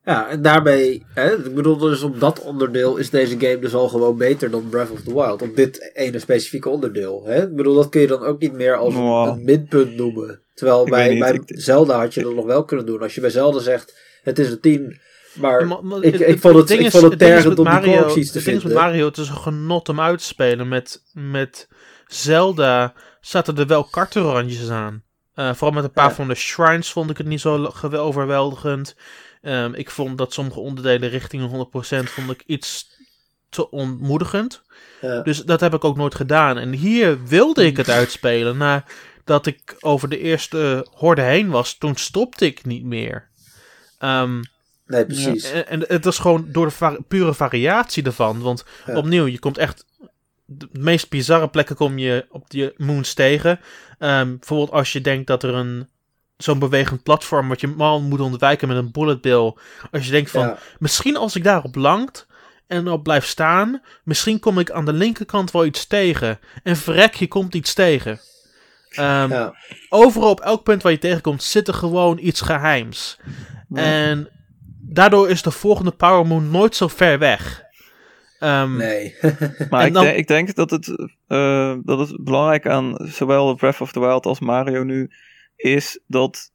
Ja, 0.05 0.29
en 0.29 0.43
daarbij, 0.43 1.03
hè, 1.15 1.37
ik 1.47 1.55
bedoel, 1.55 1.77
dus 1.79 2.03
op 2.03 2.21
dat 2.21 2.41
onderdeel 2.41 2.97
is 2.97 3.11
deze 3.11 3.39
game 3.39 3.59
dus 3.59 3.75
al 3.75 3.89
gewoon 3.89 4.17
beter 4.17 4.51
dan 4.51 4.69
Breath 4.69 4.91
of 4.91 5.01
the 5.01 5.15
Wild. 5.15 5.43
Op 5.43 5.57
dit 5.57 5.91
ene 5.95 6.19
specifieke 6.19 6.69
onderdeel. 6.69 7.25
Hè? 7.27 7.43
Ik 7.43 7.57
bedoel, 7.57 7.75
dat 7.75 7.89
kun 7.89 8.01
je 8.01 8.07
dan 8.07 8.23
ook 8.23 8.41
niet 8.41 8.53
meer 8.53 8.77
als 8.77 8.95
een- 8.95 9.01
Wow. 9.01 9.29
een 9.29 9.45
minpunt 9.45 9.97
noemen. 9.97 10.41
Terwijl 10.55 10.85
bij, 10.85 11.09
niet, 11.11 11.19
bij 11.19 11.33
ik- 11.33 11.43
Zelda 11.47 11.99
had 11.99 12.15
je 12.15 12.23
dat 12.23 12.35
nog 12.35 12.45
wel 12.45 12.65
kunnen 12.65 12.87
doen. 12.87 13.03
Als 13.03 13.15
je 13.15 13.21
bij 13.21 13.31
Zelda 13.31 13.59
zegt, 13.59 13.95
het 14.23 14.39
is 14.39 14.51
een 14.51 14.61
10, 14.61 15.01
maar 15.35 15.61
Ja, 15.61 15.67
maar- 15.67 15.85
maar 15.85 16.03
ik, 16.03 16.13
het- 16.13 16.29
ik 16.29 16.41
vond 16.41 16.57
het, 16.57 16.69
ding 16.69 16.81
ik 16.81 16.87
is- 16.87 16.93
vond 16.93 17.05
het 17.11 17.19
tergend 17.19 17.49
met 17.49 17.59
om 17.59 17.65
die 17.65 17.73
Mario- 17.75 17.93
Koroxides 17.97 18.31
te 18.31 18.37
Het 18.37 18.45
ding 18.47 18.57
is 18.57 18.65
met. 18.65 18.73
Mario, 18.73 19.07
het 19.07 19.17
is 19.19 19.29
een 19.29 19.37
genot 19.37 19.89
om 19.89 20.01
uit 20.01 20.19
te 20.19 20.25
spelen. 20.25 20.69
Met, 20.69 21.03
met 21.13 21.69
Zelda 22.07 22.93
zaten 23.21 23.57
er 23.59 23.67
wel 23.67 23.85
kartenrandjes 23.85 24.71
aan. 24.71 25.03
Eh, 25.35 25.51
vooral 25.55 25.71
met 25.71 25.85
een 25.85 25.93
paar 25.93 26.09
Ja. 26.09 26.15
van 26.15 26.29
de 26.29 26.35
shrines 26.35 26.91
vond 26.93 27.11
ik 27.11 27.19
het 27.19 27.27
niet 27.27 27.41
zo 27.41 27.65
ge- 27.65 27.97
overweldigend. 27.99 28.97
Ehm, 29.43 29.75
ik 29.75 29.91
vond 29.91 30.19
dat 30.19 30.33
sommige 30.33 30.61
onderdelen 30.61 31.09
richting 31.09 31.49
100% 31.51 32.11
vond 32.11 32.31
ik 32.31 32.43
iets 32.47 32.89
te 33.49 33.71
ontmoedigend. 33.71 34.63
Ja. 35.01 35.21
Dus 35.23 35.39
dat 35.43 35.61
heb 35.61 35.75
ik 35.75 35.85
ook 35.85 35.97
nooit 35.97 36.15
gedaan. 36.15 36.59
En 36.59 36.73
hier 36.73 37.25
wilde 37.27 37.67
ik 37.67 37.77
het 37.77 37.89
uitspelen. 37.91 38.57
Nadat 38.57 39.47
ik 39.47 39.77
over 39.81 40.09
de 40.09 40.19
eerste 40.19 40.87
horde 40.95 41.23
heen 41.23 41.49
was, 41.51 41.79
toen 41.79 41.97
stopte 41.97 42.47
ik 42.47 42.65
niet 42.65 42.85
meer. 42.85 43.29
Ehm, 43.99 44.43
Nee, 44.93 45.07
precies. 45.07 45.51
en, 45.53 45.67
en 45.69 45.85
het 45.89 46.07
is 46.07 46.19
gewoon 46.19 46.47
door 46.49 46.67
de 46.67 46.73
va- 46.73 46.99
pure 47.09 47.35
variatie 47.35 48.03
ervan. 48.05 48.41
Want 48.41 48.65
Ja. 48.87 48.97
opnieuw, 48.97 49.27
je 49.27 49.39
komt 49.39 49.59
echt. 49.59 49.85
De 50.45 50.69
meest 50.73 51.09
bizarre 51.11 51.49
plekken 51.49 51.77
kom 51.77 51.99
je 51.99 52.27
op 52.31 52.51
die 52.51 52.73
moons 52.77 53.15
tegen. 53.15 53.61
Ehm, 53.99 54.29
bijvoorbeeld 54.39 54.71
als 54.71 54.93
je 54.93 55.01
denkt 55.01 55.27
dat 55.27 55.43
er 55.43 55.55
een. 55.55 55.89
Zo'n 56.37 56.59
bewegend 56.59 57.03
platform 57.03 57.49
wat 57.49 57.61
je 57.61 57.67
mal 57.69 58.01
moet 58.01 58.21
ontwijken 58.21 58.69
met 58.69 58.77
een 58.77 58.91
bullet 58.93 59.21
bill. 59.21 59.55
Als 59.91 60.05
je 60.05 60.11
denkt 60.11 60.31
van, 60.31 60.47
Ja. 60.47 60.59
misschien 60.79 61.17
als 61.17 61.37
ik 61.37 61.45
daarop 61.45 61.75
langt 61.75 62.27
en 62.67 62.89
op 62.89 63.03
blijf 63.03 63.27
staan, 63.27 63.83
misschien 64.05 64.39
kom 64.41 64.59
ik 64.59 64.71
aan 64.71 64.85
de 64.85 64.93
linkerkant 64.93 65.51
wel 65.51 65.65
iets 65.65 65.87
tegen. 65.87 66.39
En 66.63 66.77
verrek, 66.77 67.15
je 67.15 67.29
komt 67.29 67.55
iets 67.55 67.75
tegen. 67.75 68.21
Ja. 68.89 69.55
Overal 69.89 70.31
op 70.31 70.41
elk 70.41 70.63
punt 70.63 70.83
waar 70.83 70.93
je 70.93 70.99
tegenkomt 70.99 71.43
zit 71.43 71.69
er 71.69 71.75
gewoon 71.75 72.19
iets 72.19 72.41
geheims. 72.41 73.19
En 73.75 74.29
daardoor 74.93 75.29
is 75.31 75.43
de 75.43 75.51
volgende 75.51 75.91
Power 75.91 76.27
Moon 76.27 76.51
nooit 76.51 76.77
zo 76.77 76.89
ver 76.89 77.19
weg. 77.19 77.63
Ehm, 78.39 78.77
Nee. 78.77 79.15
Maar 79.71 79.87
ik, 79.87 79.93
dan- 79.93 80.05
denk, 80.05 80.17
ik 80.17 80.27
denk 80.27 80.55
dat 80.55 80.71
het, 80.71 81.09
eh, 81.29 81.75
dat 81.85 81.99
het 81.99 82.25
belangrijk 82.25 82.67
aan 82.67 82.95
zowel 83.03 83.55
Breath 83.55 83.81
of 83.81 83.93
the 83.93 84.01
Wild 84.01 84.27
als 84.27 84.41
Mario 84.41 84.83
nu 84.83 85.11
is 85.57 86.01
dat 86.07 86.51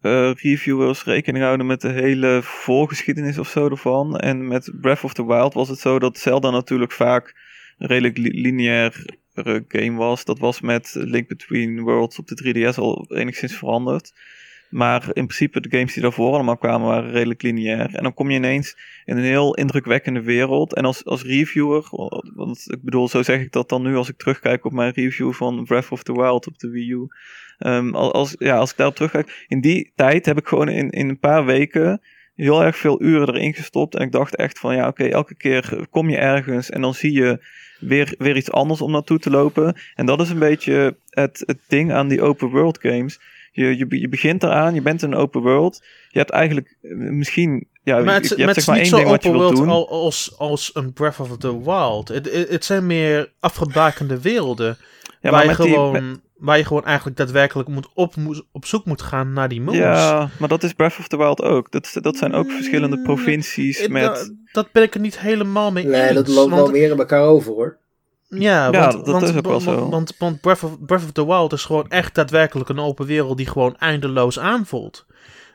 eh, 0.00 0.30
reviewers 0.34 1.04
rekening 1.04 1.44
houden 1.44 1.66
met 1.66 1.80
de 1.80 1.88
hele 1.88 2.40
voorgeschiedenis 2.42 3.38
of 3.38 3.48
zo 3.48 3.68
ervan. 3.68 4.16
En 4.18 4.46
met 4.48 4.70
Breath 4.80 5.04
of 5.04 5.14
the 5.14 5.26
Wild 5.26 5.54
was 5.54 5.68
het 5.68 5.78
zo 5.78 5.98
dat 5.98 6.18
Zelda 6.18 6.50
natuurlijk 6.50 6.92
vaak 6.92 7.36
een 7.78 7.86
redelijk 7.86 8.16
li- 8.18 8.40
lineair 8.40 9.16
game 9.68 9.96
was. 9.96 10.24
Dat 10.24 10.38
was 10.38 10.60
met 10.60 10.90
Link 10.94 11.28
Between 11.28 11.80
Worlds 11.80 12.18
op 12.18 12.26
de 12.26 12.64
3DS 12.72 12.78
al 12.78 13.06
enigszins 13.08 13.56
veranderd. 13.56 14.12
Maar 14.70 15.02
in 15.02 15.26
principe 15.26 15.60
de 15.60 15.70
games 15.70 15.92
die 15.92 16.02
daarvoor 16.02 16.32
allemaal 16.34 16.56
kwamen 16.56 16.86
waren 16.86 17.10
redelijk 17.10 17.42
lineair. 17.42 17.94
En 17.94 18.02
dan 18.02 18.14
kom 18.14 18.30
je 18.30 18.36
ineens 18.36 18.76
in 19.04 19.16
een 19.16 19.24
heel 19.24 19.54
indrukwekkende 19.54 20.22
wereld. 20.22 20.74
En 20.74 20.84
als, 20.84 21.04
als 21.04 21.22
reviewer, 21.22 21.88
want 22.34 22.64
ik 22.72 22.82
bedoel, 22.82 23.08
zo 23.08 23.22
zeg 23.22 23.40
ik 23.40 23.52
dat 23.52 23.68
dan 23.68 23.82
nu 23.82 23.96
als 23.96 24.08
ik 24.08 24.16
terugkijk 24.16 24.64
op 24.64 24.72
mijn 24.72 24.92
review 24.92 25.32
van 25.32 25.64
Breath 25.64 25.90
of 25.90 26.02
the 26.02 26.12
Wild 26.12 26.46
op 26.46 26.58
de 26.58 26.70
Wii 26.70 26.90
U. 26.90 27.06
Ehm, 27.58 27.94
als, 27.94 28.34
ja, 28.38 28.56
als 28.56 28.70
ik 28.70 28.76
daarop 28.76 28.96
terugkijk, 28.96 29.44
in 29.48 29.60
die 29.60 29.92
tijd 29.94 30.26
heb 30.26 30.38
ik 30.38 30.46
gewoon 30.46 30.68
in, 30.68 30.90
in 30.90 31.08
een 31.08 31.18
paar 31.18 31.44
weken 31.44 32.00
heel 32.34 32.64
erg 32.64 32.76
veel 32.76 33.02
uren 33.02 33.28
erin 33.28 33.54
gestopt. 33.54 33.94
En 33.94 34.02
ik 34.02 34.12
dacht 34.12 34.36
echt 34.36 34.58
van, 34.58 34.74
ja 34.74 34.88
oké, 34.88 35.04
elke 35.04 35.34
keer 35.34 35.86
kom 35.90 36.10
je 36.10 36.16
ergens 36.16 36.70
en 36.70 36.80
dan 36.80 36.94
zie 36.94 37.12
je 37.12 37.44
weer, 37.80 38.14
weer 38.18 38.36
iets 38.36 38.50
anders 38.50 38.80
om 38.80 38.90
naartoe 38.90 39.18
te 39.18 39.30
lopen. 39.30 39.76
En 39.94 40.06
dat 40.06 40.20
is 40.20 40.30
een 40.30 40.38
beetje 40.38 40.96
het, 41.10 41.42
het 41.46 41.58
ding 41.68 41.92
aan 41.92 42.08
die 42.08 42.22
open 42.22 42.48
world 42.48 42.78
games. 42.80 43.20
Je, 43.58 43.76
je, 43.78 43.86
je 44.00 44.08
begint 44.08 44.42
eraan, 44.42 44.74
je 44.74 44.82
bent 44.82 45.02
in 45.02 45.12
een 45.12 45.18
open 45.18 45.40
world. 45.42 45.82
Je 46.08 46.18
hebt 46.18 46.30
eigenlijk 46.30 46.76
eh, 46.82 46.90
misschien, 46.96 47.68
ja, 47.82 47.98
maar 47.98 48.14
het, 48.14 48.28
je 48.28 48.34
hebt 48.34 48.54
het 48.54 48.54
zeg 48.54 48.56
is 48.56 48.66
maar 48.66 48.74
niet 48.76 48.84
één 48.84 48.92
zo 48.92 48.96
ding 48.96 49.08
wat 49.10 49.22
je 49.22 49.28
open 49.28 49.40
wilt 49.40 49.52
world 49.52 49.68
doen. 49.68 49.76
al- 49.76 49.88
als, 50.04 50.34
als 50.38 50.70
een 50.74 50.92
Breath 50.92 51.20
of 51.20 51.36
the 51.36 51.62
Wild. 51.64 52.08
Het, 52.08 52.64
zijn 52.64 52.86
meer 52.86 53.32
afgebakende 53.40 54.20
werelden. 54.20 54.76
Ja, 55.20 55.30
waar, 55.30 55.40
je 55.42 55.46
die- 55.48 55.56
gewoon, 55.56 56.20
waar 56.36 56.56
je 56.58 56.64
gewoon 56.64 56.84
eigenlijk 56.84 57.16
daadwerkelijk 57.16 57.68
moet 57.68 57.88
op, 57.94 58.16
moet, 58.16 58.42
op 58.52 58.64
zoek 58.66 58.84
moet 58.84 59.02
gaan 59.02 59.32
naar 59.32 59.48
die 59.48 59.60
moons. 59.60 59.76
Ja, 59.78 60.28
maar 60.38 60.48
dat 60.48 60.62
is 60.62 60.72
Breath 60.72 60.98
of 60.98 61.08
the 61.08 61.16
Wild 61.16 61.42
ook. 61.42 61.70
Dat, 61.72 61.96
dat 62.00 62.16
zijn 62.16 62.32
ook 62.34 62.50
verschillende 62.50 62.96
Mm, 62.96 63.02
provincies 63.02 63.80
Ik- 63.80 63.90
met... 63.90 64.02
da- 64.04 64.28
dat 64.52 64.72
ben 64.72 64.82
ik 64.82 64.94
er 64.94 65.00
niet 65.00 65.18
helemaal 65.20 65.72
mee 65.72 65.84
nee, 65.84 66.02
eens. 66.02 66.14
dat 66.14 66.28
loopt 66.28 66.54
wel 66.54 66.70
meer 66.70 66.90
in 66.90 66.98
elkaar 66.98 67.22
over 67.22 67.52
hoor. 67.52 67.78
Ja, 68.28 68.64
Ja, 68.64 68.70
want, 68.70 68.92
dat 68.92 69.06
want, 69.06 69.28
is 69.28 69.36
ook 69.36 69.46
wel 69.46 69.60
zo. 69.60 69.88
Want, 69.88 70.14
want 70.18 70.40
Breath, 70.40 70.62
of, 70.62 70.84
Breath 70.84 71.04
of 71.04 71.12
the 71.12 71.26
Wild 71.26 71.52
is 71.52 71.64
gewoon 71.64 71.88
echt 71.88 72.14
daadwerkelijk 72.14 72.68
een 72.68 72.78
open 72.78 73.06
wereld 73.06 73.36
die 73.36 73.46
gewoon 73.46 73.76
eindeloos 73.76 74.38
aanvoelt. 74.38 75.06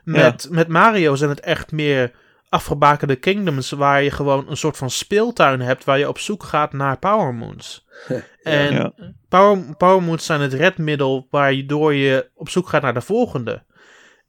Met, 0.04 0.46
met 0.50 0.68
Mario 0.68 1.14
zijn 1.14 1.30
het 1.30 1.40
echt 1.40 1.72
meer 1.72 2.12
afgebakende 2.48 3.16
kingdoms 3.16 3.70
waar 3.70 4.02
je 4.02 4.10
gewoon 4.10 4.48
een 4.48 4.56
soort 4.56 4.76
van 4.76 4.90
speeltuin 4.90 5.60
hebt 5.60 5.84
waar 5.84 5.98
je 5.98 6.08
op 6.08 6.18
zoek 6.18 6.42
gaat 6.42 6.72
naar 6.72 6.98
Power 6.98 7.34
Moons. 7.34 7.86
En. 8.42 8.94
Power, 9.28 9.76
Power 9.76 10.02
Moons 10.02 10.24
zijn 10.24 10.40
het 10.40 10.52
redmiddel 10.52 11.26
waardoor 11.30 11.94
je 11.94 12.30
op 12.34 12.48
zoek 12.48 12.68
gaat 12.68 12.82
naar 12.82 12.94
de 12.94 13.00
volgende. 13.00 13.62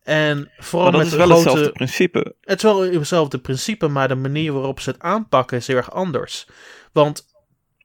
En 0.04 0.52
vooral 0.58 0.92
Maar 0.92 1.00
dat 1.00 1.12
met 1.12 1.20
is 1.20 1.28
wel 1.28 1.28
grote... 1.28 1.50
hetzelfde 1.50 1.72
principe. 1.72 2.36
Het 2.42 2.58
is 2.58 2.64
wel 2.64 2.82
hetzelfde 2.82 3.38
principe, 3.38 3.88
maar 3.88 4.08
de 4.08 4.16
manier 4.16 4.54
waarop 4.54 4.80
ze 4.80 4.90
het 4.90 5.00
aanpakken 5.00 5.58
is 5.58 5.68
heel 5.68 5.76
erg 5.76 5.92
anders. 5.92 6.48
Want 6.92 7.26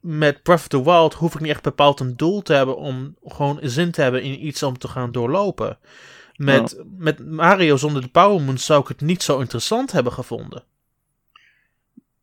met 0.01 0.43
Breath 0.43 0.61
of 0.61 0.69
the 0.69 0.83
Wild 0.85 1.15
hoef 1.15 1.35
ik 1.35 1.41
niet 1.41 1.51
echt 1.51 1.63
bepaald 1.63 2.01
een 2.01 2.17
doel 2.17 2.43
te 2.43 2.53
hebben 2.53 2.77
om 2.77 3.17
gewoon 3.25 3.59
zin 3.63 3.91
te 3.91 4.03
hebben 4.03 4.23
in 4.23 4.47
iets 4.47 4.63
om 4.63 4.79
te 4.79 4.89
gaan 4.89 5.13
doorlopen. 5.13 5.79
Met, 6.37 6.83
met 6.99 7.31
Mario 7.31 7.77
zonder 7.77 8.03
de 8.03 8.09
Power 8.09 8.41
Moons 8.43 8.65
zou 8.67 8.81
ik 8.83 8.89
het 8.89 9.01
niet 9.01 9.23
zo 9.23 9.39
interessant 9.41 9.93
hebben 9.93 10.13
gevonden. 10.13 10.65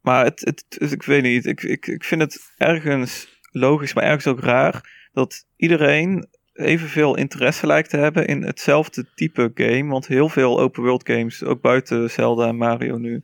Maar 0.01 0.23
het, 0.25 0.39
het, 0.39 0.65
het- 0.69 0.91
ik 0.91 1.03
weet 1.03 1.23
niet, 1.23 1.45
ik, 1.45 1.63
ik, 1.63 1.87
ik 1.87 2.03
vind 2.03 2.21
het 2.21 2.51
ergens 2.57 3.27
logisch, 3.51 3.93
maar 3.93 4.03
ergens 4.03 4.27
ook 4.27 4.39
raar 4.39 5.07
dat 5.13 5.45
iedereen 5.55 6.27
evenveel 6.53 7.15
interesse 7.15 7.67
lijkt 7.67 7.89
te 7.89 7.97
hebben 7.97 8.27
in 8.27 8.43
hetzelfde 8.43 9.05
type 9.15 9.51
game. 9.55 9.89
Want 9.91 10.07
heel 10.07 10.29
veel 10.29 10.59
open 10.59 10.83
world 10.83 11.07
games, 11.09 11.43
ook 11.43 11.61
buiten 11.61 12.09
Zelda 12.09 12.47
en 12.47 12.57
Mario 12.57 12.97
nu, 12.97 13.21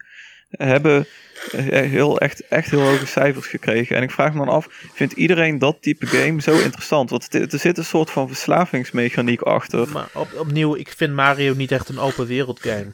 hebben 0.58 1.06
eh, 1.52 1.66
heel, 1.66 2.20
echt, 2.20 2.48
echt 2.48 2.70
heel 2.70 2.82
hoge 2.82 3.06
cijfers 3.06 3.48
gekregen. 3.48 3.96
En 3.96 4.04
ik 4.04 4.12
vraag 4.12 4.34
me 4.34 4.40
dan 4.46 4.54
af, 4.54 4.68
vindt 4.94 5.14
iedereen 5.14 5.60
dat 5.60 5.82
type 5.82 6.06
game 6.06 6.42
zo 6.42 6.60
interessant? 6.60 7.10
Want 7.10 7.34
er 7.34 7.60
zit 7.60 7.78
een 7.78 7.86
soort 7.86 8.10
van 8.10 8.28
verslavingsmechaniek 8.28 9.42
achter. 9.42 9.90
Maar 9.90 10.10
op, 10.14 10.34
opnieuw, 10.38 10.76
ik 10.76 10.94
vind 10.98 11.14
Mario 11.14 11.54
niet 11.54 11.72
echt 11.72 11.90
een 11.90 12.00
open 12.00 12.26
wereld 12.26 12.60
game. 12.60 12.94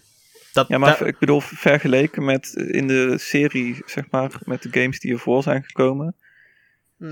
Dat, 0.54 0.68
Ja, 0.68 0.78
maar 0.78 1.08
ik 1.08 1.20
bedoel, 1.20 1.42
vergeleken 1.42 2.26
met 2.26 2.54
eh, 2.56 2.74
in 2.74 2.88
de 2.88 3.18
serie, 3.18 3.82
zeg 3.86 4.04
maar, 4.12 4.32
met 4.44 4.62
de 4.62 4.70
games 4.72 5.00
die 5.00 5.14
ervoor 5.14 5.44
zijn 5.44 5.64
gekomen. 5.64 6.16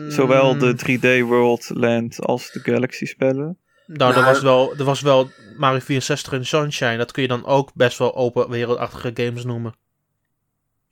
Zowel 0.08 0.54
Mm, 0.54 0.60
de 0.60 0.76
3D 0.76 1.28
World 1.28 1.70
Land 1.74 2.22
als 2.22 2.52
de 2.52 2.60
Galaxy 2.60 3.06
spellen. 3.06 3.58
Nou, 3.86 4.16
er 4.16 4.24
was, 4.24 4.42
wel, 4.42 4.74
er 4.78 4.84
was 4.84 5.02
wel 5.02 5.30
Mario 5.58 5.80
64 5.80 6.34
en 6.34 6.46
Sunshine. 6.46 6.98
Dat 6.98 7.12
kun 7.12 7.22
je 7.22 7.28
dan 7.28 7.46
ook 7.46 7.72
best 7.74 7.98
wel 7.98 8.16
open 8.16 8.50
wereldachtige 8.50 9.12
games 9.14 9.44
noemen. 9.44 9.76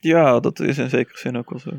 Ja, 0.07 0.39
dat 0.39 0.59
is 0.59 0.77
in 0.77 0.89
zekere 0.89 1.17
zin 1.17 1.37
ook 1.37 1.49
wel 1.49 1.59
zo. 1.59 1.69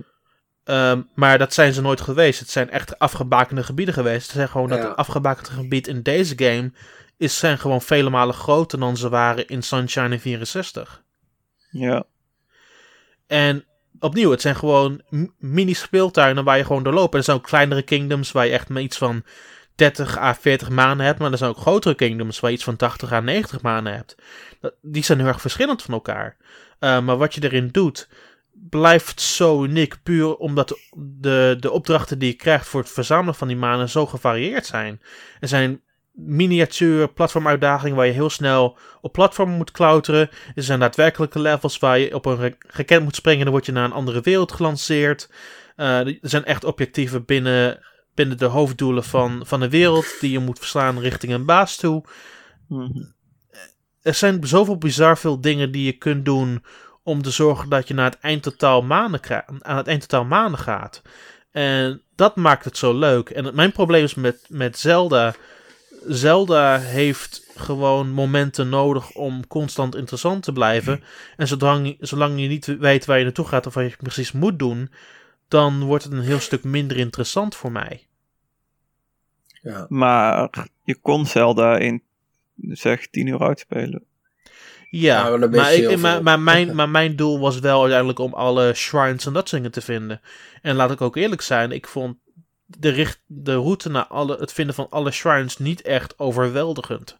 Ehm, 0.64 1.02
maar 1.14 1.38
dat 1.38 1.54
zijn 1.54 1.72
ze 1.72 1.80
nooit 1.80 2.00
geweest. 2.00 2.38
Het 2.40 2.50
zijn 2.50 2.70
echt 2.70 2.98
afgebakende 2.98 3.62
gebieden 3.62 3.94
geweest. 3.94 4.22
Het 4.26 4.36
zijn 4.36 4.48
gewoon 4.48 4.68
dat 4.68 4.78
Ja. 4.82 4.88
het 4.88 4.96
afgebakende 4.96 5.50
gebied 5.50 5.86
in 5.86 6.02
deze 6.02 6.32
game 6.36 6.72
is, 7.16 7.38
zijn 7.38 7.58
gewoon 7.58 7.82
vele 7.82 8.10
malen 8.10 8.34
groter 8.34 8.78
dan 8.78 8.96
ze 8.96 9.08
waren 9.08 9.46
in 9.46 9.62
Sunshine 9.62 10.08
in 10.14 10.20
64. 10.20 11.02
Ja, 11.70 12.04
En 13.26 13.64
opnieuw, 13.98 14.30
het 14.30 14.40
zijn 14.40 14.56
gewoon 14.56 15.02
m- 15.08 15.24
mini 15.38 15.74
speeltuinen 15.74 16.44
waar 16.44 16.56
je 16.56 16.64
gewoon 16.64 16.82
doorloopt. 16.82 17.12
En 17.12 17.18
er 17.18 17.24
zijn 17.24 17.36
ook 17.36 17.42
kleinere 17.46 17.82
kingdoms 17.82 18.32
waar 18.32 18.46
je 18.46 18.52
echt 18.52 18.68
maar 18.68 18.82
iets 18.82 18.98
van 18.98 19.22
30 19.74 20.18
à 20.18 20.34
40 20.34 20.68
maanden 20.70 21.06
hebt. 21.06 21.18
Maar 21.18 21.32
er 21.32 21.38
zijn 21.38 21.50
ook 21.50 21.56
grotere 21.56 21.94
kingdoms 21.94 22.40
waar 22.40 22.50
je 22.50 22.56
iets 22.56 22.64
van 22.64 22.76
80 22.76 23.12
à 23.12 23.20
90 23.20 23.62
maanden 23.62 23.94
hebt. 23.94 24.14
Dat- 24.60 24.74
Die 24.82 25.04
zijn 25.04 25.18
heel 25.18 25.26
erg 25.26 25.40
verschillend 25.40 25.82
van 25.82 25.94
elkaar. 25.94 26.36
Uh, 26.80 27.00
maar 27.00 27.16
wat 27.16 27.34
je 27.34 27.42
erin 27.42 27.68
doet, 27.72 28.08
blijft 28.52 29.20
zo 29.20 29.64
uniek. 29.64 30.02
Puur 30.02 30.36
omdat 30.36 30.78
de, 30.96 31.56
de, 31.60 31.70
opdrachten 31.70 32.18
die 32.18 32.30
je 32.30 32.36
krijgt 32.36 32.66
voor 32.66 32.80
het 32.80 32.90
verzamelen 32.90 33.34
van 33.34 33.48
die 33.48 33.56
manen 33.56 33.88
zo 33.88 34.06
gevarieerd 34.06 34.66
zijn. 34.66 35.00
Er 35.40 35.48
zijn 35.48 35.80
miniatuur 36.12 37.12
platformuitdagingen 37.12 37.96
waar 37.96 38.06
je 38.06 38.12
heel 38.12 38.30
snel 38.30 38.78
op 39.00 39.12
platformen 39.12 39.56
moet 39.56 39.70
klauteren. 39.70 40.30
Er 40.54 40.62
zijn 40.62 40.80
daadwerkelijke 40.80 41.38
levels 41.38 41.78
waar 41.78 41.98
je 41.98 42.14
op 42.14 42.26
een 42.26 42.56
gekend 42.58 43.02
moet 43.02 43.14
springen 43.14 43.38
en 43.38 43.44
dan 43.44 43.54
word 43.54 43.66
je 43.66 43.72
naar 43.72 43.84
een 43.84 43.92
andere 43.92 44.20
wereld 44.20 44.52
gelanceerd. 44.52 45.30
Uh, 45.76 46.06
er 46.06 46.18
zijn 46.20 46.44
echt 46.44 46.64
objectieven 46.64 47.24
binnen, 47.24 47.78
binnen 48.14 48.38
de 48.38 48.44
hoofddoelen 48.44 49.04
van, 49.04 49.42
van 49.46 49.60
de 49.60 49.68
wereld 49.68 50.16
die 50.20 50.30
je 50.30 50.38
moet 50.38 50.58
verslaan 50.58 50.98
richting 50.98 51.32
een 51.32 51.46
baas 51.46 51.76
toe. 51.76 52.04
Mhm. 52.68 53.14
Er 54.06 54.14
zijn 54.14 54.46
zoveel 54.46 54.78
bizar 54.78 55.18
veel 55.18 55.40
dingen 55.40 55.70
die 55.70 55.84
je 55.84 55.92
kunt 55.92 56.24
doen 56.24 56.64
om 57.02 57.22
te 57.22 57.30
zorgen 57.30 57.68
dat 57.68 57.88
je 57.88 57.94
naar 57.94 58.10
het 58.10 58.20
eindtotaal 58.20 58.82
maanden, 58.82 59.20
aan 59.60 59.76
het 59.76 59.86
eindtotaal 59.86 60.24
maanden 60.24 60.60
gaat. 60.60 61.02
En 61.50 62.02
dat 62.14 62.36
maakt 62.36 62.64
het 62.64 62.76
zo 62.76 62.98
leuk. 62.98 63.30
En 63.30 63.54
mijn 63.54 63.72
probleem 63.72 64.04
is 64.04 64.14
met, 64.14 64.46
met 64.48 64.78
Zelda. 64.78 65.34
Zelda 66.06 66.78
heeft 66.78 67.46
gewoon 67.56 68.10
momenten 68.10 68.68
nodig 68.68 69.12
om 69.12 69.46
constant 69.46 69.94
interessant 69.94 70.42
te 70.42 70.52
blijven. 70.52 71.02
En 71.36 71.48
zolang, 71.48 71.96
zolang 72.00 72.40
je 72.40 72.48
niet 72.48 72.78
weet 72.78 73.04
waar 73.04 73.18
je 73.18 73.24
naartoe 73.24 73.46
gaat 73.46 73.66
of 73.66 73.74
wat 73.74 73.90
je 73.90 73.96
precies 73.96 74.32
moet 74.32 74.58
doen, 74.58 74.90
dan 75.48 75.84
wordt 75.84 76.04
het 76.04 76.12
een 76.12 76.20
heel 76.20 76.40
stuk 76.40 76.64
minder 76.64 76.96
interessant 76.96 77.54
voor 77.54 77.72
mij. 77.72 78.06
Ja. 79.62 79.86
Maar 79.88 80.50
je 80.84 80.94
kon 81.00 81.26
Zelda 81.26 81.78
in 81.78 82.02
zeg 82.56 83.06
10 83.06 83.26
uur 83.26 83.40
uitspelen. 83.40 84.04
Ja, 84.90 85.36
maar, 85.36 85.74
ik, 85.74 85.98
maar, 85.98 86.22
maar, 86.22 86.40
mijn, 86.40 86.74
maar 86.76 86.88
mijn 86.88 87.16
doel 87.16 87.40
was 87.40 87.58
wel 87.58 87.80
uiteindelijk 87.80 88.18
om 88.18 88.34
alle 88.34 88.74
shrines 88.74 89.26
en 89.26 89.32
dat 89.32 89.48
soort 89.48 89.62
dingen 89.62 89.70
te 89.70 89.86
vinden. 89.86 90.20
En 90.62 90.76
laat 90.76 90.90
ik 90.90 91.00
ook 91.00 91.16
eerlijk 91.16 91.42
zijn, 91.42 91.72
ik 91.72 91.86
vond 91.86 92.16
de, 92.66 92.88
richt, 92.88 93.22
de 93.26 93.54
route 93.54 93.88
naar 93.88 94.06
alle, 94.06 94.36
het 94.36 94.52
vinden 94.52 94.74
van 94.74 94.86
alle 94.90 95.10
shrines 95.10 95.58
niet 95.58 95.82
echt 95.82 96.18
overweldigend. 96.18 97.18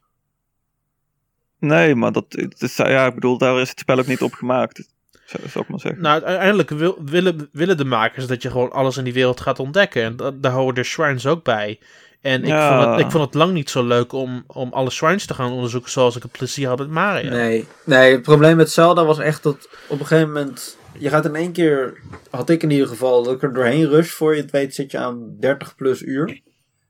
Nee, 1.59 1.95
maar 1.95 2.13
dat, 2.13 2.25
is, 2.59 2.77
ja, 2.77 3.07
ik 3.07 3.15
bedoel, 3.15 3.39
daar 3.39 3.61
is 3.61 3.69
het 3.69 3.79
spel 3.79 3.99
ook 3.99 4.07
niet 4.07 4.23
op 4.23 4.33
gemaakt. 4.33 4.89
Zou, 5.27 5.49
zou 5.49 5.65
ik 5.65 5.71
maar 5.71 5.81
zeggen. 5.81 6.03
Nou, 6.03 6.23
uiteindelijk 6.23 6.71
wil, 6.71 6.99
willen, 7.05 7.49
willen 7.53 7.77
de 7.77 7.85
makers 7.85 8.27
dat 8.27 8.43
je 8.43 8.51
gewoon 8.51 8.73
alles 8.73 8.97
in 8.97 9.05
die 9.05 9.13
wereld 9.13 9.41
gaat 9.41 9.59
ontdekken. 9.59 10.03
En 10.03 10.17
da- 10.17 10.31
daar 10.35 10.53
horen 10.53 10.75
de 10.75 10.83
shrines 10.83 11.27
ook 11.27 11.45
bij. 11.45 11.79
En 12.21 12.41
ik, 12.43 12.47
Ja. 12.49 12.83
vond, 12.83 12.91
het, 12.97 13.05
ik 13.05 13.11
vond 13.11 13.25
het 13.25 13.35
lang 13.35 13.53
niet 13.53 13.71
zo 13.71 13.85
leuk 13.87 14.13
om, 14.13 14.45
om 14.47 14.73
alle 14.73 14.91
shrines 14.91 15.27
te 15.27 15.35
gaan 15.35 15.53
onderzoeken 15.53 15.91
zoals 15.91 16.17
ik 16.17 16.23
het 16.23 16.33
plezier 16.33 16.69
had 16.69 16.79
met 16.79 16.91
Mario. 16.91 17.31
Nee, 17.31 17.67
nee, 17.85 18.13
het 18.13 18.23
probleem 18.23 18.57
met 18.57 18.71
Zelda 18.71 19.05
was 19.05 19.19
echt 19.19 19.43
dat 19.43 19.69
op 19.89 20.01
een 20.01 20.07
gegeven 20.07 20.33
moment... 20.33 20.77
Je 20.99 21.09
gaat 21.09 21.25
in 21.25 21.35
één 21.35 21.53
keer, 21.53 22.01
had 22.31 22.51
ik 22.51 22.63
in 22.63 22.71
ieder 22.71 22.87
geval, 22.89 23.23
dat 23.23 23.35
ik 23.35 23.43
er 23.43 23.53
doorheen 23.53 23.89
rush. 23.89 24.11
Voor 24.11 24.35
je 24.37 24.41
het 24.43 24.51
weet 24.51 24.75
zit 24.75 24.91
je 24.91 24.99
aan 24.99 25.37
30 25.41 25.75
plus 25.77 26.03
uur. 26.03 26.41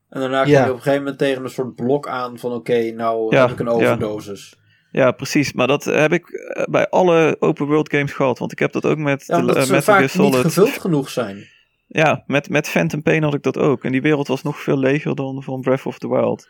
En 0.09 0.19
daarna 0.19 0.41
kom 0.43 0.51
Ja. 0.51 0.63
je 0.63 0.69
op 0.69 0.75
een 0.75 0.81
gegeven 0.81 0.99
moment 1.03 1.17
tegen 1.19 1.43
een 1.43 1.49
soort 1.49 1.75
blok 1.75 2.07
aan 2.07 2.37
van... 2.39 2.51
Oké, 2.53 2.91
nou 2.91 3.35
Ja, 3.35 3.41
heb 3.41 3.51
ik 3.51 3.59
een 3.59 3.65
ja. 3.65 3.71
overdosis. 3.71 4.56
Ja, 4.91 5.11
precies. 5.11 5.53
Maar 5.53 5.67
dat 5.67 5.83
heb 5.83 6.13
ik 6.13 6.29
eh, 6.29 6.63
bij 6.63 6.89
alle 6.89 7.35
open 7.39 7.65
world 7.65 7.89
games 7.91 8.13
gehad. 8.13 8.39
Want 8.39 8.51
ik 8.51 8.59
heb 8.59 8.71
dat 8.71 8.85
ook 8.85 8.97
met, 8.97 9.23
Ja, 9.27 9.35
de, 9.35 9.41
omdat 9.41 9.55
eh, 9.55 9.61
ze 9.61 9.71
Metal 9.71 9.93
Gear 9.93 10.09
vaak 10.09 10.17
niet 10.17 10.31
Solid. 10.31 10.45
gevuld 10.45 10.79
genoeg 10.81 11.09
zijn. 11.09 11.47
Ja, 11.87 12.23
met, 12.27 12.49
met 12.49 12.67
Phantom 12.69 13.01
Pain 13.01 13.23
had 13.23 13.33
ik 13.33 13.43
dat 13.43 13.57
ook. 13.57 13.83
En 13.83 13.91
die 13.91 14.01
wereld 14.01 14.27
was 14.27 14.41
nog 14.43 14.59
veel 14.59 14.77
leger 14.77 15.15
dan 15.15 15.43
van 15.43 15.61
Breath 15.61 15.85
of 15.85 15.97
the 15.99 16.09
Wild. 16.09 16.47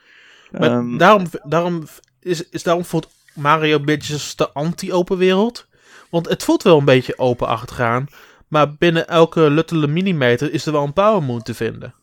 Maar 0.52 0.62
Ehm, 0.70 0.98
daarom, 0.98 1.24
daarom 1.44 1.84
is, 2.20 2.50
is 2.50 2.64
daarom 2.64 2.86
voelt 2.86 3.10
Mario 3.34 3.80
Bitches 3.80 4.36
de 4.36 4.52
anti-open 4.52 5.18
wereld. 5.18 5.68
Want 6.10 6.30
het 6.30 6.44
voelt 6.44 6.64
wel 6.64 6.78
een 6.78 6.86
beetje 6.86 7.18
open 7.18 7.48
achtergaan. 7.48 8.06
Maar 8.48 8.74
binnen 8.74 9.08
elke 9.08 9.50
luttele 9.50 9.88
millimeter 9.88 10.54
is 10.54 10.66
er 10.66 10.72
wel 10.72 10.84
een 10.84 10.94
power 10.94 11.24
moon 11.24 11.42
te 11.42 11.54
vinden. 11.54 11.94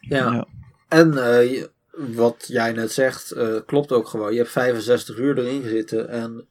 Ja. 0.00 0.32
Ja. 0.32 0.46
En 0.88 1.38
eh, 1.38 1.64
wat 1.96 2.44
jij 2.48 2.72
net 2.72 2.92
zegt, 2.92 3.30
eh, 3.30 3.54
klopt 3.66 3.92
ook 3.92 4.08
gewoon. 4.08 4.32
Je 4.32 4.38
hebt 4.38 4.50
65 4.50 5.16
uur 5.18 5.38
erin 5.38 5.62
gezeten. 5.62 6.08
En 6.08 6.46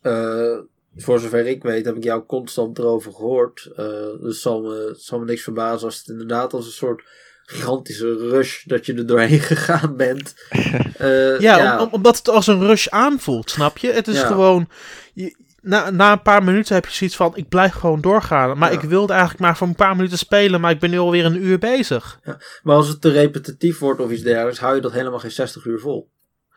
eh, 0.00 0.58
voor 0.96 1.20
zover 1.20 1.46
ik 1.46 1.62
weet, 1.62 1.84
heb 1.84 1.96
ik 1.96 2.04
jou 2.04 2.22
constant 2.26 2.78
erover 2.78 3.12
gehoord. 3.12 3.70
Eh, 3.76 3.84
dus 3.86 4.18
het 4.22 4.36
zal 4.36 4.60
me, 4.62 4.94
zal 4.98 5.18
me 5.18 5.24
niks 5.24 5.42
verbazen 5.42 5.86
als 5.86 5.98
het 5.98 6.08
inderdaad 6.08 6.52
als 6.52 6.66
een 6.66 6.72
soort 6.72 7.02
gigantische 7.44 8.16
rush 8.16 8.64
dat 8.64 8.86
je 8.86 8.94
er 8.94 9.06
doorheen 9.06 9.40
gegaan 9.52 9.96
bent. 9.96 10.34
Eh, 10.98 11.38
Ja, 11.40 11.76
om- 11.80 11.86
om- 11.86 11.92
omdat 11.92 12.16
het 12.16 12.28
als 12.28 12.46
een 12.46 12.66
rush 12.66 12.86
aanvoelt, 12.88 13.50
snap 13.50 13.78
je? 13.78 13.92
Het 13.92 14.08
is 14.08 14.20
Ja. 14.20 14.26
gewoon... 14.26 14.68
Je, 15.14 15.36
na, 15.68 15.90
na 15.90 16.12
een 16.12 16.22
paar 16.22 16.44
minuten 16.44 16.74
heb 16.74 16.86
je 16.86 16.92
zoiets 16.92 17.16
van, 17.16 17.36
ik 17.36 17.48
blijf 17.48 17.72
gewoon 17.72 18.00
doorgaan. 18.00 18.58
Maar 18.58 18.72
Ja. 18.72 18.78
ik 18.82 18.88
wilde 18.88 19.12
eigenlijk 19.12 19.42
maar 19.42 19.56
voor 19.56 19.66
een 19.66 19.74
paar 19.74 19.96
minuten 19.96 20.18
spelen, 20.18 20.60
maar 20.60 20.70
ik 20.70 20.78
ben 20.78 20.90
nu 20.90 20.98
alweer 20.98 21.24
een 21.24 21.44
uur 21.44 21.58
bezig. 21.58 22.20
Maar 22.62 22.76
als 22.76 22.88
het 22.88 23.00
te 23.00 23.10
repetitief 23.10 23.78
wordt 23.78 24.00
of 24.00 24.10
iets 24.10 24.22
dergelijks, 24.22 24.58
hou 24.58 24.74
je 24.74 24.80
dat 24.80 24.92
helemaal 24.92 25.18
geen 25.18 25.30
60 25.30 25.64
uur 25.64 25.78
vol. 25.80 26.10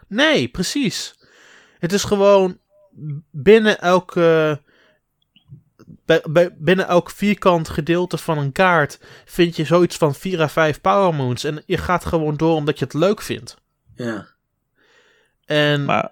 Nee, 0.08 0.48
precies. 0.48 1.16
Het 1.80 1.94
is 1.94 2.04
gewoon 2.04 2.58
binnen 3.32 3.80
elke. 3.80 4.60
bij- 6.06 6.24
bij- 6.30 6.56
binnen 6.58 6.88
elk 6.88 7.10
vierkant 7.12 7.70
gedeelte 7.70 8.18
van 8.18 8.38
een 8.38 8.52
kaart 8.52 9.00
vind 9.26 9.56
je 9.56 9.64
zoiets 9.66 9.98
van 9.98 10.16
4 10.16 10.42
à 10.42 10.48
5 10.48 10.82
power 10.82 11.16
moons. 11.16 11.44
En 11.44 11.64
je 11.66 11.78
gaat 11.78 12.06
gewoon 12.06 12.38
door 12.38 12.56
omdat 12.56 12.80
je 12.80 12.86
het 12.86 12.94
leuk 12.94 13.22
vindt. 13.22 13.58
Ja. 13.96 14.28
En 15.46 15.86
maar 15.86 16.04
ja. 16.04 16.12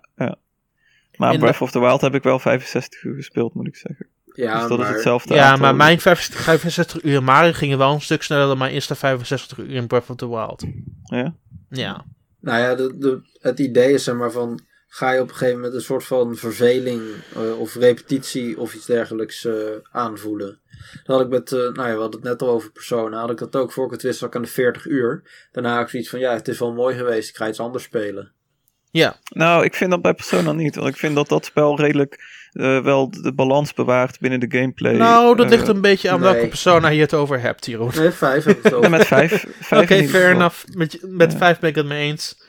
Maar 1.19 1.33
En 1.33 1.39
Breath 1.39 1.61
of 1.61 1.71
the 1.71 1.79
Wild 1.79 2.01
heb 2.01 2.15
ik 2.15 2.23
wel 2.23 2.39
65 2.39 3.03
uur 3.03 3.15
gespeeld, 3.15 3.53
moet 3.53 3.67
ik 3.67 3.75
zeggen. 3.75 4.07
Ja, 4.25 4.59
dus 4.59 4.69
dat 4.69 4.77
maar, 4.77 4.87
is 4.87 4.93
hetzelfde 4.93 5.33
ja, 5.33 5.43
aantal. 5.43 5.59
maar 5.59 5.75
mijn 5.75 5.99
65 5.99 6.43
65 6.43 7.03
uur 7.03 7.23
Mario 7.23 7.51
gingen 7.51 7.77
wel 7.77 7.93
een 7.93 8.01
stuk 8.01 8.23
sneller 8.23 8.47
dan 8.47 8.57
mijn 8.57 8.73
eerste 8.73 8.95
65 8.95 9.57
uur 9.57 9.69
in 9.69 9.87
Breath 9.87 10.09
of 10.09 10.15
the 10.15 10.29
Wild. 10.29 10.65
Ja? 11.03 11.35
Ja. 11.69 12.05
Nou 12.39 12.61
ja, 12.61 12.75
de, 12.75 12.97
de, 12.97 13.21
het 13.39 13.59
idee 13.59 13.93
is 13.93 14.07
er 14.07 14.15
maar 14.15 14.31
van. 14.31 14.67
Ga 14.87 15.11
je 15.11 15.21
op 15.21 15.29
een 15.29 15.35
gegeven 15.35 15.55
moment 15.55 15.73
een 15.73 15.81
soort 15.81 16.03
van 16.03 16.35
verveling 16.35 17.01
eh, 17.35 17.59
of 17.59 17.75
repetitie 17.75 18.59
of 18.59 18.73
iets 18.73 18.85
dergelijks 18.85 19.45
eh, 19.45 19.53
aanvoelen. 19.91 20.59
Dat 21.03 21.15
had 21.17 21.25
ik 21.25 21.31
met, 21.31 21.51
eh, 21.51 21.59
nou 21.59 21.87
ja, 21.87 21.93
we 21.93 22.01
hadden 22.01 22.19
het 22.19 22.29
net 22.29 22.41
al 22.41 22.49
over 22.49 22.71
Persona. 22.71 23.19
Had 23.19 23.29
ik 23.29 23.37
dat 23.37 23.55
ook 23.55 23.71
voor 23.71 23.85
ik 23.85 23.91
het 23.91 24.01
wist, 24.01 24.19
zat 24.19 24.27
ik 24.27 24.35
aan 24.35 24.41
de 24.41 24.47
40 24.47 24.85
uur. 24.85 25.23
Daarna 25.51 25.73
had 25.73 25.83
ik 25.83 25.89
zoiets 25.89 26.09
van, 26.09 26.19
ja, 26.19 26.33
het 26.33 26.47
is 26.47 26.59
wel 26.59 26.73
mooi 26.73 26.95
geweest. 26.95 27.29
Ik 27.29 27.35
ga 27.35 27.47
iets 27.47 27.59
anders 27.59 27.83
spelen. 27.83 28.31
Ja. 28.91 29.15
Nou, 29.29 29.63
ik 29.63 29.73
vind 29.73 29.91
dat 29.91 30.01
bij 30.01 30.13
Persona 30.13 30.51
niet. 30.51 30.75
Want 30.75 30.87
ik 30.87 30.97
vind 30.97 31.15
dat 31.15 31.29
dat 31.29 31.45
spel 31.45 31.79
redelijk 31.79 32.37
eh, 32.51 32.79
wel 32.83 33.09
de 33.11 33.33
balans 33.33 33.73
bewaart 33.73 34.19
binnen 34.19 34.39
de 34.39 34.57
gameplay. 34.57 34.93
Nou, 34.95 35.35
dat 35.35 35.45
Eh, 35.45 35.51
ligt 35.51 35.67
een 35.67 35.81
beetje 35.81 36.09
aan 36.09 36.19
nee. 36.21 36.31
welke 36.31 36.47
persona 36.47 36.87
je 36.87 37.01
het 37.01 37.13
over 37.13 37.41
hebt, 37.41 37.61
Tiro. 37.61 37.91
Nee, 37.95 38.09
vijf 38.11 38.43
heb 38.43 38.57
ik 38.57 38.63
het 38.63 38.71
ja, 38.71 38.77
over. 38.77 38.89
met 38.89 39.05
vijf. 39.07 39.45
Oké, 39.71 39.85
vijf 39.87 40.09
fair 40.09 40.31
enough. 40.31 40.63
Met, 40.73 40.99
met 41.07 41.31
Ja. 41.31 41.37
vijf 41.37 41.59
ben 41.59 41.69
ik 41.69 41.75
het 41.75 41.85
mee 41.85 42.07
eens. 42.07 42.47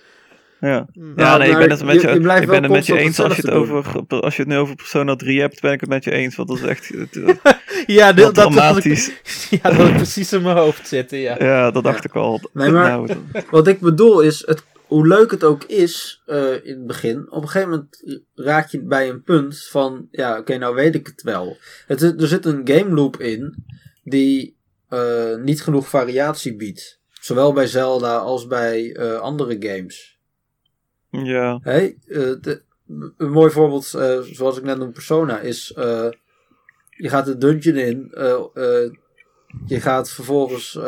Ja. 0.60 0.68
Ja, 0.70 0.86
Nou, 1.16 1.38
nee, 1.38 1.50
ik 1.50 1.56
ben 1.58 1.70
het 1.70 1.84
met 1.84 2.00
je- 2.00 2.08
je, 2.08 2.14
ik 2.40 2.46
ben 2.48 2.62
het 2.62 2.72
met 2.72 2.86
je 2.86 2.98
eens 2.98 3.20
als 3.20 3.36
je, 3.36 3.42
het 3.42 3.50
over, 3.50 3.84
als 4.08 4.36
je 4.36 4.42
het 4.42 4.50
nu 4.50 4.56
over 4.58 4.74
Persona 4.74 5.16
3 5.16 5.40
hebt, 5.40 5.60
ben 5.60 5.72
ik 5.72 5.80
het 5.80 5.88
met 5.88 6.04
je 6.04 6.10
eens. 6.10 6.36
Want 6.36 6.48
dat 6.48 6.58
is 6.58 6.64
echt 6.64 6.88
het, 6.88 7.16
eh, 7.16 7.52
Ja, 7.96 8.12
dat, 8.12 8.24
dat, 8.24 8.34
dat, 8.34 8.52
dramatisch. 8.52 9.10
ja, 9.50 9.58
dat 9.62 9.72
had 9.72 9.88
ik 9.88 9.96
precies 9.96 10.32
in 10.32 10.42
mijn 10.42 10.56
hoofd 10.56 10.88
zitten, 10.88 11.18
ja. 11.18 11.36
Ja, 11.38 11.70
dat 11.70 11.84
dacht 11.84 12.04
ik 12.04 12.14
al. 12.14 12.40
Nee, 12.52 12.70
maar- 12.70 12.88
Nou, 12.90 13.08
Wat 13.50 13.66
ik 13.68 13.80
bedoel 13.80 14.20
is, 14.20 14.42
het, 14.46 14.62
hoe 14.90 15.06
leuk 15.06 15.30
het 15.30 15.44
ook 15.44 15.64
is 15.64 16.22
eh, 16.26 16.64
in 16.64 16.76
het 16.78 16.86
begin, 16.86 17.30
op 17.30 17.42
een 17.42 17.48
gegeven 17.48 17.70
moment 17.70 18.20
raak 18.34 18.68
je 18.68 18.82
bij 18.82 19.08
een 19.08 19.22
punt 19.22 19.62
van, 19.64 20.08
ja, 20.10 20.38
oké, 20.38 20.56
nou 20.56 20.74
weet 20.74 20.94
ik 20.94 21.06
het 21.06 21.22
wel. 21.22 21.56
Het, 21.86 22.02
er 22.02 22.28
zit 22.28 22.44
een 22.44 22.68
game 22.68 22.94
loop 22.94 23.16
in 23.20 23.64
die 24.04 24.56
eh, 24.88 25.36
niet 25.36 25.62
genoeg 25.62 25.88
variatie 25.88 26.56
biedt. 26.56 27.00
Zowel 27.20 27.52
bij 27.52 27.66
Zelda 27.66 28.16
als 28.16 28.46
bij 28.46 28.92
eh, 28.96 29.14
andere 29.20 29.56
games. 29.60 30.18
ja, 31.10 31.58
Hey, 31.62 31.98
de- 32.06 32.62
een 33.16 33.30
mooi 33.30 33.50
voorbeeld, 33.50 33.84
zoals 34.32 34.56
ik 34.58 34.64
net 34.64 34.76
noemde, 34.78 34.92
Persona, 34.92 35.38
is 35.40 35.72
je 36.96 37.08
gaat 37.08 37.24
de 37.26 37.38
dungeon 37.38 37.76
in, 37.76 38.08
je 39.66 39.80
gaat 39.80 40.10
vervolgens 40.10 40.78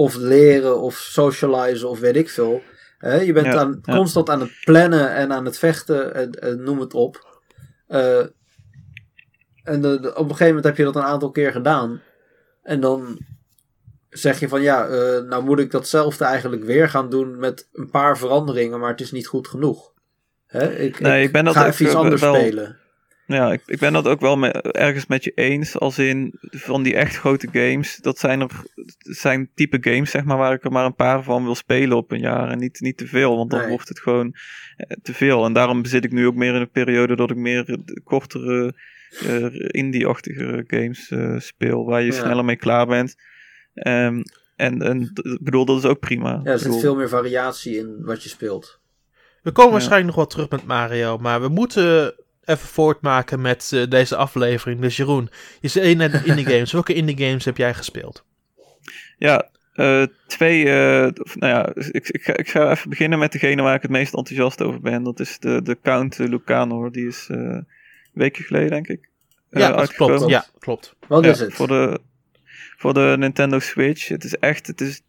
of 0.00 0.16
leren 0.16 0.80
of 0.80 0.96
socializen 0.96 1.88
of 1.88 1.98
weet 2.00 2.16
ik 2.16 2.28
veel. 2.30 2.62
Je 3.00 3.32
bent 3.32 3.46
Ja, 3.46 3.54
aan, 3.56 3.78
ja. 3.82 3.96
constant 3.96 4.30
aan 4.30 4.40
het 4.40 4.50
plannen 4.64 5.14
en 5.14 5.32
aan 5.32 5.44
het 5.44 5.58
vechten 5.58 6.14
en, 6.14 6.30
en 6.30 6.62
noem 6.62 6.80
het 6.80 6.94
op. 6.94 7.40
Eh, 7.86 8.18
En 9.62 9.80
de- 9.80 10.00
de- 10.00 10.10
op 10.14 10.16
een 10.24 10.30
gegeven 10.30 10.46
moment 10.46 10.64
heb 10.64 10.76
je 10.76 10.84
dat 10.84 10.96
een 10.96 11.02
aantal 11.02 11.30
keer 11.30 11.52
gedaan. 11.52 12.00
En 12.62 12.80
dan 12.80 13.18
zeg 14.08 14.40
je 14.40 14.48
van 14.48 14.62
ja, 14.62 14.86
eh, 14.88 15.22
nou 15.22 15.42
moet 15.44 15.58
ik 15.58 15.70
datzelfde 15.70 16.24
eigenlijk 16.24 16.64
weer 16.64 16.88
gaan 16.88 17.10
doen 17.10 17.38
met 17.38 17.68
een 17.72 17.90
paar 17.90 18.18
veranderingen, 18.18 18.80
maar 18.80 18.90
het 18.90 19.00
is 19.00 19.12
niet 19.12 19.26
goed 19.26 19.48
genoeg. 19.48 19.92
Hè? 20.46 20.72
Ik, 20.76 21.00
Nee, 21.00 21.22
ik 21.24 21.32
ben 21.32 21.44
dat 21.44 21.54
ga 21.54 21.66
even 21.66 21.84
iets 21.84 21.94
eh, 21.94 22.00
anders 22.00 22.20
wel- 22.20 22.34
spelen. 22.34 22.78
Ja, 23.34 23.52
ik, 23.52 23.62
ik 23.66 23.78
ben 23.78 23.92
dat 23.92 24.06
ook 24.08 24.20
wel 24.20 24.36
me- 24.36 24.50
ergens 24.62 25.06
met 25.06 25.24
je 25.24 25.32
eens. 25.34 25.78
Als 25.78 25.98
in 25.98 26.34
van 26.40 26.82
die 26.82 26.94
echt 26.94 27.16
grote 27.16 27.48
games. 27.52 27.96
Dat 27.96 28.18
zijn 28.18 28.40
er 28.40 28.50
zijn 29.00 29.50
type 29.54 29.78
games, 29.80 30.10
zeg 30.10 30.24
maar, 30.24 30.36
waar 30.36 30.52
ik 30.52 30.64
er 30.64 30.72
maar 30.72 30.84
een 30.84 30.94
paar 30.94 31.22
van 31.22 31.44
wil 31.44 31.54
spelen 31.54 31.96
op 31.96 32.10
een 32.10 32.20
jaar. 32.20 32.48
En 32.50 32.58
niet, 32.58 32.80
niet 32.80 32.96
te 32.96 33.06
veel, 33.06 33.36
want 33.36 33.50
dan 33.50 33.60
Nee. 33.60 33.68
wordt 33.68 33.88
het 33.88 34.00
gewoon 34.00 34.34
eh, 34.76 34.96
te 35.02 35.14
veel. 35.14 35.44
En 35.44 35.52
daarom 35.52 35.84
zit 35.84 36.04
ik 36.04 36.12
nu 36.12 36.26
ook 36.26 36.34
meer 36.34 36.54
in 36.54 36.60
een 36.60 36.70
periode 36.70 37.16
dat 37.16 37.30
ik 37.30 37.36
meer 37.36 37.78
kortere, 38.04 38.74
eh, 39.26 39.46
indie-achtige 39.66 40.64
games 40.66 41.10
eh, 41.10 41.38
speel. 41.38 41.84
Waar 41.84 42.00
je 42.02 42.12
Ja. 42.12 42.18
sneller 42.18 42.44
mee 42.44 42.56
klaar 42.56 42.86
bent. 42.86 43.14
Ehm, 43.74 44.22
en, 44.56 44.82
en 44.82 45.00
ik 45.00 45.38
bedoel, 45.42 45.64
dat 45.64 45.78
is 45.78 45.84
ook 45.84 45.98
prima. 46.00 46.40
Ja, 46.44 46.50
er 46.50 46.58
zit 46.58 46.66
bedoel, 46.66 46.80
veel 46.82 46.96
meer 46.96 47.08
variatie 47.08 47.76
in 47.76 47.96
wat 48.04 48.22
je 48.22 48.28
speelt. 48.28 48.78
We 49.42 49.50
komen 49.52 49.64
Ja. 49.72 49.76
waarschijnlijk 49.76 50.06
nog 50.06 50.16
wel 50.16 50.26
terug 50.26 50.48
met 50.50 50.66
Mario, 50.66 51.18
maar 51.18 51.40
we 51.40 51.48
moeten 51.48 52.14
even 52.50 52.68
voortmaken 52.68 53.40
met 53.40 53.70
eh, 53.74 53.88
deze 53.88 54.16
aflevering. 54.16 54.80
Dus 54.80 54.96
Jeroen, 54.96 55.30
je 55.60 55.68
zei 55.68 55.94
net 55.94 56.12
de 56.12 56.22
indie 56.24 56.46
games. 56.46 56.72
Welke 56.72 56.94
indie 56.94 57.18
games 57.26 57.44
heb 57.44 57.56
jij 57.56 57.74
gespeeld? 57.74 58.24
Ja, 59.18 59.48
eh, 59.72 60.02
twee. 60.26 60.68
eh, 60.68 61.08
of, 61.22 61.36
nou 61.36 61.52
ja, 61.52 61.72
ik, 61.90 62.08
ik, 62.08 62.22
ga, 62.22 62.36
ik 62.36 62.48
ga 62.50 62.70
even 62.70 62.88
beginnen 62.90 63.18
met 63.18 63.32
degene 63.32 63.62
waar 63.62 63.74
ik 63.74 63.82
het 63.82 63.90
meest 63.90 64.14
enthousiast 64.14 64.62
over 64.62 64.80
ben. 64.80 65.02
Dat 65.02 65.20
is 65.20 65.38
de, 65.38 65.62
de 65.62 65.78
Count 65.82 66.18
Lucanor. 66.18 66.92
Die 66.92 67.06
is 67.06 67.26
eh, 67.30 67.36
een 67.36 67.66
weekje 68.12 68.42
geleden, 68.42 68.70
denk 68.70 68.88
ik. 68.88 69.08
ja, 69.50 69.72
dat 69.72 69.92
klopt. 69.94 70.28
Ja, 70.28 70.44
klopt. 70.58 70.94
Wat 71.08 71.24
Ja, 71.24 71.30
is 71.30 71.38
het? 71.40 71.54
Voor 71.54 71.66
de, 71.68 72.00
voor 72.76 72.94
de 72.94 73.14
Nintendo 73.18 73.58
Switch. 73.58 74.08
Het 74.08 74.24
is 74.24 74.36
echt. 74.36 74.66
Het 74.66 74.80
is, 74.80 75.00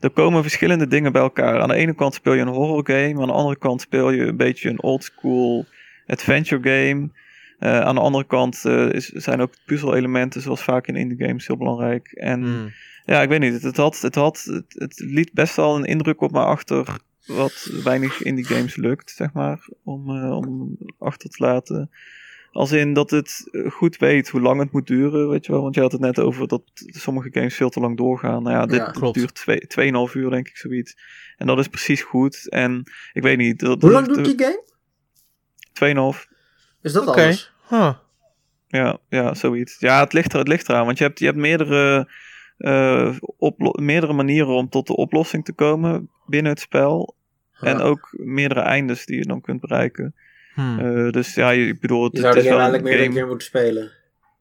er 0.00 0.10
komen 0.10 0.42
verschillende 0.42 0.86
dingen 0.88 1.12
bij 1.12 1.22
elkaar. 1.22 1.60
Aan 1.60 1.68
de 1.68 1.74
ene 1.74 1.94
kant 1.94 2.14
speel 2.14 2.32
je 2.32 2.40
een 2.40 2.48
horror 2.48 2.86
game. 2.86 3.20
Aan 3.20 3.26
de 3.26 3.32
andere 3.32 3.58
kant 3.58 3.80
speel 3.80 4.10
je 4.10 4.22
een 4.26 4.36
beetje 4.36 4.68
een 4.70 4.82
old 4.82 5.04
school 5.04 5.66
adventure 6.06 6.62
game. 6.62 7.10
Eh, 7.58 7.80
aan 7.80 7.94
de 7.94 8.00
andere 8.00 8.24
kant 8.24 8.64
eh, 8.64 8.92
is, 8.92 9.06
zijn 9.08 9.40
ook 9.40 9.52
puzzelelementen, 9.66 10.40
zoals 10.40 10.62
vaak 10.62 10.86
in 10.86 10.96
indie 10.96 11.26
games, 11.26 11.46
heel 11.46 11.56
belangrijk. 11.56 12.12
En 12.12 12.42
Hmm. 12.42 12.72
ja, 13.04 13.22
ik 13.22 13.28
weet 13.28 13.40
niet. 13.40 13.52
Het, 13.52 13.62
het, 13.62 13.76
had, 13.76 14.00
het, 14.00 14.14
had, 14.14 14.42
het, 14.44 14.64
het 14.68 14.98
liet 15.06 15.32
best 15.32 15.56
wel 15.56 15.76
een 15.76 15.84
indruk 15.84 16.20
op 16.20 16.32
me 16.32 16.38
achter 16.40 16.96
wat 17.26 17.70
weinig 17.84 18.22
indie 18.22 18.44
games 18.44 18.76
lukt, 18.76 19.10
zeg 19.10 19.32
maar, 19.32 19.68
om, 19.84 20.10
eh, 20.16 20.30
om 20.36 20.76
achter 20.98 21.30
te 21.30 21.44
laten. 21.44 21.90
Als 22.52 22.72
in 22.72 22.92
dat 22.92 23.10
het 23.10 23.50
goed 23.68 23.96
weet 23.96 24.28
hoe 24.28 24.40
lang 24.40 24.60
het 24.60 24.72
moet 24.72 24.86
duren, 24.86 25.28
weet 25.28 25.46
je 25.46 25.52
wel. 25.52 25.62
Want 25.62 25.74
je 25.74 25.80
had 25.80 25.92
het 25.92 26.00
net 26.00 26.18
over 26.18 26.48
dat 26.48 26.62
sommige 26.74 27.28
games 27.32 27.54
veel 27.54 27.68
te 27.70 27.80
lang 27.80 27.96
doorgaan. 27.96 28.42
Nou 28.42 28.54
ja, 28.56 28.66
dit 28.66 28.76
Ja, 28.76 28.90
klopt. 28.90 29.14
duurt 29.18 29.34
twee- 29.34 29.66
2,5 29.66 30.14
uur, 30.14 30.30
denk 30.30 30.48
ik, 30.48 30.56
zoiets. 30.56 30.96
En 31.36 31.46
dat 31.46 31.58
is 31.58 31.68
precies 31.68 32.02
goed. 32.02 32.48
En 32.48 32.82
ik 33.12 33.22
weet 33.22 33.38
niet. 33.38 33.58
Dat, 33.60 33.82
Hoe 33.82 33.90
lang 33.90 34.06
doet 34.06 34.24
die 34.24 34.38
game? 34.38 34.64
2,5. 36.14 36.34
Is 36.82 36.92
dat 36.92 37.06
alles? 37.06 37.52
Huh. 37.68 37.92
Ja, 38.68 38.98
ja, 39.08 39.34
zoiets. 39.34 39.76
Ja, 39.78 40.00
het 40.00 40.12
ligt, 40.12 40.32
er, 40.32 40.38
het 40.38 40.48
ligt 40.48 40.68
eraan. 40.68 40.86
Want 40.86 40.98
je 40.98 41.04
hebt, 41.04 41.18
je 41.18 41.24
hebt 41.24 41.38
meerdere, 41.38 42.08
eh, 42.56 43.16
meerdere 43.72 44.12
manieren 44.12 44.54
om 44.54 44.68
tot 44.68 44.86
de 44.86 44.96
oplossing 44.96 45.44
te 45.44 45.52
komen 45.52 46.10
binnen 46.26 46.52
het 46.52 46.60
spel. 46.60 47.14
En 47.60 47.80
ook 47.80 48.08
meerdere 48.18 48.60
eindes 48.60 49.06
die 49.06 49.16
je 49.16 49.26
dan 49.26 49.40
kunt 49.40 49.60
bereiken. 49.60 50.14
Hmm. 50.54 50.78
Eh, 50.78 51.10
dus 51.10 51.34
ja, 51.34 51.50
je, 51.50 51.66
ik 51.66 51.80
bedoel, 51.80 52.04
het, 52.04 52.12
je 52.12 52.20
zou 52.20 52.34
het 52.34 52.42
game 52.42 52.54
een 52.54 52.60
eigenlijk 52.60 52.96
meer 52.98 53.10
keer 53.10 53.26
moeten 53.26 53.46
spelen. 53.46 53.90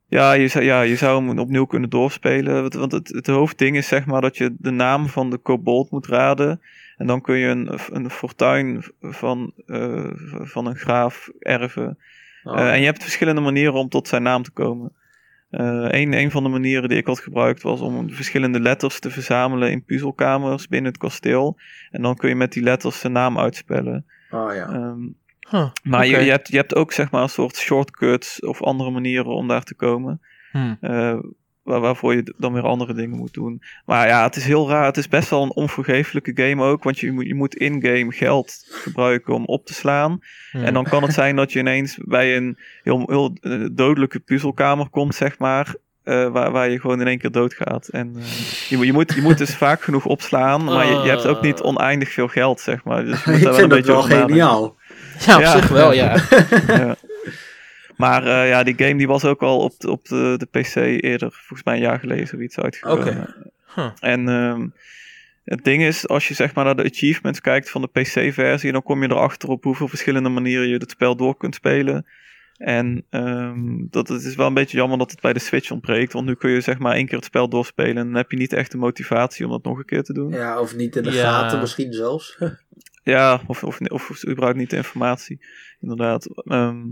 Ja, 0.07 0.31
je 0.33 0.47
zou, 0.47 0.65
ja, 0.65 0.81
je 0.81 0.95
zou 0.95 1.25
hem 1.25 1.39
opnieuw 1.39 1.65
kunnen 1.65 1.89
doorspelen. 1.89 2.61
Want, 2.61 2.73
want 2.73 2.91
het, 2.91 3.07
het 3.07 3.27
hoofdding 3.27 3.77
is 3.77 3.87
zeg 3.87 4.05
maar 4.05 4.21
dat 4.21 4.37
je 4.37 4.55
de 4.57 4.71
naam 4.71 5.07
van 5.07 5.29
de 5.29 5.37
kobold 5.37 5.91
moet 5.91 6.07
raden. 6.07 6.61
En 6.97 7.07
dan 7.07 7.21
kun 7.21 7.37
je 7.37 7.47
een, 7.47 7.79
een 7.91 8.09
fortuin 8.09 8.83
van, 9.01 9.53
eh, 9.65 10.09
van 10.41 10.65
een 10.65 10.75
graaf 10.75 11.29
erven. 11.39 11.97
Oh. 12.43 12.59
Eh, 12.59 12.73
en 12.73 12.79
je 12.79 12.85
hebt 12.85 13.03
verschillende 13.03 13.41
manieren 13.41 13.73
om 13.73 13.89
tot 13.89 14.07
zijn 14.07 14.23
naam 14.23 14.43
te 14.43 14.51
komen. 14.51 14.91
Eh 15.49 15.85
een, 15.87 16.13
een 16.13 16.31
van 16.31 16.43
de 16.43 16.49
manieren 16.49 16.89
die 16.89 16.97
ik 16.97 17.05
had 17.05 17.19
gebruikt 17.19 17.61
was 17.61 17.81
om 17.81 18.09
verschillende 18.09 18.59
letters 18.59 18.99
te 18.99 19.09
verzamelen 19.09 19.71
in 19.71 19.83
puzzelkamers 19.83 20.67
binnen 20.67 20.91
het 20.91 21.01
kasteel. 21.01 21.57
En 21.91 22.01
dan 22.01 22.15
kun 22.15 22.29
je 22.29 22.35
met 22.35 22.53
die 22.53 22.63
letters 22.63 22.99
zijn 22.99 23.13
naam 23.13 23.39
uitspellen. 23.39 24.05
oh 24.31 24.53
ja. 24.53 24.67
Ehm, 24.67 25.07
Huh. 25.49 25.69
maar 25.83 26.07
je, 26.07 26.15
hebt, 26.15 26.47
je 26.47 26.57
hebt 26.57 26.75
ook 26.75 26.91
zeg 26.91 27.11
maar 27.11 27.21
een 27.21 27.29
soort 27.29 27.55
shortcuts 27.55 28.39
of 28.39 28.61
andere 28.61 28.89
manieren 28.89 29.31
om 29.31 29.47
daar 29.47 29.63
te 29.63 29.75
komen. 29.75 30.21
Hmm. 30.51 30.77
Waar, 31.65 31.79
waarvoor 31.79 32.15
je 32.15 32.33
dan 32.37 32.53
weer 32.53 32.63
andere 32.63 32.93
dingen 32.93 33.17
moet 33.17 33.33
doen. 33.33 33.61
Maar 33.85 34.07
ja, 34.07 34.23
het 34.23 34.35
is 34.35 34.45
heel 34.45 34.69
raar. 34.69 34.85
Het 34.85 34.97
is 34.97 35.07
best 35.07 35.29
wel 35.29 35.43
een 35.43 35.55
onvergeeflijke 35.55 36.31
game 36.35 36.63
ook. 36.63 36.83
Want 36.83 36.99
je 36.99 37.11
moet, 37.11 37.25
je 37.27 37.35
moet 37.35 37.55
in-game 37.55 38.11
geld 38.11 38.65
gebruiken 38.69 39.33
om 39.33 39.45
op 39.45 39.65
te 39.65 39.73
slaan. 39.73 40.19
Hmm. 40.51 40.63
En 40.63 40.73
dan 40.73 40.83
kan 40.83 41.03
het 41.03 41.13
zijn 41.13 41.35
dat 41.35 41.51
je 41.51 41.59
ineens 41.59 41.97
bij 42.01 42.35
een 42.37 42.57
heel, 42.83 43.03
heel 43.07 43.37
eh, 43.41 43.65
dodelijke 43.71 44.19
puzzelkamer 44.19 44.89
komt, 44.89 45.15
zeg 45.15 45.39
maar. 45.39 45.75
eh, 46.03 46.27
waar, 46.27 46.51
waar 46.51 46.69
je 46.69 46.79
gewoon 46.79 47.01
in 47.01 47.07
één 47.07 47.17
keer 47.17 47.31
doodgaat. 47.31 47.87
En 47.87 48.15
eh, 48.17 48.23
je, 48.69 48.77
moet- 48.77 48.85
je, 48.85 48.93
moet, 48.93 49.13
je 49.13 49.21
moet 49.21 49.37
dus 49.37 49.55
vaak 49.55 49.81
genoeg 49.81 50.05
opslaan. 50.05 50.63
Maar 50.63 50.85
je, 50.85 50.93
je 50.95 51.09
hebt 51.09 51.25
ook 51.25 51.41
niet 51.41 51.61
oneindig 51.61 52.09
veel 52.11 52.27
geld, 52.27 52.59
zeg 52.59 52.83
maar. 52.83 53.05
Dus 53.05 53.23
je 53.23 53.31
moet 53.31 53.41
daar 53.41 53.49
wel 53.51 53.59
vind 53.59 53.71
een 53.71 53.77
het 53.77 53.85
beetje 53.85 54.09
wel 54.17 54.19
geniaal. 54.27 54.75
Ja, 55.25 55.35
op 55.35 55.41
Ja. 55.41 55.51
zich 55.51 55.67
wel, 55.67 55.93
ja. 55.93 56.15
Ja. 56.67 56.94
Maar 57.97 58.27
eh, 58.27 58.49
ja, 58.49 58.63
die 58.63 58.75
game 58.77 58.95
die 58.95 59.07
was 59.07 59.25
ook 59.25 59.41
al 59.41 59.59
op 59.59 59.79
de, 59.79 59.91
op 59.91 60.05
de, 60.05 60.35
de 60.37 60.59
PC 60.59 60.75
eerder, 61.03 61.31
volgens 61.31 61.63
mij 61.63 61.75
een 61.75 61.81
jaar 61.81 61.99
geleden, 61.99 62.27
zoiets 62.27 62.59
uitgekomen. 62.59 63.07
Oké. 63.07 63.51
Huh. 63.75 63.91
En 63.99 64.29
ehm, 64.29 64.67
het 65.43 65.63
ding 65.63 65.83
is, 65.83 66.07
als 66.07 66.27
je 66.27 66.33
zeg 66.33 66.53
maar 66.53 66.65
naar 66.65 66.75
de 66.75 66.83
achievements 66.83 67.41
kijkt 67.41 67.69
van 67.69 67.81
de 67.81 67.87
PC-versie, 67.87 68.71
dan 68.71 68.83
kom 68.83 69.01
je 69.01 69.11
erachter 69.11 69.49
op 69.49 69.63
hoeveel 69.63 69.87
verschillende 69.87 70.29
manieren 70.29 70.67
je 70.67 70.77
het 70.77 70.91
spel 70.91 71.15
door 71.15 71.37
kunt 71.37 71.55
spelen. 71.55 72.05
En 72.57 73.05
ehm, 73.09 73.85
dat, 73.89 74.07
het 74.07 74.23
is 74.23 74.35
wel 74.35 74.47
een 74.47 74.53
beetje 74.53 74.77
jammer 74.77 74.97
dat 74.97 75.11
het 75.11 75.21
bij 75.21 75.33
de 75.33 75.39
Switch 75.39 75.71
ontbreekt, 75.71 76.13
want 76.13 76.25
nu 76.25 76.35
kun 76.35 76.49
je 76.49 76.61
zeg 76.61 76.77
maar 76.77 76.95
één 76.95 77.05
keer 77.05 77.15
het 77.15 77.25
spel 77.25 77.49
doorspelen 77.49 77.97
en 77.97 78.05
dan 78.05 78.15
heb 78.15 78.31
je 78.31 78.37
niet 78.37 78.53
echt 78.53 78.71
de 78.71 78.77
motivatie 78.77 79.45
om 79.45 79.51
dat 79.51 79.63
nog 79.63 79.77
een 79.77 79.85
keer 79.85 80.03
te 80.03 80.13
doen. 80.13 80.31
Ja, 80.31 80.37
Ja, 80.37 80.59
of 80.59 80.75
niet 80.75 80.95
in 80.95 81.03
de 81.03 81.11
Ja. 81.11 81.31
gaten 81.31 81.59
misschien 81.59 81.93
zelfs. 81.93 82.37
of, 83.47 83.63
of, 83.63 83.79
of, 83.79 84.27
überhaupt 84.27 84.57
niet 84.57 84.69
de 84.69 84.75
informatie, 84.75 85.45
inderdaad. 85.79 86.27
Ehm, 86.43 86.83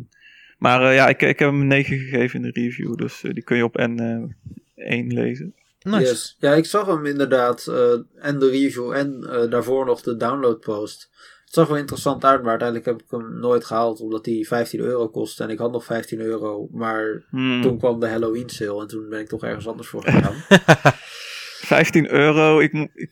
maar 0.57 0.81
eh, 0.89 0.95
ja, 0.95 1.07
ik, 1.07 1.21
ik 1.21 1.39
heb 1.39 1.49
hem 1.49 1.61
een 1.61 1.67
9 1.67 1.97
gegeven 1.97 2.35
in 2.43 2.51
de 2.51 2.61
review, 2.61 2.95
dus 2.95 3.23
eh, 3.23 3.33
die 3.33 3.43
kun 3.43 3.57
je 3.57 3.63
op 3.63 3.79
N1 3.89 5.07
lezen. 5.07 5.55
Nice. 5.79 6.01
Yes. 6.01 6.35
Ja, 6.39 6.53
ik 6.53 6.65
zag 6.65 6.85
hem 6.87 7.05
inderdaad. 7.05 7.67
eh, 7.67 7.93
en 8.15 8.39
de 8.39 8.49
review 8.49 8.91
en 8.91 9.23
eh, 9.29 9.49
daarvoor 9.51 9.85
nog 9.85 10.01
de 10.01 10.17
downloadpost. 10.17 11.09
Het 11.45 11.53
zag 11.61 11.67
wel 11.67 11.77
interessant 11.77 12.23
uit, 12.25 12.41
maar 12.41 12.49
uiteindelijk 12.49 12.87
heb 12.89 13.01
ik 13.01 13.11
hem 13.11 13.39
nooit 13.39 13.65
gehaald. 13.65 13.99
Omdat 13.99 14.25
hij 14.25 14.43
15 14.47 14.79
euro 14.79 15.09
kost. 15.09 15.39
En 15.39 15.49
ik 15.49 15.57
had 15.57 15.71
nog 15.71 15.85
15 15.85 16.19
euro. 16.19 16.67
Maar 16.71 17.23
Hmm. 17.29 17.61
toen 17.61 17.77
kwam 17.77 17.99
de 17.99 18.07
Halloween 18.07 18.49
sale. 18.49 18.81
En 18.81 18.87
toen 18.87 19.09
ben 19.09 19.19
ik 19.19 19.27
toch 19.27 19.43
ergens 19.43 19.67
anders 19.67 19.87
voor 19.87 20.03
gegaan. 20.07 20.35
15 21.65 22.11
euro, 22.11 22.59
ik, 22.59 22.73
mo- 22.73 22.87
ik 22.93 23.11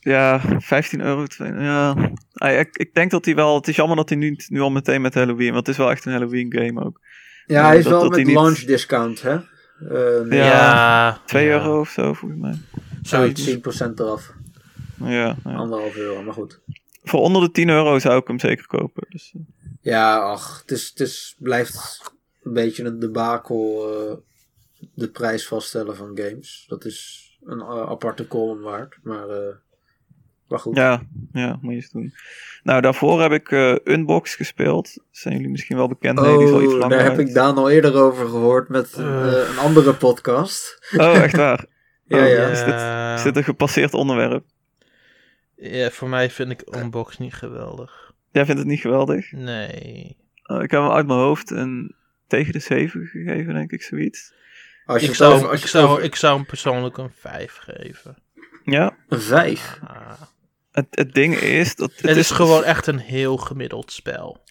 ja, 0.00 0.40
15 0.58 1.00
euro. 1.00 1.26
twee- 1.26 1.52
Ja, 1.52 2.10
Ah, 2.32 2.58
ik, 2.58 2.76
ik 2.76 2.94
denk 2.94 3.10
dat 3.10 3.24
hij 3.24 3.34
wel. 3.34 3.54
Het 3.56 3.68
is 3.68 3.76
jammer 3.76 3.96
dat 3.96 4.08
hij 4.08 4.18
nu, 4.18 4.36
nu 4.48 4.60
al 4.60 4.70
meteen 4.70 5.00
met 5.00 5.14
Halloween, 5.14 5.52
want 5.52 5.66
het 5.66 5.68
is 5.68 5.76
wel 5.76 5.90
echt 5.90 6.04
een 6.04 6.12
Halloween 6.12 6.52
game 6.52 6.84
ook. 6.84 7.00
ja, 7.46 7.66
hij 7.66 7.76
is 7.78 7.82
dat- 7.84 7.92
wel 7.92 8.00
dat 8.00 8.08
met 8.10 8.18
hij 8.18 8.26
niet- 8.28 8.36
launch 8.36 8.58
discount, 8.58 9.22
hè? 9.22 9.32
Eh, 9.32 10.26
nee, 10.28 10.38
Ja. 10.38 10.44
Ja. 10.44 11.20
2 11.26 11.46
ja. 11.46 11.50
euro 11.52 11.80
of 11.80 11.88
zo, 11.90 12.12
volgens 12.12 12.40
mij. 12.40 12.58
Zoiets, 13.02 13.44
10% 13.44 14.00
eraf. 14.00 14.32
Ja, 15.04 15.08
ja. 15.08 15.36
Anderhalf 15.44 15.96
euro, 15.96 16.22
maar 16.22 16.34
goed. 16.34 16.60
Voor 17.04 17.20
onder 17.20 17.42
de 17.42 17.50
10 17.50 17.68
euro 17.68 17.98
zou 17.98 18.20
ik 18.20 18.26
hem 18.26 18.38
zeker 18.38 18.66
kopen. 18.66 19.06
Dus, 19.08 19.32
eh, 19.34 19.40
Ja, 19.80 20.16
ach, 20.18 20.60
het, 20.60 20.70
is, 20.70 20.88
het 20.88 21.00
is, 21.00 21.34
blijft 21.38 22.00
een 22.42 22.52
beetje 22.52 22.84
een 22.84 22.98
debakel 22.98 23.90
eh, 24.10 24.16
de 24.94 25.08
prijs 25.08 25.46
vaststellen 25.46 25.96
van 25.96 26.10
games. 26.14 26.64
Dat 26.68 26.84
is 26.84 27.21
een 27.44 27.60
eh, 27.60 27.88
aparte 27.88 28.26
column 28.28 28.60
waard, 28.62 28.98
maar, 29.02 29.28
eh, 29.28 29.54
maar 30.48 30.58
goed. 30.58 30.76
ja, 30.76 31.02
ja, 31.32 31.58
moet 31.60 31.70
je 31.70 31.76
eens 31.76 31.90
doen. 31.90 32.12
Nou, 32.62 32.80
daarvoor 32.80 33.22
heb 33.22 33.32
ik 33.32 33.50
eh, 33.50 33.74
Unbox 33.84 34.34
gespeeld. 34.34 34.96
Zijn 35.10 35.34
jullie 35.34 35.50
misschien 35.50 35.76
wel 35.76 35.88
bekend? 35.88 36.20
Nee, 36.20 36.36
die 36.38 36.46
is 36.46 36.52
al 36.52 36.62
iets 36.62 36.72
oh, 36.72 36.78
langer 36.78 36.96
daar 36.96 37.06
heb 37.08 37.18
uit. 37.18 37.28
ik 37.28 37.34
Daan 37.34 37.56
al 37.56 37.70
eerder 37.70 37.94
over 37.94 38.26
gehoord 38.28 38.68
met 38.68 38.96
een 38.96 39.58
andere 39.58 39.94
podcast. 39.94 40.88
Oh, 40.96 41.16
echt 41.22 41.36
waar? 41.36 41.64
Ja, 42.04 42.22
Oh, 42.22 42.28
ja. 42.28 42.46
Is 42.46 42.58
dit, 42.58 42.68
Ja. 42.68 43.14
is 43.14 43.22
dit 43.22 43.36
een 43.36 43.44
gepasseerd 43.44 43.94
onderwerp? 43.94 44.44
Ja, 45.56 45.90
voor 45.90 46.08
mij 46.08 46.30
vind 46.30 46.50
ik 46.50 46.76
Unbox 46.76 47.18
niet 47.18 47.34
geweldig. 47.34 48.12
Jij 48.30 48.44
vindt 48.44 48.60
het 48.60 48.68
niet 48.70 48.80
geweldig? 48.80 49.32
Nee. 49.32 50.16
Oh, 50.46 50.62
ik 50.62 50.70
heb 50.70 50.80
hem 50.80 50.90
uit 50.90 51.06
mijn 51.06 51.18
hoofd 51.18 51.50
een 51.50 51.94
tegen 52.26 52.52
de 52.52 52.58
7 52.58 53.06
gegeven, 53.06 53.54
denk 53.54 53.72
ik, 53.72 53.82
zoiets. 53.82 54.32
Als 54.86 54.96
je 55.00 55.02
Ik 55.02 55.08
het 55.08 55.16
zou, 55.16 55.34
over- 55.34 55.48
als 55.48 55.52
ik, 55.54 55.58
je 55.58 55.62
het 55.62 55.70
zou, 55.76 55.88
over- 55.88 56.02
ik 56.04 56.16
zou 56.16 56.36
hem 56.36 56.46
persoonlijk 56.46 56.96
een 56.98 57.12
5 57.18 57.56
geven. 57.60 58.16
Ja, 58.64 58.96
Een 59.08 59.20
vijf. 59.20 59.78
Ah. 59.86 60.10
het, 60.72 60.86
het 60.90 61.14
ding 61.14 61.34
is 61.34 61.74
dat... 61.76 61.92
Het 61.96 62.16
is 62.16 62.30
gewoon 62.30 62.64
echt 62.64 62.86
een 62.86 62.98
heel 62.98 63.36
gemiddeld 63.36 63.92
spel. 63.92 64.44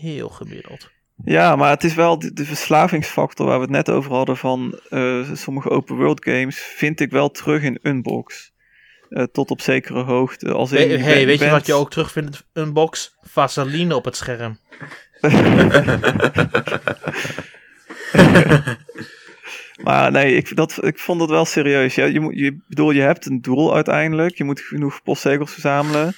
Heel 0.00 0.28
gemiddeld. 0.28 0.90
Ja, 1.24 1.56
maar 1.56 1.70
het 1.70 1.84
is 1.84 1.94
wel 1.94 2.18
de, 2.18 2.32
de 2.32 2.44
verslavingsfactor 2.44 3.46
waar 3.46 3.56
we 3.56 3.62
het 3.62 3.70
net 3.70 3.90
over 3.90 4.12
hadden 4.12 4.36
van 4.36 4.80
eh, 4.88 5.32
sommige 5.32 5.70
open 5.70 5.96
world 5.96 6.24
games, 6.24 6.58
vind 6.58 7.00
ik 7.00 7.10
wel 7.10 7.30
terug 7.30 7.62
in 7.62 7.78
Unbox. 7.82 8.52
Eh, 9.08 9.22
tot 9.24 9.50
op 9.50 9.60
zekere 9.60 10.02
hoogte. 10.02 10.52
Als 10.52 10.72
in, 10.72 10.76
Hey, 10.78 10.88
je 10.88 10.96
hey, 10.98 11.14
bent- 11.14 11.24
weet 11.24 11.32
je 11.34 11.38
bent- 11.38 11.50
wat 11.50 11.66
je 11.66 11.72
ook 11.74 11.90
terugvindt 11.90 12.36
in 12.52 12.62
een 12.62 12.72
box? 12.72 13.16
Vaseline 13.22 13.96
op 13.96 14.04
het 14.04 14.16
scherm. 14.16 14.58
Maar 19.82 20.10
nee, 20.10 20.36
ik, 20.36 20.56
dat, 20.56 20.84
ik 20.84 20.98
vond 20.98 21.20
het 21.20 21.30
wel 21.30 21.44
serieus. 21.44 21.94
Ja, 21.94 22.04
je, 22.04 22.20
moet, 22.20 22.34
je, 22.34 22.58
bedoel, 22.68 22.90
je 22.90 23.00
hebt 23.00 23.26
een 23.26 23.40
doel 23.40 23.74
uiteindelijk. 23.74 24.36
Je 24.36 24.44
moet 24.44 24.60
genoeg 24.60 25.02
postzegels 25.02 25.52
verzamelen. 25.52 26.14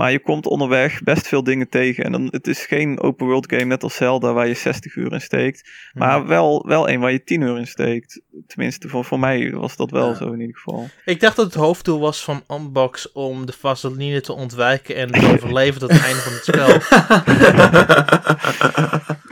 Maar 0.00 0.12
je 0.12 0.20
komt 0.20 0.46
onderweg 0.46 1.02
best 1.02 1.28
veel 1.28 1.44
dingen 1.44 1.68
tegen. 1.68 2.04
En 2.04 2.12
dan, 2.12 2.28
het 2.30 2.46
is 2.46 2.66
geen 2.66 3.00
open 3.00 3.26
world 3.26 3.52
game 3.52 3.64
net 3.64 3.82
als 3.82 3.94
Zelda 3.94 4.32
waar 4.32 4.46
je 4.46 4.54
60 4.54 4.96
uur 4.96 5.12
in 5.12 5.20
steekt. 5.20 5.70
Maar 5.92 6.26
wel, 6.26 6.66
wel 6.66 6.88
een 6.88 7.00
waar 7.00 7.12
je 7.12 7.24
10 7.24 7.40
uur 7.40 7.58
in 7.58 7.66
steekt. 7.66 8.20
Tenminste, 8.46 8.88
voor, 8.88 9.04
voor 9.04 9.18
mij 9.18 9.50
was 9.52 9.76
dat 9.76 9.90
wel 9.90 10.08
Ja. 10.08 10.14
zo 10.14 10.32
in 10.32 10.40
ieder 10.40 10.56
geval. 10.56 10.88
Ik 11.04 11.20
dacht 11.20 11.36
dat 11.36 11.44
het 11.46 11.54
hoofddoel 11.54 12.00
was 12.00 12.24
van 12.24 12.42
Unbox 12.48 13.12
om 13.12 13.46
de 13.46 13.52
Vaseline 13.52 14.20
te 14.20 14.32
ontwijken 14.32 14.96
en 14.96 15.10
te 15.10 15.32
overleven 15.32 15.80
tot 15.80 15.90
het 15.90 16.02
einde 16.02 16.20
van 16.20 16.32
het 16.32 16.44
spel. 16.44 16.78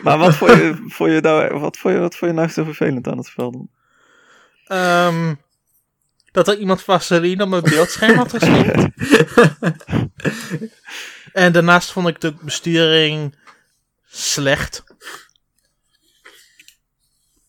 Maar 0.03 0.19
wat 0.19 0.35
vond 0.35 0.51
je, 0.53 0.85
vond 0.87 1.13
je, 1.13 1.21
nou, 1.21 1.59
wat 1.59 1.77
vond 1.77 1.95
je, 1.95 2.01
wat 2.01 2.17
vond 2.17 2.31
je 2.31 2.37
nou 2.37 2.49
zo 2.49 2.65
vervelend 2.65 3.09
aan 3.09 3.17
het 3.17 3.27
spel 3.27 3.51
dan? 3.51 3.69
Ehm, 4.65 5.35
dat 6.39 6.49
er 6.49 6.59
iemand 6.59 6.83
Vaseline 6.83 7.43
op 7.43 7.49
mijn 7.49 7.63
beeldscherm 7.63 8.17
had 8.17 8.35
geslikt. 8.37 8.89
en 11.33 11.53
daarnaast 11.53 11.91
vond 11.93 12.09
ik 12.09 12.21
de 12.21 12.35
besturing 12.43 13.35
slecht. 14.09 14.85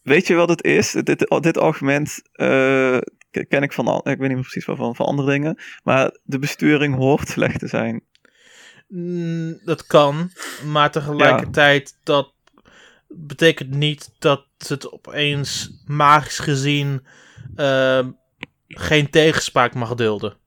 Weet 0.02 0.28
je 0.28 0.34
wat 0.34 0.50
het 0.50 0.64
is? 0.64 0.92
Dit, 0.92 1.28
dit 1.42 1.58
argument 1.58 2.22
eh, 2.32 2.98
ken 3.48 3.64
ik 3.64 3.74
van, 3.74 3.88
al- 3.88 4.10
ik 4.10 4.18
weet 4.18 4.20
niet 4.20 4.30
meer 4.30 4.42
precies 4.42 4.66
waarvan, 4.66 4.96
van 4.96 5.06
andere 5.06 5.30
dingen. 5.32 5.60
Maar 5.84 6.18
de 6.24 6.40
besturing 6.40 6.96
hoort 6.96 7.28
slecht 7.30 7.60
te 7.60 7.68
zijn. 7.68 8.04
Mm, 8.88 9.60
dat 9.66 9.86
kan, 9.88 10.32
maar 10.66 10.92
tegelijkertijd 10.92 11.98
dat 12.04 12.34
betekent 13.08 13.70
niet 13.70 14.10
dat 14.20 14.46
het 14.68 14.92
opeens 14.92 15.72
magisch 15.86 16.40
gezien 16.40 17.06
ehm, 17.56 18.10
geen 18.78 19.10
tegenspraak 19.10 19.74
mag 19.74 19.96
dulden. 19.96 20.38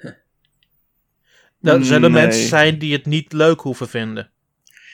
Er 1.62 1.84
zullen 1.84 2.12
Nee. 2.12 2.22
mensen 2.22 2.46
zijn 2.48 2.78
die 2.78 2.92
het 2.92 3.06
niet 3.06 3.32
leuk 3.32 3.60
hoeven 3.60 3.88
vinden. 3.88 4.30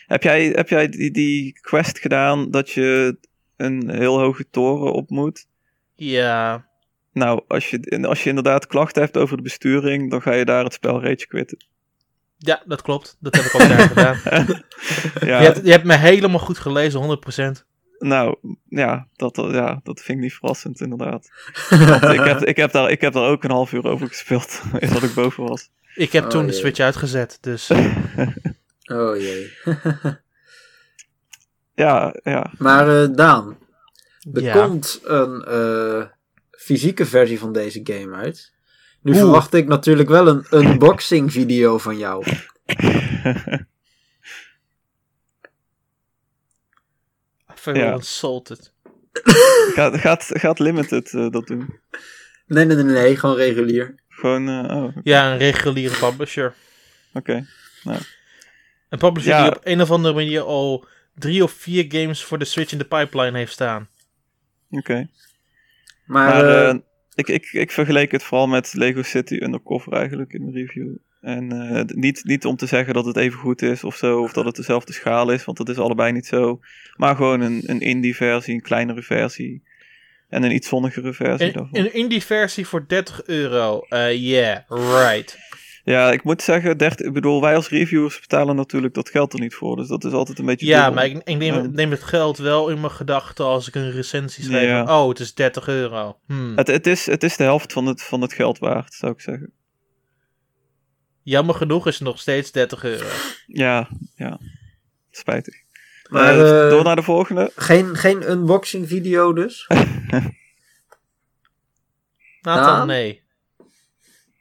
Heb 0.07 0.23
jij, 0.23 0.47
heb 0.47 0.69
jij 0.69 0.89
die, 0.89 1.11
die 1.11 1.59
quest 1.61 1.99
gedaan 1.99 2.51
dat 2.51 2.71
je 2.71 3.19
een 3.57 3.91
heel 3.91 4.19
hoge 4.19 4.51
toren 4.51 4.93
op 4.93 5.11
moet? 5.11 5.47
Ja, 5.95 6.67
Nou, 7.13 7.43
als 7.49 7.71
je, 7.71 8.07
als 8.09 8.23
je 8.23 8.29
inderdaad 8.29 8.67
klachten 8.67 9.03
hebt 9.03 9.17
over 9.17 9.37
de 9.37 9.43
besturing, 9.43 10.11
dan 10.11 10.23
ga 10.23 10.33
je 10.33 10.45
daar 10.45 10.65
het 10.65 10.73
spel 10.73 11.03
rage 11.03 11.27
quitten. 11.27 11.65
ja, 12.39 12.63
dat 12.67 12.83
klopt. 12.83 13.17
Dat 13.21 13.35
heb 13.37 13.45
ik 13.45 13.55
ook 13.55 13.69
daar 13.77 13.89
gedaan. 13.89 14.21
Ja, 15.21 15.41
Je, 15.41 15.45
hebt, 15.45 15.65
je 15.65 15.71
hebt 15.71 15.85
me 15.85 15.97
helemaal 15.97 16.39
goed 16.41 16.59
gelezen, 16.59 17.19
100%. 17.63 17.67
Nou, 17.99 18.37
ja 18.69 19.07
dat, 19.17 19.37
ja, 19.37 19.81
dat 19.83 20.01
vind 20.01 20.19
ik 20.19 20.25
niet 20.25 20.35
verrassend 20.35 20.81
inderdaad. 20.81 21.29
Want 22.01 22.03
ik, 22.03 22.21
heb, 22.25 22.45
ik, 22.45 22.57
heb 22.57 22.73
daar, 22.73 22.91
ik 22.91 23.01
heb 23.01 23.13
daar 23.13 23.29
ook 23.29 23.45
een 23.45 23.51
half 23.51 23.73
uur 23.73 23.85
over 23.87 24.09
gespeeld, 24.09 24.61
is 24.79 24.91
dat 24.91 25.03
ik 25.03 25.15
boven 25.15 25.45
was. 25.45 25.71
Ik 25.95 26.13
heb 26.13 26.25
Oh, 26.25 26.31
toen 26.31 26.47
de. 26.47 26.53
Switch 26.53 26.79
uitgezet, 26.81 27.39
dus... 27.41 27.71
Oh 28.93 29.17
jee. 29.17 29.53
Ja, 31.75 32.15
ja. 32.23 32.53
Maar 32.59 33.03
eh, 33.03 33.09
Daan, 33.15 33.57
er 34.33 34.43
Ja. 34.43 34.53
komt 34.67 35.01
een 35.05 35.45
eh, 35.45 36.05
fysieke 36.51 37.07
versie 37.07 37.39
van 37.39 37.53
deze 37.53 37.81
game 37.85 38.15
uit. 38.17 38.53
Nu 39.03 39.13
Oeh. 39.13 39.21
verwacht 39.21 39.55
ik 39.55 39.67
natuurlijk 39.69 40.09
wel 40.09 40.29
een 40.29 40.47
unboxing 40.51 41.33
video 41.33 41.79
van 41.79 41.97
jou. 41.99 42.25
Ja. 47.65 47.93
insulted. 47.93 48.73
Gaat, 49.75 49.99
gaat, 49.99 50.25
gaat 50.29 50.59
Limited 50.59 51.15
eh, 51.15 51.31
dat 51.31 51.47
doen? 51.47 51.81
Nee, 52.47 52.65
nee, 52.65 52.77
nee, 52.77 52.85
nee, 52.85 53.17
gewoon 53.17 53.37
regulier. 53.37 53.95
Gewoon, 54.09 54.49
eh, 54.49 54.77
oh, 54.77 54.85
oké. 54.85 55.01
Ja, 55.03 55.33
een 55.33 55.39
reguliere 55.39 55.99
publisher. 55.99 56.55
Een 58.89 58.99
publisher 58.99 59.31
Ja. 59.33 59.43
die 59.43 59.57
op 59.57 59.61
een 59.65 59.81
of 59.81 59.91
andere 59.91 60.15
manier 60.15 60.41
al 60.43 60.87
drie 61.15 61.43
of 61.43 61.53
vier 61.53 61.85
games 61.89 62.25
voor 62.25 62.39
de 62.39 62.45
Switch 62.45 62.73
in 62.73 62.79
de 62.79 62.85
pipeline 62.85 63.39
heeft 63.39 63.53
staan. 63.53 63.89
oké. 64.71 65.09
Maar, 66.05 66.29
Maar 66.29 66.45
eh, 66.45 66.69
eh, 66.69 66.77
ik, 67.15 67.29
ik, 67.29 67.53
ik 67.53 67.71
vergeleek 67.71 68.11
het 68.13 68.23
vooral 68.23 68.47
met 68.47 68.75
Lego 68.75 69.03
City 69.03 69.35
Undercover 69.35 69.93
eigenlijk 69.93 70.33
in 70.33 70.45
de 70.47 70.53
review. 70.53 70.97
En 71.21 71.53
eh, 71.53 71.83
niet, 71.87 72.25
niet 72.25 72.45
om 72.45 72.57
te 72.57 72.67
zeggen 72.67 72.95
dat 72.95 73.05
het 73.05 73.17
even 73.17 73.39
goed 73.39 73.63
is 73.63 73.85
of 73.85 73.97
zo, 73.97 74.21
of 74.23 74.33
dat 74.33 74.45
het 74.45 74.57
dezelfde 74.57 74.93
schaal 74.93 75.31
is, 75.31 75.45
want 75.45 75.59
dat 75.59 75.69
is 75.69 75.79
allebei 75.79 76.13
niet 76.13 76.27
zo. 76.27 76.61
Maar 76.97 77.17
gewoon 77.17 77.41
een, 77.41 77.63
een 77.67 77.81
indie 77.81 78.17
versie, 78.17 78.55
een 78.55 78.63
kleinere 78.63 79.03
versie. 79.03 79.63
En 80.29 80.43
een 80.43 80.55
iets 80.55 80.69
zonnigere 80.69 81.13
versie 81.13 81.47
Een, 81.47 81.53
daarvan. 81.53 81.77
een 81.81 81.95
indie 81.95 82.23
versie 82.23 82.67
voor 82.67 82.85
30 82.89 83.23
euro. 83.27 83.81
Eh 83.89 84.13
yeah, 84.13 84.59
right. 84.69 85.39
Ja, 85.85 86.13
ik 86.13 86.23
moet 86.25 86.43
zeggen, 86.43 86.79
30, 86.79 87.07
ik 87.07 87.13
bedoel, 87.13 87.41
wij 87.41 87.55
als 87.57 87.69
reviewers 87.69 88.21
betalen 88.21 88.57
natuurlijk 88.57 88.95
dat 88.95 89.09
geld 89.11 89.33
er 89.33 89.41
niet 89.41 89.55
voor. 89.55 89.77
Dus 89.77 89.89
dat 89.89 90.05
is 90.05 90.13
altijd 90.13 90.39
een 90.39 90.45
beetje 90.45 90.67
Ja, 90.67 90.77
dubbel. 90.77 90.95
maar 90.95 91.05
ik, 91.07 91.29
ik 91.29 91.37
neem, 91.37 91.71
neem 91.73 91.91
het 91.91 92.03
geld 92.03 92.39
wel 92.39 92.69
in 92.69 92.81
mijn 92.81 92.93
gedachten 92.93 93.45
als 93.45 93.69
ik 93.69 93.75
een 93.75 93.91
recensie 93.91 94.45
schrijf. 94.45 94.69
Ja. 94.69 95.01
Oh, 95.03 95.09
het 95.09 95.21
is 95.21 95.35
30 95.35 95.69
euro. 95.69 96.19
Hmm. 96.27 96.57
Het, 96.57 96.67
het, 96.67 96.87
is, 96.87 97.07
het 97.07 97.23
is 97.23 97.37
de 97.37 97.43
helft 97.43 97.73
van 97.73 97.87
het, 97.87 98.03
van 98.03 98.21
het 98.21 98.33
geld 98.33 98.59
waard, 98.59 98.95
zou 98.95 99.13
ik 99.13 99.21
zeggen. 99.21 99.53
Jammer 101.29 101.55
genoeg 101.55 101.87
is 101.87 101.95
het 101.95 102.03
nog 102.03 102.21
steeds 102.21 102.53
30 102.53 102.85
euro. 102.85 103.07
Ja, 103.47 103.89
ja. 104.15 104.39
Spijtig. 105.11 105.55
Maar, 106.11 106.39
Eh, 106.39 106.65
eh, 106.65 106.71
door 106.71 106.85
naar 106.85 106.97
de 106.97 107.03
volgende. 107.03 107.53
geen, 107.57 107.97
geen 107.97 108.31
unboxing 108.31 108.89
video 108.89 109.33
dus? 109.33 109.67
Nathan, 112.41 112.87
nee. 112.87 113.23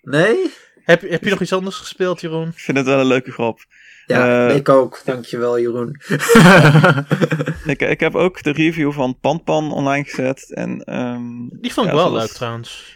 Nee? 0.01 0.51
Heb, 0.83 1.01
je- 1.01 1.07
heb 1.07 1.23
je 1.23 1.29
nog 1.29 1.41
iets 1.41 1.53
anders 1.53 1.75
gespeeld, 1.75 2.21
Jeroen? 2.21 2.47
Ik 2.47 2.59
vind 2.59 2.77
het 2.77 2.85
wel 2.85 2.99
een 2.99 3.05
leuke 3.05 3.31
grap. 3.31 3.65
Ja, 4.05 4.47
Eh, 4.49 4.55
ik 4.55 4.69
ook. 4.69 5.01
Dankjewel, 5.05 5.59
Jeroen. 5.59 5.95
Ik, 7.65 7.81
ik 7.81 7.99
heb 7.99 8.15
ook 8.15 8.43
de 8.43 8.51
review 8.51 8.91
van 8.91 9.19
Panpan 9.19 9.71
online 9.71 10.03
gezet. 10.03 10.51
En, 10.53 10.83
ehm, 10.83 11.47
Die 11.49 11.73
vond 11.73 11.87
ik 11.87 11.93
Ja, 11.93 11.99
wel 11.99 12.07
zoals- 12.09 12.23
leuk 12.23 12.33
trouwens. 12.33 12.95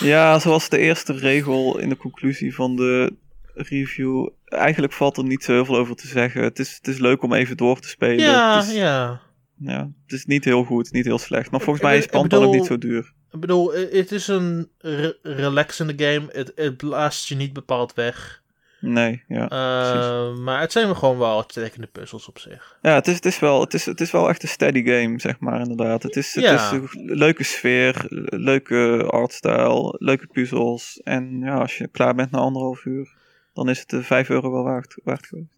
Ja, 0.00 0.38
zoals 0.38 0.68
de 0.68 0.78
eerste 0.78 1.12
regel 1.12 1.78
in 1.78 1.88
de 1.88 1.96
conclusie 1.96 2.54
van 2.54 2.76
de 2.76 3.12
review. 3.54 4.28
Eigenlijk 4.44 4.92
valt 4.92 5.16
er 5.16 5.24
niet 5.24 5.44
zo 5.44 5.52
heel 5.52 5.64
veel 5.64 5.76
over 5.76 5.96
te 5.96 6.06
zeggen. 6.06 6.42
Het 6.42 6.58
is, 6.58 6.74
het 6.76 6.88
is 6.88 6.98
leuk 6.98 7.22
om 7.22 7.32
even 7.32 7.56
door 7.56 7.80
te 7.80 7.88
spelen. 7.88 8.24
Ja, 8.24 8.56
het, 8.56 8.66
is, 8.68 8.74
ja. 8.74 9.20
ja, 9.58 9.90
het 10.02 10.12
is 10.12 10.24
niet 10.24 10.44
heel 10.44 10.64
goed, 10.64 10.92
niet 10.92 11.04
heel 11.04 11.18
slecht. 11.18 11.50
Maar 11.50 11.60
volgens 11.60 11.84
Ik- 11.84 11.90
mij 11.90 11.98
is 11.98 12.06
Panpan 12.06 12.42
ook 12.44 12.54
niet 12.54 12.66
zo 12.66 12.78
duur. 12.78 13.12
Ik 13.32 13.40
bedoel, 13.40 13.72
het 13.72 14.12
is 14.12 14.28
een 14.28 14.68
re- 14.78 15.16
relaxende 15.22 15.94
game. 16.04 16.26
Het, 16.32 16.52
het 16.54 16.76
blaast 16.76 17.28
je 17.28 17.34
niet 17.34 17.52
bepaald 17.52 17.94
weg. 17.94 18.42
Nee, 18.86 19.24
ja. 19.28 19.48
Eh, 19.48 20.36
maar 20.36 20.60
het 20.60 20.72
zijn 20.72 20.96
gewoon 20.96 21.18
wel 21.18 21.36
uitstekende 21.36 21.86
puzzels 21.86 22.28
op 22.28 22.38
zich. 22.38 22.78
Ja, 22.82 22.94
het 22.94 23.06
is, 23.06 23.14
het, 23.14 23.24
is 23.24 23.38
wel, 23.38 23.60
het, 23.60 23.74
is, 23.74 23.84
het 23.86 24.00
is 24.00 24.10
wel 24.10 24.28
echt 24.28 24.42
een 24.42 24.48
steady 24.48 24.84
game, 24.84 25.20
zeg 25.20 25.38
maar, 25.38 25.60
inderdaad. 25.60 26.02
Het 26.02 26.16
is, 26.16 26.34
het 26.34 26.44
Ja. 26.44 26.54
is 26.54 26.70
een 26.70 26.88
leuke 26.94 27.44
sfeer, 27.44 28.04
leuke 28.28 29.06
artstyle, 29.10 29.94
leuke 29.98 30.26
puzzels. 30.26 31.00
En 31.02 31.40
ja, 31.40 31.58
als 31.58 31.78
je 31.78 31.88
klaar 31.88 32.14
bent 32.14 32.30
na 32.30 32.38
anderhalf 32.38 32.84
uur, 32.84 33.14
dan 33.52 33.68
is 33.68 33.78
het 33.80 33.88
de 33.90 34.02
5 34.02 34.28
euro 34.28 34.52
wel 34.52 34.62
waard, 34.64 34.96
waard 35.04 35.26
geweest. 35.26 35.48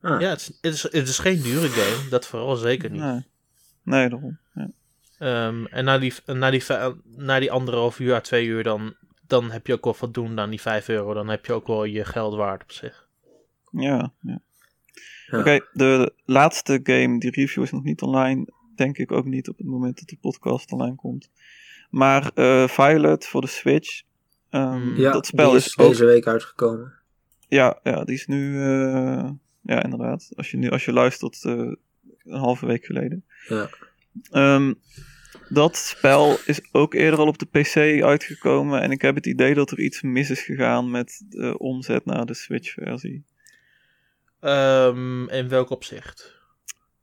Ah, 0.00 0.20
Ja, 0.20 0.28
het 0.28 0.40
is, 0.40 0.46
het, 0.60 0.74
is, 0.74 0.82
het 0.82 1.08
is 1.08 1.18
geen 1.18 1.42
dure 1.42 1.68
game. 1.68 2.08
Dat 2.08 2.26
vooral 2.26 2.56
zeker 2.56 2.90
niet. 2.90 3.00
Nee, 3.00 3.26
nee 3.82 4.08
daarom. 4.08 4.38
Ja. 4.54 4.70
Ehm, 5.18 5.64
en 5.64 5.84
na 5.84 5.98
die, 5.98 6.12
na, 6.26 6.50
die, 6.50 6.62
na 7.16 7.38
die 7.38 7.52
anderhalf 7.52 7.98
uur 7.98 8.20
twee 8.20 8.46
uur, 8.46 8.62
dan, 8.62 8.94
dan 9.28 9.50
heb 9.50 9.66
je 9.66 9.72
ook 9.72 9.84
wel 9.84 9.96
wat 10.00 10.14
doen 10.14 10.38
aan 10.40 10.50
die 10.50 10.60
5 10.60 10.88
euro. 10.88 11.14
Dan 11.14 11.28
heb 11.28 11.46
je 11.46 11.52
ook 11.52 11.66
wel 11.66 11.84
je 11.84 12.04
geld 12.04 12.34
waard 12.34 12.62
op 12.62 12.72
zich. 12.72 13.08
Ja, 13.70 14.12
ja. 14.20 14.40
Ja. 15.26 15.38
Oké, 15.38 15.60
de 15.72 16.12
laatste 16.24 16.80
game, 16.82 17.18
die 17.20 17.30
review 17.30 17.62
is 17.62 17.70
nog 17.70 17.82
niet 17.84 18.02
online. 18.02 18.46
Denk 18.76 18.98
ik 18.98 19.12
ook 19.12 19.24
niet 19.24 19.48
op 19.48 19.58
het 19.58 19.66
moment 19.66 19.98
dat 19.98 20.08
de 20.08 20.16
podcast 20.20 20.72
online 20.72 20.94
komt. 20.96 21.30
Maar 21.90 22.30
eh 22.34 22.68
Violet 22.68 23.26
voor 23.26 23.40
de 23.40 23.46
Switch. 23.46 24.02
ehm, 24.50 24.96
ja 24.96 25.12
dat 25.12 25.26
spel 25.26 25.48
die 25.48 25.58
is, 25.58 25.66
is 25.66 25.78
ook 25.78 25.88
deze 25.88 26.04
week 26.04 26.26
uitgekomen. 26.26 26.92
Ja, 27.48 27.80
ja, 27.82 28.04
die 28.04 28.14
is 28.14 28.26
nu. 28.26 28.62
eh, 28.62 29.30
ja, 29.62 29.82
inderdaad. 29.82 30.28
Als 30.36 30.50
je, 30.50 30.56
nu, 30.56 30.70
als 30.70 30.84
je 30.84 30.92
luistert, 30.92 31.44
eh, 31.44 31.52
een 31.52 32.38
halve 32.38 32.66
week 32.66 32.84
geleden. 32.84 33.24
Ja. 33.48 33.68
Ehm, 34.30 34.74
dat 35.48 35.76
spel 35.76 36.38
is 36.44 36.60
ook 36.72 36.94
eerder 36.94 37.18
al 37.18 37.26
op 37.26 37.38
de 37.38 37.46
PC 37.46 38.02
uitgekomen. 38.02 38.80
En 38.82 38.90
ik 38.90 39.02
heb 39.02 39.14
het 39.14 39.26
idee 39.26 39.54
dat 39.54 39.70
er 39.70 39.78
iets 39.78 40.02
mis 40.02 40.30
is 40.30 40.42
gegaan 40.42 40.90
met 40.90 41.22
de 41.28 41.58
omzet 41.58 42.04
naar 42.04 42.26
de 42.26 42.34
Switch-versie. 42.34 43.24
Ehm, 44.40 45.28
in 45.28 45.48
welk 45.48 45.70
opzicht? 45.70 46.36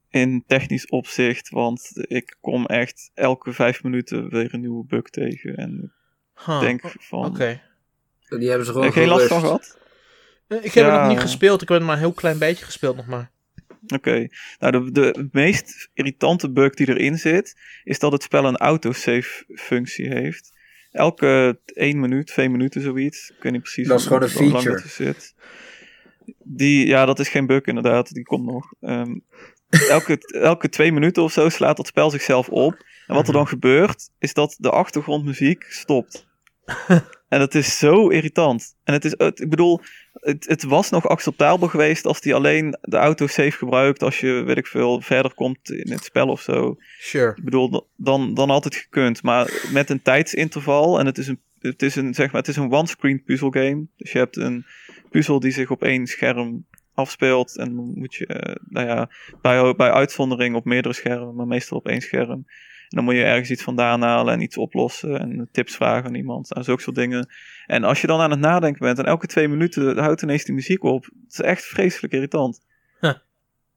in 0.10 0.44
technisch 0.48 0.88
opzicht, 0.88 1.50
want 1.50 1.92
ik 1.94 2.38
kom 2.42 2.66
echt 2.66 3.12
elke 3.14 3.54
vijf 3.54 3.84
minuten 3.84 4.30
weer 4.30 4.54
een 4.54 4.60
nieuwe 4.60 4.86
bug 4.86 5.10
tegen. 5.10 5.56
En 5.56 5.94
Huh. 6.46 6.56
ik 6.56 6.62
denk 6.62 6.96
van... 7.00 7.26
Oké. 7.26 7.62
Die 8.30 8.48
hebben 8.50 8.66
ze 8.66 8.72
gewoon 8.72 8.86
Heb 8.86 8.94
je 8.94 9.00
geen 9.00 9.10
last 9.10 9.28
van 9.28 9.40
gehad? 9.40 9.78
Eh, 10.48 10.64
Ik 10.64 10.74
heb 10.74 10.86
het 10.86 10.94
nog 11.00 11.08
niet 11.08 11.20
gespeeld. 11.20 11.62
Ik 11.62 11.68
heb 11.68 11.78
het 11.78 11.88
maar 11.88 11.96
een 11.96 12.02
heel 12.02 12.14
klein 12.14 12.38
beetje 12.38 12.66
gespeeld 12.66 12.96
nog 12.96 13.06
maar. 13.06 13.32
Oké. 13.94 14.28
Nou, 14.60 14.92
de, 14.92 14.92
de 14.92 15.28
meest 15.32 15.90
irritante 15.94 16.52
bug 16.52 16.74
die 16.74 16.88
erin 16.90 17.18
zit, 17.18 17.56
is 17.84 18.00
dat 18.00 18.12
het 18.12 18.24
spel 18.24 18.46
een 18.46 18.58
autosave 18.58 19.44
functie 19.56 20.08
heeft. 20.08 20.54
Elke 20.92 21.60
1 21.66 22.00
minuut, 22.00 22.28
2 22.28 22.50
minuten 22.50 22.82
zoiets. 22.82 23.30
Ik 23.38 23.44
weet 23.44 23.52
niet 23.52 23.62
precies 23.62 23.88
Dat 23.88 24.00
is 24.00 24.06
hoe- 24.06 24.18
gewoon 24.28 24.46
een 24.46 24.52
feature. 24.52 24.76
er 24.84 24.90
zit. 24.90 25.34
Die, 26.44 26.88
ja, 26.88 27.06
dat 27.06 27.20
is 27.20 27.30
geen 27.30 27.46
bug 27.46 27.62
inderdaad. 27.66 28.14
Die 28.14 28.24
komt 28.24 28.46
nog. 28.46 28.74
Ehm, 28.82 29.16
elke, 29.90 30.18
elke 30.42 30.70
twee 30.70 30.92
minuten 30.92 31.24
of 31.24 31.32
zo 31.32 31.50
slaat 31.50 31.78
dat 31.78 31.88
spel 31.88 32.10
zichzelf 32.10 32.50
op. 32.50 32.74
En 33.08 33.16
wat 33.16 33.28
er 33.28 33.34
dan 33.34 33.48
gebeurt, 33.48 34.10
is 34.20 34.34
dat 34.34 34.56
de 34.60 34.70
achtergrondmuziek 34.70 35.64
stopt. 35.70 36.28
en 37.30 37.40
dat 37.40 37.56
is 37.56 37.78
zo 37.78 38.10
irritant. 38.10 38.76
En 38.84 38.94
het 38.94 39.06
is, 39.06 39.14
het, 39.18 39.40
ik 39.40 39.50
bedoel, 39.50 39.82
het, 40.14 40.46
het 40.48 40.64
was 40.64 40.90
nog 40.90 41.08
acceptabel 41.08 41.68
geweest 41.68 42.06
als 42.06 42.22
die 42.22 42.34
alleen 42.34 42.78
de 42.82 42.98
autosave 42.98 43.52
gebruikt 43.52 44.04
als 44.04 44.20
je, 44.20 44.44
weet 44.46 44.58
ik 44.58 44.68
veel, 44.68 45.02
verder 45.02 45.34
komt 45.34 45.70
in 45.70 45.92
het 45.92 46.04
spel 46.04 46.28
of 46.28 46.42
zo. 46.42 46.78
Sure. 47.00 47.34
Ik 47.36 47.44
bedoel, 47.44 47.88
dan, 47.96 48.34
dan 48.34 48.50
had 48.50 48.64
het 48.64 48.76
gekund. 48.76 49.24
Maar 49.24 49.68
met 49.72 49.90
een 49.90 50.02
tijdsinterval, 50.02 51.00
en 51.00 51.06
het 51.06 51.18
is 51.18 51.28
een, 51.28 51.40
het 51.60 51.82
is 51.82 51.96
een, 51.96 52.14
zeg 52.14 52.32
maar, 52.32 52.42
het 52.42 52.50
is 52.50 52.56
een 52.56 52.72
one-screen 52.72 53.24
puzzelgame. 53.24 53.88
Dus 53.98 54.12
je 54.12 54.18
hebt 54.18 54.38
een 54.38 54.66
puzzel 55.10 55.40
die 55.40 55.52
zich 55.52 55.72
op 55.72 55.84
één 55.84 56.08
scherm 56.08 56.66
afspeelt. 56.94 57.58
En 57.58 57.76
dan 57.76 57.92
moet 57.96 58.16
je, 58.16 58.26
eh, 58.26 58.56
nou 58.70 58.88
ja, 58.88 59.10
bij, 59.42 59.76
bij 59.76 59.92
uitzondering 59.92 60.56
op 60.56 60.66
meerdere 60.66 60.94
schermen, 60.94 61.36
maar 61.36 61.48
meestal 61.48 61.78
op 61.78 61.88
één 61.88 62.02
scherm. 62.02 62.46
En 62.90 62.96
dan 62.98 63.04
moet 63.04 63.14
je 63.14 63.24
ergens 63.24 63.50
iets 63.50 63.64
vandaan 63.64 64.02
halen 64.02 64.34
en 64.34 64.42
iets 64.42 64.58
oplossen 64.58 65.20
en 65.20 65.50
tips 65.52 65.76
vragen 65.76 66.06
aan 66.06 66.16
iemand. 66.16 66.54
En 66.54 66.64
zulke 66.64 66.82
soort 66.82 66.96
dingen. 66.96 67.30
En 67.66 67.84
als 67.84 68.02
je 68.02 68.08
dan 68.08 68.20
aan 68.20 68.32
het 68.32 68.40
nadenken 68.40 68.86
bent 68.86 69.00
en 69.00 69.06
elke 69.06 69.28
twee 69.28 69.48
minuten 69.48 69.98
houdt 69.98 70.22
ineens 70.22 70.44
die 70.44 70.56
muziek 70.56 70.84
op. 70.84 71.04
Het 71.04 71.34
is 71.34 71.42
echt 71.42 71.64
vreselijk 71.66 72.14
irritant. 72.14 72.62
Huh. 73.02 73.14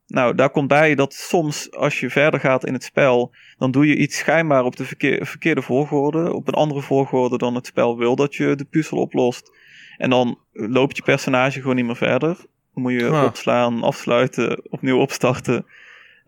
Nou, 0.06 0.34
daar 0.34 0.50
komt 0.50 0.68
bij 0.68 0.94
dat 0.94 1.14
soms 1.14 1.72
als 1.72 2.00
je 2.00 2.10
verder 2.10 2.40
gaat 2.40 2.66
in 2.66 2.72
het 2.72 2.84
spel, 2.84 3.34
dan 3.58 3.70
doe 3.70 3.86
je 3.86 3.96
iets 3.96 4.16
schijnbaar 4.18 4.64
op 4.64 4.76
de 4.76 4.84
verkeer- 4.84 5.26
verkeerde 5.26 5.62
volgorde. 5.62 6.32
Op 6.34 6.48
een 6.48 6.54
andere 6.54 6.80
volgorde 6.82 7.38
dan 7.38 7.54
het 7.54 7.66
spel 7.66 7.98
wil 7.98 8.16
dat 8.16 8.34
je 8.34 8.54
de 8.54 8.64
puzzel 8.64 8.98
oplost. 8.98 9.56
En 9.96 10.10
dan 10.10 10.38
loopt 10.52 10.96
je 10.96 11.02
personage 11.02 11.60
gewoon 11.60 11.76
niet 11.76 11.84
meer 11.84 11.96
verder. 11.96 12.36
Dan 12.74 12.82
moet 12.82 12.92
je 12.92 13.04
Huh. 13.04 13.24
opslaan, 13.24 13.82
afsluiten, 13.82 14.62
opnieuw 14.70 14.98
opstarten. 14.98 15.66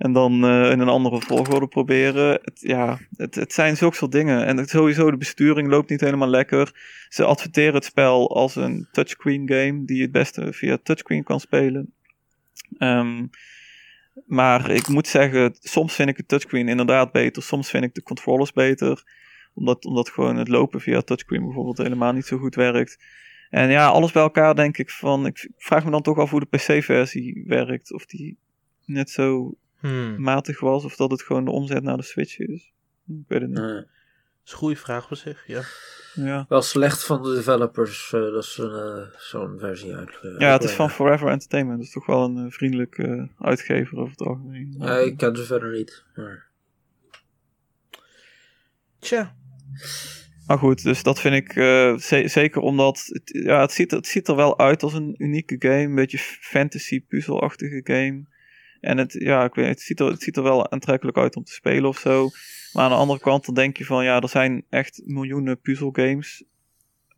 En 0.01 0.13
dan 0.13 0.45
eh, 0.45 0.71
in 0.71 0.81
een 0.81 0.89
andere 0.89 1.21
volgorde 1.21 1.67
proberen. 1.67 2.41
Het, 2.43 2.61
ja, 2.61 2.99
het, 3.17 3.35
het 3.35 3.53
zijn 3.53 3.77
zulke 3.77 3.97
soort 3.97 4.13
dingen. 4.13 4.47
En 4.47 4.67
sowieso, 4.67 5.11
de 5.11 5.17
besturing 5.17 5.69
loopt 5.69 5.91
niet 5.91 6.01
helemaal 6.01 6.29
lekker. 6.29 6.73
Ze 7.09 7.25
adverteren 7.25 7.75
het 7.75 7.85
spel 7.85 8.35
als 8.35 8.57
een 8.57 8.89
touchscreen 8.93 9.49
game. 9.49 9.85
Die 9.85 9.97
je 9.97 10.03
het 10.03 10.13
beste 10.13 10.53
via 10.53 10.79
touchscreen 10.83 11.23
kan 11.23 11.41
spelen. 11.41 11.93
Ehm, 12.79 13.27
maar 14.27 14.71
ik 14.71 14.89
moet 14.89 15.07
zeggen, 15.07 15.55
soms 15.59 15.95
vind 15.95 16.09
ik 16.09 16.17
het 16.17 16.29
touchscreen 16.29 16.69
inderdaad 16.69 17.13
beter. 17.13 17.43
Soms 17.43 17.71
vind 17.71 17.85
ik 17.85 17.95
de 17.95 18.03
controllers 18.03 18.53
beter. 18.53 19.05
Omdat, 19.55 19.85
omdat 19.85 20.11
gewoon 20.11 20.37
het 20.37 20.49
lopen 20.49 20.81
via 20.81 21.01
touchscreen 21.01 21.45
bijvoorbeeld 21.45 21.79
helemaal 21.79 22.13
niet 22.13 22.27
zo 22.27 22.39
goed 22.39 22.55
werkt. 22.55 22.99
En 23.51 23.71
ja, 23.71 23.89
alles 23.89 24.13
bij 24.13 24.23
elkaar 24.23 24.55
denk 24.55 24.79
ik 24.79 24.91
van... 24.91 25.27
Ik 25.27 25.49
vraag 25.57 25.85
me 25.85 25.91
dan 25.91 26.03
toch 26.03 26.19
af 26.19 26.31
hoe 26.31 26.47
de 26.49 26.57
PC-versie 26.57 27.45
werkt. 27.47 27.93
Of 27.93 28.07
die 28.07 28.39
net 28.85 29.11
zo 29.11 29.55
Hmm. 29.81 30.21
matig 30.23 30.61
was. 30.61 30.85
Of 30.85 30.97
dat 30.97 31.11
het 31.11 31.23
gewoon 31.23 31.45
de 31.45 31.51
omzet 31.51 31.83
naar 31.83 31.97
de 31.97 32.03
Switch 32.03 32.39
is. 32.39 32.73
Ik 33.09 33.15
weet 33.29 33.41
het 33.41 33.51
niet. 33.51 33.59
Nee. 33.59 33.75
Dat 33.75 33.85
is 34.45 34.53
een 34.53 34.59
goede 34.59 34.77
vraag 34.77 35.11
op 35.11 35.17
zich, 35.17 35.47
ja. 35.47 35.63
Ja, 36.15 36.47
Wel 36.49 36.63
slecht 36.63 37.05
van 37.05 37.23
de 37.23 37.35
developers 37.35 38.13
eh, 38.13 38.21
dat 38.21 38.45
ze 38.45 38.63
eh, 39.13 39.21
zo'n 39.21 39.59
versie 39.59 39.95
uit. 39.95 40.19
eh, 40.23 40.39
ja 40.39 40.53
het 40.53 40.65
is 40.65 40.73
van. 40.73 40.91
Forever 40.91 41.29
Entertainment. 41.29 41.79
Dat 41.79 41.87
is 41.87 41.93
toch 41.93 42.07
wel 42.07 42.25
een 42.25 42.51
vriendelijke 42.53 43.29
uitgever 43.39 43.99
over 43.99 44.11
het 44.11 44.21
algemeen. 44.27 44.75
Ja, 44.79 44.97
ik 44.99 45.17
ken 45.17 45.37
ze 45.37 45.45
verder 45.45 45.73
niet. 45.73 46.05
Maar... 46.17 46.49
Tja. 48.99 49.35
Maar 50.47 50.59
goed, 50.59 50.83
dus 50.83 51.03
dat 51.03 51.21
vind 51.21 51.35
ik 51.35 51.57
eh, 51.57 51.97
ze- 51.97 52.29
zeker 52.29 52.61
omdat 52.61 53.03
het, 53.07 53.23
ja, 53.45 53.61
het, 53.61 53.73
ziet, 53.73 53.91
er- 53.91 53.97
het 53.97 54.07
ziet 54.07 54.29
er 54.29 54.37
wel 54.37 54.59
uit 54.59 54.83
als 54.83 54.95
een 54.95 55.15
unieke 55.19 55.57
game. 55.59 55.75
Een 55.83 55.95
beetje 55.95 56.19
fantasy 56.41 57.05
puzzelachtige 57.07 57.81
game. 57.85 58.25
En 58.81 58.99
het, 58.99 59.13
ja, 59.13 59.45
ik 59.45 59.55
weet, 59.55 59.67
het, 59.67 59.81
ziet 59.81 60.01
er, 60.01 60.07
het 60.07 60.23
ziet 60.23 60.37
er 60.37 60.43
wel 60.43 60.71
aantrekkelijk 60.71 61.17
uit 61.17 61.37
om 61.37 61.45
te 61.45 61.53
spelen 61.53 61.89
of 61.89 61.99
zo. 61.99 62.29
Maar 62.73 62.85
aan 62.85 62.91
de 62.91 62.97
andere 62.97 63.21
kant 63.21 63.45
dan 63.45 63.55
denk 63.55 63.77
je 63.77 63.85
van 63.85 64.05
ja, 64.05 64.21
er 64.21 64.29
zijn 64.29 64.65
echt 64.69 65.03
miljoenen 65.05 65.61
puzzelgames 65.61 66.45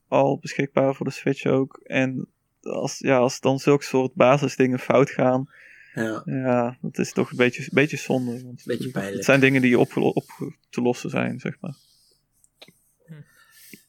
al 0.08 0.38
beschikbaar 0.38 0.94
voor 0.94 1.06
de 1.06 1.12
Switch 1.12 1.46
ook. 1.46 1.80
En 1.82 2.28
als, 2.62 2.98
ja, 2.98 3.16
als 3.18 3.40
dan 3.40 3.58
zulke 3.58 3.84
soort 3.84 4.14
basisdingen 4.14 4.78
fout 4.78 5.10
gaan, 5.10 5.48
Ja, 5.94 6.22
ja, 6.24 6.78
dat 6.80 6.98
is 6.98 7.12
toch 7.12 7.30
een 7.30 7.36
beetje, 7.36 7.62
een 7.62 7.68
beetje 7.72 7.96
zonde. 7.96 8.42
Want 8.44 8.62
beetje 8.64 8.90
pijnlijk. 8.90 9.16
het 9.16 9.24
zijn 9.24 9.40
dingen 9.40 9.62
die 9.62 9.78
op, 9.78 9.96
op 9.96 10.24
te 10.70 10.80
lossen 10.82 11.10
zijn, 11.10 11.40
zeg 11.40 11.56
maar. 11.60 11.74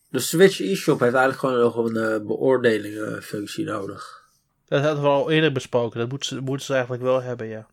De 0.10 0.20
Switch 0.20 0.62
eShop 0.62 1.00
heeft 1.00 1.14
eigenlijk 1.14 1.40
gewoon 1.40 1.60
nog 1.60 1.76
een 1.76 1.98
eh, 1.98 2.28
beoordelingenfunctie 2.28 3.66
nodig. 3.66 4.23
Dat 4.74 4.84
hadden 4.84 5.04
we 5.04 5.10
al 5.10 5.32
eerder 5.32 5.52
besproken. 5.52 6.00
Dat 6.00 6.10
moeten 6.10 6.28
ze, 6.28 6.42
moeten 6.42 6.66
ze 6.66 6.74
eigenlijk 6.74 7.04
wel 7.04 7.22
hebben, 7.22 7.48
ja. 7.48 7.68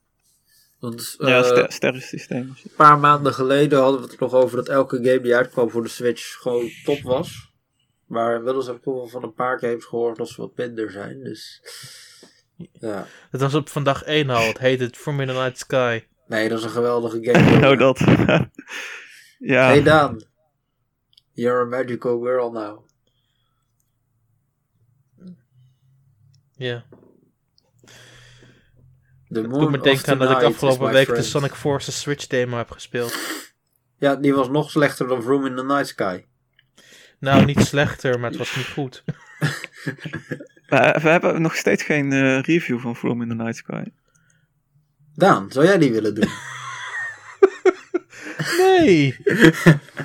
Want 0.79 1.15
ja, 1.19 1.67
sterrensysteem. 1.69 2.39
een 2.39 2.71
paar 2.77 2.99
maanden 2.99 3.35
geleden 3.35 3.79
hadden 3.79 4.01
we 4.01 4.07
het 4.07 4.15
er 4.15 4.21
nog 4.21 4.33
over 4.33 4.57
dat 4.57 4.69
elke 4.69 4.97
game 4.97 5.21
die 5.21 5.35
uitkwam 5.35 5.71
voor 5.71 5.83
de 5.83 5.89
Switch 5.89 6.33
gewoon 6.33 6.71
top 6.85 7.03
was. 7.03 7.53
Maar 8.07 8.35
inmiddels 8.37 8.67
heb 8.67 8.77
ik 8.77 8.83
toch 8.83 8.95
wel 8.95 9.09
van 9.09 9.23
een 9.23 9.35
paar 9.35 9.59
games 9.59 9.85
gehoord 9.85 10.17
dat 10.17 10.29
ze 10.29 10.41
wat 10.41 10.57
minder 10.57 10.91
zijn. 10.91 11.23
Dus 11.23 11.63
ja. 12.73 13.07
Dat 13.31 13.41
was 13.41 13.55
op 13.55 13.69
vandaag 13.69 14.03
1 14.03 14.31
al. 14.31 14.47
Het 14.47 14.59
heet 14.59 14.81
het 14.81 14.97
From 14.97 15.21
in 15.21 15.27
the 15.27 15.33
Night 15.33 15.59
Sky. 15.59 16.05
Nee, 16.27 16.49
dat 16.49 16.59
is 16.59 16.65
een 16.65 16.71
geweldige 16.71 17.19
game. 17.23 17.59
Nou, 17.61 17.77
dat. 17.77 17.99
ja, 19.39 19.67
Hey 19.67 19.83
Daan. 19.83 20.23
You're 21.33 21.61
a 21.61 21.65
magical 21.65 22.21
girl 22.21 22.51
now. 22.51 22.89
Ja. 26.61 26.85
Moon 29.29 29.49
moet 29.49 29.71
me 29.71 29.81
denken 29.81 30.13
aan 30.13 30.19
dat 30.19 30.31
ik 30.31 30.43
afgelopen 30.43 30.93
week 30.93 31.15
de. 31.15 31.23
Sonic 31.23 31.53
Forces 31.53 32.01
Switch 32.01 32.27
demo 32.27 32.57
heb 32.57 32.71
gespeeld. 32.71 33.19
Ja, 33.97 34.17
die 34.17 34.35
was 34.35 34.49
nog 34.49 34.71
slechter 34.71 35.09
dan 35.09 35.21
Room 35.21 35.47
in 35.47 35.57
the 35.57 35.65
Night 35.65 35.87
Sky. 35.87 36.25
Nou, 37.19 37.45
niet 37.45 37.61
slechter, 37.61 38.21
maar 38.21 38.31
het 38.31 38.39
was 38.39 38.57
niet 38.57 38.67
goed. 38.67 39.05
we, 40.69 40.99
we 41.03 41.09
hebben 41.09 41.43
nog 41.43 41.57
steeds 41.57 41.83
geen 41.83 42.13
eh, 42.13 42.41
review 42.41 42.81
van 42.81 42.97
From 42.97 43.23
in 43.23 43.29
the 43.29 43.35
Night 43.35 43.57
Sky. 43.57 43.83
Daan, 45.15 45.51
zou 45.51 45.67
jij 45.67 45.79
die 45.79 45.93
willen 45.93 46.15
doen? 46.15 46.29
Nee! 48.59 49.17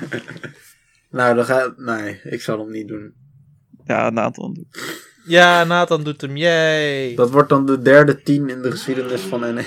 nou, 1.10 1.34
dan 1.34 1.44
ga 1.44 1.74
Nee, 1.76 2.20
ik 2.22 2.42
zal 2.42 2.58
hem 2.58 2.70
niet 2.70 2.88
doen. 2.88 3.14
Ja, 3.84 4.10
Nathan. 4.10 4.54
doet. 4.54 5.05
Ja, 5.26 5.64
Nathan 5.64 6.04
doet 6.04 6.20
hem, 6.20 6.36
yay! 6.36 7.14
Dat 7.14 7.30
wordt 7.30 7.48
dan 7.48 7.66
de 7.66 7.82
derde 7.82 8.22
tien 8.22 8.48
in 8.48 8.62
de 8.62 8.70
geschiedenis 8.70 9.20
van 9.20 9.40
NE. 9.40 9.62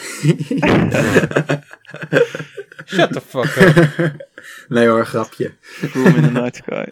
Shut 2.86 3.12
the 3.14 3.22
fuck 3.22 3.56
up. 3.56 4.28
nee 4.76 4.88
hoor, 4.88 5.06
grapje. 5.06 5.54
From 5.60 6.06
in 6.06 6.22
the 6.22 6.32
Night 6.32 6.56
Sky. 6.56 6.86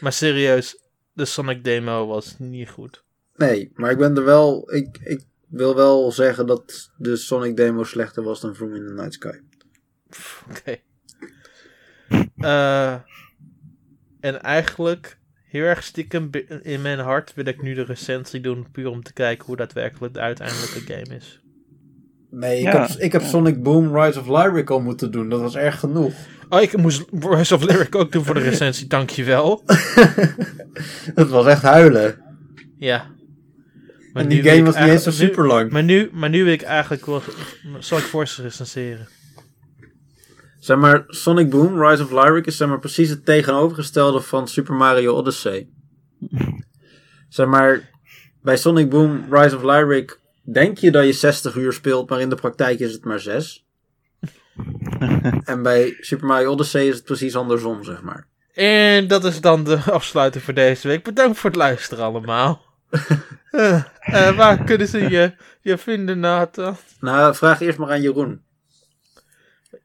Maar 0.00 0.12
serieus, 0.12 0.78
de 1.12 1.24
Sonic 1.24 1.64
demo 1.64 2.06
was 2.06 2.34
niet 2.38 2.68
goed. 2.68 3.04
Nee, 3.36 3.72
maar 3.74 3.90
ik 3.90 3.98
ben 3.98 4.16
er 4.16 4.24
wel. 4.24 4.74
Ik, 4.74 4.98
ik 5.02 5.24
wil 5.48 5.74
wel 5.74 6.12
zeggen 6.12 6.46
dat 6.46 6.92
de 6.96 7.16
Sonic 7.16 7.56
demo 7.56 7.84
slechter 7.84 8.22
was 8.22 8.40
dan 8.40 8.54
Vroom 8.54 8.74
in 8.74 8.86
the 8.86 8.92
Night 8.92 9.14
Sky. 9.14 9.38
Oké. 10.50 10.76
Eh, 12.36 12.94
en 14.20 14.42
eigenlijk, 14.42 15.18
heel 15.50 15.64
erg 15.64 15.82
stiekem 15.82 16.30
in 16.62 16.82
mijn 16.82 16.98
hart 16.98 17.32
wil 17.34 17.46
ik 17.46 17.62
nu 17.62 17.74
de 17.74 17.84
recensie 17.84 18.40
doen, 18.40 18.66
puur 18.72 18.88
om 18.88 19.02
te 19.02 19.12
kijken 19.12 19.46
hoe 19.46 19.56
daadwerkelijk 19.56 20.14
de 20.14 20.20
uiteindelijke 20.20 20.80
game 20.80 21.16
is. 21.16 21.40
Nee, 22.30 22.58
ik, 22.58 22.64
Ja. 22.64 22.86
heb, 22.86 22.98
ik 22.98 23.12
heb 23.12 23.22
Sonic 23.22 23.62
Boom 23.62 23.96
Rise 23.96 24.20
of 24.20 24.26
Lyric 24.28 24.70
al 24.70 24.80
moeten 24.80 25.10
doen. 25.10 25.28
Dat 25.28 25.40
was 25.40 25.56
erg 25.56 25.78
genoeg. 25.80 26.12
Oh, 26.48 26.60
ik 26.62 26.76
moest 26.76 27.04
Voice 27.12 27.54
of 27.54 27.62
Lyric 27.62 27.94
ook 27.94 28.12
doen 28.12 28.24
voor 28.24 28.34
de 28.34 28.40
recensie, 28.40 28.86
dankjewel. 28.96 29.62
Het 31.14 31.28
was 31.28 31.46
echt 31.46 31.62
huilen. 31.62 32.22
Ja. 32.78 33.06
Maar 34.12 34.22
en 34.22 34.28
die 34.28 34.42
game 34.42 34.62
was 34.64 34.78
niet 34.78 34.88
eens 34.88 35.02
zo 35.02 35.10
super 35.10 35.46
lang. 35.46 35.70
Maar 35.70 35.82
nu, 35.84 36.08
maar 36.12 36.30
nu 36.30 36.44
wil 36.44 36.52
ik 36.52 36.62
eigenlijk 36.62 37.06
wel 37.06 37.22
Sonic 37.78 38.04
Forces 38.04 38.44
recenseren. 38.44 39.08
Zeg 40.60 40.76
maar, 40.76 41.04
Sonic 41.06 41.50
Boom 41.50 41.82
Rise 41.82 42.02
of 42.02 42.10
Lyric 42.10 42.46
is 42.46 42.56
zeg 42.56 42.68
maar 42.68 42.78
precies 42.78 43.08
het 43.08 43.24
tegenovergestelde 43.24 44.20
van 44.20 44.48
Super 44.48 44.74
Mario 44.74 45.14
Odyssey. 45.14 45.68
zeg 47.28 47.46
maar, 47.46 47.90
bij 48.42 48.56
Sonic 48.56 48.90
Boom 48.90 49.26
Rise 49.30 49.56
of 49.56 49.62
Lyric 49.62 50.20
denk 50.42 50.78
je 50.78 50.90
dat 50.90 51.04
je 51.04 51.12
60 51.12 51.54
uur 51.54 51.72
speelt, 51.72 52.10
maar 52.10 52.20
in 52.20 52.28
de 52.28 52.34
praktijk 52.34 52.78
is 52.78 52.92
het 52.92 53.04
maar 53.04 53.20
6. 53.20 53.66
en 55.44 55.62
bij 55.62 55.96
Super 56.00 56.26
Mario 56.26 56.50
Odyssey 56.50 56.86
is 56.86 56.94
het 56.94 57.04
precies 57.04 57.36
andersom, 57.36 57.84
zeg 57.84 58.02
maar. 58.02 58.26
En 58.54 59.08
dat 59.08 59.24
is 59.24 59.40
dan 59.40 59.64
de 59.64 59.78
afsluiting 59.90 60.44
voor 60.44 60.54
deze 60.54 60.88
week. 60.88 61.04
Bedankt 61.04 61.38
voor 61.38 61.50
het 61.50 61.58
luisteren 61.58 62.04
allemaal. 62.04 62.62
Eh, 63.50 63.82
eh, 64.00 64.36
waar 64.36 64.64
kunnen 64.64 64.88
ze 64.88 64.98
je, 64.98 65.32
je 65.60 65.78
vinden, 65.78 66.20
Nathan? 66.20 66.76
Nou, 67.00 67.34
vraag 67.34 67.60
eerst 67.60 67.78
maar 67.78 67.90
aan 67.90 68.02
Jeroen. 68.02 68.42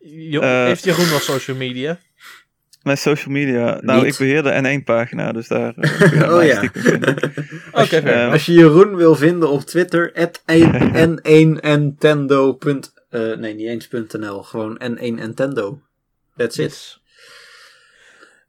Jo- 0.07 0.41
Eh. 0.41 0.63
heeft 0.65 0.83
Jeroen 0.83 1.09
wel 1.09 1.19
social 1.19 1.57
media? 1.57 1.99
Mijn 2.83 2.97
social 2.97 3.33
media. 3.33 3.79
Nou, 3.81 4.03
Niet. 4.03 4.11
ik 4.13 4.17
beheer 4.19 4.43
de 4.43 4.79
N1-pagina, 4.81 5.31
dus 5.31 5.47
daar 5.47 5.73
eh, 5.75 6.31
Oh 6.35 6.43
ja. 6.43 6.61
Oké, 7.83 7.97
eh, 7.97 8.31
Als 8.31 8.45
je 8.45 8.53
Jeroen 8.53 8.95
wil 8.95 9.15
vinden 9.15 9.49
op 9.49 9.61
Twitter, 9.61 10.11
n1nintendo. 11.09 12.57
eh, 13.09 13.21
nee, 13.37 13.53
niet 13.53 13.67
eens 13.67 13.89
.nl, 14.11 14.43
gewoon 14.43 14.81
n1nintendo. 14.83 15.79
That's 16.35 16.57
it. 16.57 16.63
Yes. 16.65 17.01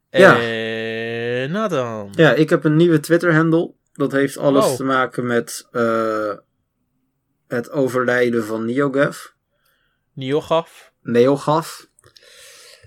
Ja. 0.09 0.39
En 0.41 1.51
Nathan. 1.51 2.09
Ja, 2.15 2.33
ik 2.33 2.49
heb 2.49 2.63
een 2.63 2.75
nieuwe 2.75 2.99
Twitter-handle. 2.99 3.71
Dat 3.93 4.11
heeft 4.11 4.37
alles 4.37 4.65
Oh. 4.65 4.75
te 4.75 4.83
maken 4.83 5.25
met 5.25 5.67
eh, 5.71 6.33
het 7.47 7.71
overlijden 7.71 8.45
van 8.45 8.65
NeoGaf. 8.65 9.33
Niogaf. 10.13 10.91
Neogaf. 11.07 11.87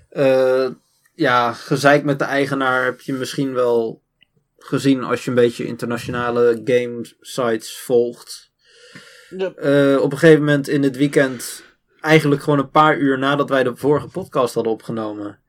Eh, 0.09 0.69
ja, 1.13 1.53
gezeik 1.53 2.03
met 2.03 2.19
de 2.19 2.25
eigenaar 2.25 2.83
heb 2.83 3.01
je 3.01 3.13
misschien 3.13 3.53
wel 3.53 4.01
gezien 4.57 5.03
als 5.03 5.23
je 5.23 5.29
een 5.29 5.35
beetje 5.35 5.65
internationale 5.65 6.61
game 6.63 7.05
sites 7.19 7.77
volgt. 7.77 8.51
Eh, 9.37 9.97
op 10.01 10.11
een 10.11 10.17
gegeven 10.17 10.39
moment 10.39 10.67
in 10.67 10.83
het 10.83 10.97
weekend, 10.97 11.63
eigenlijk 12.01 12.43
gewoon 12.43 12.59
een 12.59 12.69
paar 12.69 12.97
uur 12.97 13.19
nadat 13.19 13.49
wij 13.49 13.63
de 13.63 13.75
vorige 13.75 14.07
podcast 14.07 14.53
hadden 14.53 14.73
opgenomen, 14.73 15.39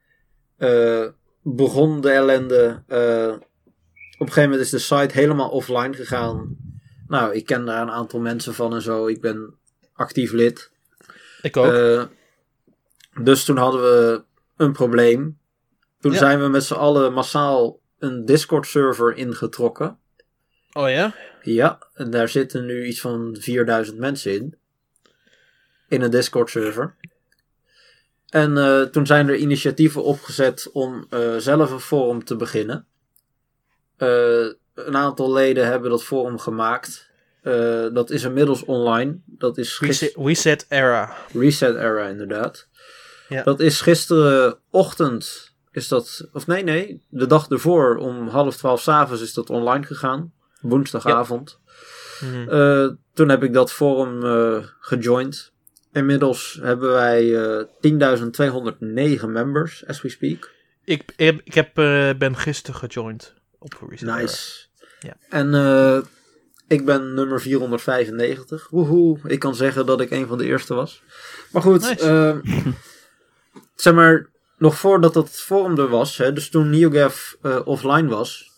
eh, 0.57 1.07
begon 1.43 2.01
de 2.01 2.11
ellende. 2.11 2.83
Eh, 2.87 3.33
op 4.19 4.29
een 4.29 4.33
gegeven 4.33 4.43
moment 4.43 4.61
is 4.61 4.71
de 4.71 4.79
site 4.79 5.15
helemaal 5.15 5.49
offline 5.49 5.95
gegaan. 5.95 6.57
Nou, 7.07 7.35
ik 7.35 7.47
ken 7.47 7.65
daar 7.65 7.83
een 7.83 7.91
aantal 7.91 8.21
mensen 8.21 8.55
van 8.55 8.75
en 8.75 8.83
zo. 8.83 9.07
Ik 9.07 9.21
ben 9.21 9.55
actief 9.93 10.33
lid. 10.33 10.71
Ik 11.43 11.57
ook. 11.57 12.09
Dus 13.21 13.45
toen 13.45 13.57
hadden 13.57 13.83
we 13.83 14.23
een 14.57 14.73
probleem. 14.73 15.39
Toen 16.01 16.13
Ja. 16.13 16.19
zijn 16.19 16.41
we 16.41 16.49
met 16.49 16.65
z'n 16.65 16.75
allen 16.75 17.13
massaal 17.13 17.81
een 17.99 18.25
Discord-server 18.25 19.17
ingetrokken. 19.17 19.99
oh 20.73 20.91
ja? 20.91 21.15
Ja, 21.43 21.79
en 21.95 22.11
daar 22.11 22.29
zitten 22.29 22.67
nu 22.67 22.85
iets 22.87 23.01
van 23.01 23.37
4000 23.41 23.99
mensen 23.99 24.33
in. 24.35 24.57
In 25.89 26.03
een 26.03 26.11
Discord-server. 26.11 26.97
En 28.29 28.57
eh, 28.59 28.83
toen 28.83 29.07
zijn 29.07 29.29
er 29.29 29.35
initiatieven 29.37 30.03
opgezet 30.05 30.71
om 30.73 31.07
eh, 31.11 31.37
zelf 31.37 31.71
een 31.71 31.81
forum 31.81 32.25
te 32.25 32.37
beginnen. 32.37 32.87
Eh, 33.97 34.47
een 34.75 34.97
aantal 34.97 35.33
leden 35.33 35.67
hebben 35.67 35.91
dat 35.91 36.05
forum 36.05 36.39
gemaakt. 36.39 37.11
Dat 37.93 38.11
is 38.11 38.23
inmiddels 38.23 38.65
online. 38.65 39.19
Dat 39.25 39.59
is 39.59 39.79
Reset, 39.81 40.15
reset 40.17 40.67
era. 40.69 41.17
Reset 41.33 41.75
Era, 41.77 42.07
inderdaad. 42.09 42.69
Ja. 43.33 43.43
Dat 43.43 43.61
is 43.61 43.81
gisterenochtend, 43.81 45.53
is 45.71 45.89
dat, 45.89 46.29
of 46.33 46.47
nee, 46.47 46.63
nee, 46.65 47.03
de 47.09 47.27
dag 47.27 47.49
ervoor 47.49 47.97
om 47.97 48.29
half 48.29 48.57
twaalf 48.57 48.81
s'avonds 48.81 49.23
is 49.23 49.35
dat 49.35 49.51
online 49.51 49.85
gegaan. 49.85 50.33
Woensdagavond. 50.61 51.59
Mhm. 52.21 52.49
Eh, 52.49 52.89
toen 53.15 53.29
heb 53.29 53.43
ik 53.43 53.53
dat 53.53 53.73
forum 53.73 54.25
eh 54.25 54.65
gejoind. 54.81 55.53
Inmiddels 55.93 56.59
hebben 56.63 56.93
wij 56.93 57.35
eh 57.59 57.65
10.209 57.81 59.31
members, 59.31 59.87
as 59.87 60.03
we 60.03 60.09
speak. 60.09 60.51
Ik, 60.85 61.13
ik, 61.17 61.55
heb, 61.55 61.79
eh, 61.79 62.11
ben 62.19 62.37
gisteren 62.37 62.81
gejoind 62.81 63.35
op 63.59 63.87
Reset. 63.89 64.09
Nice. 64.09 64.67
Ja. 65.01 65.17
En 65.29 65.55
eh, 65.55 65.99
ik 66.69 66.85
ben 66.85 67.15
nummer 67.15 67.41
495. 67.41 68.69
Woehoe, 68.71 69.19
ik 69.27 69.39
kan 69.39 69.55
zeggen 69.55 69.87
dat 69.87 70.01
ik 70.01 70.11
een 70.11 70.27
van 70.27 70.39
de 70.39 70.45
eerste 70.45 70.75
was. 70.75 71.03
Maar 71.53 71.63
goed, 71.63 71.81
Nice. 71.81 72.09
eh, 72.47 72.63
zeg 73.75 73.95
maar, 73.95 74.31
nog 74.63 74.79
voordat 74.79 75.15
dat 75.15 75.31
forum 75.31 75.79
er 75.79 75.89
was, 75.89 76.17
hè, 76.17 76.33
dus 76.33 76.51
toen 76.51 76.71
NeoGaf 76.71 77.37
eh, 77.43 77.61
offline 77.65 78.09
was, 78.09 78.51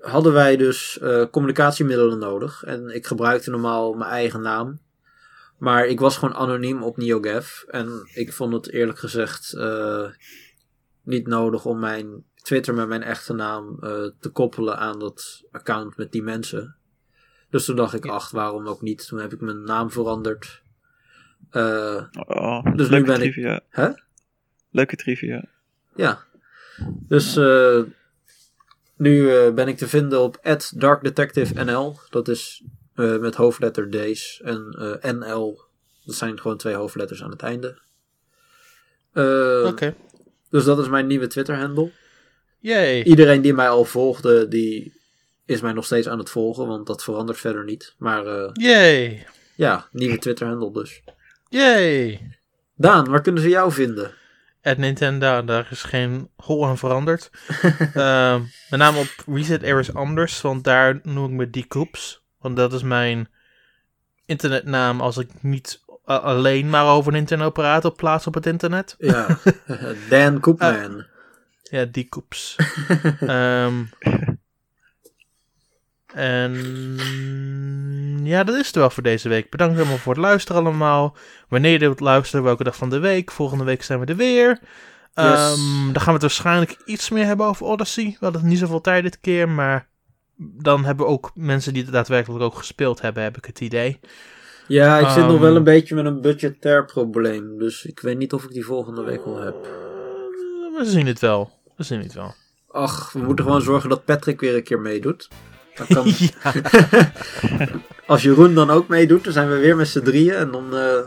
hadden 0.00 0.32
wij 0.32 0.56
dus 0.56 0.98
eh, 0.98 1.24
communicatiemiddelen 1.30 2.18
nodig. 2.18 2.62
En 2.62 2.94
ik 2.94 3.06
gebruikte 3.06 3.50
normaal 3.50 3.92
mijn 3.92 4.10
eigen 4.10 4.40
naam. 4.40 4.80
Maar 5.58 5.86
ik 5.86 6.00
was 6.00 6.16
gewoon 6.16 6.34
anoniem 6.34 6.82
op 6.82 6.96
NeoGaf. 6.96 7.64
En 7.68 8.08
ik 8.14 8.32
vond 8.32 8.52
het 8.52 8.70
eerlijk 8.70 8.98
gezegd 8.98 9.52
eh, 9.52 10.06
niet 11.02 11.26
nodig 11.26 11.64
om 11.64 11.78
mijn 11.78 12.24
Twitter 12.42 12.74
met 12.74 12.88
mijn 12.88 13.02
echte 13.02 13.32
naam 13.32 13.78
te 14.20 14.30
koppelen 14.32 14.78
aan 14.78 14.98
dat 14.98 15.42
account 15.50 15.96
met 15.96 16.12
die 16.12 16.22
mensen. 16.22 16.76
Dus 17.50 17.64
toen 17.64 17.76
dacht 17.76 17.94
ik, 17.94 18.06
ach, 18.06 18.30
waarom 18.30 18.66
ook 18.66 18.82
niet? 18.82 19.06
Toen 19.08 19.18
heb 19.18 19.32
ik 19.32 19.40
mijn 19.40 19.62
naam 19.64 19.90
veranderd. 19.90 20.62
Oh, 21.52 22.64
Dus 22.74 22.88
nu 22.88 23.04
ben 23.04 23.22
ik-. 23.22 23.62
Hè? 23.68 23.90
Leuke 24.70 24.96
trivia. 24.96 25.44
ja. 25.96 26.24
Dus 27.08 27.36
eh, 27.36 27.80
nu 28.96 29.30
eh, 29.36 29.52
ben 29.54 29.68
ik 29.68 29.76
te 29.76 29.88
vinden 29.88 30.20
op 30.20 30.56
@darkdetectivenl. 30.76 31.98
Dat 32.10 32.28
is 32.28 32.62
eh, 32.94 33.16
met 33.18 33.34
hoofdletter 33.34 33.90
D's 33.90 34.40
en 34.44 34.76
eh, 35.02 35.12
NL. 35.12 35.60
Dat 36.04 36.14
zijn 36.14 36.40
gewoon 36.40 36.56
twee 36.56 36.74
hoofdletters 36.74 37.22
aan 37.22 37.30
het 37.30 37.42
einde. 37.42 37.78
Eh, 39.12 39.64
Oké. 39.66 39.94
Dus 40.50 40.64
dat 40.64 40.78
is 40.78 40.88
mijn 40.88 41.06
nieuwe 41.06 41.26
Twitter-handle. 41.26 41.90
Yay. 42.58 43.02
Iedereen 43.02 43.40
die 43.42 43.54
mij 43.54 43.68
al 43.68 43.84
volgde, 43.84 44.48
die 44.48 44.92
is 45.44 45.60
mij 45.60 45.72
nog 45.72 45.84
steeds 45.84 46.08
aan 46.08 46.18
het 46.18 46.30
volgen, 46.30 46.66
want 46.66 46.86
dat 46.86 47.02
verandert 47.02 47.38
verder 47.38 47.64
niet. 47.64 47.94
Maar 47.98 48.26
eh, 48.26 48.50
Yay. 48.52 49.26
ja, 49.56 49.88
nieuwe 49.92 50.18
Twitter-handle 50.18 50.72
dus. 50.72 51.02
Yay. 51.48 52.20
Daan, 52.76 53.08
waar 53.10 53.20
kunnen 53.22 53.42
ze 53.42 53.48
jou 53.48 53.72
vinden? 53.72 54.14
At 54.62 54.76
Nintendo, 54.76 55.44
daar 55.44 55.68
is 55.70 55.82
geen 55.82 56.30
hol 56.36 56.66
aan 56.66 56.78
veranderd. 56.78 57.30
Ehm 57.94 58.40
met 58.70 58.80
name 58.80 58.98
op 58.98 59.14
Reset 59.26 59.62
Era 59.62 59.78
is 59.78 59.94
anders, 59.94 60.40
want 60.40 60.64
daar 60.64 61.00
noem 61.02 61.24
ik 61.24 61.30
me 61.30 61.50
Decoops. 61.50 62.24
Want 62.38 62.56
dat 62.56 62.72
is 62.72 62.82
mijn 62.82 63.28
internetnaam 64.26 65.00
als 65.00 65.16
ik 65.16 65.42
niet 65.42 65.82
alleen 66.04 66.70
maar 66.70 66.86
over 66.86 67.12
een 67.12 67.18
internetapparaat 67.18 67.84
op 67.84 67.96
plaats 67.96 68.26
op 68.26 68.34
het 68.34 68.46
internet. 68.46 68.94
Ja, 68.98 69.38
Dan 70.10 70.40
Koopman. 70.40 71.04
Ja, 71.62 71.84
Decoops. 71.84 72.56
Ehm 73.20 73.74
en 76.14 76.54
ja, 78.22 78.44
dat 78.44 78.54
is 78.56 78.66
het 78.66 78.74
wel 78.74 78.90
voor 78.90 79.02
deze 79.02 79.28
week. 79.28 79.50
Bedankt 79.50 79.78
allemaal 79.78 79.96
voor 79.96 80.12
het 80.12 80.22
luisteren 80.22 80.62
allemaal. 80.62 81.16
Wanneer 81.48 81.72
je 81.72 81.78
dit 81.78 82.00
luistert, 82.00 82.42
welke 82.42 82.64
dag 82.64 82.76
van 82.76 82.90
de 82.90 82.98
week. 82.98 83.30
Volgende 83.30 83.64
week 83.64 83.82
zijn 83.82 84.00
we 84.00 84.06
er 84.06 84.16
weer. 84.16 84.58
Ehm, 85.14 85.58
dan 85.92 85.96
gaan 85.96 86.04
we 86.06 86.12
het 86.12 86.20
waarschijnlijk 86.22 86.76
iets 86.84 87.10
meer 87.10 87.24
hebben 87.24 87.46
over 87.46 87.66
Odyssey. 87.66 88.04
We 88.04 88.24
hadden 88.24 88.46
niet 88.46 88.58
zoveel 88.58 88.80
tijd 88.80 89.02
dit 89.02 89.20
keer, 89.20 89.48
maar 89.48 89.88
dan 90.36 90.84
hebben 90.84 91.06
we 91.06 91.12
ook 91.12 91.30
mensen 91.34 91.72
die 91.72 91.82
het 91.82 91.92
daadwerkelijk 91.92 92.42
ook 92.44 92.54
gespeeld 92.54 93.00
hebben, 93.00 93.22
heb 93.22 93.36
ik 93.36 93.44
het 93.44 93.60
idee. 93.60 94.00
Ja, 94.66 94.98
ik 94.98 95.08
zit 95.08 95.22
nog 95.24 95.32
Ehm. 95.32 95.40
wel 95.40 95.56
een 95.56 95.64
beetje 95.64 95.94
met 95.94 96.04
een 96.04 96.20
budgetair 96.20 96.84
probleem. 96.84 97.58
Dus 97.58 97.84
ik 97.84 98.00
weet 98.00 98.18
niet 98.18 98.32
of 98.32 98.44
ik 98.44 98.50
die 98.50 98.64
volgende 98.64 99.02
week 99.02 99.24
wel 99.24 99.40
heb. 99.40 99.54
Eh, 99.64 100.78
we 100.78 100.80
zien 100.84 101.06
het 101.06 101.18
wel. 101.20 101.50
We 101.76 101.82
zien 101.82 102.00
het 102.00 102.12
wel. 102.14 102.34
Ach, 102.70 103.12
we 103.12 103.18
moeten 103.18 103.44
gewoon 103.44 103.62
zorgen 103.62 103.88
dat 103.88 104.04
Patrick 104.04 104.40
weer 104.40 104.54
een 104.54 104.62
keer 104.62 104.80
meedoet. 104.80 105.28
Dan 105.86 105.96
kan, 105.96 106.12
ja, 106.42 106.52
als 108.06 108.22
Jeroen 108.22 108.54
dan 108.54 108.70
ook 108.70 108.88
meedoet, 108.88 109.24
dan 109.24 109.32
zijn 109.32 109.50
we 109.50 109.56
weer 109.56 109.76
met 109.76 109.88
z'n 109.88 110.02
drieën. 110.02 110.34
En 110.34 110.50
dan 110.50 110.76
eh, 110.76 110.98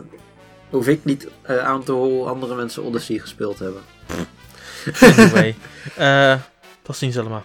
hoef 0.70 0.88
ik 0.88 1.04
niet 1.04 1.28
eh, 1.42 1.58
aan 1.58 1.82
te 1.82 1.92
horen 1.92 2.12
hoe 2.12 2.28
andere 2.28 2.54
mensen 2.54 2.82
Odyssey 2.82 3.18
gespeeld 3.18 3.58
hebben. 3.58 3.82
anyway. 5.00 5.54
Eh 5.96 6.34
tot 6.84 6.96
ziens 6.96 7.18
allemaal. 7.18 7.42